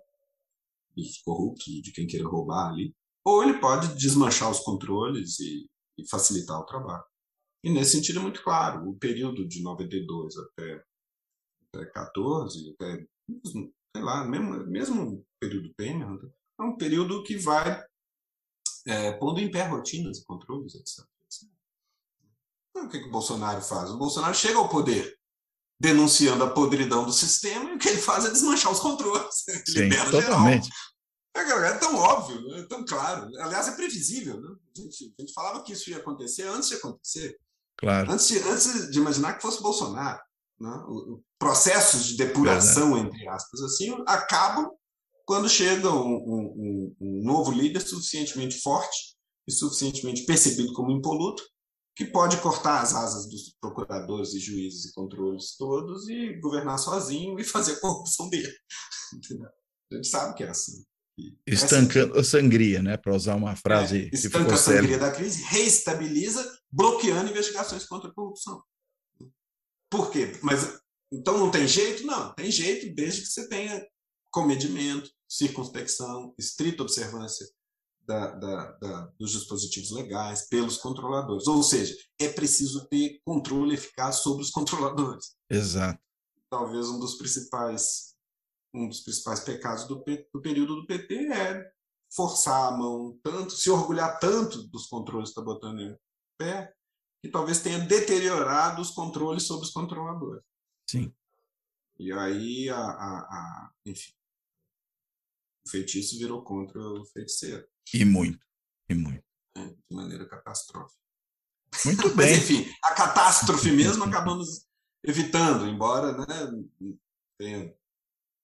dos 0.95 1.19
corruptos, 1.23 1.65
de 1.65 1.93
quem 1.93 2.07
queira 2.07 2.29
roubar 2.29 2.71
ali. 2.71 2.95
Ou 3.25 3.43
ele 3.43 3.59
pode 3.59 3.95
desmanchar 3.95 4.51
os 4.51 4.61
controles 4.61 5.39
e, 5.41 5.67
e 5.97 6.09
facilitar 6.09 6.59
o 6.59 6.67
trabalho. 6.67 7.05
E 7.63 7.71
nesse 7.71 7.93
sentido 7.93 8.19
é 8.19 8.23
muito 8.23 8.43
claro, 8.43 8.89
o 8.89 8.99
período 8.99 9.47
de 9.47 9.63
92 9.63 10.37
até 10.37 10.83
14, 11.73 12.75
até, 12.75 13.07
sei 13.45 14.03
lá, 14.03 14.25
mesmo, 14.25 14.67
mesmo 14.67 15.27
período 15.39 15.73
Temer, 15.75 16.07
é 16.59 16.63
um 16.63 16.77
período 16.77 17.23
que 17.23 17.37
vai 17.37 17.83
é, 18.87 19.13
pondo 19.13 19.41
em 19.41 19.51
pé 19.51 19.67
rotinas 19.67 20.19
e 20.19 20.25
controles, 20.25 20.75
etc. 20.75 21.05
Então, 22.71 22.87
o 22.87 22.89
que, 22.89 23.01
que 23.01 23.09
o 23.09 23.11
Bolsonaro 23.11 23.61
faz? 23.63 23.91
O 23.91 23.99
Bolsonaro 23.99 24.35
chega 24.35 24.59
ao 24.59 24.69
poder 24.69 25.17
denunciando 25.81 26.45
a 26.45 26.51
podridão 26.51 27.05
do 27.05 27.13
sistema 27.13 27.71
e 27.71 27.75
o 27.75 27.79
que 27.79 27.89
ele 27.89 28.01
faz 28.01 28.25
é 28.25 28.31
desmanchar 28.31 28.71
os 28.71 28.81
controles. 28.81 29.45
Sim, 29.67 29.89
totalmente. 30.11 30.69
É, 31.35 31.41
é, 31.41 31.79
tão 31.79 31.97
óbvio, 31.97 32.41
né? 32.49 32.61
é 32.61 32.63
tão 32.65 32.85
claro. 32.85 33.31
Aliás, 33.39 33.69
é 33.69 33.77
previsível. 33.77 34.41
Né? 34.41 34.49
A, 34.51 34.81
gente, 34.81 35.15
a 35.19 35.23
gente 35.23 35.33
falava 35.33 35.63
que 35.63 35.73
isso 35.73 35.89
ia 35.89 35.97
acontecer 35.97 36.47
antes 36.49 36.69
de 36.69 36.75
acontecer. 36.75 37.39
Claro. 37.79 38.11
Antes 38.13 38.29
de, 38.29 38.39
antes 38.41 38.91
de 38.91 38.99
imaginar 38.99 39.35
que 39.35 39.43
fosse 39.43 39.63
Bolsonaro 39.63 40.21
né? 40.61 40.71
processos 41.39 42.05
de 42.05 42.17
depuração, 42.17 42.99
entre 42.99 43.27
aspas, 43.29 43.63
assim, 43.63 43.91
acabam 44.07 44.71
quando 45.25 45.49
chega 45.49 45.89
um, 45.89 46.17
um, 46.17 46.97
um, 47.01 47.23
novo 47.23 47.53
líder 47.53 47.81
suficientemente 47.81 48.61
forte 48.61 49.15
e 49.49 49.53
suficientemente 49.53 50.27
percebido 50.27 50.73
como 50.73 50.91
impoluto, 50.91 51.43
que 51.97 52.05
pode 52.05 52.37
cortar 52.39 52.81
as 52.81 52.95
asas 52.95 53.29
dos 53.29 53.55
procuradores 53.61 54.35
e 54.35 54.41
juízes 54.41 54.87
e 54.87 54.93
controles 54.93 55.57
todos 55.57 56.09
e 56.09 56.35
governar 56.41 56.79
sozinho 56.79 57.39
e 57.39 57.45
fazer 57.45 57.73
a 57.73 57.81
corrupção 57.81 58.29
dele. 58.29 58.53
A 59.93 59.97
gente 59.97 60.09
sabe 60.09 60.37
que 60.37 60.45
é 60.45 60.49
assim. 60.49 60.85
Estancando 61.47 62.19
a 62.19 62.23
sangria, 62.23 62.81
né? 62.81 62.97
Para 62.97 63.15
usar 63.15 63.35
uma 63.35 63.57
frase. 63.57 64.09
É, 64.13 64.17
estanca 64.17 64.55
a 64.55 64.57
sangria 64.57 64.99
da 64.99 65.11
crise, 65.11 65.43
reestabiliza, 65.43 66.49
bloqueando 66.71 67.29
investigações 67.29 67.85
contra 67.87 68.09
a 68.09 68.15
corrupção. 68.15 68.63
Por 69.91 70.11
quê? 70.11 70.33
Mas 70.43 70.81
então 71.13 71.39
não 71.39 71.51
tem 71.51 71.67
jeito? 71.67 72.07
Não, 72.07 72.33
tem 72.35 72.51
jeito 72.51 72.95
desde 72.95 73.23
que 73.23 73.27
você 73.27 73.49
tenha 73.49 73.85
comedimento, 74.31 75.11
circunspecção, 75.29 76.33
estrita 76.39 76.83
observância 76.83 77.47
da, 78.03 78.31
da, 78.31 78.73
da, 78.73 79.13
dos 79.19 79.33
dispositivos 79.33 79.91
legais 79.91 80.49
pelos 80.49 80.79
controladores. 80.79 81.47
Ou 81.47 81.63
seja, 81.63 81.97
é 82.19 82.29
preciso 82.29 82.87
ter 82.89 83.21
controle 83.25 83.75
eficaz 83.75 84.17
sobre 84.17 84.43
os 84.43 84.51
controladores. 84.51 85.37
Exato. 85.51 86.01
Talvez 86.49 86.89
um 86.89 86.99
dos 86.99 87.17
principais 87.17 88.11
um 88.73 88.89
dos 88.89 89.01
principais 89.01 89.41
pecados 89.41 89.85
do, 89.85 89.97
do 90.33 90.41
período 90.41 90.77
do 90.77 90.87
PT 90.87 91.33
é 91.33 91.71
forçar 92.13 92.73
a 92.73 92.77
mão 92.77 93.19
tanto, 93.23 93.53
se 93.53 93.71
orgulhar 93.71 94.19
tanto 94.19 94.63
dos 94.69 94.87
controles 94.87 95.31
que 95.31 95.41
está 95.41 95.43
botando 95.43 95.81
em 95.81 95.97
pé, 96.39 96.73
que 97.23 97.29
talvez 97.29 97.61
tenha 97.61 97.79
deteriorado 97.79 98.81
os 98.81 98.91
controles 98.91 99.45
sobre 99.45 99.67
os 99.67 99.73
controladores. 99.73 100.43
Sim. 100.89 101.15
E 101.99 102.13
aí, 102.13 102.69
a, 102.71 102.79
a, 102.79 103.19
a, 103.21 103.73
enfim, 103.85 104.13
o 105.67 105.71
feitiço 105.71 106.19
virou 106.19 106.43
contra 106.43 106.81
o 106.81 107.05
feiticeiro. 107.05 107.67
E 107.93 108.05
muito, 108.05 108.45
e 108.89 108.95
muito. 108.95 109.25
É, 109.57 109.67
de 109.67 109.77
maneira 109.91 110.27
catastrófica. 110.27 110.99
Muito 111.85 112.09
bem. 112.17 112.31
Mas, 112.31 112.39
enfim, 112.39 112.73
a 112.85 112.95
catástrofe 112.95 113.71
mesmo 113.71 114.05
acabamos 114.05 114.67
evitando, 115.05 115.67
embora 115.67 116.17
né, 116.17 116.97
tenha 117.39 117.75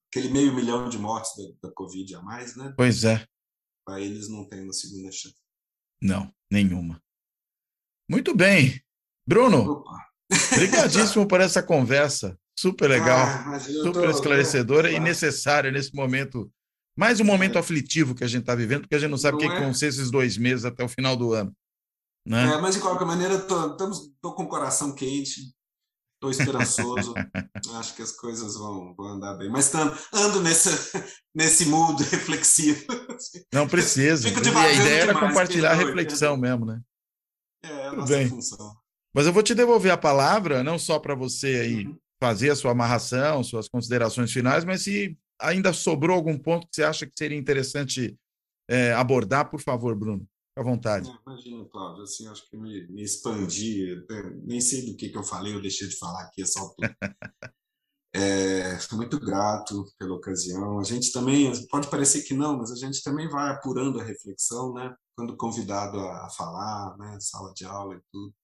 aquele 0.08 0.28
meio 0.28 0.54
milhão 0.54 0.88
de 0.88 0.98
mortes 0.98 1.32
da, 1.36 1.68
da 1.68 1.74
Covid 1.74 2.14
a 2.14 2.22
mais, 2.22 2.56
né? 2.56 2.74
Pois 2.76 3.04
é. 3.04 3.26
Para 3.84 4.00
eles 4.00 4.28
não 4.28 4.48
tem 4.48 4.62
uma 4.62 4.72
segunda 4.72 5.10
chance. 5.12 5.36
Não, 6.00 6.34
nenhuma. 6.50 7.02
Muito 8.08 8.34
bem. 8.34 8.80
Bruno, 9.26 9.84
obrigadíssimo 10.52 11.26
por 11.26 11.40
essa 11.40 11.62
conversa. 11.62 12.38
Super 12.58 12.88
legal, 12.88 13.18
ah, 13.18 13.60
super 13.60 14.04
tô, 14.04 14.10
esclarecedora 14.10 14.88
tô... 14.88 14.94
e 14.94 15.00
necessária 15.00 15.70
nesse 15.70 15.94
momento. 15.94 16.50
Mais 16.96 17.20
um 17.20 17.24
momento 17.24 17.56
é. 17.56 17.60
aflitivo 17.60 18.14
que 18.14 18.24
a 18.24 18.26
gente 18.26 18.40
está 18.40 18.54
vivendo, 18.54 18.82
porque 18.82 18.94
a 18.94 18.98
gente 18.98 19.10
não 19.10 19.18
sabe 19.18 19.36
o 19.36 19.40
que, 19.40 19.46
é? 19.46 19.54
que 19.54 19.60
vão 19.60 19.74
ser 19.74 19.88
esses 19.88 20.10
dois 20.10 20.38
meses 20.38 20.64
até 20.64 20.82
o 20.82 20.88
final 20.88 21.14
do 21.14 21.34
ano. 21.34 21.54
Né? 22.26 22.54
É, 22.54 22.58
mas 22.58 22.74
de 22.74 22.80
qualquer 22.80 23.04
maneira, 23.04 23.34
estou 23.34 24.34
com 24.34 24.44
o 24.44 24.48
coração 24.48 24.94
quente, 24.94 25.54
Estou 26.16 26.30
esperançoso. 26.30 27.14
Acho 27.78 27.94
que 27.94 28.02
as 28.02 28.12
coisas 28.12 28.56
vão, 28.56 28.94
vão 28.96 29.06
andar 29.08 29.34
bem. 29.34 29.50
Mas 29.50 29.72
ando, 29.74 29.96
ando 30.12 30.40
nesse, 30.42 30.70
nesse 31.34 31.66
mood 31.68 32.02
reflexivo. 32.04 32.84
Não 33.52 33.68
precisa. 33.68 34.28
Fico 34.28 34.40
e 34.42 34.48
a 34.48 34.72
ideia 34.72 35.02
era 35.02 35.14
compartilhar 35.14 35.72
a 35.72 35.74
reflexão 35.74 36.36
mesmo, 36.36 36.64
né? 36.64 36.80
É, 37.66 37.86
é 37.86 37.92
nossa 37.92 38.12
bem. 38.16 38.28
função. 38.28 38.76
Mas 39.14 39.26
eu 39.26 39.32
vou 39.32 39.42
te 39.42 39.54
devolver 39.54 39.92
a 39.92 39.96
palavra, 39.96 40.62
não 40.62 40.78
só 40.78 40.98
para 40.98 41.14
você 41.14 41.46
aí 41.46 41.86
uhum. 41.86 41.96
fazer 42.20 42.50
a 42.50 42.56
sua 42.56 42.72
amarração, 42.72 43.42
suas 43.42 43.68
considerações 43.68 44.32
finais, 44.32 44.64
mas 44.64 44.82
se 44.82 45.16
ainda 45.40 45.72
sobrou 45.72 46.16
algum 46.16 46.38
ponto 46.38 46.66
que 46.66 46.76
você 46.76 46.82
acha 46.82 47.06
que 47.06 47.12
seria 47.16 47.38
interessante 47.38 48.16
é, 48.68 48.92
abordar, 48.92 49.50
por 49.50 49.60
favor, 49.60 49.94
Bruno. 49.96 50.26
Fica 50.50 50.60
à 50.60 50.62
vontade. 50.62 51.10
imagina, 51.26 51.64
Cláudio, 51.66 52.02
assim, 52.02 52.26
acho 52.28 52.48
que 52.48 52.56
me, 52.56 52.86
me 52.88 53.02
expandi, 53.02 54.02
nem 54.44 54.60
sei 54.60 54.86
do 54.86 54.96
que, 54.96 55.10
que 55.10 55.18
eu 55.18 55.24
falei, 55.24 55.54
eu 55.54 55.60
deixei 55.60 55.88
de 55.88 55.96
falar 55.96 56.22
aqui 56.22 56.42
essa 56.42 56.60
altura. 56.60 56.96
É, 58.18 58.78
muito 58.94 59.20
grato 59.20 59.84
pela 59.98 60.14
ocasião. 60.14 60.78
A 60.78 60.84
gente 60.84 61.12
também, 61.12 61.52
pode 61.68 61.90
parecer 61.90 62.22
que 62.22 62.32
não, 62.32 62.56
mas 62.56 62.72
a 62.72 62.74
gente 62.74 63.02
também 63.02 63.28
vai 63.28 63.50
apurando 63.50 64.00
a 64.00 64.04
reflexão, 64.04 64.72
né? 64.72 64.96
Quando 65.14 65.36
convidado 65.36 65.98
a, 66.00 66.30
falar, 66.30 66.96
né? 66.96 67.18
Sala 67.20 67.52
de 67.52 67.66
aula 67.66 67.94
e 67.94 68.00
tudo. 68.10 68.34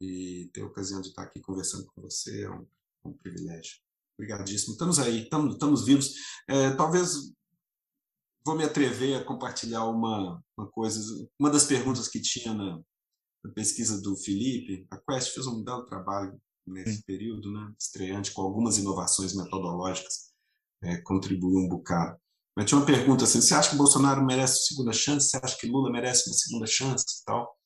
E 0.00 0.50
ter 0.54 0.62
a 0.62 0.66
ocasião 0.66 1.02
de 1.02 1.08
estar 1.08 1.22
aqui 1.22 1.38
conversando 1.40 1.86
com 1.86 2.00
você 2.00 2.44
é 2.44 2.50
um, 2.50 2.66
um 3.04 3.12
privilégio. 3.12 3.78
Obrigadíssimo. 4.18 4.72
Estamos 4.72 4.98
aí, 4.98 5.24
estamos, 5.24 5.52
estamos 5.52 5.84
vivos. 5.84 6.14
É, 6.48 6.70
talvez 6.70 7.30
vou 8.42 8.56
me 8.56 8.64
atrever 8.64 9.20
a 9.20 9.24
compartilhar 9.24 9.84
uma, 9.84 10.42
uma 10.56 10.70
coisa. 10.70 11.00
Uma 11.38 11.50
das 11.50 11.64
perguntas 11.66 12.08
que 12.08 12.22
tinha 12.22 12.54
na, 12.54 12.80
na 13.44 13.52
pesquisa 13.52 14.00
do 14.00 14.16
Felipe, 14.16 14.86
a 14.90 14.96
Quest 14.96 15.34
fez 15.34 15.46
um 15.46 15.62
belo 15.62 15.84
trabalho 15.84 16.40
nesse 16.66 16.96
Sim. 16.96 17.02
período, 17.02 17.52
né? 17.52 17.72
estreante, 17.78 18.32
com 18.32 18.42
algumas 18.42 18.78
inovações 18.78 19.34
metodológicas, 19.34 20.32
é, 20.82 20.96
contribuiu 20.98 21.58
um 21.58 21.68
bocado. 21.68 22.18
Mas 22.56 22.66
tinha 22.66 22.78
uma 22.78 22.86
pergunta 22.86 23.24
assim: 23.24 23.40
você 23.40 23.54
acha 23.54 23.70
que 23.70 23.76
Bolsonaro 23.76 24.24
merece 24.24 24.52
uma 24.52 24.66
segunda 24.66 24.92
chance? 24.92 25.28
Você 25.28 25.40
acha 25.42 25.56
que 25.58 25.66
Lula 25.66 25.90
merece 25.90 26.28
uma 26.28 26.36
segunda 26.36 26.66
chance 26.66 27.04
e 27.20 27.24
tal? 27.24 27.58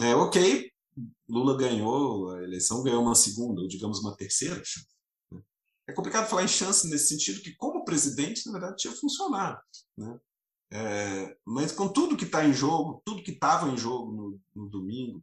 É, 0.00 0.14
ok, 0.14 0.70
Lula 1.28 1.56
ganhou 1.56 2.30
a 2.30 2.42
eleição, 2.42 2.82
ganhou 2.82 3.02
uma 3.02 3.14
segunda, 3.14 3.62
ou 3.62 3.68
digamos 3.68 4.00
uma 4.00 4.16
terceira 4.16 4.62
chance. 4.64 4.86
É 5.86 5.92
complicado 5.92 6.28
falar 6.28 6.44
em 6.44 6.48
chance 6.48 6.88
nesse 6.88 7.08
sentido, 7.08 7.42
que 7.42 7.54
como 7.56 7.84
presidente, 7.84 8.46
na 8.46 8.52
verdade, 8.52 8.76
tinha 8.76 8.94
funcionado. 8.94 9.60
Né? 9.96 10.18
É, 10.72 11.36
mas 11.44 11.72
com 11.72 11.88
tudo 11.88 12.16
que 12.16 12.24
está 12.24 12.44
em 12.44 12.52
jogo, 12.52 13.02
tudo 13.04 13.22
que 13.22 13.32
estava 13.32 13.68
em 13.68 13.76
jogo 13.76 14.12
no, 14.12 14.40
no, 14.54 14.68
domingo, 14.68 15.22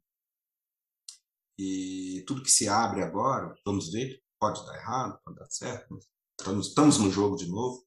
e 1.61 2.23
tudo 2.25 2.41
que 2.41 2.49
se 2.49 2.67
abre 2.67 3.03
agora, 3.03 3.53
vamos 3.63 3.91
ver, 3.91 4.19
pode 4.39 4.65
dar 4.65 4.75
errado, 4.75 5.19
pode 5.23 5.37
dar 5.37 5.49
certo, 5.49 5.99
estamos, 6.39 6.67
estamos 6.69 6.97
no 6.97 7.11
jogo 7.11 7.35
de 7.35 7.47
novo. 7.47 7.85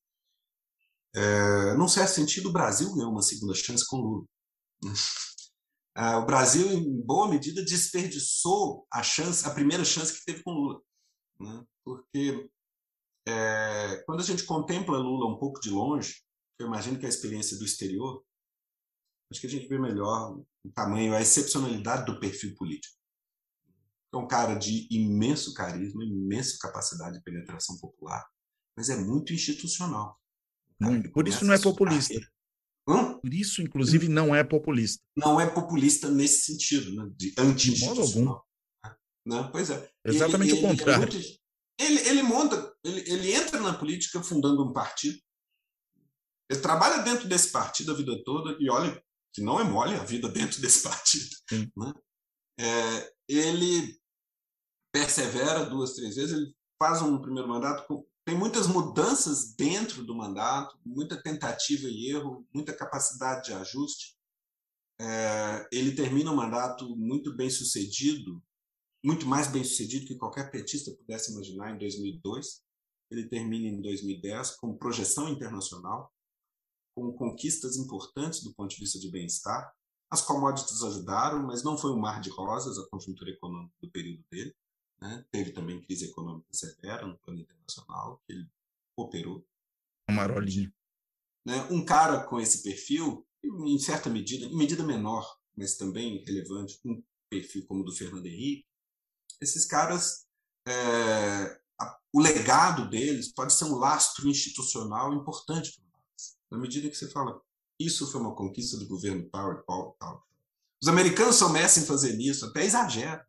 É, 1.16 1.74
num 1.74 1.88
certo 1.88 2.10
sentido, 2.10 2.48
o 2.48 2.52
Brasil 2.52 2.92
ganhou 2.94 3.10
uma 3.10 3.22
segunda 3.22 3.54
chance 3.54 3.84
com 3.86 3.96
Lula. 3.96 4.26
É, 5.96 6.14
o 6.16 6.26
Brasil, 6.26 6.70
em 6.70 7.00
boa 7.02 7.28
medida, 7.28 7.64
desperdiçou 7.64 8.86
a 8.92 9.02
chance, 9.02 9.46
a 9.46 9.54
primeira 9.54 9.84
chance 9.84 10.16
que 10.16 10.24
teve 10.24 10.42
com 10.44 10.52
Lula, 10.52 10.80
né? 11.40 11.64
porque 11.84 12.48
é, 13.26 14.02
quando 14.06 14.20
a 14.20 14.24
gente 14.24 14.44
contempla 14.44 14.98
Lula 14.98 15.34
um 15.34 15.38
pouco 15.38 15.60
de 15.60 15.70
longe, 15.70 16.22
eu 16.60 16.68
imagino 16.68 16.98
que 16.98 17.06
a 17.06 17.08
experiência 17.08 17.58
do 17.58 17.64
exterior, 17.64 18.24
acho 19.32 19.40
que 19.40 19.46
a 19.48 19.50
gente 19.50 19.66
vê 19.66 19.78
melhor 19.78 20.38
o 20.64 20.72
tamanho, 20.72 21.14
a 21.14 21.20
excepcionalidade 21.20 22.06
do 22.06 22.20
perfil 22.20 22.54
político. 22.54 22.94
É 24.14 24.18
um 24.18 24.28
cara 24.28 24.54
de 24.54 24.86
imenso 24.90 25.52
carisma, 25.54 26.04
imensa 26.04 26.56
capacidade 26.60 27.18
de 27.18 27.24
penetração 27.24 27.76
popular, 27.78 28.24
mas 28.76 28.88
é 28.88 28.96
muito 28.96 29.32
institucional. 29.32 30.18
Muito. 30.80 31.10
Por 31.12 31.26
isso 31.26 31.44
não 31.44 31.54
é 31.54 31.58
populista. 31.58 32.14
Hum? 32.88 33.18
Por 33.18 33.32
isso, 33.32 33.62
inclusive, 33.62 34.08
não 34.08 34.34
é 34.34 34.44
populista. 34.44 35.02
Não 35.16 35.40
é 35.40 35.46
populista 35.46 36.10
nesse 36.10 36.52
sentido, 36.52 36.94
né? 36.94 37.10
de 37.16 37.34
anti-institucional. 37.38 38.46
Né? 39.26 39.48
Pois 39.50 39.70
é. 39.70 39.90
Exatamente 40.04 40.52
ele, 40.52 40.60
o 40.60 40.68
contrário. 40.68 41.08
Ele 41.08 41.18
é 41.18 41.22
muito, 41.22 41.40
ele, 41.80 42.08
ele 42.08 42.22
monta, 42.22 42.76
ele, 42.84 43.00
ele 43.10 43.32
entra 43.32 43.58
na 43.60 43.72
política 43.72 44.22
fundando 44.22 44.68
um 44.68 44.72
partido. 44.72 45.18
Ele 46.50 46.60
trabalha 46.60 47.02
dentro 47.02 47.26
desse 47.26 47.50
partido 47.50 47.92
a 47.92 47.96
vida 47.96 48.22
toda 48.22 48.56
e 48.60 48.68
olha 48.68 49.02
que 49.32 49.40
não 49.40 49.58
é 49.58 49.64
mole 49.64 49.94
a 49.94 50.04
vida 50.04 50.28
dentro 50.28 50.60
desse 50.60 50.82
partido. 50.82 51.30
Né? 51.76 51.94
É, 52.60 53.12
ele 53.28 53.98
persevera 54.94 55.66
duas, 55.66 55.94
três 55.94 56.14
vezes, 56.14 56.32
ele 56.32 56.54
faz 56.78 57.02
um 57.02 57.20
primeiro 57.20 57.48
mandato 57.48 57.86
com, 57.88 58.06
tem 58.24 58.38
muitas 58.38 58.68
mudanças 58.68 59.52
dentro 59.54 60.04
do 60.04 60.14
mandato, 60.14 60.78
muita 60.86 61.20
tentativa 61.20 61.88
e 61.88 62.10
erro, 62.10 62.46
muita 62.54 62.72
capacidade 62.72 63.46
de 63.46 63.52
ajuste. 63.52 64.14
É, 65.00 65.68
ele 65.72 65.96
termina 65.96 66.30
o 66.30 66.36
mandato 66.36 66.96
muito 66.96 67.34
bem 67.34 67.50
sucedido 67.50 68.40
muito 69.04 69.26
mais 69.26 69.48
bem 69.48 69.62
sucedido 69.62 70.06
que 70.06 70.16
qualquer 70.16 70.50
petista 70.50 70.90
pudesse 70.96 71.30
imaginar 71.30 71.74
em 71.74 71.78
2002. 71.78 72.62
Ele 73.10 73.28
termina 73.28 73.68
em 73.68 73.82
2010 73.82 74.56
com 74.56 74.78
projeção 74.78 75.28
internacional, 75.28 76.10
com 76.96 77.12
conquistas 77.12 77.76
importantes 77.76 78.42
do 78.42 78.54
ponto 78.54 78.70
de 78.70 78.80
vista 78.80 78.98
de 78.98 79.10
bem-estar. 79.10 79.70
As 80.10 80.22
commodities 80.22 80.82
ajudaram, 80.82 81.42
mas 81.46 81.62
não 81.62 81.76
foi 81.76 81.90
um 81.90 82.00
mar 82.00 82.18
de 82.18 82.30
rosas 82.30 82.78
a 82.78 82.88
conjuntura 82.88 83.30
econômica 83.30 83.74
do 83.82 83.90
período 83.90 84.24
dele. 84.30 84.56
Né? 85.04 85.22
Teve 85.30 85.52
também 85.52 85.82
crise 85.82 86.06
econômica 86.06 86.48
severa 86.50 87.06
no 87.06 87.18
plano 87.18 87.40
internacional, 87.40 88.22
que 88.26 88.32
ele 88.32 88.50
operou. 88.96 89.46
Um 90.08 90.14
marolinho. 90.14 90.72
Né? 91.46 91.62
Um 91.70 91.84
cara 91.84 92.24
com 92.24 92.40
esse 92.40 92.62
perfil, 92.62 93.26
em 93.44 93.78
certa 93.78 94.08
medida, 94.08 94.46
em 94.46 94.56
medida 94.56 94.82
menor, 94.82 95.38
mas 95.54 95.76
também 95.76 96.24
relevante, 96.24 96.80
um 96.86 97.02
perfil 97.28 97.66
como 97.66 97.82
o 97.82 97.84
do 97.84 97.92
Fernando 97.92 98.24
Henrique, 98.24 98.66
esses 99.42 99.66
caras, 99.66 100.26
é, 100.66 101.60
a, 101.78 101.98
o 102.10 102.20
legado 102.20 102.88
deles 102.88 103.30
pode 103.30 103.52
ser 103.52 103.64
um 103.64 103.76
lastro 103.76 104.26
institucional 104.26 105.12
importante 105.12 105.74
para 105.74 105.84
nós. 105.84 106.38
Na 106.50 106.56
medida 106.56 106.88
que 106.88 106.96
você 106.96 107.10
fala, 107.10 107.42
isso 107.78 108.10
foi 108.10 108.22
uma 108.22 108.34
conquista 108.34 108.78
do 108.78 108.86
governo 108.86 109.28
tal 109.28 109.52
e 109.52 109.66
tal, 109.66 109.96
tal. 109.98 110.26
Os 110.82 110.88
americanos 110.88 111.36
são 111.36 111.52
mestres 111.52 111.84
em 111.84 111.88
fazer 111.88 112.18
isso, 112.18 112.46
até 112.46 112.64
exageram. 112.64 113.22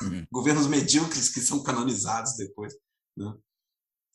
Uhum. 0.00 0.26
Governos 0.32 0.66
medíocres 0.66 1.28
que 1.28 1.40
são 1.40 1.62
canonizados 1.62 2.36
depois. 2.36 2.74
Né? 3.16 3.34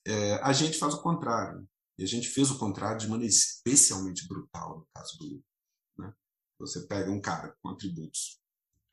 É, 0.06 0.34
a 0.36 0.54
gente 0.54 0.78
faz 0.78 0.94
o 0.94 1.02
contrário. 1.02 1.68
E 1.98 2.04
a 2.04 2.08
gente 2.08 2.28
fez 2.30 2.52
o 2.52 2.60
contrário 2.60 3.00
de 3.00 3.08
maneira 3.08 3.34
especialmente 3.34 4.28
brutal 4.28 4.80
no 4.80 4.88
caso 4.94 5.18
do 5.18 5.26
Lula. 5.26 5.44
Né? 5.98 6.14
Você 6.60 6.86
pega 6.86 7.12
um 7.12 7.20
cara 7.20 7.56
com 7.62 7.70
atributos 7.70 8.40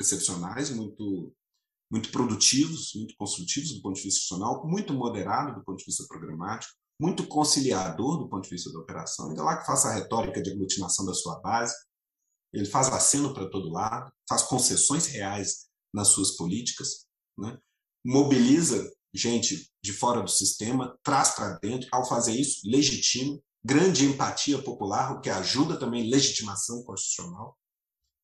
excepcionais, 0.00 0.70
muito 0.70 1.34
muito 1.90 2.10
produtivos, 2.10 2.92
muito 2.96 3.14
construtivos 3.16 3.72
do 3.74 3.82
ponto 3.82 3.94
de 3.94 4.02
vista 4.02 4.18
institucional, 4.18 4.66
muito 4.66 4.92
moderado 4.92 5.54
do 5.54 5.64
ponto 5.64 5.78
de 5.78 5.84
vista 5.84 6.04
programático, 6.08 6.74
muito 7.00 7.26
conciliador 7.28 8.18
do 8.18 8.28
ponto 8.28 8.42
de 8.42 8.50
vista 8.50 8.72
da 8.72 8.80
operação, 8.80 9.28
ainda 9.28 9.44
lá 9.44 9.58
que 9.58 9.66
faça 9.66 9.88
a 9.88 9.92
retórica 9.92 10.42
de 10.42 10.50
aglutinação 10.50 11.04
da 11.04 11.14
sua 11.14 11.38
base, 11.40 11.74
ele 12.52 12.66
faz 12.66 12.88
aceno 12.88 13.32
para 13.34 13.48
todo 13.48 13.70
lado, 13.70 14.12
faz 14.28 14.42
concessões 14.42 15.06
reais 15.06 15.68
nas 15.94 16.08
suas 16.08 16.32
políticas, 16.32 17.06
né? 17.38 17.56
mobiliza 18.04 18.92
gente 19.14 19.70
de 19.80 19.92
fora 19.92 20.20
do 20.20 20.30
sistema, 20.30 20.98
traz 21.04 21.36
para 21.36 21.56
dentro, 21.60 21.88
ao 21.92 22.06
fazer 22.06 22.32
isso, 22.32 22.68
legitima, 22.68 23.38
grande 23.64 24.04
empatia 24.04 24.60
popular, 24.60 25.12
o 25.12 25.20
que 25.20 25.30
ajuda 25.30 25.78
também 25.78 26.10
legitimação 26.10 26.82
constitucional. 26.82 27.56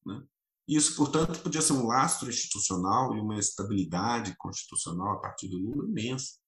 Né? 0.04 0.20
Isso, 0.66 0.96
portanto, 0.96 1.40
podia 1.40 1.62
ser 1.62 1.74
um 1.74 1.86
lastro 1.86 2.28
institucional 2.28 3.16
e 3.16 3.20
uma 3.20 3.38
estabilidade 3.38 4.34
constitucional 4.36 5.12
a 5.12 5.20
partir 5.20 5.48
do 5.48 5.58
Lula 5.58 5.88
imensa. 5.88 6.38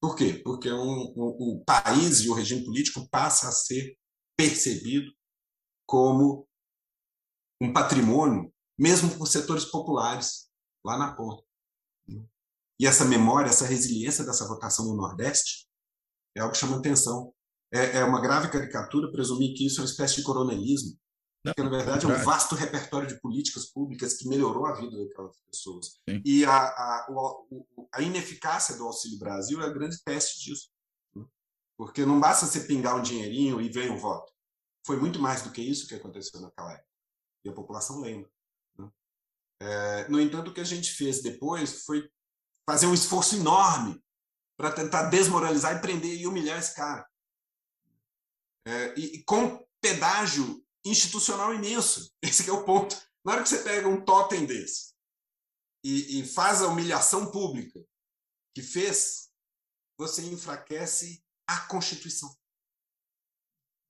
Por 0.00 0.14
quê? 0.14 0.34
Porque 0.34 0.70
um, 0.70 1.12
o 1.16 1.64
país 1.64 2.20
e 2.20 2.28
o 2.28 2.34
regime 2.34 2.64
político 2.64 3.08
passa 3.10 3.48
a 3.48 3.52
ser 3.52 3.96
percebido 4.36 5.10
como 5.86 6.46
um 7.60 7.72
patrimônio, 7.72 8.52
mesmo 8.78 9.16
por 9.16 9.26
setores 9.26 9.64
populares, 9.64 10.47
lá 10.88 10.96
na 10.96 11.14
ponta. 11.14 11.42
E 12.80 12.86
essa 12.86 13.04
memória, 13.04 13.50
essa 13.50 13.66
resiliência 13.66 14.24
dessa 14.24 14.46
votação 14.46 14.86
no 14.86 14.96
Nordeste 14.96 15.68
é 16.36 16.40
algo 16.40 16.52
que 16.52 16.58
chama 16.58 16.78
atenção. 16.78 17.34
É, 17.72 17.98
é 17.98 18.04
uma 18.04 18.20
grave 18.20 18.50
caricatura 18.50 19.12
presumir 19.12 19.54
que 19.54 19.66
isso 19.66 19.80
é 19.80 19.82
uma 19.82 19.90
espécie 19.90 20.16
de 20.16 20.22
coronelismo, 20.22 20.98
não, 21.44 21.52
porque, 21.54 21.62
na 21.62 21.68
verdade, 21.68 22.06
é 22.06 22.08
um 22.08 22.24
vasto 22.24 22.54
repertório 22.54 23.06
de 23.06 23.20
políticas 23.20 23.66
públicas 23.66 24.14
que 24.14 24.28
melhorou 24.28 24.66
a 24.66 24.74
vida 24.74 24.96
daquelas 24.96 25.36
pessoas. 25.50 26.00
Sim. 26.08 26.22
E 26.24 26.44
a, 26.44 26.56
a, 26.56 27.06
a, 27.94 28.02
ineficácia 28.02 28.76
do 28.76 28.84
Auxílio 28.84 29.18
Brasil 29.18 29.60
é 29.60 29.66
a 29.66 29.72
grande 29.72 30.02
teste 30.02 30.44
disso. 30.44 30.68
Né? 31.14 31.24
Porque 31.76 32.04
não 32.04 32.18
basta 32.18 32.46
você 32.46 32.60
pingar 32.60 32.96
um 32.96 33.02
dinheirinho 33.02 33.60
e 33.60 33.68
vem 33.68 33.90
o 33.90 33.98
voto. 33.98 34.32
Foi 34.84 34.96
muito 34.96 35.20
mais 35.20 35.42
do 35.42 35.52
que 35.52 35.62
isso 35.62 35.86
que 35.86 35.94
aconteceu 35.94 36.40
naquela 36.40 36.72
época. 36.72 36.88
E 37.44 37.48
a 37.48 37.52
população 37.52 38.00
lembra. 38.00 38.28
É, 39.60 40.08
no 40.08 40.20
entanto, 40.20 40.50
o 40.50 40.54
que 40.54 40.60
a 40.60 40.64
gente 40.64 40.92
fez 40.92 41.22
depois 41.22 41.84
foi 41.84 42.08
fazer 42.68 42.86
um 42.86 42.94
esforço 42.94 43.36
enorme 43.36 44.02
para 44.58 44.72
tentar 44.72 45.08
desmoralizar 45.08 45.76
e 45.76 45.80
prender 45.80 46.18
e 46.18 46.26
humilhar 46.26 46.58
esse 46.58 46.74
cara. 46.74 47.08
É, 48.66 48.98
e, 48.98 49.16
e, 49.16 49.24
com 49.24 49.66
pedágio 49.80 50.64
institucional 50.84 51.54
imenso. 51.54 52.12
Esse 52.22 52.48
é 52.48 52.52
o 52.52 52.64
ponto. 52.64 52.96
Na 53.24 53.32
hora 53.32 53.42
que 53.42 53.48
você 53.48 53.62
pega 53.62 53.88
um 53.88 54.04
totem 54.04 54.44
desse 54.44 54.94
e, 55.84 56.20
e 56.20 56.26
faz 56.26 56.60
a 56.60 56.66
humilhação 56.66 57.30
pública 57.30 57.82
que 58.54 58.62
fez, 58.62 59.30
você 59.96 60.22
enfraquece 60.22 61.24
a 61.46 61.60
Constituição. 61.66 62.36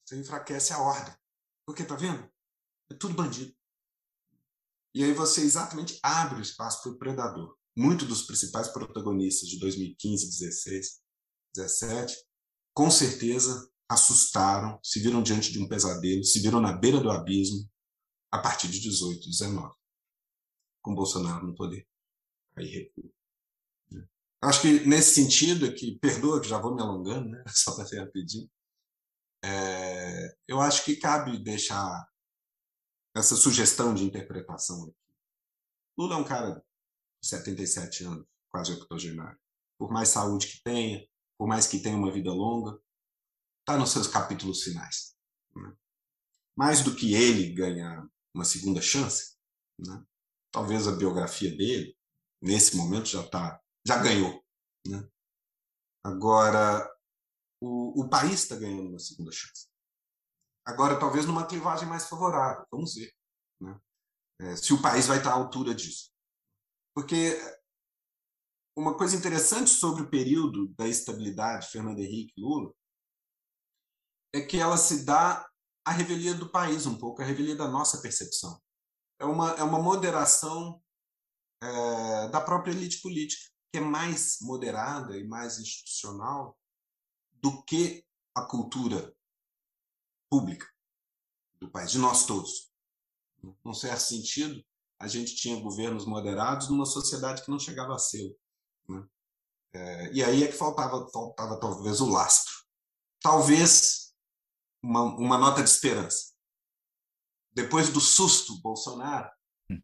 Você 0.07 0.16
enfraquece 0.16 0.73
a 0.73 0.81
ordem. 0.81 1.15
Porque, 1.66 1.85
tá 1.85 1.97
vendo? 1.97 2.31
É 2.90 2.95
tudo 2.95 3.15
bandido. 3.15 3.57
E 4.94 5.05
aí 5.05 5.12
você 5.12 5.43
exatamente 5.43 5.98
abre 6.02 6.39
o 6.39 6.43
espaço 6.43 6.82
para 6.82 6.93
o 6.93 6.98
predador 6.98 7.59
muitos 7.78 8.09
dos 8.09 8.23
principais 8.23 8.66
protagonistas 8.69 9.48
de 9.48 9.56
2015, 9.60 10.27
16, 10.27 11.01
17, 11.55 12.16
com 12.74 12.90
certeza 12.90 13.70
assustaram, 13.89 14.81
se 14.82 14.98
viram 14.98 15.23
diante 15.23 15.52
de 15.52 15.62
um 15.62 15.69
pesadelo, 15.69 16.24
se 16.24 16.40
viram 16.40 16.60
na 16.60 16.73
beira 16.73 17.01
do 17.01 17.09
abismo 17.09 17.70
a 18.32 18.39
partir 18.40 18.66
de 18.69 18.81
18, 18.81 19.31
19, 19.31 19.73
com 20.82 20.94
Bolsonaro 20.94 21.47
no 21.47 21.55
poder. 21.55 21.86
Aí 22.56 22.66
recua. 22.66 23.10
Né? 23.93 24.05
Acho 24.43 24.60
que 24.60 24.81
nesse 24.85 25.15
sentido, 25.15 25.65
é 25.65 25.73
que 25.73 25.98
perdoa 26.01 26.40
que 26.40 26.48
já 26.48 26.59
vou 26.59 26.74
me 26.74 26.82
alongando, 26.82 27.28
né? 27.28 27.44
só 27.48 27.77
para 27.77 28.01
rapidinho, 28.01 28.51
é, 29.44 30.36
eu 30.48 30.60
acho 30.60 30.85
que 30.85 30.97
cabe 30.97 31.39
deixar 31.39 32.09
essa 33.19 33.36
sugestão 33.36 33.95
de 33.95 34.05
interpretação 34.05 34.85
aqui. 34.85 34.97
Lula 35.99 36.15
é 36.15 36.19
um 36.19 36.24
cara 36.24 36.65
77 37.23 38.05
anos, 38.05 38.27
quase 38.49 38.73
octogenário. 38.73 39.39
Por 39.77 39.90
mais 39.90 40.09
saúde 40.09 40.47
que 40.47 40.62
tenha, 40.62 41.07
por 41.36 41.49
mais 41.49 41.66
que 41.66 41.81
tenha 41.81 41.97
uma 41.97 42.12
vida 42.12 42.32
longa, 42.32 42.81
está 43.61 43.77
nos 43.77 43.90
seus 43.90 44.07
capítulos 44.07 44.62
finais. 44.62 45.16
Né? 45.55 45.77
Mais 46.57 46.82
do 46.82 46.95
que 46.95 47.15
ele 47.15 47.53
ganhar 47.53 48.09
uma 48.32 48.45
segunda 48.45 48.81
chance, 48.81 49.36
né? 49.78 50.05
talvez 50.53 50.86
a 50.86 50.97
biografia 50.97 51.51
dele, 51.51 51.97
nesse 52.40 52.77
momento, 52.77 53.07
já 53.07 53.27
tá, 53.28 53.61
já 53.85 54.01
ganhou. 54.01 54.45
Né? 54.86 55.09
Agora, 56.05 56.89
o, 57.61 58.03
o 58.03 58.09
país 58.09 58.35
está 58.35 58.57
ganhando 58.57 58.90
uma 58.90 58.99
segunda 58.99 59.32
chance. 59.32 59.69
Agora, 60.69 61.01
talvez 61.01 61.24
numa 61.24 61.47
clivagem 61.47 61.89
mais 61.89 62.07
favorável, 62.07 62.66
vamos 62.70 62.95
ver. 62.95 63.11
Né? 63.59 63.81
É, 64.39 64.55
se 64.55 64.74
o 64.74 64.82
país 64.82 65.07
vai 65.07 65.16
estar 65.16 65.31
à 65.31 65.32
altura 65.32 65.74
disso. 65.74 66.12
Porque 66.95 67.39
uma 68.77 68.95
coisa 68.95 69.16
interessante 69.16 69.70
sobre 69.70 70.03
o 70.03 70.11
período 70.11 70.69
da 70.74 70.86
estabilidade 70.86 71.69
Fernando 71.69 72.01
Henrique 72.01 72.39
Lula 72.39 72.70
é 74.35 74.43
que 74.43 74.59
ela 74.59 74.77
se 74.77 75.07
dá 75.07 75.49
à 75.86 75.90
revelia 75.90 76.35
do 76.35 76.51
país 76.51 76.85
um 76.85 76.99
pouco, 76.99 77.23
à 77.23 77.24
revelia 77.24 77.57
da 77.57 77.66
nossa 77.66 78.03
percepção. 78.03 78.61
É 79.19 79.24
uma, 79.24 79.53
é 79.53 79.62
uma 79.62 79.81
moderação 79.81 80.82
é, 81.62 82.28
da 82.28 82.43
própria 82.43 82.73
elite 82.73 83.01
política, 83.01 83.51
que 83.73 83.78
é 83.78 83.81
mais 83.81 84.36
moderada 84.43 85.16
e 85.16 85.27
mais 85.27 85.59
institucional 85.59 86.59
do 87.32 87.65
que 87.65 88.05
a 88.36 88.45
cultura 88.45 89.16
pública 90.31 90.67
do 91.61 91.71
país, 91.71 91.91
de 91.91 91.99
nós 91.99 92.27
todos. 92.27 92.71
Num 93.65 93.75
certo 93.75 94.01
sentido, 94.01 94.65
a 95.01 95.07
gente 95.07 95.37
tinha 95.37 95.61
governos 95.61 96.05
moderados 96.05 96.69
numa 96.69 96.87
sociedade 96.87 97.43
que 97.43 97.51
não 97.51 97.59
chegava 97.59 97.95
a 97.95 97.99
ser. 97.99 98.37
Né? 98.89 99.07
É, 99.73 100.13
e 100.13 100.25
aí 100.25 100.43
é 100.43 100.49
que 100.49 100.57
faltava, 100.57 101.09
faltava 101.11 101.59
talvez 101.61 102.01
o 102.01 102.09
lastro. 102.09 102.53
Talvez 103.21 104.15
uma, 104.83 105.03
uma 105.03 105.39
nota 105.39 105.63
de 105.63 105.69
esperança. 105.69 106.35
Depois 107.53 107.93
do 107.93 108.01
susto 108.01 108.61
Bolsonaro, 108.61 109.31
hum. 109.71 109.81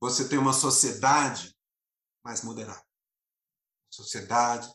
você 0.00 0.28
tem 0.28 0.38
uma 0.38 0.52
sociedade 0.52 1.56
mais 2.24 2.42
moderada. 2.42 2.82
Sociedade 3.90 4.72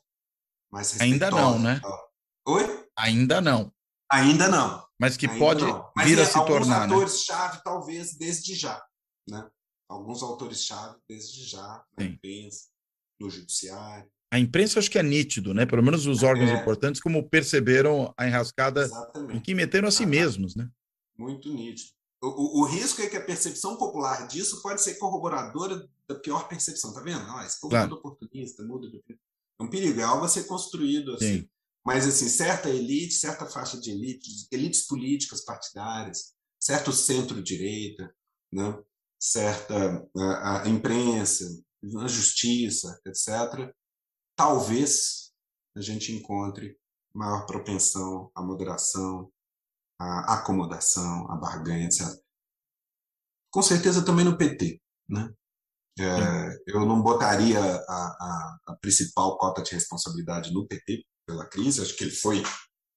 mais 0.71 0.91
respeitosa. 0.91 1.25
Ainda 1.25 1.31
não, 1.31 1.59
né? 1.59 1.81
Oi? 2.45 2.89
Ainda 2.95 3.41
não. 3.41 3.73
Ainda 4.11 4.47
não. 4.47 4.85
Mas 4.99 5.17
que 5.17 5.27
Ainda 5.27 5.39
pode 5.39 5.65
vir 6.05 6.19
a 6.19 6.25
se 6.25 6.45
tornar. 6.45 6.87
Né? 6.87 6.95
atores-chave, 6.95 7.55
né? 7.55 7.61
talvez, 7.63 8.15
desde 8.17 8.55
já 8.55 8.81
né? 9.27 9.47
alguns 9.89 10.23
autores-chave 10.23 10.97
desde 11.07 11.43
já 11.43 11.83
na 11.97 12.05
Sim. 12.05 12.11
imprensa, 12.11 12.67
no 13.19 13.29
judiciário. 13.29 14.09
A 14.31 14.39
imprensa 14.39 14.79
acho 14.79 14.91
que 14.91 14.99
é 14.99 15.03
nítido, 15.03 15.53
né? 15.53 15.65
Pelo 15.65 15.81
menos 15.81 16.05
os 16.05 16.21
órgãos 16.21 16.49
é. 16.49 16.53
importantes, 16.53 17.01
como 17.01 17.29
perceberam 17.29 18.13
a 18.17 18.27
enrascada 18.27 18.81
Exatamente. 18.81 19.37
em 19.37 19.41
que 19.41 19.55
meteram 19.55 19.87
a 19.87 19.91
si 19.91 20.03
ah, 20.03 20.07
mesmos, 20.07 20.55
né? 20.55 20.69
Muito 21.17 21.49
nítido. 21.53 21.91
O, 22.21 22.27
o, 22.27 22.61
o, 22.61 22.65
risco 22.65 23.01
é 23.01 23.07
que 23.07 23.15
a 23.15 23.23
percepção 23.23 23.77
popular 23.77 24.27
disso 24.27 24.61
pode 24.61 24.81
ser 24.81 24.95
corroboradora 24.95 25.87
da 26.07 26.15
pior 26.15 26.47
percepção, 26.47 26.93
tá 26.93 26.99
vendo? 27.01 27.21
Ah, 27.21 27.45
esse 27.45 27.59
povo 27.61 27.69
claro. 27.69 27.89
muda 27.89 27.99
oportunista, 27.99 28.63
muda. 28.63 28.87
É 29.07 29.63
um 29.63 29.69
perigo, 29.69 29.99
é 29.99 30.03
algo 30.03 30.25
a 30.25 30.29
ser 30.29 30.43
construído 30.43 31.13
assim. 31.13 31.41
Sim. 31.41 31.49
Mas, 31.87 32.05
assim, 32.05 32.27
certa 32.27 32.69
elite, 32.69 33.13
certa 33.13 33.45
faixa 33.45 33.79
de 33.79 33.91
elite, 33.91 34.29
elites 34.51 34.85
políticas 34.85 35.45
partidárias, 35.45 36.35
certo 36.59 36.91
centro-direita, 36.91 38.13
né? 38.51 38.77
certa 39.17 40.05
a, 40.17 40.63
a 40.63 40.67
imprensa, 40.67 41.45
a 42.01 42.07
justiça, 42.09 42.99
etc., 43.05 43.73
talvez 44.35 45.31
a 45.77 45.81
gente 45.81 46.11
encontre 46.11 46.77
maior 47.15 47.45
propensão 47.45 48.29
à 48.35 48.41
moderação, 48.43 49.31
à 49.97 50.33
acomodação, 50.33 51.31
à 51.31 51.37
barganha, 51.37 51.85
etc. 51.85 52.05
Com 53.49 53.61
certeza 53.61 54.03
também 54.03 54.25
no 54.25 54.37
PT, 54.37 54.81
né? 55.07 55.33
É, 55.97 56.63
eu 56.67 56.85
não 56.85 57.01
botaria 57.01 57.59
a, 57.59 57.71
a, 57.87 58.57
a, 58.67 58.75
principal 58.75 59.37
cota 59.37 59.63
de 59.63 59.71
responsabilidade 59.71 60.53
no 60.53 60.67
PT 60.67 61.05
pela 61.27 61.45
crise, 61.45 61.81
acho 61.81 61.95
que 61.95 62.05
ele 62.05 62.15
foi, 62.15 62.41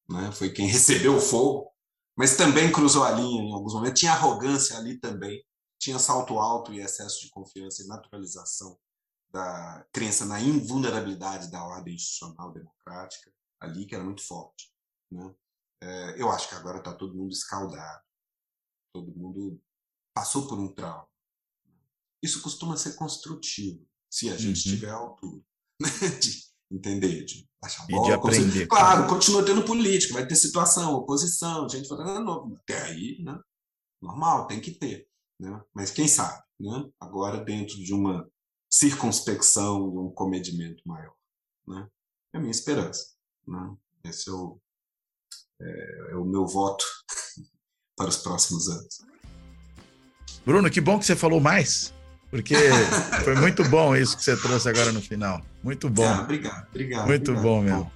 né, 0.09 0.31
foi 0.33 0.51
quem 0.53 0.69
recebeu 0.69 1.17
o 1.17 1.21
fogo, 1.21 1.71
mas 2.17 2.37
também 2.37 2.71
cruzou 2.71 3.03
a 3.03 3.11
linha 3.11 3.43
em 3.43 3.53
alguns 3.53 3.75
momentos, 3.75 4.01
tinha 4.01 4.13
arrogância 4.13 4.79
ali 4.79 4.99
também, 4.99 5.45
tinha 5.79 5.99
salto 5.99 6.39
alto 6.39 6.73
e 6.73 6.81
excesso 6.81 7.21
de 7.23 7.31
confiança 7.31 7.83
e 7.83 7.87
naturalização 7.87 8.79
da 9.33 9.87
crença 9.93 10.25
na 10.25 10.41
invulnerabilidade 10.41 11.51
da 11.51 11.65
ordem 11.65 11.95
institucional 11.95 12.53
democrática 12.53 13.33
ali, 13.61 13.87
que 13.87 13.95
era 13.95 14.05
muito 14.05 14.23
forte. 14.23 14.73
Né? 15.11 15.35
É, 15.83 16.23
eu 16.23 16.31
acho 16.31 16.49
que 16.49 16.55
agora 16.55 16.79
está 16.79 16.95
todo 16.95 17.17
mundo 17.17 17.33
escaldado, 17.33 18.05
todo 18.93 19.15
mundo 19.17 19.61
passou 20.15 20.47
por 20.47 20.59
um 20.59 20.73
trauma. 20.73 21.09
Isso 22.23 22.43
costuma 22.43 22.77
ser 22.77 22.95
construtivo, 22.95 23.89
se 24.13 24.29
a 24.29 24.37
gente 24.37 24.69
uhum. 24.69 24.75
tiver 24.75 24.91
a 24.91 24.97
altura 24.97 25.43
né? 25.81 25.89
de 26.21 26.45
entender, 26.71 27.25
de 27.25 27.50
achar 27.63 27.87
bola. 27.87 28.03
E 28.03 28.07
de 28.07 28.13
aprender. 28.13 28.67
Claro, 28.67 29.09
continua 29.09 29.45
tendo 29.45 29.65
política, 29.65 30.15
vai 30.15 30.27
ter 30.27 30.37
situação, 30.37 30.95
oposição, 30.95 31.69
gente 31.69 31.89
falando, 31.89 32.25
novo. 32.25 32.57
Até 32.63 32.83
aí, 32.83 33.19
né? 33.23 33.39
normal, 34.01 34.47
tem 34.47 34.61
que 34.61 34.71
ter. 34.71 35.07
Né? 35.39 35.61
Mas 35.75 35.91
quem 35.91 36.09
sabe, 36.09 36.43
né? 36.59 36.89
agora 36.99 37.43
dentro 37.43 37.77
de 37.77 37.93
uma 37.93 38.29
circunspecção, 38.71 39.91
de 39.91 39.99
um 39.99 40.11
comedimento 40.11 40.83
maior. 40.87 41.15
Né? 41.67 41.89
É 42.33 42.39
a 42.39 42.41
minha 42.41 42.51
esperança. 42.51 43.15
Né? 43.47 43.77
Esse 44.05 44.31
é 44.31 44.33
o, 44.33 44.61
é, 45.61 46.13
é 46.13 46.17
o 46.17 46.25
meu 46.25 46.47
voto 46.47 46.85
para 47.97 48.09
os 48.09 48.17
próximos 48.17 48.69
anos. 48.69 48.99
Bruno, 50.45 50.71
que 50.71 50.81
bom 50.81 50.99
que 50.99 51.05
você 51.05 51.17
falou 51.17 51.41
mais, 51.41 51.93
porque 52.31 52.55
foi 53.25 53.35
muito 53.35 53.65
bom 53.69 53.95
isso 53.97 54.17
que 54.17 54.25
você 54.25 54.37
trouxe 54.37 54.69
agora 54.69 54.93
no 54.93 55.01
final. 55.01 55.43
Muito 55.63 55.91
bom. 55.91 56.07
Ah, 56.07 56.23
obrigado, 56.23 56.67
obrigado. 56.71 57.07
Muito 57.07 57.31
obrigado. 57.33 57.43
bom 57.43 57.63
mesmo. 57.63 57.93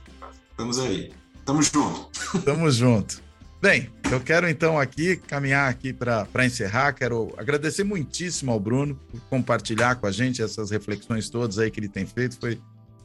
Estamos 0.50 0.78
aí. 0.78 1.12
Estamos 1.38 1.66
junto. 1.66 2.10
Estamos 2.38 2.74
junto. 2.76 3.22
Bem, 3.62 3.90
eu 4.10 4.20
quero 4.20 4.48
então 4.48 4.78
aqui 4.78 5.16
caminhar 5.16 5.70
aqui 5.70 5.92
para 5.92 6.44
encerrar. 6.44 6.92
Quero 6.92 7.32
agradecer 7.38 7.82
muitíssimo 7.82 8.52
ao 8.52 8.60
Bruno 8.60 8.94
por 9.10 9.20
compartilhar 9.30 9.96
com 9.96 10.06
a 10.06 10.12
gente 10.12 10.42
essas 10.42 10.70
reflexões 10.70 11.30
todas 11.30 11.58
aí 11.58 11.70
que 11.70 11.80
ele 11.80 11.88
tem 11.88 12.04
feito. 12.04 12.36
Foi 12.38 12.60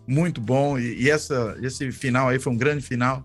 muito 0.05 0.41
bom 0.41 0.77
e, 0.77 1.03
e 1.03 1.09
essa, 1.09 1.55
esse 1.61 1.91
final 1.91 2.27
aí 2.27 2.39
foi 2.39 2.51
um 2.51 2.57
grande 2.57 2.83
final. 2.83 3.23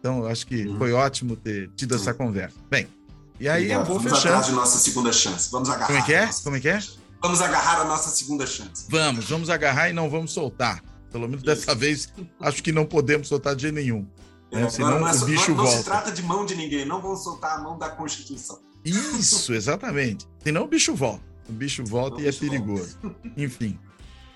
Então, 0.00 0.26
acho 0.26 0.46
que 0.46 0.66
uhum. 0.66 0.76
foi 0.76 0.92
ótimo 0.92 1.36
ter 1.36 1.70
tido 1.76 1.94
essa 1.94 2.12
conversa. 2.12 2.56
Bem, 2.68 2.88
e 3.38 3.48
aí 3.48 3.62
Obrigado. 3.62 3.80
eu 3.80 3.86
vou 3.86 3.96
Vamos 3.98 4.12
fechando. 4.12 4.34
atrás 4.34 4.46
de 4.46 4.52
nossa 4.52 4.78
segunda 4.78 5.12
chance. 5.12 5.50
Vamos 5.50 5.68
agarrar. 5.70 5.86
Como 5.86 5.98
é 5.98 6.02
que 6.02 6.12
é? 6.12 6.30
Como 6.42 6.56
é 6.56 6.60
que 6.60 6.68
é? 6.68 6.80
Vamos 7.22 7.40
agarrar 7.40 7.80
a 7.80 7.84
nossa 7.84 8.10
segunda 8.10 8.46
chance. 8.46 8.86
Vamos, 8.88 9.28
vamos 9.28 9.50
agarrar 9.50 9.88
e 9.88 9.92
não 9.92 10.10
vamos 10.10 10.32
soltar. 10.32 10.82
Pelo 11.10 11.28
menos 11.28 11.44
Isso. 11.44 11.46
dessa 11.46 11.74
vez, 11.74 12.12
acho 12.40 12.62
que 12.62 12.72
não 12.72 12.84
podemos 12.84 13.28
soltar 13.28 13.54
de 13.54 13.62
jeito 13.62 13.74
nenhum. 13.74 14.06
É, 14.50 14.68
Senão 14.68 15.00
não 15.00 15.08
é, 15.08 15.12
o 15.12 15.24
bicho 15.24 15.50
não, 15.50 15.56
volta. 15.56 15.72
Não 15.72 15.78
se 15.78 15.84
trata 15.84 16.12
de 16.12 16.22
mão 16.22 16.44
de 16.44 16.54
ninguém, 16.54 16.84
não 16.84 17.00
vão 17.00 17.16
soltar 17.16 17.58
a 17.58 17.62
mão 17.62 17.78
da 17.78 17.88
Constituição. 17.88 18.60
Isso, 18.84 19.52
exatamente. 19.54 20.26
Senão 20.42 20.64
o 20.64 20.66
bicho 20.66 20.94
volta. 20.94 21.24
O 21.48 21.52
bicho 21.52 21.84
volta 21.84 22.16
não, 22.16 22.24
e 22.24 22.28
é 22.28 22.32
perigoso. 22.32 22.98
Volta. 23.02 23.16
Enfim. 23.36 23.78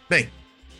Bem, 0.08 0.30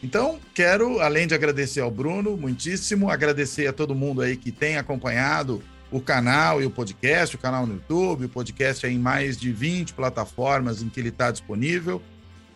então 0.03 0.39
quero, 0.55 1.01
além 1.01 1.27
de 1.27 1.35
agradecer 1.35 1.81
ao 1.81 1.91
Bruno, 1.91 2.37
muitíssimo, 2.37 3.11
agradecer 3.11 3.67
a 3.67 3.73
todo 3.73 3.95
mundo 3.95 4.23
aí 4.23 4.37
que 4.37 4.51
tem 4.51 4.77
acompanhado 4.77 5.63
o 5.91 6.01
canal 6.01 6.61
e 6.61 6.67
o 6.67 6.71
podcast, 6.71 7.37
o 7.37 7.39
canal 7.39 7.67
no 7.67 7.75
YouTube, 7.75 8.27
o 8.27 8.29
podcast 8.29 8.85
é 8.85 8.91
em 8.91 8.99
mais 8.99 9.37
de 9.37 9.53
20 9.53 9.95
plataformas 9.95 10.83
em 10.83 10.89
que 10.89 11.01
ele 11.01 11.09
está 11.09 11.31
disponível. 11.31 12.03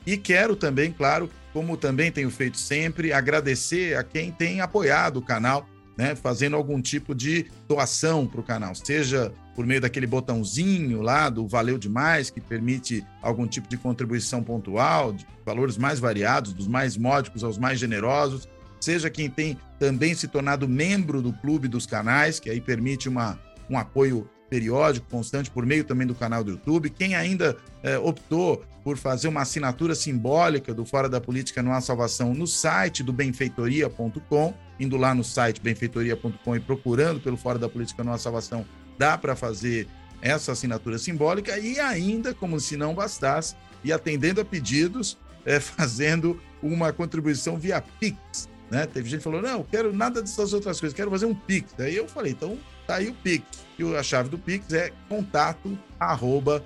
E 0.07 0.17
quero 0.17 0.57
também, 0.57 0.93
claro, 0.93 1.31
como 1.53 1.77
também 1.77 2.11
tenho 2.11 2.31
feito 2.31 2.59
sempre, 2.59 3.13
agradecer 3.13 3.97
a 3.97 4.03
quem 4.03 4.33
tem 4.33 4.61
apoiado 4.61 5.19
o 5.19 5.23
canal 5.23 5.67
né, 5.97 6.15
fazendo 6.15 6.57
algum 6.57 6.81
tipo 6.81 7.15
de 7.15 7.47
doação 7.69 8.27
para 8.27 8.41
o 8.41 8.45
canal, 8.45 8.75
seja 8.75 9.33
por 9.55 9.67
meio 9.67 9.81
daquele 9.81 10.07
botãozinho 10.07 11.03
lá 11.03 11.29
do 11.29 11.47
Valeu 11.47 11.77
Demais, 11.77 12.31
que 12.31 12.41
permite 12.41 13.05
algum 13.21 13.47
tipo 13.47 13.69
de 13.69 13.77
contribuição 13.77 14.43
pontual, 14.43 15.13
de 15.13 15.27
valores 15.45 15.77
mais 15.77 16.01
variados, 16.01 16.55
dos 16.55 16.67
mais 16.67 16.97
módicos 16.97 17.45
aos 17.45 17.59
mais 17.59 17.79
generosos, 17.79 18.49
seja 18.83 19.11
quem 19.11 19.29
tem 19.29 19.59
também 19.79 20.15
se 20.15 20.29
tornado 20.29 20.69
membro 20.69 21.23
do 21.23 21.33
clube 21.33 21.69
dos 21.69 21.87
canais, 21.87 22.39
que 22.41 22.51
aí 22.51 22.61
permite 22.61 23.09
uma, 23.09 23.39
um 23.69 23.79
apoio 23.79 24.29
periódico, 24.53 25.07
constante, 25.09 25.51
por 25.51 25.65
meio 25.65 25.83
também 25.83 26.07
do 26.07 26.15
canal 26.15 26.45
do 26.45 26.51
YouTube. 26.51 26.91
Quem 26.91 27.15
ainda 27.15 27.57
é, 27.83 27.99
optou 27.99 28.63
por 28.85 28.99
fazer 28.99 29.29
uma 29.29 29.41
assinatura 29.41 29.95
simbólica 29.95 30.75
do 30.75 30.85
Fora 30.85 31.09
da 31.09 31.21
Política 31.21 31.63
Não 31.63 31.73
Há 31.73 31.81
Salvação 31.81 32.35
no 32.35 32.47
site 32.47 33.03
do 33.03 33.15
benfeitoria.com, 33.15 34.55
indo 34.79 34.99
lá 34.99 35.15
no 35.15 35.25
site 35.25 35.61
benfeitoria.com 35.61 36.57
e 36.57 36.61
procurando 36.61 37.19
pelo 37.19 37.37
Fora 37.37 37.59
da 37.59 37.69
Política 37.69 38.05
Não 38.05 38.13
Há 38.13 38.19
Salvação, 38.19 38.67
dá 38.99 39.17
para 39.17 39.35
fazer 39.35 39.89
essa 40.21 40.53
assinatura 40.53 40.99
simbólica 40.99 41.59
e 41.59 41.81
ainda, 41.81 42.35
como 42.35 42.61
se 42.61 42.77
não 42.77 42.95
bastasse, 42.95 43.57
e 43.83 43.91
atendendo 43.91 44.41
a 44.41 44.45
pedidos, 44.45 45.17
é, 45.47 45.59
fazendo 45.61 46.39
uma 46.63 46.93
contribuição 46.93 47.57
via 47.57 47.83
Pix. 47.99 48.49
Né? 48.73 48.87
Teve 48.87 49.09
gente 49.09 49.19
que 49.19 49.25
falou: 49.25 49.43
não, 49.43 49.63
quero 49.63 49.93
nada 49.93 50.21
dessas 50.21 50.53
outras 50.53 50.81
coisas, 50.81 50.97
quero 50.97 51.11
fazer 51.11 51.27
um 51.27 51.35
Pix. 51.35 51.75
Daí 51.77 51.95
eu 51.95 52.09
falei: 52.09 52.33
então 52.33 52.59
Tá 52.87 52.97
aí 52.97 53.09
o 53.09 53.15
Pix. 53.15 53.45
E 53.79 53.97
a 53.97 54.03
chave 54.03 54.29
do 54.29 54.39
Pix 54.39 54.73
é 54.73 54.93
contato 55.09 55.79
arroba 55.99 56.65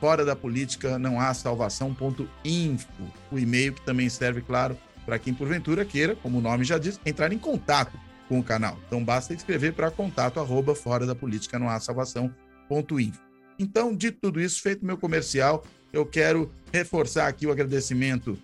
fora 0.00 0.24
da 0.24 0.36
política 0.36 0.98
não 0.98 1.20
há 1.20 1.34
salvação.info. 1.34 2.88
O 3.30 3.38
e-mail 3.38 3.72
que 3.72 3.82
também 3.82 4.08
serve, 4.08 4.40
claro, 4.40 4.78
para 5.04 5.18
quem 5.18 5.34
porventura 5.34 5.84
queira, 5.84 6.14
como 6.14 6.38
o 6.38 6.40
nome 6.40 6.64
já 6.64 6.78
diz, 6.78 7.00
entrar 7.04 7.32
em 7.32 7.38
contato 7.38 7.98
com 8.28 8.38
o 8.38 8.44
canal. 8.44 8.78
Então 8.86 9.02
basta 9.02 9.34
escrever 9.34 9.72
para 9.72 9.90
contato 9.90 10.38
arroba 10.38 10.74
fora 10.74 11.06
da 11.06 11.14
política 11.14 11.58
não 11.58 11.68
há 11.68 11.80
salvação.info. 11.80 13.20
Então, 13.58 13.94
de 13.94 14.12
tudo 14.12 14.40
isso, 14.40 14.62
feito 14.62 14.86
meu 14.86 14.96
comercial, 14.96 15.64
eu 15.92 16.06
quero 16.06 16.52
reforçar 16.72 17.26
aqui 17.26 17.44
o 17.44 17.50
agradecimento 17.50 18.38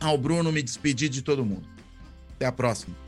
ao 0.00 0.18
Bruno, 0.18 0.50
me 0.50 0.62
despedir 0.62 1.08
de 1.08 1.22
todo 1.22 1.44
mundo. 1.44 1.77
Até 2.38 2.46
a 2.46 2.52
próxima. 2.52 3.07